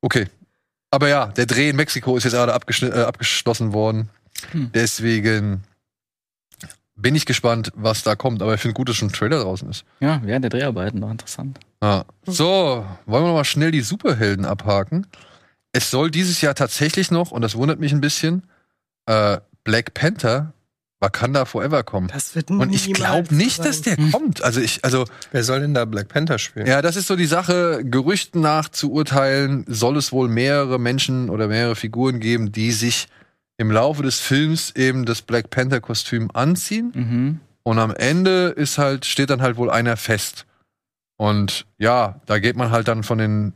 Okay. 0.01 0.27
Aber 0.91 1.09
ja, 1.09 1.27
der 1.27 1.47
Dreh 1.47 1.69
in 1.69 1.77
Mexiko 1.77 2.17
ist 2.17 2.25
jetzt 2.25 2.33
gerade 2.33 2.53
äh, 2.53 3.03
abgeschlossen 3.03 3.73
worden. 3.73 4.09
Hm. 4.53 4.71
Deswegen 4.73 5.63
bin 6.97 7.15
ich 7.15 7.27
gespannt, 7.27 7.71
was 7.75 8.03
da 8.03 8.17
kommt. 8.17 8.43
Aber 8.43 8.55
ich 8.55 8.61
finde 8.61 8.75
gut, 8.75 8.89
dass 8.89 8.97
schon 8.97 9.09
ein 9.09 9.13
Trailer 9.13 9.41
draußen 9.41 9.69
ist. 9.71 9.85
Ja, 10.01 10.21
während 10.25 10.45
der 10.45 10.51
Dreharbeiten 10.51 11.01
noch 11.01 11.11
interessant. 11.11 11.59
Ja. 11.83 12.05
So, 12.27 12.85
wollen 13.07 13.25
wir 13.25 13.29
noch 13.29 13.35
mal 13.35 13.45
schnell 13.45 13.71
die 13.71 13.81
Superhelden 13.83 14.45
abhaken. 14.45 15.07
Es 15.73 15.91
soll 15.91 16.11
dieses 16.11 16.41
Jahr 16.41 16.55
tatsächlich 16.55 17.11
noch, 17.11 17.31
und 17.31 17.43
das 17.43 17.55
wundert 17.55 17.79
mich 17.79 17.93
ein 17.93 18.01
bisschen, 18.01 18.43
äh, 19.07 19.39
Black 19.63 19.95
Panther 19.95 20.53
Wakanda 21.01 21.47
Forever 21.47 21.83
kommen. 21.83 22.09
Das 22.13 22.35
wird 22.37 22.51
Und 22.51 22.75
ich 22.75 22.93
glaube 22.93 23.35
nicht, 23.35 23.65
dass 23.65 23.81
der 23.83 23.97
Hm. 23.97 24.13
kommt. 24.13 24.43
Also 24.45 24.61
ich, 24.61 24.85
also 24.85 25.07
Wer 25.33 25.43
soll 25.45 25.61
denn 25.61 25.73
da 25.75 25.85
Black 25.87 26.09
Panther 26.09 26.39
spielen? 26.39 26.67
ja, 26.67 26.83
das 26.83 26.97
ist 26.97 27.07
so 27.07 27.17
die 27.17 27.27
Sache. 27.27 27.81
Gerüchten 27.85 28.41
nach 28.43 28.69
zu 28.69 28.93
urteilen, 28.93 29.65
soll 29.67 29.97
es 29.97 30.13
wohl 30.13 30.29
mehrere 30.29 30.79
Menschen 30.79 31.31
oder 31.31 31.49
mehrere 31.49 31.75
Figuren 31.75 32.21
geben, 32.21 32.53
die 32.53 32.71
sich 32.73 33.09
im 33.57 33.71
Laufe 33.71 34.03
des 34.03 34.21
Films 34.21 34.75
eben 34.77 35.05
das 35.07 35.23
Black 35.23 35.51
Panther 35.51 35.81
Kostüm 35.81 36.31
anziehen. 36.35 36.93
Mhm. 36.95 37.41
Und 37.63 37.79
am 37.79 37.95
Ende 37.95 38.49
ist 38.49 38.79
halt, 38.79 39.05
steht 39.07 39.31
dann 39.31 39.43
halt 39.43 39.57
wohl 39.57 39.71
einer 39.71 39.97
fest. 39.97 40.47
Und 41.17 41.67
ja, 41.79 42.21
da 42.27 42.39
geht 42.39 42.57
man 42.57 42.71
halt 42.71 42.89
dann 42.89 43.03
von 43.03 43.19
den 43.19 43.53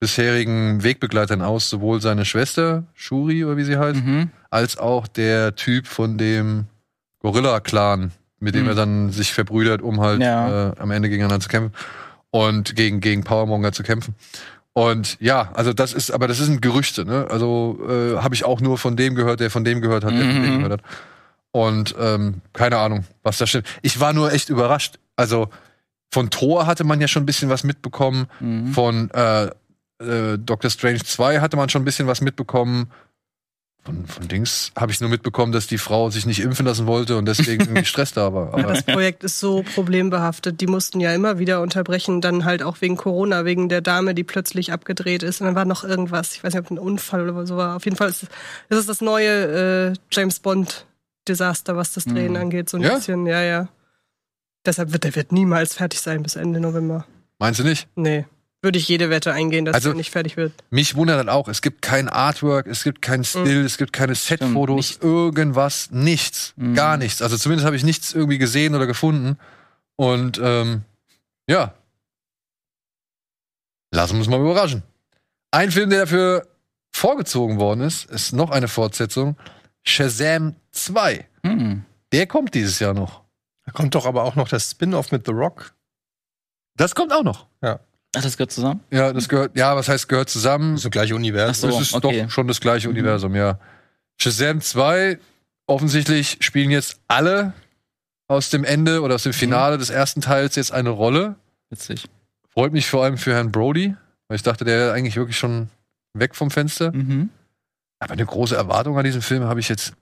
bisherigen 0.00 0.82
Wegbegleitern 0.84 1.42
aus, 1.42 1.68
sowohl 1.70 2.00
seine 2.00 2.24
Schwester, 2.24 2.84
Shuri 2.94 3.44
oder 3.44 3.56
wie 3.56 3.64
sie 3.64 3.78
heißt, 3.78 4.04
Mhm. 4.04 4.30
als 4.50 4.78
auch 4.78 5.08
der 5.08 5.54
Typ 5.56 5.86
von 5.86 6.18
dem 6.18 6.66
Gorilla-Clan, 7.32 8.12
mit 8.40 8.54
dem 8.54 8.62
Mhm. 8.62 8.68
er 8.70 8.74
dann 8.74 9.10
sich 9.12 9.32
verbrüdert, 9.34 9.82
um 9.82 10.00
halt 10.00 10.20
Ja. 10.22 10.70
äh, 10.70 10.72
am 10.78 10.90
Ende 10.90 11.08
gegeneinander 11.08 11.42
zu 11.42 11.48
kämpfen 11.48 11.74
und 12.30 12.74
gegen, 12.76 13.00
gegen 13.00 13.22
Powermonger 13.24 13.72
zu 13.72 13.82
kämpfen. 13.82 14.14
Und 14.72 15.16
ja, 15.20 15.50
also 15.54 15.72
das 15.72 15.92
ist, 15.92 16.10
aber 16.12 16.28
das 16.28 16.38
sind 16.38 16.62
Gerüchte, 16.62 17.04
ne? 17.04 17.26
Also 17.30 17.78
äh, 17.88 18.18
habe 18.22 18.34
ich 18.34 18.44
auch 18.44 18.60
nur 18.60 18.78
von 18.78 18.96
dem 18.96 19.14
gehört, 19.16 19.40
der 19.40 19.50
von 19.50 19.64
dem 19.64 19.80
gehört 19.80 20.04
hat, 20.04 20.12
der 20.12 20.20
von 20.24 20.42
dem 20.42 20.52
Mhm. 20.54 20.56
gehört 20.62 20.72
hat. 20.82 20.82
Und 21.50 21.94
ähm, 21.98 22.42
keine 22.52 22.78
Ahnung, 22.78 23.04
was 23.22 23.38
da 23.38 23.46
stimmt. 23.46 23.66
Ich 23.82 23.98
war 24.00 24.12
nur 24.12 24.32
echt 24.32 24.48
überrascht. 24.50 24.98
Also 25.16 25.48
von 26.12 26.30
Thor 26.30 26.66
hatte 26.66 26.84
man 26.84 27.00
ja 27.00 27.08
schon 27.08 27.24
ein 27.24 27.26
bisschen 27.26 27.48
was 27.48 27.64
mitbekommen. 27.64 28.26
Mhm. 28.40 28.72
Von 28.72 29.10
äh, 29.10 29.46
äh, 30.00 30.38
Doctor 30.38 30.70
Strange 30.70 31.02
2 31.02 31.40
hatte 31.40 31.56
man 31.56 31.68
schon 31.70 31.82
ein 31.82 31.84
bisschen 31.84 32.06
was 32.06 32.20
mitbekommen. 32.20 32.88
Von, 33.84 34.06
von 34.06 34.28
Dings 34.28 34.70
habe 34.76 34.92
ich 34.92 35.00
nur 35.00 35.08
mitbekommen, 35.08 35.50
dass 35.52 35.66
die 35.66 35.78
Frau 35.78 36.10
sich 36.10 36.26
nicht 36.26 36.40
impfen 36.40 36.66
lassen 36.66 36.86
wollte 36.86 37.16
und 37.16 37.24
deswegen 37.26 37.62
irgendwie 37.62 37.84
Stress 37.86 38.12
da 38.12 38.34
war. 38.34 38.52
Aber 38.52 38.62
Das 38.64 38.82
Projekt 38.82 39.24
ist 39.24 39.38
so 39.38 39.62
problembehaftet. 39.62 40.60
Die 40.60 40.66
mussten 40.66 41.00
ja 41.00 41.14
immer 41.14 41.38
wieder 41.38 41.62
unterbrechen, 41.62 42.20
dann 42.20 42.44
halt 42.44 42.62
auch 42.62 42.80
wegen 42.80 42.96
Corona, 42.96 43.44
wegen 43.46 43.68
der 43.70 43.80
Dame, 43.80 44.14
die 44.14 44.24
plötzlich 44.24 44.72
abgedreht 44.72 45.22
ist. 45.22 45.40
Und 45.40 45.46
dann 45.46 45.54
war 45.54 45.64
noch 45.64 45.84
irgendwas, 45.84 46.34
ich 46.34 46.44
weiß 46.44 46.52
nicht, 46.52 46.64
ob 46.64 46.70
ein 46.70 46.78
Unfall 46.78 47.30
oder 47.30 47.46
so 47.46 47.56
war. 47.56 47.76
Auf 47.76 47.84
jeden 47.86 47.96
Fall 47.96 48.10
ist 48.10 48.26
das 48.68 48.78
ist 48.80 48.88
das 48.90 49.00
neue 49.00 49.92
äh, 49.92 49.94
James 50.10 50.40
Bond 50.40 50.86
Desaster, 51.26 51.76
was 51.76 51.92
das 51.94 52.04
Drehen 52.04 52.32
Mhm. 52.32 52.36
angeht, 52.36 52.68
so 52.68 52.76
ein 52.78 52.82
Ja? 52.82 52.96
bisschen. 52.96 53.26
Ja, 53.26 53.42
ja. 53.42 53.68
Deshalb 54.66 54.92
wird 54.92 55.04
der 55.04 55.14
wird 55.14 55.32
niemals 55.32 55.74
fertig 55.74 56.00
sein 56.00 56.22
bis 56.22 56.36
Ende 56.36 56.60
November. 56.60 57.06
meinst 57.38 57.60
du 57.60 57.64
nicht? 57.64 57.88
Nee. 57.94 58.26
Würde 58.60 58.78
ich 58.78 58.88
jede 58.88 59.08
Wette 59.08 59.32
eingehen, 59.32 59.64
dass 59.64 59.74
Also- 59.76 59.90
der 59.90 59.96
nicht 59.96 60.10
fertig 60.10 60.36
wird. 60.36 60.52
Mich 60.70 60.96
wundert 60.96 61.18
halt 61.18 61.28
auch, 61.28 61.46
es 61.48 61.62
gibt 61.62 61.80
kein 61.80 62.08
Artwork, 62.08 62.66
es 62.66 62.82
gibt 62.82 63.00
kein 63.02 63.22
Still, 63.22 63.64
es 63.64 63.78
gibt 63.78 63.92
keine 63.92 64.16
Setfotos, 64.16 64.98
irgendwas, 65.00 65.90
nichts, 65.92 66.54
Mhm. 66.56 66.74
gar 66.74 66.96
nichts. 66.96 67.22
Also 67.22 67.36
zumindest 67.36 67.66
habe 67.66 67.76
ich 67.76 67.84
nichts 67.84 68.12
irgendwie 68.12 68.38
gesehen 68.38 68.74
oder 68.74 68.86
gefunden. 68.88 69.38
Und 69.94 70.40
ähm, 70.42 70.82
ja, 71.48 71.72
lassen 73.92 74.14
wir 74.14 74.18
uns 74.18 74.28
mal 74.28 74.40
überraschen. 74.40 74.82
Ein 75.52 75.70
Film, 75.70 75.90
der 75.90 76.00
dafür 76.00 76.46
vorgezogen 76.92 77.58
worden 77.58 77.80
ist, 77.82 78.10
ist 78.10 78.32
noch 78.32 78.50
eine 78.50 78.68
Fortsetzung. 78.68 79.36
Shazam 79.84 80.56
2. 80.72 81.26
Mhm. 81.44 81.84
Der 82.12 82.26
kommt 82.26 82.54
dieses 82.54 82.80
Jahr 82.80 82.92
noch. 82.94 83.22
Da 83.64 83.72
kommt 83.72 83.94
doch 83.94 84.04
aber 84.06 84.24
auch 84.24 84.34
noch 84.34 84.48
das 84.48 84.70
Spin-off 84.70 85.12
mit 85.12 85.26
The 85.26 85.32
Rock. 85.32 85.74
Das 86.76 86.94
kommt 86.94 87.12
auch 87.12 87.22
noch. 87.22 87.46
Ach, 88.18 88.22
das 88.22 88.36
gehört 88.36 88.52
zusammen? 88.52 88.80
Ja, 88.90 89.12
das 89.12 89.28
gehört, 89.28 89.56
ja, 89.56 89.74
was 89.76 89.88
heißt 89.88 90.08
gehört 90.08 90.28
zusammen? 90.28 90.72
Das 90.72 90.80
ist 90.80 90.84
das 90.86 90.90
gleiche 90.92 91.14
Universum. 91.14 91.70
Ach 91.70 91.74
so. 91.74 91.80
es 91.80 91.88
ist 91.88 91.94
okay. 91.94 92.22
doch 92.24 92.30
schon 92.30 92.48
das 92.48 92.60
gleiche 92.60 92.88
Mhm. 92.88 92.94
Universum, 92.94 93.34
ja. 93.34 93.58
Shazam 94.20 94.60
2, 94.60 95.18
offensichtlich 95.66 96.38
spielen 96.40 96.70
jetzt 96.70 97.00
alle 97.08 97.52
aus 98.26 98.50
dem 98.50 98.64
Ende 98.64 99.00
oder 99.02 99.14
aus 99.14 99.22
dem 99.22 99.32
Finale 99.32 99.78
des 99.78 99.90
ersten 99.90 100.20
Teils 100.20 100.56
jetzt 100.56 100.72
eine 100.72 100.90
Rolle. 100.90 101.36
Witzig. 101.70 102.04
Freut 102.50 102.72
mich 102.72 102.88
vor 102.88 103.04
allem 103.04 103.16
für 103.18 103.32
Herrn 103.34 103.52
Brody, 103.52 103.94
weil 104.26 104.36
ich 104.36 104.42
dachte, 104.42 104.64
der 104.64 104.78
wäre 104.78 104.92
eigentlich 104.92 105.16
wirklich 105.16 105.38
schon 105.38 105.68
weg 106.14 106.34
vom 106.34 106.50
Fenster. 106.50 106.92
Mhm. 106.92 107.30
Aber 108.00 108.12
eine 108.12 108.26
große 108.26 108.56
Erwartung 108.56 108.98
an 108.98 109.04
diesen 109.04 109.22
Film 109.22 109.44
habe 109.44 109.60
ich 109.60 109.68
jetzt 109.68 109.92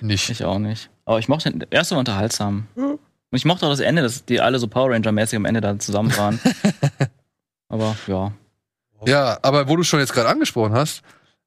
nicht. 0.00 0.28
Ich 0.30 0.44
auch 0.44 0.58
nicht. 0.58 0.90
Aber 1.04 1.18
ich 1.18 1.28
mochte 1.28 1.50
den 1.50 1.58
der 1.60 1.72
erste 1.72 1.94
war 1.94 2.00
unterhaltsam. 2.00 2.66
Mhm. 2.76 2.98
Und 3.30 3.38
ich 3.38 3.44
mochte 3.46 3.64
auch 3.66 3.70
das 3.70 3.80
Ende, 3.80 4.02
dass 4.02 4.24
die 4.26 4.40
alle 4.40 4.58
so 4.58 4.68
Power 4.68 4.90
Ranger-mäßig 4.90 5.36
am 5.36 5.44
Ende 5.46 5.60
da 5.62 5.78
zusammen 5.78 6.14
waren. 6.18 6.38
Aber 7.72 7.96
ja. 8.06 8.32
Ja, 9.06 9.38
aber 9.42 9.68
wo 9.68 9.74
du 9.76 9.82
schon 9.82 9.98
jetzt 9.98 10.12
gerade 10.12 10.28
angesprochen 10.28 10.74
hast, 10.74 11.02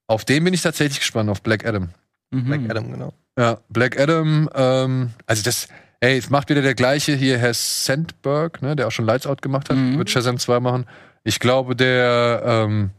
auf 0.07 0.25
den 0.25 0.43
bin 0.43 0.53
ich 0.53 0.61
tatsächlich 0.61 0.99
gespannt, 0.99 1.29
auf 1.29 1.41
Black 1.41 1.65
Adam. 1.65 1.89
Mhm. 2.31 2.45
Black 2.45 2.61
Adam, 2.69 2.91
genau. 2.91 3.13
Ja, 3.37 3.59
Black 3.69 3.97
Adam, 3.99 4.49
ähm, 4.53 5.11
also 5.25 5.43
das, 5.43 5.67
ey, 6.01 6.17
es 6.17 6.29
macht 6.29 6.49
wieder 6.49 6.61
der 6.61 6.75
gleiche 6.75 7.13
hier, 7.15 7.37
Herr 7.37 7.53
Sandberg, 7.53 8.61
ne, 8.61 8.75
der 8.75 8.87
auch 8.87 8.91
schon 8.91 9.05
Lights 9.05 9.25
Out 9.27 9.41
gemacht 9.41 9.69
hat, 9.69 9.77
Mhm. 9.77 9.97
wird 9.97 10.09
Shazam 10.09 10.37
2 10.37 10.59
machen. 10.59 10.85
Ich 11.23 11.39
glaube, 11.39 11.75
der 11.75 12.41
ähm, 12.45 12.91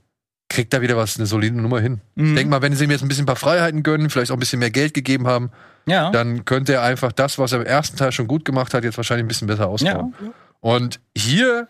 kriegt 0.49 0.73
da 0.73 0.81
wieder 0.81 0.97
was, 0.97 1.17
eine 1.17 1.27
solide 1.27 1.61
Nummer 1.61 1.81
hin. 1.81 2.01
Mhm. 2.15 2.29
Ich 2.29 2.35
denke 2.37 2.51
mal, 2.51 2.63
wenn 2.63 2.75
sie 2.75 2.85
ihm 2.85 2.91
jetzt 2.91 3.03
ein 3.03 3.09
bisschen 3.09 3.25
ein 3.25 3.27
paar 3.27 3.37
Freiheiten 3.37 3.83
gönnen, 3.83 4.09
vielleicht 4.11 4.31
auch 4.31 4.37
ein 4.37 4.41
bisschen 4.41 4.61
mehr 4.61 4.71
Geld 4.71 4.95
gegeben 4.95 5.27
haben, 5.27 5.51
Ja. 5.87 6.11
dann 6.11 6.45
könnte 6.45 6.73
er 6.75 6.83
einfach 6.83 7.13
das, 7.13 7.39
was 7.39 7.53
er 7.53 7.61
im 7.61 7.67
ersten 7.67 7.97
Teil 7.97 8.13
schon 8.13 8.27
gut 8.27 8.45
gemacht 8.45 8.73
hat, 8.75 8.85
jetzt 8.85 8.97
wahrscheinlich 8.97 9.25
ein 9.25 9.29
bisschen 9.29 9.49
besser 9.49 9.69
ausbauen. 9.69 10.15
ja. 10.21 10.29
Und 10.61 11.01
hier, 11.17 11.69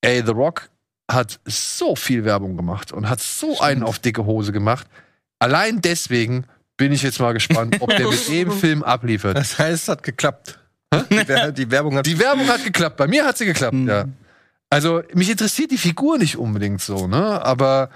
ey, 0.00 0.22
The 0.24 0.32
Rock 0.32 0.68
hat 1.10 1.38
so 1.46 1.94
viel 1.96 2.24
Werbung 2.24 2.56
gemacht 2.56 2.92
und 2.92 3.08
hat 3.08 3.20
so 3.20 3.60
einen 3.60 3.82
auf 3.82 3.98
dicke 3.98 4.24
Hose 4.26 4.52
gemacht. 4.52 4.86
Allein 5.38 5.80
deswegen 5.80 6.44
bin 6.76 6.92
ich 6.92 7.02
jetzt 7.02 7.20
mal 7.20 7.32
gespannt, 7.32 7.76
ob 7.80 7.90
der 7.90 8.08
mit 8.08 8.28
dem 8.28 8.50
Film 8.50 8.82
abliefert. 8.82 9.36
Das 9.36 9.58
heißt, 9.58 9.84
es 9.84 9.88
hat 9.88 10.02
geklappt. 10.02 10.58
Die, 11.10 11.28
Wer- 11.28 11.52
die 11.52 11.70
Werbung 11.70 11.96
hat 11.96 12.06
Die 12.06 12.18
Werbung 12.18 12.46
hat 12.48 12.64
geklappt. 12.64 12.96
Bei 12.96 13.06
mir 13.06 13.24
hat 13.24 13.36
sie 13.38 13.44
geklappt, 13.46 13.74
Mhm. 13.74 13.88
ja. 13.88 14.04
Also, 14.70 15.02
mich 15.14 15.30
interessiert 15.30 15.70
die 15.70 15.78
Figur 15.78 16.18
nicht 16.18 16.36
unbedingt 16.36 16.80
so, 16.80 17.06
ne? 17.06 17.40
Aber 17.44 17.88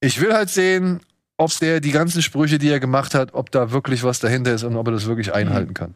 ich 0.00 0.20
will 0.20 0.34
halt 0.34 0.50
sehen, 0.50 1.00
ob 1.38 1.58
der 1.58 1.80
die 1.80 1.90
ganzen 1.90 2.20
Sprüche, 2.22 2.58
die 2.58 2.68
er 2.68 2.80
gemacht 2.80 3.14
hat, 3.14 3.32
ob 3.34 3.50
da 3.50 3.70
wirklich 3.70 4.02
was 4.02 4.18
dahinter 4.18 4.52
ist 4.52 4.62
und 4.62 4.76
ob 4.76 4.86
er 4.88 4.92
das 4.92 5.06
wirklich 5.06 5.32
einhalten 5.32 5.72
kann. 5.72 5.94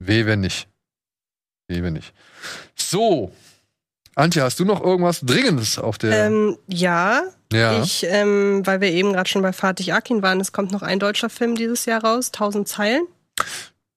Weh, 0.00 0.26
wenn 0.26 0.40
nicht. 0.40 0.68
Weh, 1.68 1.82
wenn 1.82 1.94
nicht. 1.94 2.12
So. 2.74 3.32
Antje, 4.18 4.42
hast 4.42 4.58
du 4.58 4.64
noch 4.64 4.82
irgendwas 4.82 5.20
Dringendes 5.20 5.78
auf 5.78 5.96
der. 5.96 6.26
Ähm, 6.26 6.58
ja, 6.66 7.22
ja. 7.52 7.80
ich, 7.80 8.04
ähm, 8.08 8.66
weil 8.66 8.80
wir 8.80 8.90
eben 8.90 9.12
gerade 9.12 9.28
schon 9.28 9.42
bei 9.42 9.52
Fatih 9.52 9.92
Akin 9.92 10.22
waren, 10.22 10.40
es 10.40 10.52
kommt 10.52 10.72
noch 10.72 10.82
ein 10.82 10.98
deutscher 10.98 11.30
Film 11.30 11.54
dieses 11.54 11.84
Jahr 11.86 12.02
raus, 12.02 12.28
1000 12.34 12.66
Zeilen. 12.66 13.02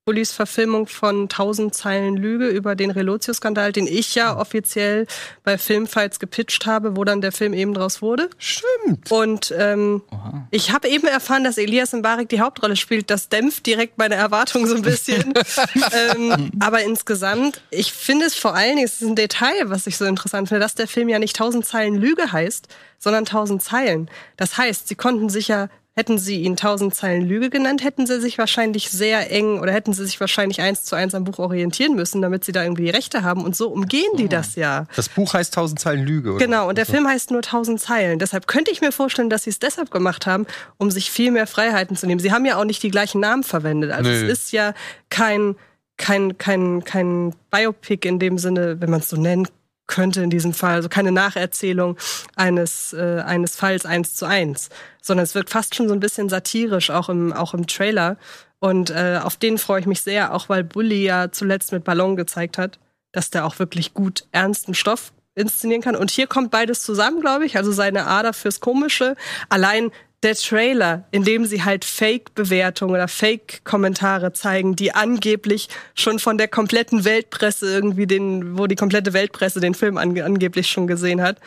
Bullis 0.04 0.32
Verfilmung 0.32 0.88
von 0.88 1.24
1000 1.24 1.76
Zeilen 1.76 2.18
Lüge 2.18 2.48
über 2.48 2.76
den 2.76 2.90
Relotio-Skandal, 2.90 3.72
den 3.72 3.86
ich 3.86 4.16
ja 4.16 4.36
offiziell 4.36 5.06
bei 5.44 5.60
Filmfights 5.60 6.20
gepitcht 6.20 6.66
habe, 6.66 6.98
wo 6.98 7.04
dann 7.04 7.22
der 7.22 7.32
Film 7.32 7.54
eben 7.54 7.76
draus 7.76 8.02
wurde. 8.02 8.32
Stimmt. 8.40 9.12
Und 9.12 9.54
ähm, 9.56 10.02
Oha. 10.10 10.48
ich 10.50 10.72
habe 10.72 10.88
eben 10.88 11.06
erfahren, 11.06 11.44
dass 11.44 11.60
Elias 11.60 11.94
Mbarek 11.94 12.30
die 12.30 12.42
Hauptrolle 12.42 12.78
spielt. 12.78 13.12
Das 13.12 13.30
dämpft 13.30 13.68
direkt 13.68 14.00
meine 14.00 14.16
Erwartungen 14.16 14.66
so 14.66 14.74
ein 14.74 14.82
bisschen. 14.82 15.36
ähm, 16.16 16.52
aber 16.60 16.82
insgesamt, 16.82 17.62
ich 17.70 17.94
finde 17.94 18.26
es 18.26 18.34
vor 18.34 18.56
allen 18.56 18.78
Dingen, 18.78 18.88
es 18.88 19.04
ist 19.04 19.08
ein 19.08 19.16
Detail, 19.16 19.66
was 19.70 19.86
ich 19.86 19.98
so 19.98 20.06
interessant 20.06 20.48
finde, 20.48 20.62
dass 20.62 20.74
der 20.74 20.88
Film 20.88 21.10
ja 21.10 21.20
nicht 21.20 21.36
1000 21.36 21.64
Zeilen 21.64 21.94
Lüge 21.94 22.32
heißt, 22.32 22.70
sondern 22.98 23.26
1000 23.26 23.62
Zeilen. 23.62 24.10
Das 24.36 24.58
heißt, 24.58 24.88
sie 24.88 24.96
konnten 24.96 25.30
sich 25.30 25.48
ja 25.48 25.70
Hätten 25.94 26.18
sie 26.18 26.42
ihn 26.42 26.56
tausend 26.56 26.96
Zeilen 26.96 27.28
Lüge 27.28 27.50
genannt, 27.50 27.84
hätten 27.84 28.08
sie 28.08 28.22
sich 28.22 28.38
wahrscheinlich 28.38 28.90
sehr 28.90 29.30
eng 29.30 29.60
oder 29.60 29.74
hätten 29.74 29.92
sie 29.92 30.06
sich 30.06 30.18
wahrscheinlich 30.22 30.62
eins 30.62 30.86
zu 30.86 30.96
eins 30.96 31.14
am 31.14 31.26
Buch 31.26 31.38
orientieren 31.38 31.96
müssen, 31.96 32.22
damit 32.22 32.46
sie 32.46 32.54
da 32.54 32.64
irgendwie 32.64 32.86
die 32.86 32.92
Rechte 32.92 33.24
haben. 33.24 33.44
Und 33.44 33.58
so 33.58 33.68
umgehen 33.68 34.10
die 34.18 34.30
das 34.30 34.56
ja. 34.56 34.86
Das 34.96 35.10
Buch 35.10 35.34
heißt 35.34 35.54
Tausend 35.54 35.82
Zeilen 35.82 36.06
Lüge, 36.06 36.32
oder? 36.32 36.46
Genau, 36.46 36.70
und 36.70 36.78
der 36.78 36.86
So. 36.86 36.94
Film 36.94 37.08
heißt 37.08 37.32
nur 37.32 37.42
tausend 37.42 37.82
Zeilen. 37.82 38.20
Deshalb 38.20 38.48
könnte 38.48 38.72
ich 38.72 38.80
mir 38.80 38.94
vorstellen, 38.94 39.30
dass 39.30 39.44
sie 39.44 39.50
es 39.50 39.60
deshalb 39.60 39.92
gemacht 39.92 40.26
haben, 40.26 40.48
um 40.78 40.92
sich 40.92 41.12
viel 41.12 41.32
mehr 41.32 41.46
Freiheiten 41.46 41.98
zu 41.98 42.08
nehmen. 42.08 42.22
Sie 42.22 42.32
haben 42.32 42.46
ja 42.46 42.58
auch 42.58 42.66
nicht 42.66 42.82
die 42.84 42.92
gleichen 42.92 43.20
Namen 43.20 43.44
verwendet. 43.44 43.92
Also 43.92 44.10
Nö. 44.10 44.16
es 44.16 44.32
ist 44.32 44.52
ja 44.54 44.74
kein, 45.10 45.56
kein, 45.98 46.38
kein, 46.38 46.86
kein 46.86 47.34
Biopic 47.52 48.08
in 48.08 48.18
dem 48.18 48.38
Sinne, 48.38 48.80
wenn 48.80 48.90
man 48.90 49.02
es 49.02 49.10
so 49.10 49.18
nennen 49.18 49.46
könnte 49.88 50.22
in 50.22 50.30
diesem 50.30 50.54
Fall. 50.54 50.76
Also 50.76 50.90
keine 50.90 51.12
Nacherzählung 51.12 51.98
eines, 52.36 52.94
äh, 52.94 53.22
eines 53.26 53.56
Falls 53.56 53.86
eins 53.86 54.16
zu 54.16 54.26
eins, 54.26 54.70
sondern 55.02 55.24
es 55.24 55.36
wirkt 55.36 55.50
fast 55.50 55.76
schon 55.76 55.88
so 55.88 55.94
ein 55.94 56.00
bisschen 56.00 56.30
satirisch, 56.30 56.90
auch 56.90 57.10
im, 57.10 57.34
auch 57.34 57.54
im 57.54 57.68
Trailer. 57.68 58.18
Und 58.60 58.92
äh, 58.92 59.20
auf 59.22 59.38
den 59.38 59.58
freue 59.58 59.80
ich 59.80 59.88
mich 59.88 60.02
sehr, 60.02 60.34
auch 60.34 60.48
weil 60.48 60.64
Bully 60.64 61.04
ja 61.04 61.32
zuletzt 61.32 61.72
mit 61.72 61.84
Ballon 61.84 62.16
gezeigt 62.16 62.58
hat, 62.58 62.80
dass 63.12 63.30
der 63.30 63.46
auch 63.46 63.60
wirklich 63.60 63.94
gut 63.94 64.26
ernsten 64.32 64.74
Stoff 64.74 65.12
inszenieren 65.36 65.82
kann. 65.82 65.96
Und 65.96 66.12
hier 66.12 66.28
kommt 66.28 66.52
beides 66.52 66.84
zusammen, 66.84 67.22
glaube 67.22 67.46
ich. 67.46 67.58
Also 67.58 67.72
seine 67.72 68.06
Ader 68.06 68.34
fürs 68.34 68.60
Komische. 68.60 69.16
Allein 69.50 69.92
der 70.24 70.36
Trailer, 70.36 71.06
in 71.12 71.24
dem 71.24 71.46
sie 71.46 71.64
halt 71.64 71.84
Fake-Bewertungen 71.84 72.94
oder 72.94 73.08
Fake-Kommentare 73.08 74.34
zeigen, 74.34 74.76
die 74.76 74.94
angeblich 74.94 75.68
schon 75.96 76.20
von 76.20 76.38
der 76.38 76.48
kompletten 76.48 77.06
Weltpresse 77.06 77.74
irgendwie 77.74 78.06
den, 78.06 78.58
wo 78.58 78.68
die 78.68 78.76
komplette 78.76 79.14
Weltpresse 79.14 79.60
den 79.60 79.74
Film 79.74 79.98
ange 79.98 80.24
angeblich 80.24 80.70
schon 80.70 80.86
gesehen 80.86 81.22
hat. 81.22 81.38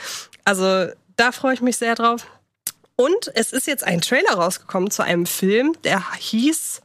Also 0.44 0.88
da 1.16 1.30
freue 1.30 1.55
ich 1.55 1.60
mich 1.60 1.76
sehr 1.76 1.94
drauf. 1.94 2.26
Und 2.96 3.30
es 3.34 3.52
ist 3.52 3.66
jetzt 3.66 3.84
ein 3.84 4.01
Trailer 4.01 4.34
rausgekommen 4.34 4.90
zu 4.90 5.02
einem 5.02 5.26
Film, 5.26 5.74
der 5.84 6.02
hieß, 6.16 6.82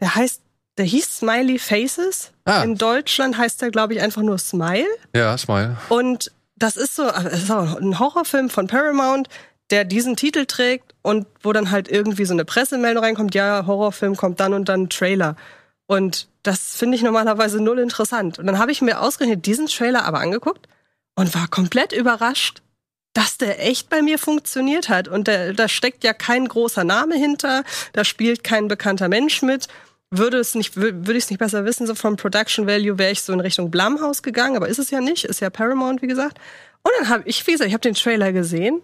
der 0.00 0.14
heißt, 0.14 0.42
der 0.78 0.84
hieß 0.84 1.18
Smiley 1.18 1.58
Faces. 1.58 2.32
Ah. 2.44 2.62
In 2.62 2.76
Deutschland 2.76 3.36
heißt 3.36 3.60
der, 3.62 3.70
glaube 3.70 3.94
ich, 3.94 4.00
einfach 4.00 4.22
nur 4.22 4.38
Smile. 4.38 4.86
Ja, 5.14 5.36
Smile. 5.36 5.76
Und 5.88 6.32
das 6.56 6.76
ist 6.76 6.96
so, 6.96 7.04
es 7.08 7.44
ist 7.44 7.50
auch 7.50 7.76
ein 7.76 7.98
Horrorfilm 7.98 8.50
von 8.50 8.66
Paramount, 8.66 9.28
der 9.70 9.84
diesen 9.84 10.16
Titel 10.16 10.46
trägt 10.46 10.94
und 11.02 11.26
wo 11.42 11.52
dann 11.52 11.70
halt 11.70 11.88
irgendwie 11.88 12.24
so 12.24 12.32
eine 12.32 12.44
Pressemeldung 12.44 13.04
reinkommt, 13.04 13.34
ja, 13.34 13.64
Horrorfilm 13.66 14.16
kommt 14.16 14.40
dann 14.40 14.54
und 14.54 14.68
dann 14.68 14.88
Trailer. 14.88 15.36
Und 15.86 16.28
das 16.42 16.76
finde 16.76 16.96
ich 16.96 17.02
normalerweise 17.02 17.62
null 17.62 17.78
interessant. 17.78 18.38
Und 18.38 18.46
dann 18.46 18.58
habe 18.58 18.72
ich 18.72 18.82
mir 18.82 19.00
ausgerechnet 19.00 19.46
diesen 19.46 19.66
Trailer 19.66 20.04
aber 20.04 20.20
angeguckt 20.20 20.68
und 21.16 21.34
war 21.34 21.48
komplett 21.48 21.92
überrascht, 21.92 22.62
dass 23.14 23.38
der 23.38 23.66
echt 23.66 23.88
bei 23.88 24.02
mir 24.02 24.18
funktioniert 24.18 24.88
hat. 24.88 25.08
Und 25.08 25.28
der, 25.28 25.52
da 25.54 25.68
steckt 25.68 26.04
ja 26.04 26.12
kein 26.12 26.46
großer 26.46 26.84
Name 26.84 27.16
hinter, 27.16 27.64
da 27.92 28.04
spielt 28.04 28.44
kein 28.44 28.68
bekannter 28.68 29.08
Mensch 29.08 29.42
mit. 29.42 29.68
Würde 30.10 30.38
es 30.38 30.54
nicht, 30.54 30.74
wür- 30.74 31.06
würde 31.06 31.16
ich 31.16 31.24
es 31.24 31.30
nicht 31.30 31.38
besser 31.38 31.64
wissen, 31.66 31.86
so 31.86 31.94
vom 31.94 32.16
Production 32.16 32.66
Value 32.66 32.98
wäre 32.98 33.10
ich 33.10 33.22
so 33.22 33.32
in 33.32 33.40
Richtung 33.40 33.70
Blumhouse 33.70 34.22
gegangen, 34.22 34.56
aber 34.56 34.68
ist 34.68 34.78
es 34.78 34.90
ja 34.90 35.00
nicht, 35.00 35.24
ist 35.24 35.40
ja 35.40 35.50
Paramount, 35.50 36.00
wie 36.00 36.06
gesagt. 36.06 36.38
Und 36.82 36.92
dann 36.98 37.08
habe 37.10 37.24
ich, 37.26 37.46
wie 37.46 37.52
gesagt, 37.52 37.68
ich 37.68 37.74
habe 37.74 37.82
den 37.82 37.94
Trailer 37.94 38.32
gesehen 38.32 38.80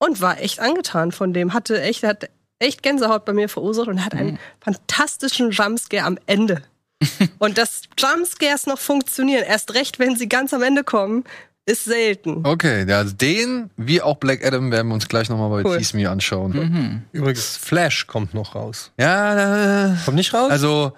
und 0.00 0.20
war 0.20 0.40
echt 0.40 0.58
angetan 0.58 1.12
von 1.12 1.32
dem. 1.32 1.54
Hatte 1.54 1.80
echt, 1.80 2.02
hat 2.02 2.28
echt 2.58 2.82
Gänsehaut 2.82 3.24
bei 3.24 3.32
mir 3.32 3.48
verursacht 3.48 3.86
und 3.88 4.04
hat 4.04 4.14
einen 4.14 4.38
fantastischen 4.60 5.50
Jumpscare 5.52 6.04
am 6.04 6.18
Ende. 6.26 6.62
und 7.38 7.56
dass 7.56 7.82
Jumpscares 7.98 8.66
noch 8.66 8.78
funktionieren, 8.78 9.44
erst 9.46 9.74
recht, 9.74 9.98
wenn 9.98 10.16
sie 10.16 10.28
ganz 10.28 10.52
am 10.52 10.62
Ende 10.62 10.82
kommen, 10.84 11.24
ist 11.66 11.84
selten. 11.84 12.44
Okay, 12.46 12.84
ja, 12.88 12.98
also 12.98 13.14
den, 13.14 13.70
wie 13.76 14.02
auch 14.02 14.16
Black 14.16 14.44
Adam, 14.44 14.72
werden 14.72 14.88
wir 14.88 14.94
uns 14.94 15.06
gleich 15.08 15.28
nochmal 15.30 15.50
bei 15.62 15.68
Cool. 15.68 15.78
Tease 15.78 15.96
Me 15.96 16.10
anschauen. 16.10 16.52
Mhm. 16.52 17.02
Übrigens, 17.12 17.56
Flash 17.56 18.06
kommt 18.06 18.34
noch 18.34 18.54
raus. 18.54 18.90
Ja, 18.98 19.92
äh, 19.92 19.96
Kommt 20.04 20.16
nicht 20.16 20.34
raus? 20.34 20.50
also 20.50 20.92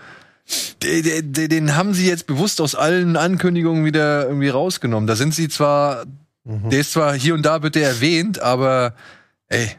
de- 0.83 1.03
de- 1.03 1.23
de- 1.23 1.49
den 1.49 1.77
haben 1.77 1.95
sie 1.95 2.09
jetzt 2.09 2.27
bewusst 2.27 2.61
aus 2.61 2.74
allen 2.74 3.16
Ankündigungen 3.16 3.85
wieder 3.85 4.27
irgendwie 4.27 4.49
rausgenommen. 4.49 5.07
Da 5.07 5.15
sind 5.15 5.35
sie 5.35 5.49
zwar, 5.49 6.05
der 6.44 6.81
ist 6.81 6.93
zwar 6.93 7.14
hier 7.14 7.35
und 7.35 7.43
da 7.43 7.62
wird 7.62 7.74
der 7.74 7.89
erwähnt, 7.89 8.40
aber 8.40 8.94
ey, 9.48 9.70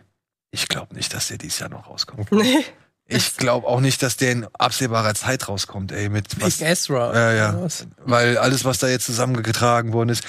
ich 0.52 0.68
glaube 0.68 0.95
nicht, 0.95 1.14
dass 1.14 1.27
der 1.27 1.38
dieses 1.38 1.60
Jahr 1.60 1.69
noch 1.69 1.90
rauskommt. 1.90 2.31
Nee. 2.31 2.64
Ich 3.06 3.35
glaube 3.35 3.68
auch 3.68 3.81
nicht, 3.81 4.02
dass 4.02 4.15
der 4.15 4.31
in 4.31 4.48
absehbarer 4.53 5.14
Zeit 5.14 5.49
rauskommt, 5.49 5.91
ey, 5.91 6.07
mit 6.10 6.41
was, 6.41 6.60
Big 6.60 6.68
Ezra. 6.68 7.14
Ja, 7.14 7.34
ja. 7.34 7.68
weil 8.06 8.38
alles, 8.38 8.64
was 8.64 8.80
da 8.80 8.88
jetzt 8.88 9.06
zusammengetragen 9.06 9.91
worden 9.91 10.10
ist, 10.10 10.23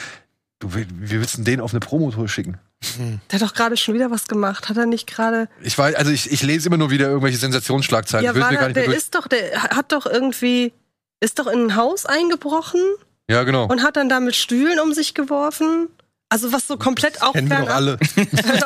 du, 0.59 0.75
wie, 0.75 0.87
wie 0.91 1.21
willst 1.21 1.35
du 1.35 1.39
denn 1.39 1.45
den 1.45 1.61
auf 1.61 1.73
eine 1.73 1.81
Promotour 1.81 2.29
schicken? 2.29 2.59
Der 3.31 3.41
hat 3.41 3.49
doch 3.49 3.55
gerade 3.55 3.77
schon 3.77 3.95
wieder 3.95 4.11
was 4.11 4.27
gemacht. 4.27 4.69
Hat 4.69 4.77
er 4.77 4.87
nicht 4.87 5.07
gerade. 5.07 5.49
Ich 5.63 5.79
weiß, 5.79 5.95
also 5.95 6.11
ich, 6.11 6.31
ich 6.31 6.43
lese 6.43 6.69
immer 6.69 6.77
nur 6.77 6.91
wieder 6.91 7.07
irgendwelche 7.07 7.39
Sensationsschlagzeilen. 7.39 8.25
Ja, 8.25 8.39
war 8.39 8.51
mir 8.51 8.59
gar 8.59 8.71
der, 8.71 8.87
ist 8.87 9.15
doch, 9.15 9.27
der 9.27 9.63
hat 9.63 9.93
doch 9.93 10.07
irgendwie, 10.07 10.73
ist 11.21 11.39
doch 11.39 11.47
in 11.47 11.67
ein 11.67 11.77
Haus 11.77 12.05
eingebrochen 12.07 12.81
Ja, 13.31 13.45
genau. 13.45 13.67
und 13.67 13.83
hat 13.83 13.97
dann 13.97 14.09
da 14.09 14.21
mit 14.21 14.37
Stühlen 14.37 14.81
um 14.81 14.93
sich 14.93 15.15
geworfen. 15.15 15.89
Also 16.35 16.51
was 16.53 16.67
so 16.67 16.77
komplett 16.77 17.23
auch 17.23 17.33
Kennen 17.33 17.49
wir 17.49 17.59
doch 17.59 17.67
fernab, 17.67 17.77
alle. 17.77 17.93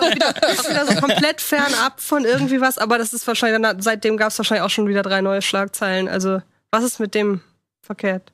auch 0.00 0.14
wieder, 0.14 0.28
auch 0.30 0.70
wieder 0.70 0.86
so 0.86 0.94
komplett 1.00 1.40
fernab 1.42 2.00
von 2.00 2.24
irgendwie 2.24 2.62
was. 2.62 2.78
Aber 2.78 2.96
das 2.96 3.12
ist 3.12 3.26
wahrscheinlich, 3.26 3.60
dann- 3.60 3.82
seitdem 3.82 4.16
gab 4.16 4.30
es 4.30 4.38
wahrscheinlich 4.38 4.62
auch 4.64 4.70
schon 4.70 4.88
wieder 4.88 5.02
drei 5.02 5.20
neue 5.20 5.42
Schlagzeilen. 5.42 6.08
Also 6.08 6.40
was 6.70 6.82
ist 6.82 6.98
mit 6.98 7.14
dem 7.14 7.42
verkehrt? 7.82 8.32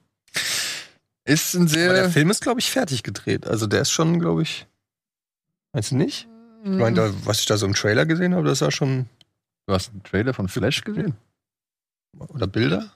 Ist 1.25 1.55
ein 1.55 1.63
Aber 1.63 1.73
der 1.75 1.95
sehr. 2.05 2.11
Film 2.11 2.31
ist, 2.31 2.43
glaube 2.43 2.61
ich, 2.61 2.71
fertig 2.71 3.03
gedreht. 3.03 3.47
Also 3.49 3.67
der 3.67 3.81
ist 3.81 3.91
schon, 3.91 4.21
glaube 4.21 4.43
ich. 4.43 4.67
Meinst 5.73 5.91
du 5.91 5.97
nicht? 5.97 6.29
Ich 6.63 6.71
meine, 6.71 6.95
da, 6.97 7.11
was 7.25 7.41
ich 7.41 7.47
da 7.47 7.57
so 7.57 7.67
im 7.67 7.75
Trailer 7.75 8.07
gesehen 8.07 8.35
habe, 8.37 8.47
das 8.47 8.61
war 8.61 8.71
schon. 8.71 9.07
Du 9.67 9.75
hast 9.75 9.91
einen 9.91 10.05
Trailer 10.05 10.33
von 10.33 10.47
Flash 10.49 10.83
gesehen? 10.85 11.15
Oder 12.29 12.47
Bilder? 12.47 12.93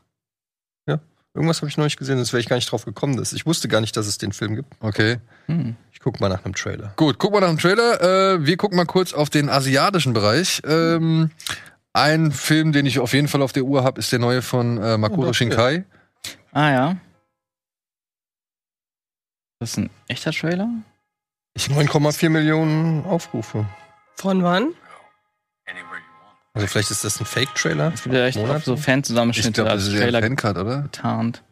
Irgendwas 1.39 1.59
habe 1.61 1.69
ich 1.69 1.77
noch 1.77 1.85
nicht 1.85 1.97
gesehen, 1.97 2.17
sonst 2.17 2.33
wäre 2.33 2.41
ich 2.41 2.49
gar 2.49 2.57
nicht 2.57 2.69
drauf 2.73 2.85
gekommen. 2.85 3.17
Dass, 3.17 3.33
ich 3.33 3.47
wusste 3.47 3.69
gar 3.69 3.81
nicht, 3.81 3.97
dass 3.97 4.09
es 4.09 4.19
den 4.19 4.33
Film 4.33 4.57
gibt. 4.57 4.75
Okay. 4.81 5.19
Mhm. 5.47 5.77
Ich 5.93 6.01
gucke 6.01 6.19
mal 6.19 6.29
nach 6.29 6.45
einem 6.45 6.53
Trailer. 6.55 6.93
Gut, 6.97 7.21
guck 7.21 7.33
mal 7.33 7.39
nach 7.41 7.49
dem 7.49 7.59
Trailer. 7.59 8.01
Äh, 8.35 8.45
wir 8.45 8.57
gucken 8.57 8.77
mal 8.77 8.87
kurz 8.87 9.13
auf 9.13 9.31
den 9.31 9.49
asiatischen 9.49 10.15
Bereich. 10.15 10.61
Ähm, 10.67 11.31
ein 11.93 12.33
Film, 12.33 12.73
den 12.73 12.87
ich 12.87 12.99
auf 12.99 13.13
jeden 13.13 13.29
Fall 13.29 13.43
auf 13.43 13.53
der 13.53 13.63
Uhr 13.63 13.85
habe, 13.85 14.01
ist 14.01 14.11
der 14.11 14.19
neue 14.19 14.43
von 14.43 14.83
äh, 14.83 14.99
Makoto 14.99 15.29
Oh, 15.29 15.33
Shinkai. 15.33 15.85
Ah 16.51 16.71
ja. 16.73 16.97
Das 19.61 19.71
ist 19.71 19.79
ein 19.79 19.91
echter 20.09 20.33
Trailer? 20.33 20.69
9,4 21.57 22.31
Millionen 22.31 23.05
Aufrufe. 23.05 23.65
Von 24.17 24.43
wann? 24.43 24.73
Also 26.59 26.67
vielleicht 26.67 26.91
ist 26.91 27.05
das 27.05 27.21
ein 27.21 27.25
Fake-Trailer. 27.25 27.93
Ja 28.11 28.31
Monate? 28.35 28.57
auch 28.59 28.63
so 28.65 28.75
Ich 28.75 28.81
Fanzusammenschnitte 28.81 29.53
glaube, 29.63 29.71
das 29.71 29.85
als 29.85 29.87
ist 29.87 29.93
ja 29.95 30.01
ein 30.01 30.11
Trailer 30.11 30.23
Fancut, 30.23 30.57
oder? 30.59 30.83
getarnt. 30.83 31.43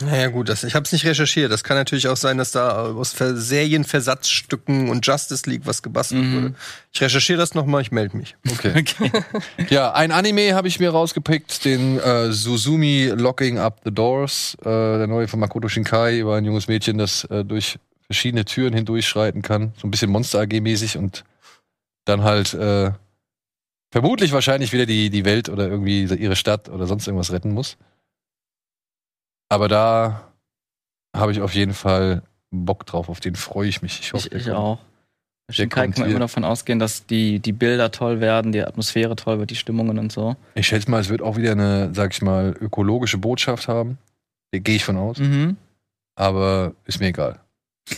Naja, 0.00 0.28
gut, 0.28 0.48
das, 0.48 0.62
ich 0.62 0.76
habe 0.76 0.84
es 0.84 0.92
nicht 0.92 1.04
recherchiert. 1.04 1.50
Das 1.50 1.64
kann 1.64 1.76
natürlich 1.76 2.06
auch 2.06 2.16
sein, 2.16 2.38
dass 2.38 2.52
da 2.52 2.82
aus 2.86 3.12
Ver 3.12 3.34
Serienversatzstücken 3.36 4.90
und 4.90 5.04
Justice 5.04 5.50
League 5.50 5.62
was 5.64 5.82
gebastelt 5.82 6.22
Mhm. 6.22 6.34
wurde. 6.36 6.54
Ich 6.92 7.00
recherchiere 7.00 7.38
das 7.38 7.54
nochmal, 7.54 7.82
ich 7.82 7.90
melde 7.90 8.16
mich. 8.16 8.36
Okay. 8.48 8.84
Okay. 9.00 9.10
ja, 9.70 9.92
ein 9.92 10.12
Anime 10.12 10.54
habe 10.54 10.68
ich 10.68 10.78
mir 10.78 10.90
rausgepickt, 10.90 11.64
den 11.64 11.98
äh, 11.98 12.30
Suzumi 12.32 13.06
Locking 13.16 13.58
Up 13.58 13.80
the 13.84 13.90
Doors. 13.92 14.56
Äh, 14.60 14.64
der 14.66 15.06
neue 15.08 15.26
von 15.26 15.40
Makoto 15.40 15.68
Shinkai 15.68 16.18
über 16.20 16.36
ein 16.36 16.44
junges 16.44 16.68
Mädchen, 16.68 16.96
das 16.98 17.24
äh, 17.24 17.44
durch 17.44 17.80
verschiedene 18.08 18.44
Türen 18.44 18.72
hindurchschreiten 18.74 19.42
kann. 19.42 19.72
So 19.76 19.86
ein 19.86 19.90
bisschen 19.90 20.10
Monster 20.10 20.40
AG-mäßig 20.40 20.96
und 20.98 21.24
dann 22.04 22.22
halt 22.22 22.54
äh, 22.54 22.92
vermutlich 23.90 24.32
wahrscheinlich 24.32 24.72
wieder 24.72 24.86
die, 24.86 25.10
die 25.10 25.24
Welt 25.24 25.48
oder 25.48 25.68
irgendwie 25.68 26.04
ihre 26.04 26.36
Stadt 26.36 26.68
oder 26.68 26.86
sonst 26.86 27.06
irgendwas 27.06 27.32
retten 27.32 27.52
muss. 27.52 27.76
Aber 29.50 29.68
da 29.68 30.32
habe 31.16 31.32
ich 31.32 31.40
auf 31.40 31.54
jeden 31.54 31.74
Fall 31.74 32.22
Bock 32.50 32.86
drauf, 32.86 33.08
auf 33.08 33.20
den 33.20 33.34
freue 33.34 33.68
ich 33.68 33.82
mich. 33.82 34.00
Ich 34.00 34.12
hoffe, 34.12 34.28
Ich, 34.28 34.46
ich 34.46 34.50
auch. 34.50 34.78
Shinkai 35.50 35.84
kommt 35.84 35.94
kann 35.94 36.00
man 36.02 36.08
hier. 36.08 36.16
immer 36.16 36.24
davon 36.26 36.44
ausgehen, 36.44 36.78
dass 36.78 37.06
die, 37.06 37.40
die 37.40 37.52
Bilder 37.52 37.90
toll 37.90 38.20
werden, 38.20 38.52
die 38.52 38.62
Atmosphäre 38.62 39.16
toll 39.16 39.38
wird, 39.38 39.48
die 39.50 39.56
Stimmungen 39.56 39.98
und 39.98 40.12
so. 40.12 40.36
Ich 40.54 40.66
schätze 40.66 40.90
mal, 40.90 41.00
es 41.00 41.08
wird 41.08 41.22
auch 41.22 41.38
wieder 41.38 41.52
eine, 41.52 41.90
sag 41.94 42.12
ich 42.12 42.20
mal, 42.20 42.54
ökologische 42.60 43.16
Botschaft 43.16 43.66
haben. 43.66 43.96
Da 44.50 44.58
gehe 44.58 44.76
ich 44.76 44.84
von 44.84 44.96
aus. 44.98 45.18
Mhm. 45.18 45.56
aber 46.16 46.74
ist 46.84 47.00
mir 47.00 47.06
egal. 47.08 47.40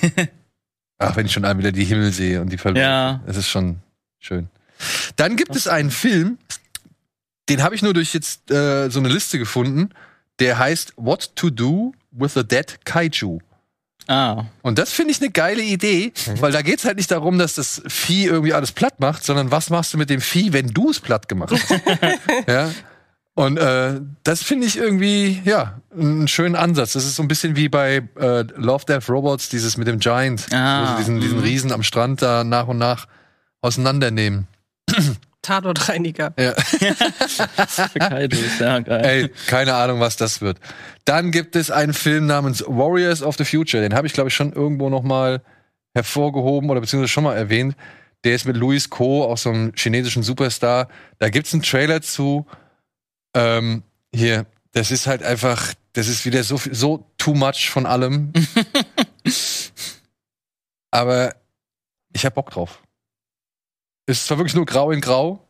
Ach, 0.99 1.17
wenn 1.17 1.27
ich 1.27 1.33
schon 1.33 1.45
einmal 1.45 1.65
wieder 1.65 1.73
die 1.73 1.85
Himmel 1.85 2.13
sehe 2.13 2.41
und 2.41 2.51
die 2.51 2.59
Verlust. 2.59 2.83
Ja. 2.83 3.23
Es 3.27 3.37
ist 3.37 3.49
schon 3.49 3.77
schön. 4.19 4.49
Dann 5.17 5.37
gibt 5.37 5.57
es 5.57 5.67
einen 5.67 5.91
Film, 5.91 6.39
den 7.49 7.63
habe 7.63 7.75
ich 7.75 7.83
nur 7.83 7.95
durch 7.95 8.15
jetzt 8.15 8.51
äh, 8.51 8.89
so 8.91 9.01
eine 9.01 9.09
Liste 9.09 9.39
gefunden, 9.39 9.91
der 10.39 10.59
heißt 10.59 10.95
What 10.97 11.35
to 11.37 11.51
Do 11.51 11.93
with 12.11 12.37
a 12.37 12.43
Dead 12.43 12.79
Kaiju. 12.85 13.41
Ah. 14.07 14.47
Und 14.63 14.79
das 14.79 14.91
finde 14.91 15.13
ich 15.13 15.21
eine 15.21 15.31
geile 15.31 15.63
Idee, 15.63 16.13
weil 16.41 16.53
da 16.53 16.63
geht's 16.63 16.85
halt 16.85 16.97
nicht 16.97 17.11
darum, 17.11 17.39
dass 17.39 17.55
das 17.55 17.83
Vieh 17.87 18.25
irgendwie 18.25 18.53
alles 18.53 18.73
platt 18.73 18.99
macht, 18.99 19.25
sondern 19.25 19.51
was 19.51 19.71
machst 19.71 19.95
du 19.95 19.99
mit 19.99 20.11
dem 20.11 20.21
Vieh, 20.21 20.53
wenn 20.53 20.69
du 20.69 20.91
es 20.91 21.01
platt 21.01 21.29
gemacht 21.29 21.53
hast? 21.53 21.71
ja. 22.49 22.71
Und 23.35 23.57
äh, 23.59 24.01
das 24.23 24.43
finde 24.43 24.67
ich 24.67 24.77
irgendwie, 24.77 25.41
ja, 25.45 25.81
einen 25.93 26.29
schönen 26.29 26.57
Ansatz. 26.57 26.93
Das 26.93 27.05
ist 27.05 27.17
so 27.17 27.23
ein 27.23 27.29
bisschen 27.29 27.57
wie 27.57 27.69
bei 27.69 28.03
äh, 28.19 28.43
Love, 28.57 28.85
Death, 28.87 29.09
Robots, 29.09 29.49
dieses 29.49 29.77
mit 29.77 29.87
dem 29.87 29.99
Giant, 29.99 30.47
Ah, 30.53 30.83
wo 30.83 30.87
sie 30.91 30.97
diesen, 30.99 31.21
diesen 31.21 31.39
mhm. 31.39 31.45
Riesen 31.45 31.73
am 31.73 31.83
Strand 31.83 32.23
da 32.23 32.45
nach 32.45 32.67
und 32.67 32.79
nach 32.79 33.07
auseinandernehmen. 33.63 34.47
Tatortreiniger. 35.43 36.35
Ja. 36.39 36.53
Kaido 37.99 38.37
ist 38.41 38.61
ja 38.61 38.79
geil. 38.81 39.05
Ey, 39.05 39.29
keine 39.47 39.75
Ahnung, 39.75 40.01
was 40.01 40.17
das 40.17 40.41
wird. 40.43 40.59
Dann 41.07 41.31
gibt 41.31 41.57
es 41.57 41.71
einen 41.71 41.95
Film 41.95 42.27
namens 42.27 42.63
Warriors 42.67 43.23
of 43.23 43.37
the 43.37 43.45
Future. 43.45 43.83
Den 43.83 43.95
habe 43.95 44.07
ich, 44.07 44.13
glaube 44.13 44.29
ich, 44.29 44.35
schon 44.35 44.53
irgendwo 44.53 44.91
noch 44.91 45.03
mal 45.03 45.43
hervorgehoben 45.95 46.69
oder 46.69 46.81
beziehungsweise 46.81 47.11
schon 47.11 47.25
mal 47.25 47.37
erwähnt. 47.37 47.75
Der 48.25 48.35
ist 48.35 48.45
mit 48.45 48.57
Louis 48.57 48.91
Ko, 48.91 49.25
auch 49.25 49.39
so 49.39 49.49
einem 49.49 49.73
chinesischen 49.75 50.23
Superstar. 50.23 50.89
Da 51.19 51.31
gibt's 51.31 51.55
einen 51.55 51.63
Trailer 51.63 52.03
zu. 52.03 52.47
Ähm, 53.35 53.83
hier, 54.15 54.47
das 54.73 54.91
ist 54.91 55.07
halt 55.07 55.23
einfach, 55.23 55.75
das 55.93 56.09
ist 56.09 56.25
wieder 56.25 56.43
so, 56.45 56.59
viel- 56.59 56.75
so 56.75 57.07
too 57.19 57.35
much 57.35 57.71
von 57.71 57.87
allem. 57.87 58.33
Aber 60.91 61.35
ich 62.13 62.25
hab 62.27 62.35
Bock 62.35 62.51
drauf. 62.51 62.83
Ist 64.07 64.27
zwar 64.27 64.39
wirklich 64.39 64.55
nur 64.55 64.67
grau 64.67 64.91
in 64.91 65.01
grau, 65.01 65.47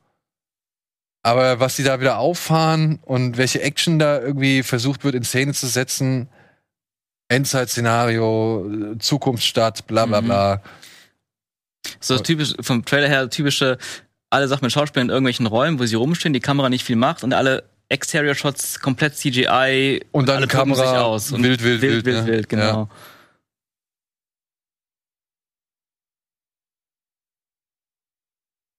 aber 1.23 1.61
was 1.61 1.77
die 1.77 1.82
da 1.82 2.01
wieder 2.01 2.19
auffahren 2.19 2.98
und 3.02 3.36
welche 3.39 3.62
Action 3.62 3.98
da 3.98 4.20
irgendwie 4.20 4.62
versucht 4.62 5.05
wird 5.05 5.15
in 5.15 5.24
Szene 5.24 5.55
zu 5.55 5.66
setzen, 5.66 6.28
Endzeit-Szenario, 7.28 8.97
Zukunftsstadt, 8.98 9.86
bla 9.86 10.05
bla 10.07 10.20
Mhm. 10.20 10.24
bla. 10.27 10.62
So 12.01 12.19
typisch, 12.19 12.55
vom 12.61 12.85
Trailer 12.85 13.09
her 13.09 13.31
typische, 13.31 13.78
alle 14.28 14.48
Sachen 14.48 14.65
mit 14.66 14.73
Schauspielern 14.73 15.09
in 15.09 15.12
irgendwelchen 15.12 15.47
Räumen, 15.47 15.78
wo 15.78 15.86
sie 15.86 15.94
rumstehen, 15.97 16.35
die 16.35 16.40
Kamera 16.40 16.69
nicht 16.69 16.85
viel 16.85 16.97
macht 16.97 17.24
und 17.24 17.32
alle 17.32 17.70
Exterior-Shots 17.91 18.81
komplett 18.81 19.17
CGI 19.17 20.05
Und 20.12 20.29
dann 20.29 20.37
alle 20.39 20.47
Kamera 20.47 20.79
sich 20.79 20.99
aus. 20.99 21.33
Und 21.33 21.43
wild, 21.43 21.62
wild, 21.62 21.83
wild, 21.83 22.05
wild, 22.05 22.07
wild, 22.07 22.27
ne? 22.27 22.33
wild, 22.33 22.49
genau. 22.49 22.89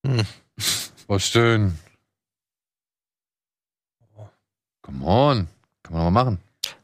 Was 1.06 1.26
schön. 1.26 1.78
Come 4.82 5.04
on. 5.04 5.48
Kann 5.82 5.94
man 5.94 6.04
doch 6.04 6.10
mal 6.10 6.24
machen. 6.24 6.38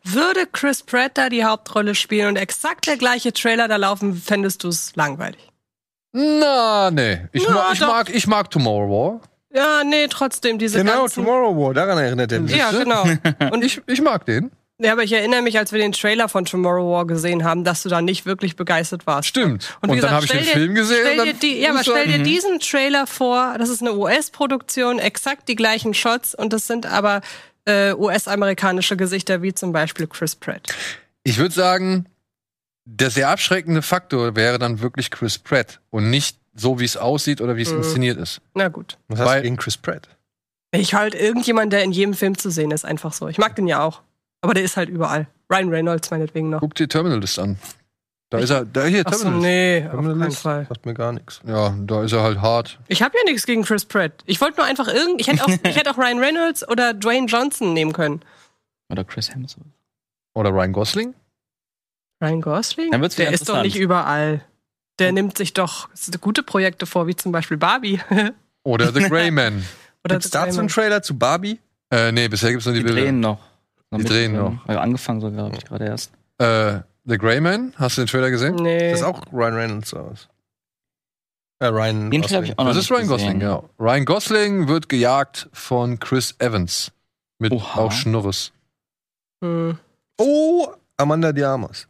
Würde 0.04 0.46
Chris 0.46 0.82
Pratt 0.82 1.18
da 1.18 1.28
die 1.28 1.44
Hauptrolle 1.44 1.94
spielen 1.94 2.28
und 2.28 2.36
exakt 2.36 2.86
der 2.86 2.96
gleiche 2.96 3.32
Trailer 3.32 3.68
da 3.68 3.76
laufen, 3.76 4.14
fändest 4.14 4.64
du 4.64 4.68
es 4.68 4.94
langweilig. 4.96 5.40
Na, 6.12 6.90
nee. 6.90 7.26
Ich, 7.32 7.44
Na, 7.46 7.54
mag, 7.54 7.72
ich, 7.74 7.80
mag, 7.80 8.10
ich 8.10 8.26
mag 8.26 8.50
Tomorrow 8.50 8.90
War. 8.90 9.20
Ja, 9.54 9.82
nee, 9.84 10.06
trotzdem 10.08 10.58
diese 10.58 10.78
Genau, 10.78 11.02
ganzen... 11.02 11.24
Tomorrow 11.24 11.56
War, 11.56 11.74
daran 11.74 11.98
erinnert 11.98 12.30
er 12.32 12.40
mich. 12.40 12.54
Ja, 12.54 12.70
genau. 12.70 13.04
Und 13.52 13.64
ich, 13.64 13.80
ich 13.86 14.00
mag 14.02 14.26
den. 14.26 14.50
Ja, 14.80 14.92
aber 14.92 15.02
ich 15.02 15.12
erinnere 15.12 15.42
mich, 15.42 15.58
als 15.58 15.72
wir 15.72 15.80
den 15.80 15.90
Trailer 15.92 16.28
von 16.28 16.44
Tomorrow 16.44 16.92
War 16.92 17.06
gesehen 17.06 17.42
haben, 17.42 17.64
dass 17.64 17.82
du 17.82 17.88
da 17.88 18.00
nicht 18.00 18.26
wirklich 18.26 18.54
begeistert 18.54 19.06
warst. 19.08 19.26
Stimmt. 19.28 19.76
Und, 19.80 19.90
Und, 19.90 20.02
dann 20.02 20.10
habe 20.12 20.24
ich 20.26 20.30
den 20.30 20.40
stell 20.42 20.52
dir- 20.52 20.58
Film 20.60 20.74
gesehen. 20.74 20.98
Stell 21.14 21.24
dir 21.24 21.34
die, 21.34 21.60
ja, 21.60 21.70
aber 21.70 21.82
stell 21.82 22.04
dir 22.06 22.12
sagen, 22.12 22.24
diesen 22.24 22.60
Trailer 22.60 23.06
vor, 23.08 23.56
das 23.58 23.70
ist 23.70 23.80
eine 23.80 23.94
US-Produktion, 23.94 24.98
exakt 25.00 25.48
die 25.48 25.56
gleichen 25.56 25.94
Shots 25.94 26.34
und 26.34 26.52
das 26.52 26.66
sind 26.68 26.86
aber 26.86 27.22
äh, 27.64 27.92
US-amerikanische 27.94 28.96
Gesichter, 28.96 29.42
wie 29.42 29.52
zum 29.52 29.72
Beispiel 29.72 30.06
Chris 30.06 30.36
Pratt. 30.36 30.62
Ich 31.24 31.38
würde 31.38 31.54
sagen, 31.54 32.06
der 32.84 33.10
sehr 33.10 33.30
abschreckende 33.30 33.82
Faktor 33.82 34.36
wäre 34.36 34.58
dann 34.60 34.80
wirklich 34.80 35.10
Chris 35.10 35.38
Pratt 35.38 35.80
und 35.90 36.08
nicht 36.08 36.37
so, 36.54 36.80
wie 36.80 36.84
es 36.84 36.96
aussieht 36.96 37.40
oder 37.40 37.56
wie 37.56 37.62
es 37.62 37.70
Mhm. 37.70 37.78
inszeniert 37.78 38.18
ist. 38.18 38.40
Na 38.54 38.68
gut. 38.68 38.98
Was 39.08 39.20
hast 39.20 39.34
du 39.36 39.42
gegen 39.42 39.56
Chris 39.56 39.76
Pratt? 39.76 40.08
Ich 40.72 40.94
halt 40.94 41.14
irgendjemand, 41.14 41.72
der 41.72 41.82
in 41.82 41.92
jedem 41.92 42.14
Film 42.14 42.36
zu 42.36 42.50
sehen 42.50 42.70
ist, 42.70 42.84
einfach 42.84 43.12
so. 43.12 43.28
Ich 43.28 43.38
mag 43.38 43.56
den 43.56 43.66
ja 43.66 43.82
auch. 43.82 44.02
Aber 44.40 44.54
der 44.54 44.62
ist 44.62 44.76
halt 44.76 44.88
überall. 44.88 45.26
Ryan 45.50 45.68
Reynolds 45.70 46.10
meinetwegen 46.10 46.50
noch. 46.50 46.60
Guck 46.60 46.74
dir 46.74 46.88
Terminalist 46.88 47.38
an. 47.38 47.58
Da 48.30 48.38
ist 48.38 48.50
er, 48.50 48.66
da 48.66 48.84
hier, 48.84 49.06
Achso, 49.06 49.22
Terminalist. 49.22 49.42
nee, 49.42 49.76
auf 49.86 49.90
keinen 49.92 50.02
Terminalist? 50.04 50.40
Fall. 50.42 50.66
Sagt 50.68 50.84
mir 50.84 50.92
gar 50.94 51.12
nichts. 51.12 51.40
Ja, 51.46 51.74
da 51.80 52.02
ist 52.04 52.12
er 52.12 52.22
halt 52.22 52.42
hart. 52.42 52.78
Ich 52.88 53.02
habe 53.02 53.14
ja 53.16 53.24
nichts 53.30 53.46
gegen 53.46 53.62
Chris 53.64 53.86
Pratt. 53.86 54.12
Ich 54.26 54.40
wollte 54.42 54.58
nur 54.58 54.66
einfach 54.66 54.86
irgend. 54.88 55.20
Ich 55.22 55.28
hätte 55.28 55.42
auch, 55.44 55.48
ich 55.48 55.76
hätte 55.76 55.90
auch 55.90 55.96
Ryan 55.96 56.18
Reynolds 56.18 56.68
oder 56.68 56.92
Dwayne 56.92 57.26
Johnson 57.26 57.72
nehmen 57.72 57.94
können. 57.94 58.20
Oder 58.90 59.04
Chris 59.04 59.30
Hemsworth. 59.34 59.66
Oder 60.34 60.50
Ryan 60.50 60.72
Gosling? 60.74 61.14
Ryan 62.22 62.40
Gosling? 62.42 62.90
Dann 62.90 63.00
wird's 63.00 63.16
der 63.16 63.32
ist 63.32 63.48
doch 63.48 63.62
nicht 63.62 63.76
überall. 63.76 64.44
Der 64.98 65.12
nimmt 65.12 65.38
sich 65.38 65.52
doch 65.54 65.88
gute 66.20 66.42
Projekte 66.42 66.86
vor, 66.86 67.06
wie 67.06 67.14
zum 67.16 67.32
Beispiel 67.32 67.56
Barbie. 67.56 68.00
Oder 68.64 68.92
The 68.92 69.08
Grey 69.08 69.30
Man. 69.30 69.64
oder 70.04 70.16
Gibt's 70.16 70.26
The 70.26 70.32
dazu 70.32 70.58
einen 70.58 70.68
Greyman. 70.68 70.68
Trailer 70.68 71.02
zu 71.02 71.16
Barbie? 71.18 71.60
äh, 71.90 72.12
nee, 72.12 72.28
bisher 72.28 72.50
gibt's 72.50 72.66
nur 72.66 72.74
die, 72.74 72.80
Die 72.80 72.84
Bilder. 72.86 73.02
drehen 73.02 73.20
noch. 73.20 73.38
Die 73.92 74.04
drehen 74.04 74.34
noch. 74.36 74.66
Also 74.66 74.80
angefangen 74.80 75.20
so, 75.20 75.30
glaube 75.30 75.56
ich, 75.56 75.64
gerade 75.64 75.86
erst. 75.86 76.12
Äh, 76.38 76.80
The 77.04 77.16
Grey 77.16 77.40
Man, 77.40 77.72
hast 77.76 77.96
du 77.96 78.02
den 78.02 78.08
Trailer 78.08 78.30
gesehen? 78.30 78.56
Nee. 78.56 78.90
Das 78.90 79.00
ist 79.00 79.06
auch 79.06 79.22
Ryan 79.32 79.54
Reynolds 79.54 79.94
aus. 79.94 80.28
Äh, 81.60 81.66
Ryan 81.66 82.10
Den 82.10 82.22
Trailer 82.22 82.36
habe 82.38 82.46
Gosling. 82.46 82.52
ich 82.52 82.58
auch 82.58 82.64
noch 82.64 82.70
Das 82.74 82.84
ist 82.84 82.90
Ryan 82.90 83.08
gesehen. 83.08 83.08
Gosling, 83.08 83.40
ja. 83.40 83.62
Ryan 83.78 84.04
Gosling 84.04 84.68
wird 84.68 84.88
gejagt 84.88 85.48
von 85.52 85.98
Chris 85.98 86.34
Evans. 86.38 86.92
Mit 87.38 87.52
Oha. 87.52 87.80
auch 87.80 87.92
Schnurres. 87.92 88.52
Hm. 89.42 89.78
Oh, 90.18 90.68
Amanda 90.96 91.32
Diamas. 91.32 91.86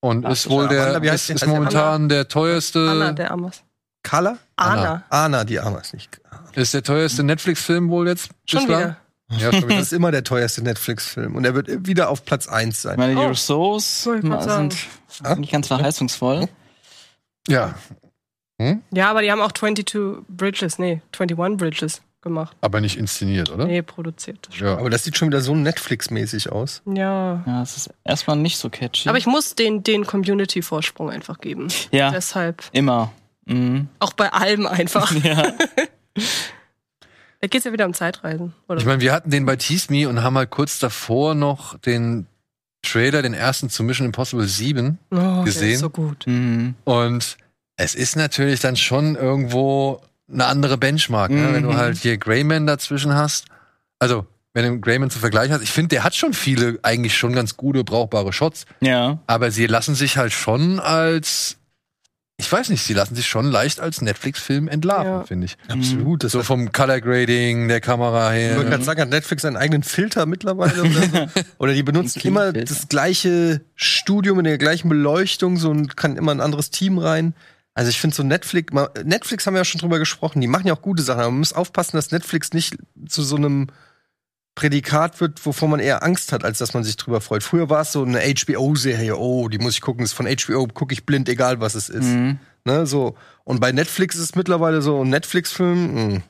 Und 0.00 0.24
Ach, 0.26 0.30
ist 0.32 0.48
wohl 0.48 0.66
der, 0.68 0.82
Amanda, 0.82 1.02
wie 1.02 1.10
heißt 1.10 1.24
ist, 1.24 1.28
die? 1.28 1.32
ist 1.34 1.44
die 1.44 1.48
momentan 1.48 2.08
der 2.08 2.26
teuerste, 2.28 2.88
Anna 2.90 3.12
der 3.12 3.30
Amas. 3.30 3.62
Kala? 4.02 4.38
Anna. 4.56 5.04
Anna 5.10 5.44
Diamas, 5.44 5.92
nicht. 5.92 6.20
ist 6.54 6.72
der 6.72 6.82
teuerste 6.82 7.22
Netflix-Film 7.22 7.90
wohl 7.90 8.08
jetzt 8.08 8.30
Schon 8.46 8.60
bislang? 8.66 8.80
wieder. 8.80 8.96
Ja, 9.32 9.52
schon 9.52 9.62
wieder. 9.68 9.76
Das 9.76 9.82
ist 9.86 9.92
immer 9.92 10.10
der 10.10 10.24
teuerste 10.24 10.62
Netflix-Film. 10.62 11.36
Und 11.36 11.44
er 11.44 11.54
wird 11.54 11.86
wieder 11.86 12.08
auf 12.08 12.24
Platz 12.24 12.48
1 12.48 12.76
Ich 12.76 12.80
sein. 12.80 12.96
meine, 12.98 13.12
die 13.14 13.18
Oh. 13.20 13.28
Grad 14.22 14.42
sind 14.44 14.76
Ah? 15.22 15.34
nicht 15.34 15.52
ganz 15.52 15.66
verheißungsvoll. 15.68 16.48
ja. 17.48 17.74
Hm? 18.60 18.82
Ja, 18.90 19.10
aber 19.10 19.22
die 19.22 19.30
haben 19.32 19.40
auch 19.40 19.52
22 19.52 20.24
Bridges, 20.28 20.78
nee, 20.78 21.00
21 21.18 21.56
Bridges 21.58 22.02
gemacht. 22.22 22.56
Aber 22.60 22.80
nicht 22.80 22.96
inszeniert, 22.98 23.50
oder? 23.50 23.66
Nee, 23.66 23.82
produziert. 23.82 24.48
Ja. 24.58 24.76
Aber 24.78 24.90
das 24.90 25.04
sieht 25.04 25.16
schon 25.16 25.28
wieder 25.28 25.40
so 25.40 25.54
Netflix-mäßig 25.54 26.50
aus. 26.52 26.82
Ja. 26.86 27.42
Ja, 27.46 27.62
es 27.62 27.76
ist 27.76 27.90
erstmal 28.04 28.36
nicht 28.36 28.58
so 28.58 28.68
catchy. 28.70 29.08
Aber 29.08 29.18
ich 29.18 29.26
muss 29.26 29.54
den, 29.54 29.82
den 29.82 30.06
Community-Vorsprung 30.06 31.10
einfach 31.10 31.38
geben. 31.40 31.68
ja, 31.90 32.10
Deshalb. 32.10 32.62
immer. 32.72 33.12
Mhm. 33.46 33.88
Auch 33.98 34.12
bei 34.12 34.32
allem 34.32 34.66
einfach. 34.66 35.12
Ja. 35.24 35.52
Da 37.40 37.46
geht's 37.48 37.64
ja 37.64 37.72
wieder 37.72 37.86
um 37.86 37.94
Zeitreisen. 37.94 38.52
Oder? 38.68 38.78
Ich 38.80 38.84
meine, 38.84 39.00
wir 39.00 39.12
hatten 39.12 39.30
den 39.30 39.46
bei 39.46 39.56
Tease 39.56 39.90
Me 39.90 40.06
und 40.08 40.22
haben 40.22 40.36
halt 40.36 40.50
kurz 40.50 40.78
davor 40.78 41.34
noch 41.34 41.78
den 41.78 42.26
Trailer, 42.82 43.22
den 43.22 43.32
ersten 43.32 43.70
zu 43.70 43.82
Mission 43.82 44.06
Impossible 44.06 44.46
7. 44.46 44.98
oh, 45.10 45.16
Der 45.16 45.42
gesehen? 45.44 45.72
ist 45.72 45.80
so 45.80 45.88
gut. 45.90 46.26
Mhm. 46.26 46.74
Und 46.84 47.38
es 47.76 47.94
ist 47.94 48.16
natürlich 48.16 48.60
dann 48.60 48.76
schon 48.76 49.16
irgendwo 49.16 50.02
eine 50.32 50.46
andere 50.46 50.78
Benchmark, 50.78 51.30
ne? 51.30 51.48
wenn 51.52 51.62
du 51.64 51.70
Mhm. 51.70 51.76
halt 51.76 51.96
hier 51.98 52.16
Greyman 52.18 52.66
dazwischen 52.66 53.14
hast. 53.14 53.46
Also, 53.98 54.26
wenn 54.54 54.64
du 54.64 54.80
Greyman 54.80 55.10
zu 55.10 55.18
vergleichen 55.18 55.54
hast, 55.54 55.62
ich 55.62 55.70
finde, 55.70 55.88
der 55.90 56.04
hat 56.04 56.14
schon 56.14 56.32
viele 56.34 56.78
eigentlich 56.82 57.16
schon 57.16 57.32
ganz 57.32 57.56
gute, 57.56 57.84
brauchbare 57.84 58.32
Shots. 58.32 58.64
ja. 58.80 59.18
Aber 59.26 59.50
sie 59.50 59.66
lassen 59.66 59.94
sich 59.94 60.16
halt 60.16 60.32
schon 60.32 60.80
als, 60.80 61.56
ich 62.36 62.50
weiß 62.50 62.70
nicht, 62.70 62.82
sie 62.82 62.94
lassen 62.94 63.14
sich 63.14 63.28
schon 63.28 63.50
leicht 63.50 63.80
als 63.80 64.00
Netflix-Film 64.00 64.66
entlarven, 64.68 65.12
Ja. 65.12 65.24
finde 65.24 65.44
ich. 65.46 65.56
Absolut. 65.68 66.24
Das 66.24 66.32
So 66.32 66.42
vom 66.42 66.72
Color 66.72 67.00
Grading, 67.00 67.68
der 67.68 67.80
Kamera 67.80 68.34
ich 68.34 68.48
wollte 68.50 68.62
her. 68.62 68.70
gerade 68.70 68.84
sagen, 68.84 69.00
hat 69.02 69.10
Netflix 69.10 69.44
einen 69.44 69.56
eigenen 69.56 69.82
Filter 69.82 70.26
mittlerweile? 70.26 70.80
Oder, 70.82 70.90
so? 71.02 71.42
oder 71.58 71.72
die 71.74 71.82
benutzen 71.82 72.20
immer 72.22 72.52
das 72.52 72.88
gleiche 72.88 73.60
Studio 73.76 74.34
mit 74.34 74.46
der 74.46 74.58
gleichen 74.58 74.88
Beleuchtung 74.88 75.58
so 75.58 75.70
und 75.70 75.96
kann 75.96 76.16
immer 76.16 76.32
ein 76.32 76.40
anderes 76.40 76.70
Team 76.70 76.98
rein. 76.98 77.34
Also 77.74 77.90
ich 77.90 78.00
finde 78.00 78.16
so 78.16 78.22
Netflix, 78.22 78.72
Netflix 79.04 79.46
haben 79.46 79.54
wir 79.54 79.60
ja 79.60 79.64
schon 79.64 79.80
drüber 79.80 79.98
gesprochen, 79.98 80.40
die 80.40 80.48
machen 80.48 80.66
ja 80.66 80.74
auch 80.74 80.82
gute 80.82 81.02
Sachen, 81.02 81.20
aber 81.20 81.30
man 81.30 81.40
muss 81.40 81.52
aufpassen, 81.52 81.96
dass 81.96 82.10
Netflix 82.10 82.52
nicht 82.52 82.76
zu 83.06 83.22
so 83.22 83.36
einem 83.36 83.68
Prädikat 84.56 85.20
wird, 85.20 85.44
wovor 85.46 85.68
man 85.68 85.80
eher 85.80 86.02
Angst 86.02 86.32
hat, 86.32 86.44
als 86.44 86.58
dass 86.58 86.74
man 86.74 86.82
sich 86.82 86.96
drüber 86.96 87.20
freut. 87.20 87.42
Früher 87.42 87.70
war 87.70 87.82
es 87.82 87.92
so 87.92 88.02
eine 88.02 88.20
HBO-Serie, 88.20 89.16
oh, 89.16 89.48
die 89.48 89.58
muss 89.58 89.74
ich 89.74 89.80
gucken, 89.80 90.04
ist 90.04 90.12
von 90.12 90.26
HBO, 90.26 90.66
gucke 90.66 90.92
ich 90.92 91.06
blind, 91.06 91.28
egal 91.28 91.60
was 91.60 91.74
es 91.74 91.88
ist. 91.88 92.06
Mhm. 92.06 92.38
Ne, 92.64 92.86
so. 92.86 93.16
Und 93.44 93.60
bei 93.60 93.72
Netflix 93.72 94.16
ist 94.16 94.22
es 94.22 94.34
mittlerweile 94.34 94.82
so 94.82 95.02
ein 95.02 95.10
Netflix-Film, 95.10 95.94
mh. 95.94 96.22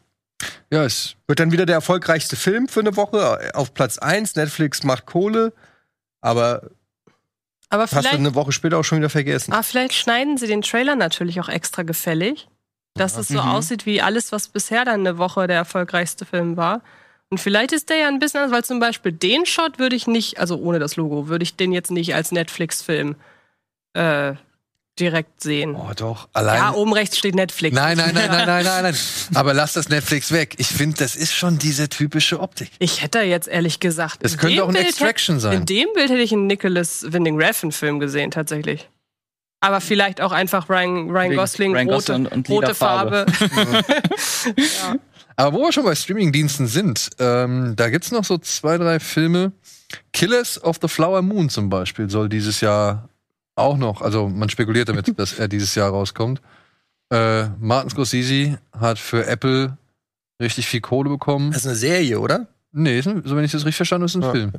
Ja, 0.73 0.85
es, 0.85 1.17
wird 1.27 1.41
dann 1.41 1.53
wieder 1.53 1.67
der 1.67 1.75
erfolgreichste 1.75 2.37
Film 2.37 2.69
für 2.69 2.81
eine 2.81 2.97
Woche 2.97 3.55
auf 3.55 3.75
Platz 3.75 3.99
1. 3.99 4.37
Netflix 4.37 4.85
macht 4.85 5.05
Kohle, 5.05 5.53
aber 6.21 6.71
Aber 7.71 7.85
hast 7.85 7.93
du 7.93 7.99
vielleicht, 8.01 8.15
eine 8.17 8.35
Woche 8.35 8.53
später 8.53 8.79
auch 8.79 8.85
schon 8.85 8.99
wieder 8.99 9.11
vergessen. 9.11 9.53
ah, 9.53 9.63
vielleicht 9.63 9.95
schneiden 9.95 10.37
sie 10.37 10.47
den 10.47 10.63
Trailer 10.63 10.97
natürlich 10.97 11.41
auch 11.41 11.49
extra 11.49 11.83
gefällig, 11.83 12.49
dass 12.95 13.17
es 13.17 13.29
so 13.29 13.41
Mhm. 13.41 13.49
aussieht 13.49 13.87
wie 13.87 14.03
alles, 14.03 14.33
was 14.33 14.49
bisher 14.49 14.85
dann 14.85 15.01
eine 15.01 15.19
Woche 15.19 15.47
der 15.47 15.57
erfolgreichste 15.57 16.25
Film 16.27 16.57
war. 16.57 16.83
Und 17.31 17.39
vielleicht 17.39 17.71
ist 17.73 17.89
der 17.89 17.97
ja 17.99 18.09
ein 18.09 18.19
bisschen 18.19 18.41
anders, 18.41 18.53
weil 18.53 18.65
zum 18.65 18.81
Beispiel 18.81 19.13
den 19.13 19.47
Shot 19.47 19.79
würde 19.79 19.95
ich 19.95 20.09
nicht, 20.09 20.39
also 20.41 20.57
ohne 20.59 20.81
das 20.81 20.97
Logo, 20.97 21.29
würde 21.29 21.45
ich 21.45 21.55
den 21.57 21.71
jetzt 21.73 21.93
nicht 21.93 22.13
als 22.15 22.33
Netflix-Film 22.33 23.15
äh, 23.95 24.35
direkt 25.01 25.43
sehen. 25.43 25.75
Oh, 25.75 25.91
doch. 25.97 26.29
Allein. 26.33 26.59
ja, 26.59 26.73
oben 26.73 26.93
rechts 26.93 27.19
steht 27.19 27.35
Netflix. 27.35 27.75
Nein, 27.75 27.97
nein, 27.97 28.15
nein, 28.15 28.31
nein, 28.31 28.47
nein, 28.47 28.65
nein, 28.65 28.83
nein. 28.85 28.95
Aber 29.35 29.55
lass 29.55 29.73
das 29.73 29.89
Netflix 29.89 30.31
weg. 30.33 30.55
Ich 30.59 30.69
finde, 30.69 30.99
das 30.99 31.17
ist 31.17 31.33
schon 31.35 31.59
diese 31.59 31.89
typische 31.89 32.41
Optik. 32.41 32.71
Ich 32.79 33.03
hätte 33.03 33.21
jetzt 33.21 33.49
ehrlich 33.49 33.81
gesagt. 33.81 34.19
Es 34.21 34.39
könnte 34.39 34.63
auch 34.63 34.69
ein 34.69 34.75
Bild 34.75 34.87
Extraction 34.89 35.41
sein. 35.41 35.59
In 35.59 35.67
dem 35.67 35.89
Bild 35.95 36.11
hätte 36.11 36.21
ich 36.21 36.33
einen 36.33 36.47
Nicholas 36.47 37.05
Winding 37.09 37.41
Refn-Film 37.41 37.99
gesehen, 37.99 38.31
tatsächlich. 38.31 38.89
Aber 39.61 39.81
vielleicht 39.81 40.21
auch 40.21 40.33
einfach 40.33 40.69
Ryan, 40.71 41.11
Ryan 41.11 41.37
Gosling, 41.37 41.75
Ryan 41.75 41.91
rote, 41.91 42.15
und- 42.15 42.27
und 42.33 42.49
rote 42.49 42.75
Farbe. 42.75 43.27
Farbe. 43.31 43.85
ja. 44.57 44.97
Aber 45.37 45.57
wo 45.57 45.63
wir 45.63 45.73
schon 45.73 45.85
bei 45.85 45.95
Streamingdiensten 45.95 46.67
sind, 46.67 47.11
ähm, 47.19 47.75
da 47.77 47.89
gibt's 47.91 48.11
noch 48.11 48.25
so 48.25 48.39
zwei, 48.39 48.77
drei 48.79 49.01
Filme. 49.01 49.53
Killers 50.13 50.63
of 50.63 50.79
the 50.81 50.89
Flower 50.89 51.23
Moon 51.23 51.49
zum 51.49 51.69
Beispiel 51.69 52.09
soll 52.11 52.29
dieses 52.29 52.61
Jahr 52.61 53.09
auch 53.57 53.77
noch, 53.77 54.01
also 54.03 54.29
man 54.29 54.49
spekuliert 54.49 54.89
damit, 54.89 55.13
dass 55.19 55.39
er 55.39 55.49
dieses 55.49 55.75
Jahr 55.75 55.91
rauskommt. 55.91 56.41
Äh, 57.13 57.49
Martin 57.59 57.91
Scorsese 57.91 58.59
hat 58.79 58.99
für 58.99 59.27
Apple 59.27 59.77
richtig 60.41 60.67
viel 60.69 60.81
Kohle 60.81 61.11
bekommen. 61.11 61.51
Das 61.53 61.63
ist 61.63 61.67
eine 61.67 61.77
Serie, 61.77 62.21
oder? 62.21 62.47
Nee, 62.73 62.99
ein, 62.99 63.23
so 63.25 63.37
wenn 63.37 63.45
ich 63.45 63.53
das 63.53 63.63
richtig 63.65 63.77
verstanden 63.77 64.03
habe, 64.03 64.11
ist 64.11 64.17
ein 64.17 64.23
Ja. 64.23 64.31
Film. 64.31 64.53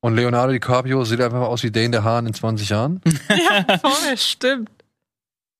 Und 0.00 0.14
Leonardo 0.14 0.52
DiCaprio 0.52 1.04
sieht 1.04 1.20
einfach 1.20 1.40
aus 1.40 1.62
wie 1.64 1.70
Dane 1.72 1.90
der 1.90 2.04
Hahn 2.04 2.26
in 2.26 2.32
20 2.34 2.68
Jahren. 2.68 3.00
ja, 3.28 3.78
voll, 3.78 4.16
stimmt. 4.16 4.70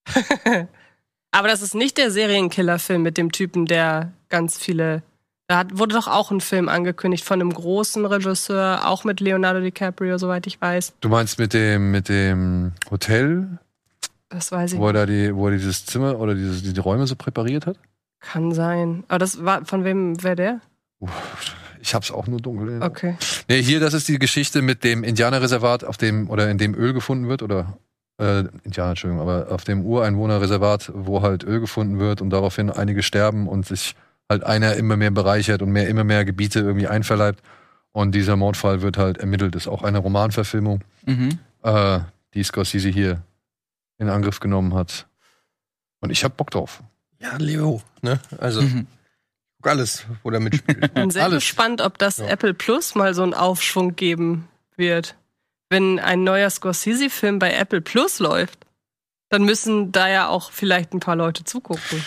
Aber 1.31 1.49
das 1.49 1.61
ist 1.61 1.75
nicht 1.75 1.99
der 1.99 2.11
Serienkiller-Film 2.11 3.03
mit 3.03 3.19
dem 3.19 3.33
Typen, 3.33 3.67
der 3.67 4.13
ganz 4.29 4.57
viele. 4.59 5.03
Da 5.49 5.65
wurde 5.73 5.95
doch 5.95 6.09
auch 6.09 6.31
ein 6.31 6.43
Film 6.43 6.69
angekündigt 6.69 7.25
von 7.25 7.41
einem 7.41 7.53
großen 7.53 8.05
Regisseur, 8.05 8.87
auch 8.87 9.05
mit 9.05 9.21
Leonardo 9.21 9.61
DiCaprio, 9.61 10.19
soweit 10.19 10.47
ich 10.47 10.61
weiß. 10.61 10.93
Du 11.01 11.09
meinst 11.09 11.39
mit 11.39 11.55
dem, 11.55 11.91
mit 11.91 12.11
dem 12.11 12.73
Hotel, 12.91 13.59
Das 14.29 14.53
weiß 14.53 14.75
ich 14.75 14.79
wo 14.79 14.89
er 14.89 14.93
da 14.93 15.07
die, 15.07 15.35
wo 15.35 15.47
er 15.49 15.57
dieses 15.57 15.87
Zimmer 15.87 16.21
oder 16.21 16.35
dieses, 16.35 16.63
die 16.63 16.79
Räume 16.79 17.07
so 17.07 17.17
präpariert 17.17 17.65
hat? 17.65 17.79
Kann 18.21 18.53
sein. 18.53 19.05
Aber 19.09 19.19
das 19.19 19.43
war, 19.43 19.65
von 19.65 19.85
wem 19.85 20.23
wäre 20.23 20.37
der? 20.37 20.61
Ich 21.81 21.95
hab's 21.95 22.11
auch 22.11 22.27
nur 22.27 22.41
dunkel. 22.41 22.83
Okay. 22.83 23.17
Nee, 23.49 23.63
hier, 23.63 23.81
das 23.81 23.95
ist 23.95 24.07
die 24.07 24.19
Geschichte 24.19 24.61
mit 24.61 24.85
dem 24.85 25.03
Indianerreservat, 25.03 25.83
auf 25.83 25.97
dem, 25.97 26.29
oder 26.29 26.51
in 26.51 26.59
dem 26.59 26.75
Öl 26.75 26.93
gefunden 26.93 27.27
wird, 27.27 27.43
oder, 27.43 27.79
äh, 28.21 28.41
Indianer, 28.65 28.91
Entschuldigung, 28.91 29.27
aber 29.27 29.51
auf 29.51 29.65
dem 29.65 29.83
Ureinwohnerreservat, 29.83 30.93
wo 30.95 31.23
halt 31.23 31.43
Öl 31.43 31.61
gefunden 31.61 31.99
wird 31.99 32.21
und 32.21 32.29
daraufhin 32.29 32.69
einige 32.69 33.03
sterben 33.03 33.49
und 33.49 33.65
sich 33.65 33.95
halt 34.29 34.45
einer 34.45 34.75
immer 34.75 34.97
mehr 34.97 35.11
bereichert 35.11 35.63
und 35.63 35.71
mehr, 35.73 35.89
immer 35.89 36.05
mehr 36.05 36.25
Gebiete 36.25 36.61
irgendwie 36.61 36.87
einverleibt. 36.89 37.43
Und 37.93 38.13
dieser 38.15 38.37
Mordfall 38.37 38.83
wird 38.83 38.99
halt 38.99 39.19
ermittelt. 39.19 39.55
Ist 39.57 39.69
auch 39.69 39.83
eine 39.83 39.99
Romanverfilmung, 39.99 40.83
Mhm. 41.07 41.39
äh, 41.63 42.01
die 42.35 42.43
Scorsese 42.45 42.89
hier 42.91 43.23
in 43.99 44.09
Angriff 44.09 44.41
genommen 44.41 44.75
hat. 44.75 45.07
Und 46.01 46.11
ich 46.11 46.23
hab 46.25 46.37
Bock 46.37 46.51
drauf. 46.51 46.83
Ja, 47.21 47.37
Leo. 47.39 47.83
Ne? 48.03 48.21
Also, 48.39 48.61
Mhm. 48.63 48.87
guck 49.57 49.71
alles, 49.73 50.05
wo 50.23 50.31
der 50.31 50.41
mitspielt. 50.41 50.93
Bin 50.95 51.11
sehr 51.11 51.25
Alles. 51.25 51.43
gespannt, 51.43 51.81
ob 51.81 51.99
das 51.99 52.19
Ja. 52.19 52.27
Apple 52.27 52.55
Plus 52.55 52.95
mal 52.95 53.15
so 53.15 53.23
einen 53.23 53.35
Aufschwung 53.35 53.97
geben 53.97 54.47
wird. 54.77 55.17
Wenn 55.71 55.99
ein 55.99 56.23
neuer 56.23 56.49
Scorsese-Film 56.51 57.39
bei 57.41 57.53
Apple 57.55 57.81
Plus 57.81 58.21
läuft, 58.21 58.67
dann 59.31 59.45
müssen 59.45 59.91
da 59.91 60.09
ja 60.09 60.29
auch 60.29 60.53
vielleicht 60.53 60.93
ein 60.95 61.01
paar 61.01 61.17
Leute 61.17 61.45
zugucken. 61.45 62.05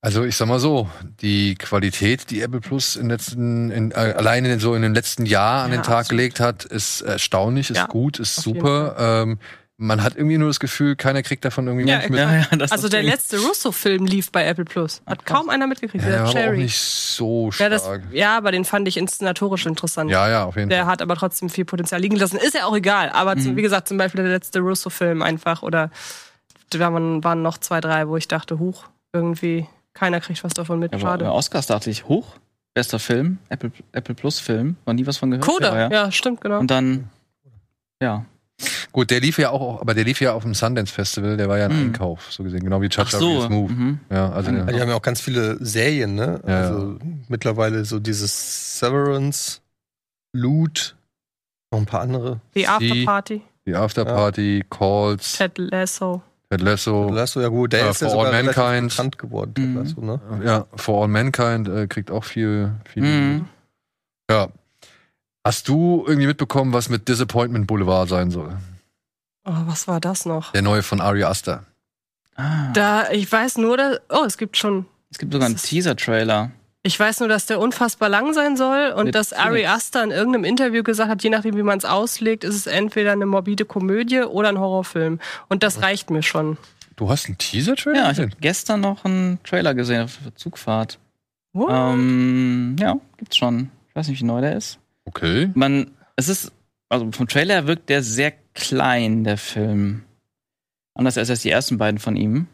Also 0.00 0.24
ich 0.24 0.36
sag 0.36 0.46
mal 0.46 0.60
so, 0.60 0.88
die 1.20 1.56
Qualität, 1.56 2.30
die 2.30 2.40
Apple 2.40 2.60
Plus 2.60 2.94
in 2.94 3.08
letzten, 3.08 3.70
in, 3.72 3.90
äh, 3.90 3.94
alleine 3.94 4.60
so 4.60 4.74
in 4.74 4.82
den 4.82 4.94
letzten 4.94 5.26
Jahr 5.26 5.64
an 5.64 5.70
Ja, 5.72 5.78
den 5.78 5.82
Tag 5.82 6.00
absolut. 6.00 6.08
gelegt 6.10 6.40
hat, 6.40 6.64
ist 6.64 7.00
erstaunlich, 7.00 7.70
ist 7.70 7.78
Ja, 7.78 7.86
gut, 7.86 8.20
ist 8.20 8.36
super. 8.36 8.94
Ähm, 8.98 9.38
man 9.76 10.02
hat 10.02 10.16
irgendwie 10.16 10.38
nur 10.38 10.48
das 10.48 10.60
Gefühl, 10.60 10.94
keiner 10.96 11.22
kriegt 11.24 11.44
davon 11.44 11.66
irgendwie 11.66 11.88
Ja, 11.88 11.98
mit. 12.08 12.18
Ja, 12.18 12.32
ja, 12.36 12.46
das 12.56 12.70
Also 12.72 12.88
der 12.88 13.02
letzte 13.02 13.38
Russo-Film 13.40 14.06
lief 14.06 14.30
bei 14.30 14.44
Apple 14.44 14.64
Plus. 14.64 15.02
Hat 15.06 15.18
Ach, 15.22 15.24
kaum 15.24 15.48
einer 15.50 15.66
mitgekriegt. 15.66 16.04
Ja, 16.04 16.10
der 16.10 16.20
aber 16.20 16.28
auch 16.28 16.32
Cherry. 16.32 16.58
nicht 16.58 16.78
so 16.78 17.50
Ja, 17.58 17.68
das, 17.68 17.82
stark. 17.82 18.02
ja, 18.12 18.36
aber 18.36 18.52
den 18.52 18.64
fand 18.64 18.86
ich 18.86 18.96
inszenatorisch 18.96 19.66
interessant. 19.66 20.10
Ja, 20.10 20.28
ja, 20.28 20.44
auf 20.44 20.56
jeden 20.56 20.68
Der 20.68 20.82
Fall. 20.84 20.92
hat 20.92 21.02
aber 21.02 21.16
trotzdem 21.16 21.48
viel 21.50 21.64
Potenzial 21.64 22.00
liegen 22.00 22.16
lassen. 22.16 22.36
Ist 22.38 22.54
ja 22.54 22.66
auch 22.66 22.76
egal. 22.76 23.10
Aber 23.10 23.36
zum, 23.36 23.52
Mhm. 23.52 23.56
wie 23.56 23.62
gesagt, 23.62 23.88
zum 23.88 23.98
Beispiel 23.98 24.22
der 24.22 24.32
letzte 24.32 24.60
Russo-Film 24.60 25.22
einfach 25.22 25.62
oder 25.62 25.90
da 26.70 26.78
waren, 26.92 27.22
waren 27.24 27.42
noch 27.42 27.58
zwei, 27.58 27.80
drei, 27.80 28.06
wo 28.08 28.16
ich 28.16 28.26
dachte, 28.28 28.58
huch, 28.60 28.84
irgendwie 29.12 29.66
keiner 29.94 30.20
kriegt 30.20 30.42
was 30.44 30.54
davon 30.54 30.78
mit. 30.78 30.92
Ja, 30.92 30.98
Schade. 30.98 31.30
Oscars 31.32 31.66
dachte 31.66 31.90
ich, 31.90 32.06
hoch, 32.06 32.36
bester 32.74 32.98
Film, 32.98 33.38
Apple, 33.48 33.72
Apple 33.92 34.14
Plus 34.14 34.38
Film, 34.40 34.76
noch 34.86 34.94
nie 34.94 35.06
was 35.06 35.16
von 35.18 35.30
gehört. 35.30 35.46
Coda, 35.46 35.70
aber 35.70 35.90
ja. 35.92 36.12
stimmt, 36.12 36.40
genau. 36.40 36.58
Und 36.60 36.70
dann, 36.70 37.08
ja. 38.02 38.24
Gut, 38.90 39.10
der 39.10 39.20
lief 39.20 39.38
ja 39.38 39.50
auch, 39.50 39.80
aber 39.80 39.94
der 39.94 40.02
lief 40.04 40.20
ja 40.20 40.32
auf 40.32 40.42
dem 40.42 40.52
Sundance 40.54 40.92
Festival, 40.92 41.36
der 41.36 41.48
war 41.48 41.58
ja 41.58 41.66
ein 41.66 41.72
Mhm. 41.76 41.86
Einkauf, 41.88 42.32
so 42.32 42.42
gesehen, 42.42 42.64
genau 42.64 42.80
wie 42.82 42.86
Ach 42.86 42.90
Chacha 42.90 43.18
so. 43.18 43.48
Move. 43.48 43.72
Mhm. 43.72 44.00
Ja, 44.10 44.30
also 44.30 44.50
Ja, 44.50 44.64
die 44.64 44.72
der, 44.72 44.80
haben 44.80 44.88
ja 44.88 44.94
auch 44.96 45.02
ganz 45.02 45.20
viele 45.20 45.64
Serien, 45.64 46.14
ne? 46.16 46.40
Ja, 46.46 46.60
also 46.62 46.98
mittlerweile 47.28 47.84
so 47.84 48.00
dieses 48.00 48.78
Severance, 48.80 49.60
Loot, 50.32 50.96
noch 51.70 51.78
ein 51.78 51.86
paar 51.86 52.00
andere. 52.00 52.40
Die 52.56 52.60
Sie- 52.60 52.66
Afterparty, 52.68 53.42
die 53.66 53.74
Afterparty, 53.76 54.64
Calls, 54.70 55.36
Ted 55.36 55.56
Lasso. 55.58 56.22
Ted 56.50 56.62
Lasso, 56.62 57.10
Lasso, 57.10 57.40
ja 57.42 57.48
gut, 57.48 57.72
der 57.74 57.80
Ja, 57.80 57.90
ist 57.90 58.00
ja 58.00 58.08
sogar 58.08 58.32
Mankind. 58.32 58.90
bekannt 58.90 59.18
geworden, 59.18 59.54
Ted 59.54 59.64
Mhm. 59.66 59.76
Lasso, 59.76 60.00
ne? 60.00 60.20
ja, 60.44 60.66
For 60.76 61.02
All 61.02 61.08
Mankind 61.08 61.68
äh, 61.68 61.86
kriegt 61.86 62.10
auch 62.10 62.24
viel, 62.24 62.72
viel. 62.86 63.02
Mhm. 63.02 63.48
Ja. 64.30 64.48
Hast 65.44 65.68
du 65.68 66.04
irgendwie 66.06 66.26
mitbekommen, 66.26 66.72
was 66.72 66.88
mit 66.88 67.08
Disappointment 67.08 67.66
Boulevard 67.66 68.08
sein 68.08 68.30
soll? 68.30 68.56
Oh, 69.44 69.52
was 69.66 69.88
war 69.88 70.00
das 70.00 70.26
noch? 70.26 70.52
Der 70.52 70.62
neue 70.62 70.82
von 70.82 71.00
Ari 71.00 71.24
Aster. 71.24 71.64
Ah, 72.36 72.70
Da, 72.72 73.10
ich 73.10 73.30
weiß 73.30 73.58
nur, 73.58 73.76
dass, 73.76 73.98
oh, 74.10 74.24
es 74.26 74.36
gibt 74.38 74.56
schon, 74.56 74.86
es 75.10 75.18
gibt 75.18 75.32
sogar 75.32 75.46
einen 75.46 75.56
Teaser-Trailer. 75.56 76.50
Ich 76.88 76.98
weiß 76.98 77.20
nur, 77.20 77.28
dass 77.28 77.44
der 77.44 77.60
unfassbar 77.60 78.08
lang 78.08 78.32
sein 78.32 78.56
soll 78.56 78.94
und 78.96 79.04
Mit 79.04 79.14
dass 79.14 79.34
Ari. 79.34 79.66
Aster 79.66 80.02
in 80.02 80.10
irgendeinem 80.10 80.44
Interview 80.44 80.82
gesagt 80.82 81.10
hat, 81.10 81.22
je 81.22 81.28
nachdem, 81.28 81.54
wie 81.54 81.62
man 81.62 81.76
es 81.76 81.84
auslegt, 81.84 82.44
ist 82.44 82.54
es 82.54 82.66
entweder 82.66 83.12
eine 83.12 83.26
morbide 83.26 83.66
Komödie 83.66 84.22
oder 84.22 84.48
ein 84.48 84.58
Horrorfilm. 84.58 85.20
Und 85.50 85.62
das 85.62 85.82
reicht 85.82 86.08
mir 86.08 86.22
schon. 86.22 86.56
Du 86.96 87.10
hast 87.10 87.26
einen 87.26 87.36
Teaser-Trailer 87.36 87.98
Ja, 88.04 88.10
ich 88.10 88.18
habe 88.18 88.30
gestern 88.40 88.80
noch 88.80 89.04
einen 89.04 89.38
Trailer 89.44 89.74
gesehen 89.74 90.04
auf 90.04 90.18
der 90.24 90.34
Zugfahrt. 90.34 90.98
What? 91.52 91.68
Ähm, 91.70 92.76
ja, 92.80 92.98
gibt's 93.18 93.36
schon. 93.36 93.70
Ich 93.90 93.94
weiß 93.94 94.08
nicht, 94.08 94.22
wie 94.22 94.24
neu 94.24 94.40
der 94.40 94.56
ist. 94.56 94.78
Okay. 95.04 95.50
Man, 95.52 95.90
es 96.16 96.30
ist, 96.30 96.52
also 96.88 97.12
vom 97.12 97.28
Trailer 97.28 97.54
her 97.54 97.66
wirkt 97.66 97.90
der 97.90 98.02
sehr 98.02 98.32
klein, 98.54 99.24
der 99.24 99.36
Film. 99.36 100.04
Anders 100.94 101.18
als 101.18 101.28
erst 101.28 101.44
die 101.44 101.50
ersten 101.50 101.76
beiden 101.76 102.00
von 102.00 102.16
ihm. 102.16 102.46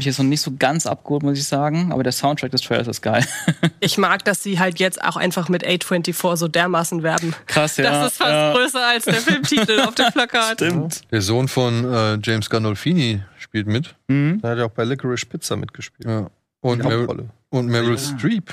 Mich 0.00 0.06
jetzt 0.06 0.16
noch 0.18 0.24
nicht 0.24 0.40
so 0.40 0.52
ganz 0.58 0.86
abgeholt, 0.86 1.22
muss 1.22 1.36
ich 1.36 1.46
sagen, 1.46 1.92
aber 1.92 2.02
der 2.02 2.12
Soundtrack 2.12 2.50
des 2.52 2.62
Trailers 2.62 2.88
ist 2.88 3.02
geil. 3.02 3.22
Ich 3.82 3.96
mag, 3.98 4.24
dass 4.24 4.42
sie 4.42 4.58
halt 4.58 4.78
jetzt 4.78 5.02
auch 5.02 5.16
einfach 5.16 5.48
mit 5.48 5.66
A24 5.66 6.36
so 6.36 6.48
dermaßen 6.48 7.02
werben. 7.02 7.34
Krass, 7.46 7.76
ja. 7.78 7.84
Das 7.84 8.12
ist 8.12 8.18
fast 8.18 8.30
ja. 8.30 8.52
größer 8.52 8.86
als 8.86 9.04
der 9.06 9.14
Filmtitel 9.14 9.80
auf 9.80 9.94
dem 9.94 10.10
Plakat. 10.12 10.52
Stimmt. 10.54 11.10
Der 11.10 11.22
Sohn 11.22 11.48
von 11.48 11.84
äh, 11.90 12.18
James 12.22 12.48
Gandolfini 12.50 13.22
spielt 13.38 13.66
mit. 13.66 13.94
Mhm. 14.08 14.40
Der 14.42 14.50
hat 14.50 14.58
ja 14.58 14.64
auch 14.66 14.70
bei 14.70 14.84
Licorice 14.84 15.24
Pizza 15.26 15.56
mitgespielt. 15.56 16.08
Ja. 16.08 16.30
Und, 16.60 16.82
Hauptrolle. 16.82 17.30
und 17.50 17.66
Meryl 17.68 17.96
Ja. 17.96 17.98
Streep. 17.98 18.52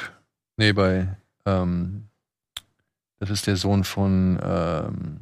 Nee, 0.58 0.72
bei. 0.74 1.08
Ähm, 1.46 2.08
das 3.20 3.30
ist 3.30 3.48
der 3.48 3.56
Sohn 3.58 3.84
von 3.84 4.40
ähm, 4.42 5.20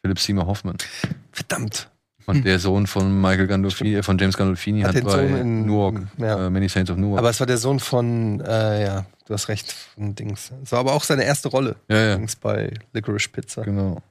Philip 0.00 0.18
Seymour 0.18 0.46
Hoffman. 0.46 0.78
Verdammt. 1.32 1.89
Und 2.30 2.44
der 2.44 2.58
Sohn 2.58 2.86
von 2.86 3.20
Michael 3.20 3.46
Gandolfini, 3.46 3.94
äh, 3.96 4.02
von 4.02 4.16
James 4.18 4.36
Gandolfini 4.36 4.80
Hat 4.82 4.88
hat, 4.90 4.96
den 4.96 5.04
bei 5.04 5.12
Sohn 5.28 5.36
in- 5.36 5.66
Newark, 5.66 6.02
ja. 6.18 6.46
äh, 6.46 6.50
Many 6.50 6.68
Saints 6.68 6.90
of 6.90 6.96
Newark. 6.96 7.18
Aber 7.18 7.30
es 7.30 7.38
war 7.40 7.46
der 7.46 7.58
Sohn 7.58 7.80
von, 7.80 8.40
äh, 8.40 8.84
ja, 8.84 9.06
du 9.26 9.34
hast 9.34 9.48
recht, 9.48 9.72
von 9.94 10.14
Dings. 10.14 10.50
Es 10.62 10.72
war 10.72 10.80
aber 10.80 10.92
auch 10.92 11.04
seine 11.04 11.24
erste 11.24 11.48
Rolle. 11.48 11.76
ja, 11.88 11.96
ja, 11.98 12.16
Dings 12.16 12.36
bei 12.36 12.72
Licorice 12.92 13.28
Pizza. 13.30 13.62
genau. 13.62 14.02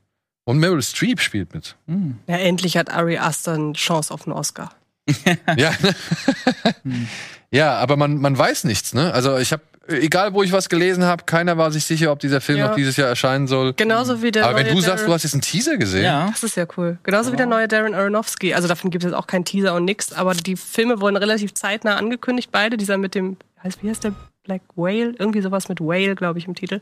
Und 0.45 0.57
Meryl 0.59 0.81
Streep 0.81 1.19
spielt 1.21 1.53
mit. 1.53 1.75
Mhm. 1.85 2.17
Ja, 2.27 2.37
endlich 2.37 2.75
hat 2.75 2.89
Ari 2.91 3.17
Aster 3.19 3.53
eine 3.53 3.73
Chance 3.73 4.11
auf 4.13 4.25
einen 4.27 4.35
Oscar. 4.35 4.71
Ja. 5.57 5.71
ja, 7.51 7.75
aber 7.77 7.97
man, 7.97 8.17
man 8.17 8.37
weiß 8.37 8.63
nichts, 8.65 8.93
ne? 8.93 9.13
Also 9.13 9.37
ich 9.37 9.51
habe, 9.51 9.63
egal 9.89 10.33
wo 10.33 10.43
ich 10.43 10.51
was 10.51 10.69
gelesen 10.69 11.03
habe, 11.03 11.23
keiner 11.25 11.57
war 11.57 11.71
sich 11.71 11.83
sicher, 11.85 12.11
ob 12.11 12.19
dieser 12.19 12.41
Film 12.41 12.59
Ja. 12.59 12.67
noch 12.69 12.75
dieses 12.75 12.95
Jahr 12.97 13.07
erscheinen 13.09 13.47
soll. 13.47 13.73
Genauso 13.73 14.21
wie 14.21 14.31
der 14.31 14.45
aber 14.45 14.57
wenn 14.57 14.65
neue 14.67 14.75
du 14.75 14.81
sagst, 14.81 15.03
Darren- 15.03 15.07
du 15.07 15.13
hast 15.13 15.23
jetzt 15.23 15.33
einen 15.33 15.41
Teaser 15.41 15.77
gesehen, 15.77 16.03
Ja. 16.03 16.27
Das 16.29 16.43
ist 16.43 16.55
ja 16.55 16.65
cool. 16.77 16.97
Genauso 17.03 17.31
wie 17.31 17.35
der 17.37 17.45
neue 17.45 17.67
Darren 17.67 17.93
Aronofsky. 17.93 18.53
Also 18.53 18.67
davon 18.67 18.91
gibt 18.91 19.03
es 19.03 19.09
jetzt 19.11 19.17
auch 19.17 19.27
keinen 19.27 19.45
Teaser 19.45 19.73
und 19.75 19.85
nix, 19.85 20.13
aber 20.13 20.33
die 20.33 20.55
Filme 20.55 21.01
wurden 21.01 21.17
relativ 21.17 21.53
zeitnah 21.53 21.95
angekündigt, 21.97 22.49
beide. 22.51 22.77
Dieser 22.77 22.97
mit 22.97 23.15
dem, 23.15 23.37
heißt, 23.63 23.83
wie 23.83 23.89
heißt 23.89 24.03
der? 24.03 24.13
Black 24.43 24.61
Whale? 24.75 25.13
Irgendwie 25.19 25.41
sowas 25.41 25.69
mit 25.69 25.79
Whale, 25.81 26.15
glaube 26.15 26.39
ich, 26.39 26.47
im 26.47 26.55
Titel. 26.55 26.79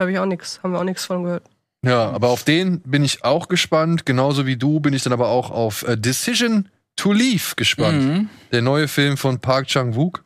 Habe 0.00 0.12
ich 0.12 0.18
auch 0.18 0.26
nichts, 0.26 0.60
haben 0.62 0.72
wir 0.72 0.78
auch 0.78 0.84
nichts 0.84 1.04
von 1.04 1.24
gehört. 1.24 1.42
Ja, 1.84 2.10
aber 2.10 2.28
auf 2.28 2.42
den 2.44 2.80
bin 2.80 3.04
ich 3.04 3.24
auch 3.24 3.48
gespannt. 3.48 4.06
Genauso 4.06 4.46
wie 4.46 4.56
du 4.56 4.80
bin 4.80 4.94
ich 4.94 5.02
dann 5.02 5.12
aber 5.12 5.28
auch 5.28 5.50
auf 5.50 5.86
äh, 5.86 5.96
Decision 5.96 6.68
to 6.96 7.12
Leave 7.12 7.54
gespannt. 7.56 8.02
Mhm. 8.02 8.28
Der 8.52 8.62
neue 8.62 8.88
Film 8.88 9.16
von 9.16 9.40
Park 9.40 9.66
Chang-wook, 9.66 10.24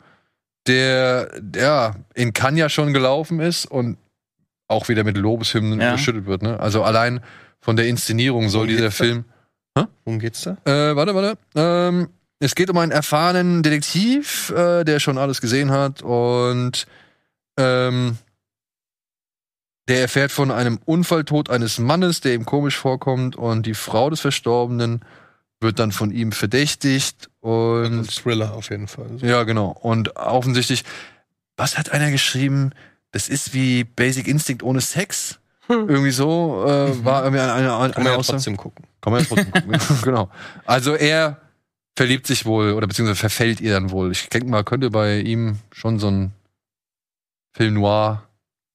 der 0.66 1.30
ja 1.54 1.94
in 2.14 2.32
Cannes 2.32 2.60
ja 2.60 2.68
schon 2.68 2.92
gelaufen 2.92 3.40
ist 3.40 3.66
und 3.66 3.96
auch 4.68 4.88
wieder 4.88 5.04
mit 5.04 5.16
Lobeshymnen 5.16 5.80
Ja. 5.80 5.88
überschüttet 5.90 6.26
wird. 6.26 6.42
Ne? 6.42 6.60
Also 6.60 6.82
allein 6.84 7.20
von 7.60 7.76
der 7.76 7.86
Inszenierung 7.88 8.48
soll 8.48 8.62
Und 8.62 8.68
dieser. 8.68 8.90
Film 8.90 9.24
Worum 10.04 10.18
geht's 10.18 10.42
da? 10.42 10.58
Äh, 10.64 10.94
warte, 10.96 11.14
warte. 11.14 11.38
Ähm, 11.54 12.08
es 12.38 12.54
geht 12.54 12.68
um 12.70 12.76
einen 12.78 12.92
erfahrenen 12.92 13.62
Detektiv, 13.62 14.50
äh, 14.50 14.84
der 14.84 14.98
schon 15.00 15.16
alles 15.16 15.40
gesehen 15.40 15.70
hat 15.70 16.02
und 16.02 16.86
ähm, 17.58 18.18
der 19.88 20.00
erfährt 20.02 20.32
von 20.32 20.50
einem 20.50 20.78
Unfalltod 20.84 21.50
eines 21.50 21.78
Mannes, 21.78 22.20
der 22.20 22.34
ihm 22.34 22.44
komisch 22.44 22.76
vorkommt 22.76 23.36
und 23.36 23.64
die 23.66 23.74
Frau 23.74 24.10
des 24.10 24.20
Verstorbenen 24.20 25.00
wird 25.60 25.78
dann 25.78 25.92
von 25.92 26.10
ihm 26.10 26.32
verdächtigt 26.32 27.30
Ein 27.42 27.48
und 28.00 28.14
Thriller 28.14 28.54
auf 28.54 28.70
jeden 28.70 28.88
Fall. 28.88 29.10
ja, 29.20 29.42
genau. 29.44 29.70
Und 29.70 30.16
offensichtlich, 30.16 30.84
was 31.56 31.76
hat 31.78 31.92
einer 31.92 32.10
geschrieben? 32.10 32.72
Das 33.12 33.28
ist 33.28 33.52
wie 33.52 33.84
Basic 33.84 34.26
Instinct 34.26 34.62
ohne 34.62 34.80
Sex. 34.80 35.38
Hm. 35.66 35.88
Irgendwie 35.88 36.10
so 36.10 36.64
äh, 36.66 37.04
war 37.04 37.24
irgendwie 37.24 37.42
eine, 37.42 37.52
eine, 37.52 37.76
eine, 37.76 37.92
Kann 37.92 38.02
man 38.04 38.12
ja 38.12 38.18
Aussage. 38.18 38.38
trotzdem 38.38 38.56
gucken. 38.56 38.86
Kann 39.00 39.12
man 39.12 39.22
ja 39.22 39.28
trotzdem 39.28 39.52
gucken. 39.52 39.78
genau. 40.02 40.30
Also 40.64 40.94
er 40.94 41.40
verliebt 41.96 42.26
sich 42.26 42.46
wohl 42.46 42.72
oder 42.72 42.86
beziehungsweise 42.86 43.20
verfällt 43.20 43.60
ihr 43.60 43.72
dann 43.72 43.90
wohl. 43.90 44.10
Ich 44.12 44.28
denke 44.28 44.48
mal, 44.48 44.64
könnte 44.64 44.90
bei 44.90 45.18
ihm 45.18 45.58
schon 45.70 45.98
so 45.98 46.10
ein 46.10 46.32
Film 47.52 47.74
noir 47.74 48.29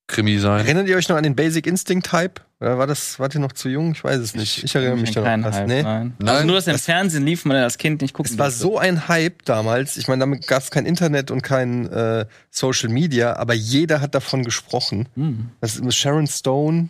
Krimi 0.07 0.37
sein. 0.37 0.59
Erinnert 0.65 0.87
ihr 0.87 0.97
euch 0.97 1.09
noch 1.09 1.15
an 1.17 1.23
den 1.23 1.35
Basic 1.35 1.65
Instinct 1.65 2.11
Hype? 2.11 2.39
Oder 2.61 2.77
war 2.77 2.87
das, 2.87 3.19
wart 3.19 3.33
ihr 3.35 3.41
noch 3.41 3.51
zu 3.53 3.69
jung? 3.69 3.93
Ich 3.93 4.03
weiß 4.03 4.19
es 4.19 4.35
nicht. 4.35 4.63
Ich, 4.63 4.75
erinnere 4.75 4.97
mich 4.97 5.11
da 5.11 5.21
keinen 5.23 5.41
noch 5.41 5.47
fast. 5.49 5.59
Hype, 5.61 5.67
Nee. 5.67 5.81
nein. 5.83 6.13
Nein, 6.19 6.29
Also 6.35 6.45
nur, 6.47 6.55
dass 6.55 6.67
im 6.67 6.73
das- 6.73 6.85
Fernsehen 6.85 7.25
lief, 7.25 7.43
man 7.45 7.57
als 7.57 7.77
Kind 7.77 8.01
nicht 8.01 8.13
gucken 8.13 8.31
Es 8.31 8.37
war 8.37 8.47
durfte. 8.47 8.61
so 8.61 8.77
ein 8.77 9.07
Hype 9.07 9.43
damals. 9.45 9.97
Ich 9.97 10.07
meine, 10.07 10.19
damit 10.21 10.47
gab 10.47 10.61
es 10.61 10.69
kein 10.71 10.85
Internet 10.85 11.31
und 11.31 11.41
kein 11.41 11.87
äh, 11.91 12.25
Social 12.51 12.89
Media, 12.89 13.35
aber 13.35 13.53
jeder 13.55 13.99
hat 13.99 14.13
davon 14.15 14.43
gesprochen. 14.43 15.09
Hm. 15.15 15.49
Das 15.59 15.75
ist 15.75 15.95
Sharon 15.95 16.27
Stone 16.27 16.89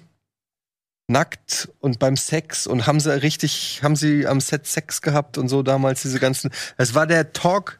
nackt 1.07 1.69
und 1.79 1.99
beim 1.99 2.17
Sex 2.17 2.67
und 2.67 2.87
haben 2.87 2.99
sie 2.99 3.21
richtig, 3.21 3.79
haben 3.83 3.95
sie 3.95 4.27
am 4.27 4.41
Set 4.41 4.65
Sex 4.67 5.01
gehabt 5.01 5.37
und 5.37 5.49
so 5.49 5.61
damals 5.63 6.01
diese 6.01 6.19
ganzen. 6.19 6.51
Es 6.77 6.95
war 6.95 7.05
der 7.07 7.31
Talk 7.31 7.79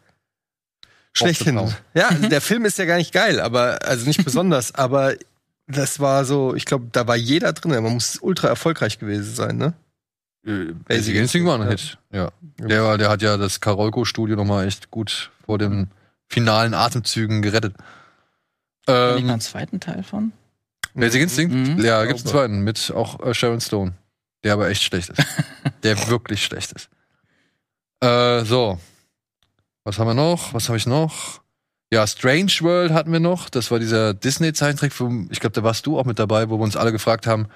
schlechthin. 1.18 1.56
Ja, 1.94 2.10
also 2.10 2.30
der 2.30 2.42
Film 2.42 2.66
ist 2.66 2.78
ja 2.78 2.86
gar 2.86 2.98
nicht 2.98 3.14
geil, 3.14 3.40
aber 3.40 3.80
also 3.84 4.06
nicht 4.06 4.24
besonders, 4.24 4.76
aber 4.76 5.16
das 5.68 6.00
war 6.00 6.26
so, 6.26 6.54
ich 6.56 6.66
glaube, 6.66 6.88
da 6.92 7.08
war 7.08 7.16
jeder 7.16 7.54
drin. 7.54 7.72
Man 7.72 7.94
muss 7.94 8.20
ultra 8.22 8.48
erfolgreich 8.48 9.00
gewesen 9.00 9.34
sein, 9.34 9.58
ne? 9.58 9.74
Äh, 10.46 10.74
Basic 10.88 11.16
Instinct 11.16 11.48
war 11.48 11.56
ein 11.56 11.64
ja. 11.64 11.70
Hit. 11.70 11.98
Ja. 12.12 12.32
Der, 12.60 12.84
war, 12.84 12.98
der 12.98 13.10
hat 13.10 13.22
ja 13.22 13.38
das 13.38 13.62
Karolko-Studio 13.62 14.36
nochmal 14.36 14.68
echt 14.68 14.92
gut 14.92 15.32
vor 15.46 15.58
den 15.58 15.90
finalen 16.28 16.74
Atemzügen 16.74 17.42
gerettet. 17.42 17.76
War 18.86 19.16
nicht 19.16 19.24
Ähm, 19.24 19.30
einen 19.32 19.42
zweiten 19.42 19.80
Teil 19.80 20.04
von? 20.04 20.32
Basic 20.94 21.24
Instinct? 21.24 21.54
Mhm. 21.54 21.84
Ja, 21.84 22.06
gibt's 22.06 22.24
einen 22.24 22.32
zweiten 22.32 22.60
mit 22.62 22.92
auch 22.96 23.20
äh, 23.26 23.34
Sharon 23.34 23.60
Stone. 23.60 23.94
Der 24.44 24.54
aber 24.54 24.70
echt 24.70 24.84
schlecht 24.84 25.10
ist. 25.10 25.24
der 25.84 26.08
wirklich 26.08 26.46
schlecht 26.46 26.72
ist. 26.74 26.90
Äh, 28.02 28.46
so. 28.46 28.80
Was 29.86 30.00
haben 30.00 30.08
wir 30.08 30.14
noch? 30.16 30.54
Was 30.54 30.68
habe 30.68 30.78
ich 30.78 30.88
noch? 30.88 31.42
Ja, 31.94 32.06
Strange 32.08 32.52
World 32.62 32.92
hatten 32.92 33.12
wir 33.14 33.20
noch. 33.20 33.50
Das 33.50 33.70
war 33.72 33.80
dieser 33.80 34.14
Disney-Zeichentrick. 34.14 35.00
wo- 35.00 35.28
Ich 35.30 35.40
glaube, 35.40 35.54
da 35.54 35.64
warst 35.64 35.86
du 35.86 36.00
auch 36.00 36.06
mit 36.06 36.18
dabei, 36.20 36.50
wo 36.50 36.58
wir 36.60 36.64
uns 36.64 36.76
alle 36.76 36.92
gefragt 36.92 37.28
haben, 37.28 37.48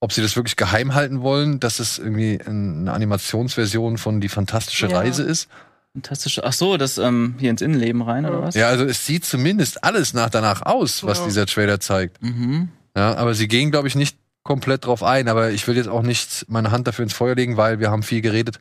ob 0.00 0.12
sie 0.12 0.22
das 0.22 0.34
wirklich 0.36 0.56
geheim 0.56 0.94
halten 0.94 1.20
wollen, 1.20 1.60
dass 1.60 1.78
es 1.78 1.98
irgendwie 1.98 2.40
eine 2.44 2.90
Animationsversion 2.92 3.98
von 3.98 4.20
Die 4.20 4.28
fantastische 4.30 4.88
Ja. 4.88 4.98
Reise 4.98 5.22
ist. 5.22 5.48
Fantastisch. 5.92 6.40
Ach 6.42 6.52
so, 6.52 6.76
das 6.76 6.98
ähm, 6.98 7.34
hier 7.38 7.50
ins 7.50 7.62
Innenleben 7.62 8.02
rein, 8.02 8.24
oder 8.26 8.42
was? 8.42 8.54
Ja, 8.54 8.66
also 8.68 8.84
es 8.84 9.06
sieht 9.06 9.24
zumindest 9.24 9.84
alles 9.84 10.12
nach 10.14 10.30
danach 10.30 10.62
aus, 10.62 11.04
was 11.04 11.18
Ja. 11.18 11.24
dieser 11.26 11.46
Trailer 11.46 11.78
zeigt. 11.78 12.20
Mhm. 12.22 12.70
Ja, 12.96 13.14
aber 13.14 13.34
sie 13.34 13.46
gehen, 13.46 13.70
glaube 13.70 13.86
ich, 13.88 13.94
nicht 13.94 14.16
komplett 14.42 14.86
drauf 14.86 15.02
ein. 15.02 15.28
Aber 15.28 15.50
ich 15.50 15.68
will 15.68 15.76
jetzt 15.76 15.88
auch 15.88 16.02
nicht 16.02 16.46
meine 16.48 16.70
Hand 16.70 16.88
dafür 16.88 17.04
ins 17.04 17.12
Feuer 17.14 17.34
legen, 17.36 17.56
weil 17.56 17.78
wir 17.78 17.90
haben 17.90 18.02
viel 18.02 18.22
geredet 18.22 18.58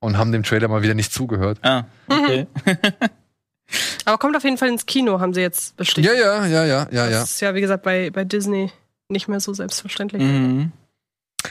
und 0.00 0.18
haben 0.18 0.32
dem 0.32 0.42
Trailer 0.42 0.68
mal 0.68 0.82
wieder 0.82 0.94
nicht 0.94 1.12
zugehört. 1.12 1.58
Ah, 1.62 1.84
okay. 2.08 2.46
Aber 4.04 4.18
kommt 4.18 4.36
auf 4.36 4.44
jeden 4.44 4.58
Fall 4.58 4.68
ins 4.68 4.86
Kino, 4.86 5.20
haben 5.20 5.34
sie 5.34 5.40
jetzt 5.40 5.76
bestätigt. 5.76 6.14
Ja, 6.14 6.18
ja, 6.18 6.46
ja, 6.46 6.64
ja, 6.64 6.88
ja, 6.90 7.08
ja. 7.08 7.20
Das 7.20 7.30
ist 7.32 7.40
ja, 7.40 7.54
wie 7.54 7.60
gesagt, 7.60 7.82
bei, 7.82 8.10
bei 8.10 8.24
Disney 8.24 8.70
nicht 9.08 9.28
mehr 9.28 9.40
so 9.40 9.52
selbstverständlich. 9.52 10.22
mhm. 10.22 10.72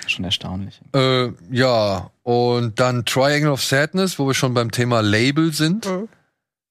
Schon 0.07 0.25
erstaunlich. 0.25 0.81
Äh, 0.93 1.29
ja, 1.51 2.09
und 2.23 2.79
dann 2.79 3.05
Triangle 3.05 3.51
of 3.51 3.63
Sadness, 3.63 4.19
wo 4.19 4.27
wir 4.27 4.33
schon 4.33 4.53
beim 4.53 4.71
Thema 4.71 5.01
Label 5.01 5.53
sind. 5.53 5.85
Mhm. 5.85 6.09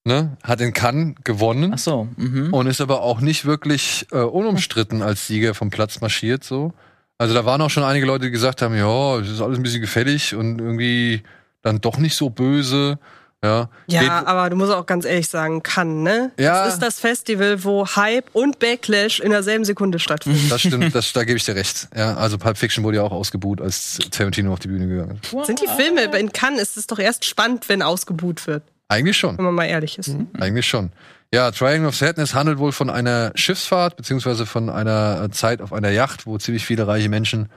Ne? 0.07 0.37
Hat 0.43 0.61
in 0.61 0.75
Cannes 0.75 1.15
gewonnen 1.25 1.73
Ach 1.75 1.79
so. 1.79 2.09
Mhm. 2.17 2.53
und 2.53 2.67
ist 2.67 2.83
aber 2.83 3.01
auch 3.01 3.21
nicht 3.21 3.47
wirklich 3.47 4.07
äh, 4.13 4.19
unumstritten 4.19 5.01
als 5.01 5.27
Sieger 5.27 5.55
vom 5.55 5.71
Platz 5.71 6.03
marschiert. 6.03 6.45
So. 6.45 6.75
Also 7.17 7.33
da 7.33 7.47
waren 7.47 7.63
auch 7.63 7.71
schon 7.71 7.85
einige 7.85 8.05
Leute, 8.05 8.27
die 8.27 8.31
gesagt 8.31 8.61
haben, 8.61 8.77
ja, 8.77 9.19
das 9.19 9.31
ist 9.31 9.41
alles 9.41 9.59
ein 9.59 9.63
bisschen 9.63 9.81
gefällig 9.81 10.35
und 10.35 10.61
irgendwie 10.61 11.23
dann 11.65 11.81
doch 11.81 11.99
nicht 11.99 12.15
so 12.15 12.31
böse. 12.31 12.99
Ja, 13.43 13.69
Ja, 13.89 14.27
aber 14.27 14.49
du 14.49 14.57
musst 14.57 14.73
auch 14.73 14.87
ganz 14.87 15.05
ehrlich 15.05 15.29
sagen, 15.29 15.63
kann, 15.63 16.03
ne? 16.03 16.31
Ja. 16.39 16.65
Das 16.65 16.75
ist 16.75 16.83
das 16.83 16.99
Festival, 16.99 17.63
wo 17.63 17.87
Hype 17.87 18.31
und 18.33 18.59
Backlash 18.59 19.21
in 19.21 19.33
derselben 19.33 19.67
Sekunde 19.67 19.99
stattfinden. 19.99 20.49
Das 20.49 20.63
stimmt, 20.63 20.95
das, 20.95 21.13
da 21.13 21.25
gebe 21.25 21.37
ich 21.37 21.45
dir 21.45 21.55
recht. 21.55 21.89
Ja, 21.95 22.15
also 22.15 22.39
Pulp 22.39 22.57
Fiction 22.57 22.85
wurde 22.85 22.99
ja 22.99 23.03
auch 23.03 23.13
ausgebuht, 23.13 23.61
als 23.61 23.99
Tarantino 24.11 24.51
auf 24.53 24.61
die 24.61 24.69
Bühne 24.69 24.87
gegangen 24.87 25.21
ist. 25.23 25.47
Sind 25.47 25.61
die 25.61 25.67
Filme 25.67 26.05
in 26.19 26.33
Cannes 26.33 26.63
ist 26.63 26.77
es 26.79 26.87
doch 26.87 26.99
erst 26.99 27.27
spannend, 27.27 27.69
wenn 27.69 27.83
ausgebuht 27.83 28.47
wird, 28.47 28.63
Eigentlich 28.89 29.19
schon, 29.19 29.37
wenn 29.37 29.45
man 29.45 29.55
mal 29.55 29.67
ehrlich 29.67 29.99
ist. 29.99 30.17
eigentlich 30.41 30.67
schon. 30.67 30.93
Ja, 31.35 31.51
Triangle 31.51 31.89
of 31.89 31.97
Sadness 31.97 32.33
handelt 32.33 32.59
wohl 32.59 32.73
von 32.73 32.89
einer 32.89 33.33
Schiffsfahrt, 33.35 33.97
beziehungsweise 33.97 34.47
von 34.47 34.71
einer 34.71 35.31
Zeit 35.33 35.61
auf 35.61 35.73
einer 35.75 35.91
Yacht, 35.91 36.27
wo 36.27 36.39
ziemlich 36.39 36.65
viele 36.65 36.87
reiche 36.87 37.11
Menschen 37.11 37.51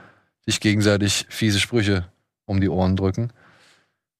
sich 0.44 0.60
gegenseitig 0.60 1.26
fiese 1.30 1.60
Sprüche 1.60 2.04
um 2.44 2.60
die 2.60 2.68
Ohren 2.68 2.96
drücken. 2.96 3.30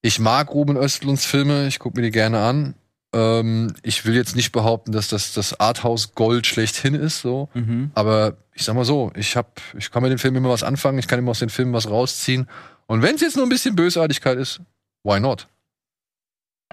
Ich 0.01 0.19
mag 0.19 0.53
Ruben 0.55 0.77
Östlunds 0.77 1.25
Filme, 1.27 1.67
ich 1.67 1.79
gucke 1.79 1.97
mir 1.97 2.03
die 2.03 2.11
gerne 2.11 2.41
an. 2.41 2.75
Ähm, 3.13 3.73
ich 3.83 4.05
will 4.05 4.15
jetzt 4.15 4.37
nicht 4.37 4.53
behaupten, 4.53 4.93
dass 4.93 5.09
das 5.09 5.33
das 5.33 5.59
Arthouse 5.59 6.15
Gold 6.15 6.47
schlechthin 6.47 6.95
ist, 6.95 7.21
so. 7.21 7.49
Mhm. 7.55 7.91
Aber 7.95 8.37
ich 8.53 8.65
sag 8.65 8.75
mal 8.75 8.85
so, 8.85 9.11
ich 9.17 9.37
hab, 9.37 9.61
ich 9.77 9.91
kann 9.91 10.03
mit 10.03 10.13
dem 10.13 10.19
Film 10.19 10.37
immer 10.37 10.51
was 10.51 10.63
anfangen, 10.63 10.99
ich 10.99 11.09
kann 11.09 11.19
immer 11.19 11.31
aus 11.31 11.39
den 11.39 11.49
Filmen 11.49 11.73
was 11.73 11.89
rausziehen. 11.89 12.49
Und 12.87 13.03
wenn 13.03 13.15
es 13.15 13.23
jetzt 13.23 13.37
nur 13.37 13.47
ein 13.47 13.49
bisschen 13.49 13.75
Bösartigkeit 13.77 14.39
ist, 14.39 14.61
why 15.05 15.21
not? 15.21 15.49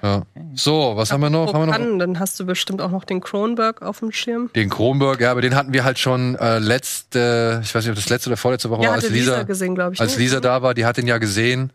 Ja. 0.04 0.24
So, 0.54 0.94
was 0.96 1.12
haben 1.12 1.22
wir 1.22 1.30
noch? 1.30 1.54
Haben 1.54 1.68
wir 1.70 1.78
noch 1.78 2.00
dann 2.00 2.20
hast 2.20 2.38
du 2.40 2.46
bestimmt 2.46 2.82
auch 2.82 2.92
noch 2.92 3.06
den 3.06 3.22
Kronberg 3.22 3.82
auf 3.82 4.00
dem 4.00 4.12
Schirm. 4.12 4.52
den 4.54 4.70
Kronberg, 4.70 5.22
ja, 5.22 5.32
aber 5.32 5.42
den 5.42 5.56
hatten 5.56 5.72
wir 5.72 5.86
halt 5.86 6.00
schon 6.00 6.36
äh, 6.36 6.60
letzte, 6.60 7.62
ich 7.64 7.74
weiß 7.74 7.86
nicht, 7.86 7.92
ob 7.92 7.96
das 7.96 8.10
letzte 8.10 8.30
oder 8.30 8.38
vorletzte 8.38 8.70
Woche 8.70 8.84
Ja, 8.84 8.90
war, 8.90 8.96
als 8.96 9.10
Lisa, 9.10 9.32
Lisa, 9.32 9.44
gesehen, 9.44 9.74
glaube 9.74 9.94
ich. 9.94 10.02
als 10.02 10.18
ne? 10.18 10.24
Lisa 10.24 10.42
da 10.42 10.62
war, 10.62 10.74
die 10.74 10.86
hat 10.86 10.98
den 10.98 11.08
ja 11.08 11.18
gesehen. 11.18 11.72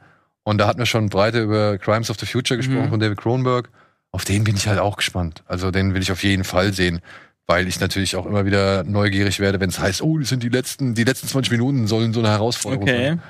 Und 0.51 0.59
da 0.59 0.67
hatten 0.67 0.81
wir 0.81 0.87
schon 0.87 1.09
breite 1.09 1.41
über 1.43 1.79
Crimes 1.79 2.11
of 2.11 2.19
the 2.19 2.27
Future 2.27 2.59
gesprochen 2.59 2.87
Mhm. 2.87 2.91
von 2.91 2.99
David 3.01 3.19
Kronberg. 3.21 3.69
Auf 4.11 4.25
den 4.25 4.43
bin 4.43 4.57
ich 4.57 4.67
halt 4.67 4.81
auch 4.81 4.97
gespannt. 4.97 5.45
Also 5.47 5.71
den 5.71 5.95
will 5.95 6.03
ich 6.03 6.11
auf 6.11 6.25
jeden 6.25 6.43
Fall 6.43 6.73
sehen. 6.73 7.01
Weil 7.47 7.69
ich 7.69 7.79
natürlich 7.79 8.17
auch 8.17 8.27
immer 8.27 8.45
wieder 8.45 8.83
neugierig 8.83 9.39
werde, 9.39 9.61
wenn 9.61 9.71
es 9.71 9.79
heißt, 9.79 10.03
oh, 10.03 10.19
das 10.19 10.29
sind 10.29 10.43
die 10.43 10.49
letzten, 10.49 10.95
die 10.97 11.05
letzten 11.05 11.29
20 11.29 11.53
Minuten 11.53 11.87
sollen 11.87 12.13
so 12.13 12.19
eine 12.19 12.31
Herausforderung 12.31 12.83
Okay. 12.83 13.09
sein. 13.11 13.23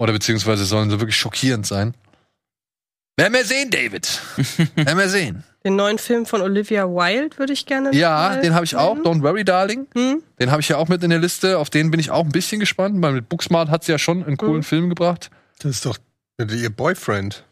Oder 0.00 0.12
beziehungsweise 0.12 0.64
sollen 0.64 0.90
so 0.90 0.98
wirklich 1.00 1.16
schockierend 1.16 1.66
sein. 1.66 1.94
Werden 3.16 3.32
wir 3.34 3.44
sehen, 3.44 3.70
David. 3.70 4.20
Werden 4.74 4.98
wir 4.98 5.08
sehen. 5.08 5.44
Den 5.64 5.76
neuen 5.76 5.98
Film 5.98 6.26
von 6.26 6.40
Olivia 6.42 6.84
Wilde 6.86 7.38
würde 7.38 7.52
ich 7.52 7.64
gerne. 7.64 7.94
Ja, 7.94 8.36
den 8.36 8.54
habe 8.54 8.64
ich 8.64 8.74
auch. 8.76 8.96
Don't 8.98 9.22
worry, 9.22 9.44
darling. 9.44 9.86
Hm? 9.94 10.22
Den 10.40 10.50
habe 10.50 10.60
ich 10.60 10.68
ja 10.68 10.76
auch 10.78 10.88
mit 10.88 11.02
in 11.04 11.10
der 11.10 11.18
Liste. 11.20 11.58
Auf 11.58 11.70
den 11.70 11.90
bin 11.92 11.98
ich 12.00 12.10
auch 12.10 12.24
ein 12.24 12.30
bisschen 12.32 12.58
gespannt, 12.60 13.00
weil 13.02 13.12
mit 13.12 13.28
Booksmart 13.28 13.70
hat 13.70 13.84
sie 13.84 13.92
ja 13.92 13.98
schon 13.98 14.24
einen 14.24 14.36
coolen 14.36 14.56
Mhm. 14.58 14.62
Film 14.64 14.88
gebracht. 14.88 15.30
Das 15.60 15.70
ist 15.70 15.86
doch 15.86 15.96
ihr 16.38 16.70
Boyfriend. 16.70 17.44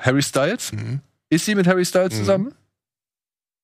Harry 0.00 0.22
Styles. 0.22 0.72
Mhm. 0.72 1.00
Ist 1.28 1.44
sie 1.44 1.54
mit 1.54 1.66
Harry 1.66 1.84
Styles 1.84 2.14
Mhm. 2.14 2.18
zusammen? 2.18 2.54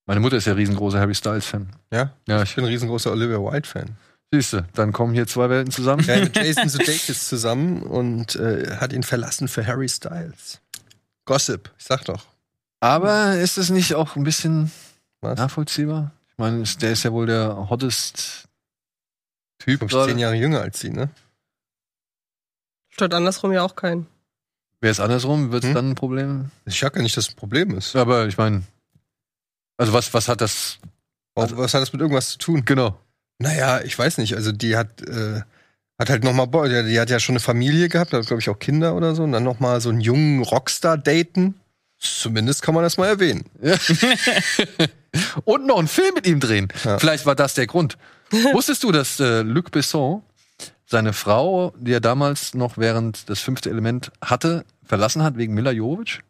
Meine 0.06 0.20
Mutter 0.20 0.36
ist 0.36 0.47
ja 0.47 0.55
riesengroßer 0.55 0.98
Harry 1.01 1.14
Styles-Fan. 1.14 1.68
Ja, 1.93 2.14
Ja, 2.26 2.43
ich 2.43 2.55
bin 2.55 2.64
ein 2.64 2.68
riesengroßer 2.70 3.10
Olivia 3.12 3.39
Wilde-Fan. 3.39 3.97
siehste, 4.32 4.66
dann 4.74 4.93
kommen 4.93 5.12
hier 5.14 5.26
zwei 5.26 5.48
Welten 5.51 5.70
zusammen. 5.70 6.02
Ja, 6.05 6.18
mit 6.20 6.35
Jason 6.36 6.68
Sudeikis 6.68 7.28
zusammen 7.28 7.82
und 7.82 8.36
äh, 8.36 8.76
hat 8.76 8.93
ihn 8.93 9.02
verlassen 9.02 9.48
für 9.48 9.66
Harry 9.66 9.89
Styles. 9.89 10.60
Gossip, 11.26 11.70
ich 11.78 11.85
sag 11.85 12.05
doch. 12.06 12.26
Aber 12.80 13.36
ist 13.36 13.59
es 13.59 13.68
nicht 13.70 13.94
auch 13.94 14.16
ein 14.16 14.24
bisschen 14.24 14.70
Was? 15.20 15.39
nachvollziehbar? 15.39 16.12
Ich 16.28 16.39
meine, 16.39 16.62
der 16.62 16.93
ist 16.93 17.02
ja 17.02 17.12
wohl 17.12 17.26
der 17.26 17.68
hottest 17.68 18.48
Typ 19.59 19.80
Glaub 19.80 19.90
ich, 19.90 19.90
zehn 19.90 20.01
gerade. 20.06 20.20
Jahre 20.20 20.35
jünger 20.36 20.60
als 20.62 20.80
sie, 20.80 20.90
ne? 20.90 21.10
Stört 22.89 23.12
andersrum 23.12 23.52
ja 23.52 23.62
auch 23.62 23.76
keinen. 23.76 24.06
Wäre 24.80 24.92
es 24.92 25.00
andersrum, 25.00 25.50
wird 25.50 25.64
es 25.64 25.68
Hm? 25.70 25.74
dann 25.74 25.90
ein 25.90 25.94
Problem? 25.96 26.50
Ich 26.64 26.78
sag 26.78 26.94
ja 26.96 27.02
nicht, 27.02 27.16
dass 27.16 27.24
es 27.28 27.32
ein 27.32 27.36
Problem 27.36 27.76
ist. 27.76 27.96
Aber 27.96 28.26
ich 28.28 28.36
meine, 28.38 28.62
also 29.76 29.92
was, 29.92 30.12
was 30.14 30.28
hat 30.28 30.40
das? 30.40 30.78
Warum- 31.34 31.56
was 31.59 31.74
hat 31.74 31.82
das 31.82 31.92
mit 31.92 32.00
irgendwas 32.00 32.30
zu 32.30 32.38
tun? 32.38 32.64
Genau. 32.64 32.98
Naja, 33.40 33.80
ich 33.82 33.98
weiß 33.98 34.18
nicht. 34.18 34.34
Also 34.34 34.52
die 34.52 34.76
hat, 34.76 35.02
äh, 35.02 35.40
hat 35.98 36.10
halt 36.10 36.22
nochmal, 36.24 36.46
die, 36.68 36.90
die 36.90 37.00
hat 37.00 37.10
ja 37.10 37.18
schon 37.20 37.34
eine 37.34 37.40
Familie 37.40 37.88
gehabt, 37.88 38.12
hat 38.12 38.26
glaube 38.26 38.40
ich 38.40 38.48
auch 38.48 38.59
Kinder 38.59 38.94
oder 38.94 39.14
so. 39.14 39.24
Und 39.24 39.32
dann 39.32 39.42
nochmal 39.44 39.80
so 39.80 39.88
einen 39.88 40.00
jungen 40.00 40.42
Rockstar 40.42 40.96
daten. 40.98 41.55
Zumindest 42.00 42.62
kann 42.62 42.74
man 42.74 42.84
das 42.84 42.96
mal 42.96 43.06
erwähnen. 43.09 43.44
Und 45.44 45.66
noch 45.66 45.78
einen 45.78 45.88
Film 45.88 46.14
mit 46.14 46.26
ihm 46.26 46.38
drehen. 46.38 46.68
Ja. 46.84 46.98
Vielleicht 46.98 47.26
war 47.26 47.34
das 47.34 47.55
der 47.55 47.66
Grund. 47.66 47.96
Wusstest 48.52 48.84
du, 48.84 48.92
dass 48.92 49.18
äh, 49.20 49.40
Luc 49.42 49.70
Besson 49.70 50.22
seine 50.89 51.12
Frau, 51.12 51.74
die 51.78 51.93
er 51.93 52.01
damals 52.01 52.55
noch 52.55 52.78
während 52.78 53.28
das 53.28 53.40
fünfte 53.40 53.69
Element 53.69 54.10
hatte, 54.23 54.65
verlassen 54.85 55.23
hat 55.23 55.36
wegen 55.36 55.52
Mila 55.52 55.70
Jovovich? 55.70 56.20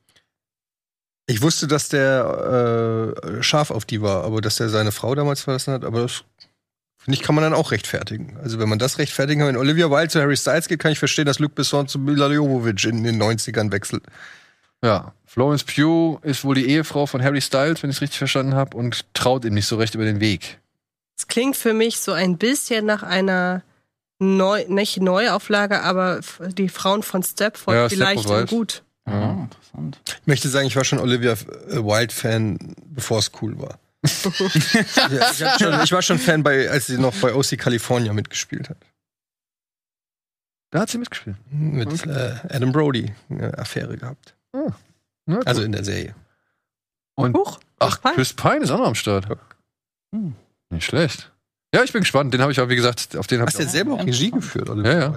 Ich 1.27 1.43
wusste, 1.43 1.69
dass 1.69 1.89
der 1.89 3.15
äh, 3.25 3.43
scharf 3.43 3.71
auf 3.71 3.85
die 3.85 4.03
war, 4.03 4.25
aber 4.25 4.41
dass 4.41 4.59
er 4.59 4.69
seine 4.69 4.91
Frau 4.93 5.15
damals 5.15 5.43
verlassen 5.43 5.75
hat, 5.75 5.85
aber 5.85 6.03
das 6.03 6.25
finde 6.99 7.17
ich, 7.17 7.23
kann 7.23 7.35
man 7.35 7.45
dann 7.45 7.55
auch 7.55 7.71
rechtfertigen. 7.71 8.37
Also 8.43 8.59
wenn 8.59 8.69
man 8.69 8.81
das 8.81 8.99
rechtfertigen 8.99 9.41
kann, 9.41 9.49
wenn 9.49 9.57
Olivia 9.57 9.91
Wilde 9.91 10.09
zu 10.09 10.21
Harry 10.21 10.37
Styles 10.37 10.67
geht, 10.67 10.81
kann 10.81 10.91
ich 10.91 10.99
verstehen, 10.99 11.27
dass 11.27 11.39
Luc 11.39 11.55
Besson 11.55 11.87
zu 11.87 11.99
Mila 11.99 12.29
Jovovich 12.29 12.85
in 12.87 13.05
den 13.05 13.23
90ern 13.23 13.71
wechselt. 13.71 14.05
Ja, 14.83 15.13
Florence 15.25 15.65
Pugh 15.65 16.19
ist 16.23 16.45
wohl 16.45 16.57
die 16.57 16.69
Ehefrau 16.69 17.07
von 17.07 17.23
Harry 17.23 17.41
Styles, 17.41 17.83
wenn 17.83 17.91
ich 17.91 17.97
es 17.97 18.03
richtig 18.03 18.19
verstanden 18.19 18.55
habe, 18.55 18.77
und 18.77 19.05
traut 19.15 19.45
ihm 19.45 19.55
nicht 19.55 19.67
so 19.67 19.77
recht 19.77 19.95
über 19.95 20.05
den 20.05 20.21
Weg. 20.21 20.59
Es 21.17 21.29
klingt 21.29 21.57
für 21.57 21.75
mich 21.75 22.01
so 22.01 22.13
ein 22.13 22.39
bisschen 22.39 22.87
nach 22.87 23.03
einer 23.03 23.63
Neu 24.21 24.65
nicht 24.69 25.01
Neuauflage, 25.01 25.83
aber 25.83 26.21
die 26.41 26.69
Frauen 26.69 27.03
von 27.03 27.23
Stepford 27.23 27.75
Ja, 27.75 27.89
vielleicht 27.89 28.25
Stepford 28.25 28.51
gut. 28.51 28.83
Ah, 29.05 29.45
interessant. 29.45 30.01
Ich 30.07 30.27
möchte 30.27 30.49
sagen, 30.49 30.67
ich 30.67 30.77
war 30.77 30.85
schon 30.85 30.99
Olivia 30.99 31.33
äh, 31.33 31.77
Wilde-Fan, 31.77 32.75
bevor 32.87 33.19
es 33.19 33.31
cool 33.41 33.59
war. 33.59 33.79
ja, 34.05 35.31
ich, 35.31 35.59
schon, 35.59 35.81
ich 35.83 35.93
war 35.93 36.03
schon 36.03 36.19
Fan, 36.19 36.43
bei, 36.43 36.71
als 36.71 36.87
sie 36.87 36.99
noch 36.99 37.15
bei 37.17 37.35
OC 37.35 37.59
California 37.59 38.13
mitgespielt 38.13 38.69
hat. 38.69 38.77
Da 40.71 40.81
hat 40.81 40.91
sie 40.91 40.99
mitgespielt. 40.99 41.37
Mit 41.51 42.07
äh, 42.07 42.37
Adam 42.51 42.73
Brody 42.73 43.15
eine 43.31 43.57
Affäre 43.57 43.97
gehabt. 43.97 44.37
Na 44.53 45.37
gut. 45.37 45.47
Also 45.47 45.63
in 45.63 45.73
der 45.73 45.85
Serie. 45.85 46.15
und 47.15 47.37
Huch, 47.37 47.61
ach, 47.79 48.01
Pine. 48.03 48.15
Chris 48.15 48.33
Pine 48.35 48.59
ist 48.59 48.71
auch 48.71 48.79
noch 48.79 48.89
am 48.89 48.95
Start. 48.95 49.27
Hm. 50.15 50.35
Nicht 50.71 50.85
schlecht. 50.85 51.31
Ja, 51.75 51.83
ich 51.85 51.93
bin 51.93 52.01
gespannt. 52.03 52.33
Den 52.33 52.41
habe 52.41 52.51
ich 52.53 52.61
auch, 52.61 52.69
wie 52.69 52.77
gesagt, 52.77 53.17
auf 53.17 53.27
den 53.27 53.41
habe 53.41 53.49
Hast 53.49 53.59
ich 53.59 53.65
du 53.65 53.69
auch. 53.69 53.73
selber 53.73 53.95
auch 53.95 54.07
Regie 54.07 54.31
geführt, 54.31 54.69
Olivia 54.71 54.93
Ja, 54.93 55.01
ja. 55.01 55.15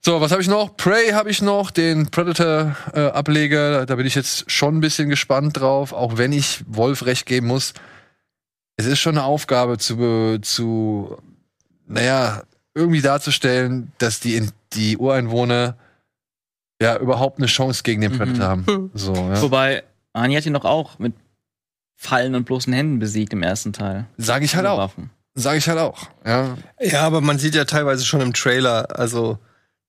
So, 0.00 0.20
was 0.20 0.30
habe 0.32 0.42
ich 0.42 0.48
noch? 0.48 0.76
Prey 0.76 1.10
habe 1.10 1.30
ich 1.30 1.40
noch, 1.42 1.70
den 1.70 2.10
Predator-Ableger. 2.10 3.86
da 3.86 3.94
bin 3.96 4.06
ich 4.06 4.14
jetzt 4.14 4.50
schon 4.50 4.76
ein 4.76 4.80
bisschen 4.80 5.08
gespannt 5.08 5.58
drauf, 5.58 5.92
auch 5.92 6.16
wenn 6.18 6.32
ich 6.32 6.64
Wolf 6.66 7.06
recht 7.06 7.26
geben 7.26 7.46
muss. 7.46 7.74
Es 8.76 8.86
ist 8.86 9.00
schon 9.00 9.16
eine 9.18 9.24
Aufgabe 9.24 9.78
zu, 9.78 10.38
zu 10.40 11.16
naja, 11.86 12.42
irgendwie 12.74 13.00
darzustellen, 13.00 13.92
dass 13.98 14.20
die, 14.20 14.36
in, 14.36 14.52
die 14.72 14.96
Ureinwohner 14.98 15.76
ja 16.80 16.96
überhaupt 16.98 17.38
eine 17.38 17.46
Chance 17.46 17.82
gegen 17.82 18.00
den 18.02 18.12
Mhm. 18.12 18.18
Predator 18.18 18.46
haben. 18.46 18.66
Hm. 18.66 18.90
So, 18.94 19.14
ja. 19.14 19.40
Wobei, 19.42 19.82
Ani 20.12 20.34
hat 20.34 20.46
ihn 20.46 20.52
doch 20.54 20.64
auch 20.64 20.98
mit 20.98 21.14
Fallen 21.96 22.34
und 22.36 22.44
bloßen 22.44 22.72
Händen 22.72 22.98
besiegt 23.00 23.32
im 23.32 23.42
ersten 23.42 23.72
Teil. 23.72 24.06
Sage 24.16 24.44
ich 24.44 24.54
halt 24.54 24.66
auch. 24.66 24.78
Waffen. 24.78 25.10
Sage 25.40 25.58
ich 25.58 25.68
halt 25.68 25.78
auch. 25.78 26.08
Ja. 26.26 26.56
Ja, 26.80 27.02
aber 27.02 27.20
man 27.20 27.38
sieht 27.38 27.54
ja 27.54 27.64
teilweise 27.64 28.04
schon 28.04 28.20
im 28.20 28.32
Trailer, 28.32 28.98
also, 28.98 29.38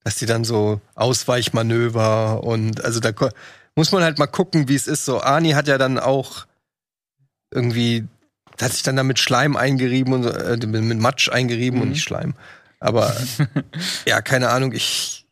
dass 0.04 0.14
die 0.16 0.26
dann 0.26 0.44
so 0.44 0.80
Ausweichmanöver 0.94 2.42
und 2.44 2.84
also 2.84 3.00
da 3.00 3.10
muss 3.76 3.92
man 3.92 4.02
halt 4.02 4.18
mal 4.18 4.26
gucken, 4.26 4.68
wie 4.68 4.74
es 4.74 4.86
ist. 4.86 5.04
So, 5.04 5.20
Ani 5.20 5.50
hat 5.50 5.66
ja 5.68 5.76
dann 5.78 5.98
auch 5.98 6.46
irgendwie, 7.52 8.06
hat 8.60 8.72
sich 8.72 8.82
dann 8.82 8.96
da 8.96 9.02
mit 9.02 9.18
Schleim 9.18 9.56
eingerieben 9.56 10.12
und 10.12 10.24
äh, 10.26 10.56
mit 10.66 10.98
Matsch 11.00 11.28
eingerieben 11.28 11.80
und 11.80 11.88
Mhm. 11.88 11.92
nicht 11.94 12.02
Schleim. 12.04 12.34
Aber 12.78 13.14
ja, 14.06 14.20
keine 14.22 14.50
Ahnung, 14.50 14.72
ich, 14.72 15.26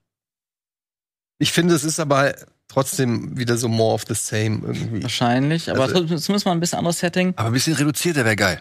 ich 1.38 1.52
finde, 1.52 1.74
es 1.74 1.84
ist 1.84 2.00
aber 2.00 2.34
trotzdem 2.66 3.38
wieder 3.38 3.56
so 3.56 3.68
more 3.68 3.94
of 3.94 4.04
the 4.08 4.14
same 4.14 4.60
irgendwie. 4.66 5.02
Wahrscheinlich, 5.02 5.70
aber 5.70 5.82
Also- 5.84 6.04
zumindest 6.04 6.44
mal 6.44 6.52
ein 6.52 6.60
bisschen 6.60 6.78
anderes 6.78 6.98
Setting. 6.98 7.32
Aber 7.36 7.48
ein 7.50 7.52
bisschen 7.52 7.74
reduzierter 7.74 8.24
wäre 8.24 8.36
geil. 8.36 8.60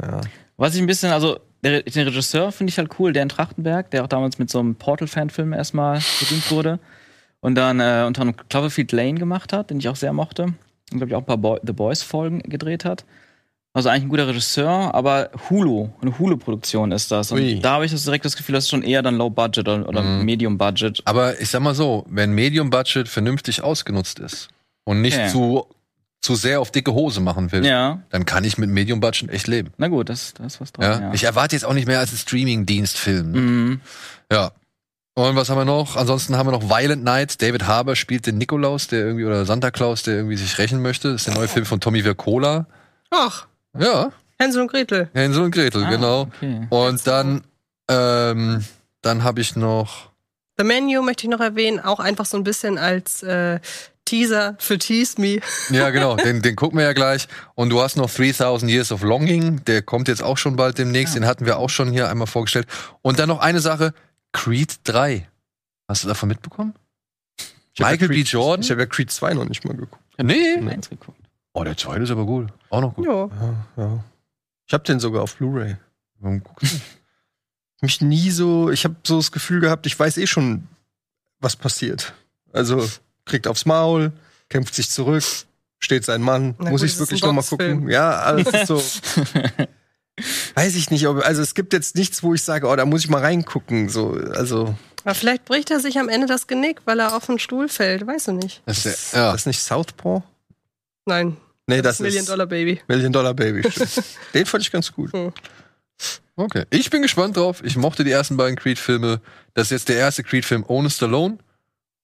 Ja. 0.00 0.20
Was 0.58 0.74
ich 0.74 0.80
ein 0.82 0.86
bisschen, 0.86 1.10
also 1.12 1.38
der, 1.64 1.82
den 1.82 2.06
Regisseur 2.06 2.52
finde 2.52 2.70
ich 2.70 2.78
halt 2.78 2.90
cool, 2.98 3.12
der 3.12 3.22
in 3.22 3.28
Trachtenberg, 3.30 3.90
der 3.90 4.04
auch 4.04 4.08
damals 4.08 4.38
mit 4.38 4.50
so 4.50 4.58
einem 4.58 4.74
Portal-Fan-Film 4.74 5.52
erstmal 5.54 6.00
berühmt 6.20 6.50
wurde. 6.50 6.78
Und 7.40 7.54
dann 7.54 7.80
äh, 7.80 8.04
unter 8.06 8.22
anderem 8.22 8.36
Cloverfield 8.48 8.92
Lane 8.92 9.14
gemacht 9.14 9.52
hat, 9.52 9.70
den 9.70 9.78
ich 9.78 9.88
auch 9.88 9.96
sehr 9.96 10.12
mochte. 10.12 10.42
Und 10.42 10.56
glaube 10.98 11.06
ich 11.08 11.14
auch 11.14 11.20
ein 11.20 11.26
paar 11.26 11.38
Boy 11.38 11.60
The 11.64 11.72
Boys-Folgen 11.72 12.40
gedreht 12.40 12.84
hat. 12.84 13.04
Also 13.74 13.88
eigentlich 13.90 14.04
ein 14.04 14.08
guter 14.08 14.26
Regisseur, 14.26 14.92
aber 14.94 15.30
Hulu, 15.48 15.90
eine 16.00 16.18
Hulu-Produktion 16.18 16.90
ist 16.90 17.12
das. 17.12 17.30
Und 17.30 17.38
Ui. 17.38 17.60
da 17.60 17.74
habe 17.74 17.84
ich 17.84 17.92
das 17.92 18.02
direkt 18.02 18.24
das 18.24 18.34
Gefühl, 18.36 18.54
das 18.54 18.64
ist 18.64 18.70
schon 18.70 18.82
eher 18.82 19.02
dann 19.02 19.16
Low 19.16 19.30
Budget 19.30 19.68
oder, 19.68 19.88
oder 19.88 20.02
Mhm. 20.02 20.24
Medium 20.24 20.58
Budget. 20.58 21.00
Aber 21.04 21.40
ich 21.40 21.48
sag 21.50 21.60
mal 21.60 21.74
so, 21.74 22.04
wenn 22.08 22.32
Medium 22.32 22.70
Budget 22.70 23.08
vernünftig 23.08 23.62
ausgenutzt 23.62 24.18
ist 24.18 24.48
und 24.84 25.00
nicht 25.02 25.16
Ja. 25.18 25.28
zu, 25.28 25.66
zu 26.20 26.34
sehr 26.34 26.60
auf 26.60 26.70
dicke 26.72 26.92
Hose 26.92 27.20
machen 27.20 27.52
will, 27.52 27.64
Ja, 27.64 28.02
dann 28.10 28.24
kann 28.24 28.44
ich 28.44 28.58
mit 28.58 28.68
Medium 28.70 29.00
Budget 29.00 29.30
echt 29.30 29.46
leben. 29.46 29.70
na 29.78 29.88
gut, 29.88 30.08
das, 30.08 30.34
das 30.34 30.54
ist 30.54 30.60
was 30.60 30.72
dran. 30.72 30.84
Ja? 30.84 31.00
Ja. 31.08 31.14
Ich 31.14 31.24
erwarte 31.24 31.54
jetzt 31.56 31.64
auch 31.64 31.74
nicht 31.74 31.86
mehr 31.86 32.00
als 32.00 32.12
ein 32.12 32.16
Streaming-Dienstfilm. 32.18 33.30
ne? 33.32 33.40
Mhm. 33.40 33.80
Ja. 34.32 34.50
Und 35.14 35.34
was 35.34 35.48
haben 35.50 35.58
wir 35.58 35.64
noch? 35.64 35.96
Ansonsten 35.96 36.36
haben 36.36 36.46
wir 36.46 36.52
noch 36.52 36.68
Violent 36.70 37.02
Night. 37.02 37.42
David 37.42 37.66
Harbour 37.66 37.96
spielt 37.96 38.26
den 38.26 38.38
Nikolaus, 38.38 38.86
der 38.86 39.00
irgendwie, 39.00 39.24
oder 39.24 39.44
Santa 39.46 39.70
Claus, 39.72 40.02
der 40.04 40.14
irgendwie 40.14 40.36
sich 40.36 40.58
rächen 40.58 40.80
möchte. 40.80 41.10
Das 41.12 41.22
ist 41.22 41.26
der 41.26 41.34
neue 41.34 41.48
Film 41.48 41.66
von 41.66 41.80
Tommy 41.80 42.02
Vercola. 42.02 42.66
Ach, 43.10 43.46
Ja, 43.76 44.12
Hänsel 44.38 44.62
und 44.62 44.70
Gretel. 44.70 45.08
Hänsel 45.14 45.42
und 45.42 45.50
Gretel, 45.50 45.82
Ah, 45.84 45.90
genau. 45.90 46.20
Okay. 46.36 46.66
Und 46.70 47.04
dann, 47.08 47.42
ähm, 47.88 48.64
dann 49.02 49.24
habe 49.24 49.40
ich 49.40 49.56
noch, 49.56 50.10
The 50.56 50.64
Menu 50.64 51.02
möchte 51.02 51.24
ich 51.24 51.30
noch 51.30 51.40
erwähnen, 51.40 51.80
auch 51.80 51.98
einfach 52.00 52.26
so 52.26 52.36
ein 52.36 52.44
bisschen 52.44 52.78
als 52.78 53.22
äh, 53.24 53.58
Teaser 54.08 54.56
für 54.58 54.78
Tease 54.78 55.20
Me. 55.20 55.40
ja 55.70 55.90
genau, 55.96 56.16
den, 56.16 56.42
den 56.42 56.56
gucken 56.56 56.78
wir 56.78 56.84
ja 56.86 56.92
gleich. 56.92 57.28
Und 57.54 57.70
du 57.70 57.80
hast 57.80 57.96
noch 57.96 58.10
3000 58.10 58.70
Years 58.70 58.92
of 58.92 59.02
Longing, 59.02 59.64
der 59.64 59.82
kommt 59.82 60.08
jetzt 60.08 60.22
auch 60.22 60.38
schon 60.38 60.56
bald 60.56 60.78
demnächst, 60.78 61.14
den 61.14 61.26
hatten 61.26 61.46
wir 61.46 61.58
auch 61.58 61.70
schon 61.70 61.90
hier 61.90 62.08
einmal 62.08 62.26
vorgestellt. 62.26 62.66
Und 63.02 63.18
dann 63.18 63.28
noch 63.28 63.40
eine 63.40 63.60
Sache, 63.60 63.92
Creed 64.32 64.76
3. 64.84 65.28
Hast 65.86 66.04
du 66.04 66.08
davon 66.08 66.28
mitbekommen? 66.28 66.74
Ich 67.38 67.80
hab 67.80 67.86
ja 67.86 67.92
Michael 67.92 68.08
B. 68.08 68.14
Creed- 68.14 68.28
Jordan? 68.28 68.62
Ich 68.64 68.70
habe 68.70 68.80
ja 68.80 68.86
Creed 68.86 69.10
2 69.10 69.34
noch 69.34 69.48
nicht 69.48 69.64
mal 69.64 69.74
geguckt. 69.76 70.02
Nee. 70.22 70.56
Geguckt. 70.56 71.18
Oh, 71.52 71.64
der 71.64 71.76
zweite 71.76 72.02
ist 72.02 72.10
aber 72.10 72.26
gut. 72.26 72.48
Auch 72.70 72.80
noch 72.80 72.94
gut. 72.94 73.06
Ja. 73.06 73.26
Ja, 73.26 73.66
ja. 73.76 74.04
Ich 74.66 74.74
habe 74.74 74.84
den 74.84 75.00
sogar 75.00 75.22
auf 75.22 75.36
Blu-ray. 75.36 75.76
Warum 76.20 76.42
guckst 76.42 76.74
du? 76.74 76.78
mich 77.80 78.00
nie 78.00 78.30
so, 78.30 78.70
ich 78.70 78.84
habe 78.84 78.96
so 79.06 79.16
das 79.16 79.30
Gefühl 79.32 79.60
gehabt, 79.60 79.86
ich 79.86 79.98
weiß 79.98 80.18
eh 80.18 80.26
schon, 80.26 80.66
was 81.40 81.54
passiert. 81.56 82.12
Also 82.52 82.88
kriegt 83.28 83.46
aufs 83.46 83.66
Maul, 83.66 84.12
kämpft 84.48 84.74
sich 84.74 84.90
zurück, 84.90 85.24
steht 85.78 86.04
sein 86.04 86.22
Mann. 86.22 86.54
Na 86.58 86.70
Muss 86.70 86.80
gut, 86.80 86.90
ich 86.90 86.98
wirklich 86.98 87.22
ein 87.22 87.26
noch 87.26 87.34
mal 87.34 87.42
Boxfilm. 87.42 87.78
gucken? 87.78 87.90
Ja, 87.90 88.18
alles 88.20 88.48
ist 88.48 88.66
so. 88.66 88.76
weiß 90.54 90.74
ich 90.74 90.90
nicht, 90.90 91.06
ob, 91.06 91.24
also 91.24 91.42
es 91.42 91.54
gibt 91.54 91.72
jetzt 91.72 91.94
nichts, 91.94 92.22
wo 92.22 92.34
ich 92.34 92.42
sage, 92.42 92.66
oh, 92.66 92.74
da 92.74 92.84
muss 92.84 93.04
ich 93.04 93.10
mal 93.10 93.20
reingucken. 93.20 93.88
So, 93.88 94.18
also 94.34 94.74
Aber 95.04 95.14
vielleicht 95.14 95.44
bricht 95.44 95.70
er 95.70 95.80
sich 95.80 95.98
am 95.98 96.08
Ende 96.08 96.26
das 96.26 96.46
Genick, 96.46 96.80
weil 96.86 96.98
er 96.98 97.14
auf 97.14 97.26
den 97.26 97.38
Stuhl 97.38 97.68
fällt. 97.68 98.06
Weißt 98.06 98.28
du 98.28 98.32
nicht. 98.32 98.62
Das 98.66 98.82
das, 98.82 98.94
ist, 98.94 99.12
ja. 99.14 99.32
das 99.32 99.42
ist 99.42 99.46
nicht 99.46 99.60
Southpaw? 99.60 100.22
Nein, 101.06 101.36
Nee, 101.68 101.82
das, 101.82 102.00
Million 102.00 102.22
ist 102.22 102.30
Dollar 102.30 102.46
Baby. 102.46 102.80
Million 102.88 103.12
Dollar 103.12 103.34
Baby. 103.34 103.60
Den 104.34 104.46
fand 104.46 104.64
ich 104.64 104.72
ganz 104.72 104.90
gut. 104.90 105.10
Okay. 106.34 106.64
Ich 106.70 106.88
bin 106.88 107.02
gespannt 107.02 107.36
drauf. 107.36 107.62
Ich 107.62 107.76
mochte 107.76 108.04
die 108.04 108.10
ersten 108.10 108.38
beiden 108.38 108.56
Creed-Filme. 108.56 109.20
Das 109.52 109.66
ist 109.66 109.70
jetzt 109.72 109.88
der 109.90 109.98
erste 109.98 110.22
Creed-Film 110.24 110.64
ohne 110.66 110.88
Stallone. 110.88 111.36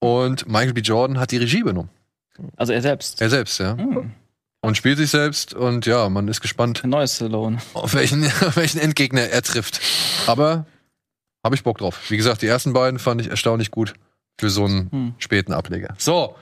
Und 0.04 0.46
Michael 0.48 0.72
B. 0.74 0.80
Jordan 0.80 1.18
hat 1.18 1.30
die 1.30 1.36
Regie 1.38 1.58
übernommen. 1.60 1.90
Also 2.56 2.72
er 2.72 2.82
selbst. 2.82 3.20
Er 3.20 3.30
selbst, 3.30 3.58
ja. 3.58 3.76
Hm. 3.76 4.10
Und 4.60 4.76
spielt 4.76 4.98
sich 4.98 5.10
selbst. 5.10 5.54
Und 5.54 5.86
ja, 5.86 6.08
man 6.08 6.26
ist 6.28 6.40
gespannt, 6.40 6.82
Ein 6.84 6.90
neues 6.90 7.16
Stallone. 7.16 7.58
auf 7.74 7.94
welchen, 7.94 8.24
auf 8.46 8.56
welchen 8.56 8.80
Endgegner 8.80 9.22
er 9.22 9.42
trifft. 9.42 9.80
Aber 10.26 10.66
habe 11.44 11.54
ich 11.54 11.62
Bock 11.62 11.78
drauf. 11.78 12.00
Wie 12.10 12.16
gesagt, 12.16 12.42
die 12.42 12.46
ersten 12.46 12.72
beiden 12.72 12.98
fand 12.98 13.20
ich 13.20 13.28
erstaunlich 13.28 13.70
gut 13.70 13.94
für 14.40 14.50
so 14.50 14.64
einen 14.64 14.90
Hm. 14.90 15.14
späten 15.18 15.52
Ableger. 15.52 15.94
So, 15.98 16.34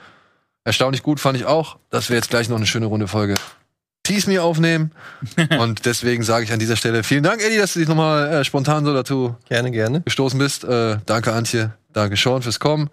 erstaunlich 0.65 1.03
gut 1.03 1.21
fand 1.21 1.37
ich 1.37 1.45
auch, 1.45 1.79
dass 1.91 2.09
wir 2.09 2.17
jetzt 2.17 2.31
gleich 2.31 2.49
noch 2.49 2.57
eine 2.57 2.67
schöne 2.67 2.87
Runde 2.87 3.09
Folge 3.09 3.35
Tease 4.05 4.31
Me 4.31 4.41
aufnehmen. 4.43 4.93
Und 5.61 5.85
deswegen 5.87 6.23
sage 6.23 6.45
ich 6.45 6.53
an 6.53 6.59
dieser 6.59 6.77
Stelle 6.77 7.03
vielen 7.05 7.23
Dank, 7.23 7.41
Eddie, 7.43 7.59
dass 7.59 7.75
du 7.75 7.79
dich 7.81 7.89
nochmal 7.89 8.29
äh, 8.33 8.45
spontan 8.45 8.85
so 8.85 8.95
dazu 8.95 9.37
Gerne, 9.49 9.71
gerne. 9.71 10.01
gestoßen 10.01 10.39
bist. 10.39 10.65
Äh, 10.65 10.99
danke, 11.07 11.33
Antje. 11.33 11.73
Danke, 11.93 12.17
Sean, 12.17 12.43
fürs 12.43 12.59
Kommen. 12.59 12.89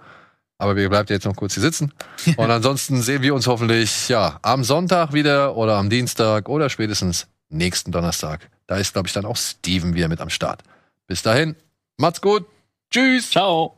Aber 0.59 0.75
wir 0.75 0.89
bleibt 0.89 1.09
jetzt 1.09 1.25
noch 1.25 1.35
kurz 1.35 1.53
hier 1.53 1.63
sitzen. 1.63 1.93
Und 2.35 2.51
ansonsten 2.51 3.01
sehen 3.01 3.23
wir 3.23 3.33
uns 3.33 3.47
hoffentlich 3.47 4.09
ja 4.09 4.39
am 4.41 4.65
Sonntag 4.65 5.13
wieder 5.13 5.55
oder 5.55 5.77
am 5.77 5.89
Dienstag 5.89 6.49
oder 6.49 6.69
spätestens 6.69 7.27
nächsten 7.47 7.91
Donnerstag. 7.91 8.49
Da 8.67 8.75
ist, 8.75 8.93
glaube 8.93 9.07
ich, 9.07 9.13
dann 9.13 9.25
auch 9.25 9.37
Steven 9.37 9.95
wieder 9.95 10.09
mit 10.09 10.21
am 10.21 10.29
Start. 10.29 10.61
Bis 11.07 11.23
dahin, 11.23 11.55
macht's 11.97 12.21
gut. 12.21 12.45
Tschüss. 12.91 13.31
Ciao. 13.31 13.77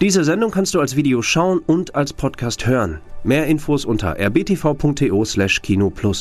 Diese 0.00 0.24
Sendung 0.24 0.50
kannst 0.50 0.74
du 0.74 0.80
als 0.80 0.96
Video 0.96 1.22
schauen 1.22 1.58
und 1.58 1.94
als 1.94 2.14
Podcast 2.14 2.66
hören. 2.66 3.00
Mehr 3.22 3.46
Infos 3.46 3.84
unter 3.84 4.18
rbtv.to/kinoplus. 4.18 6.18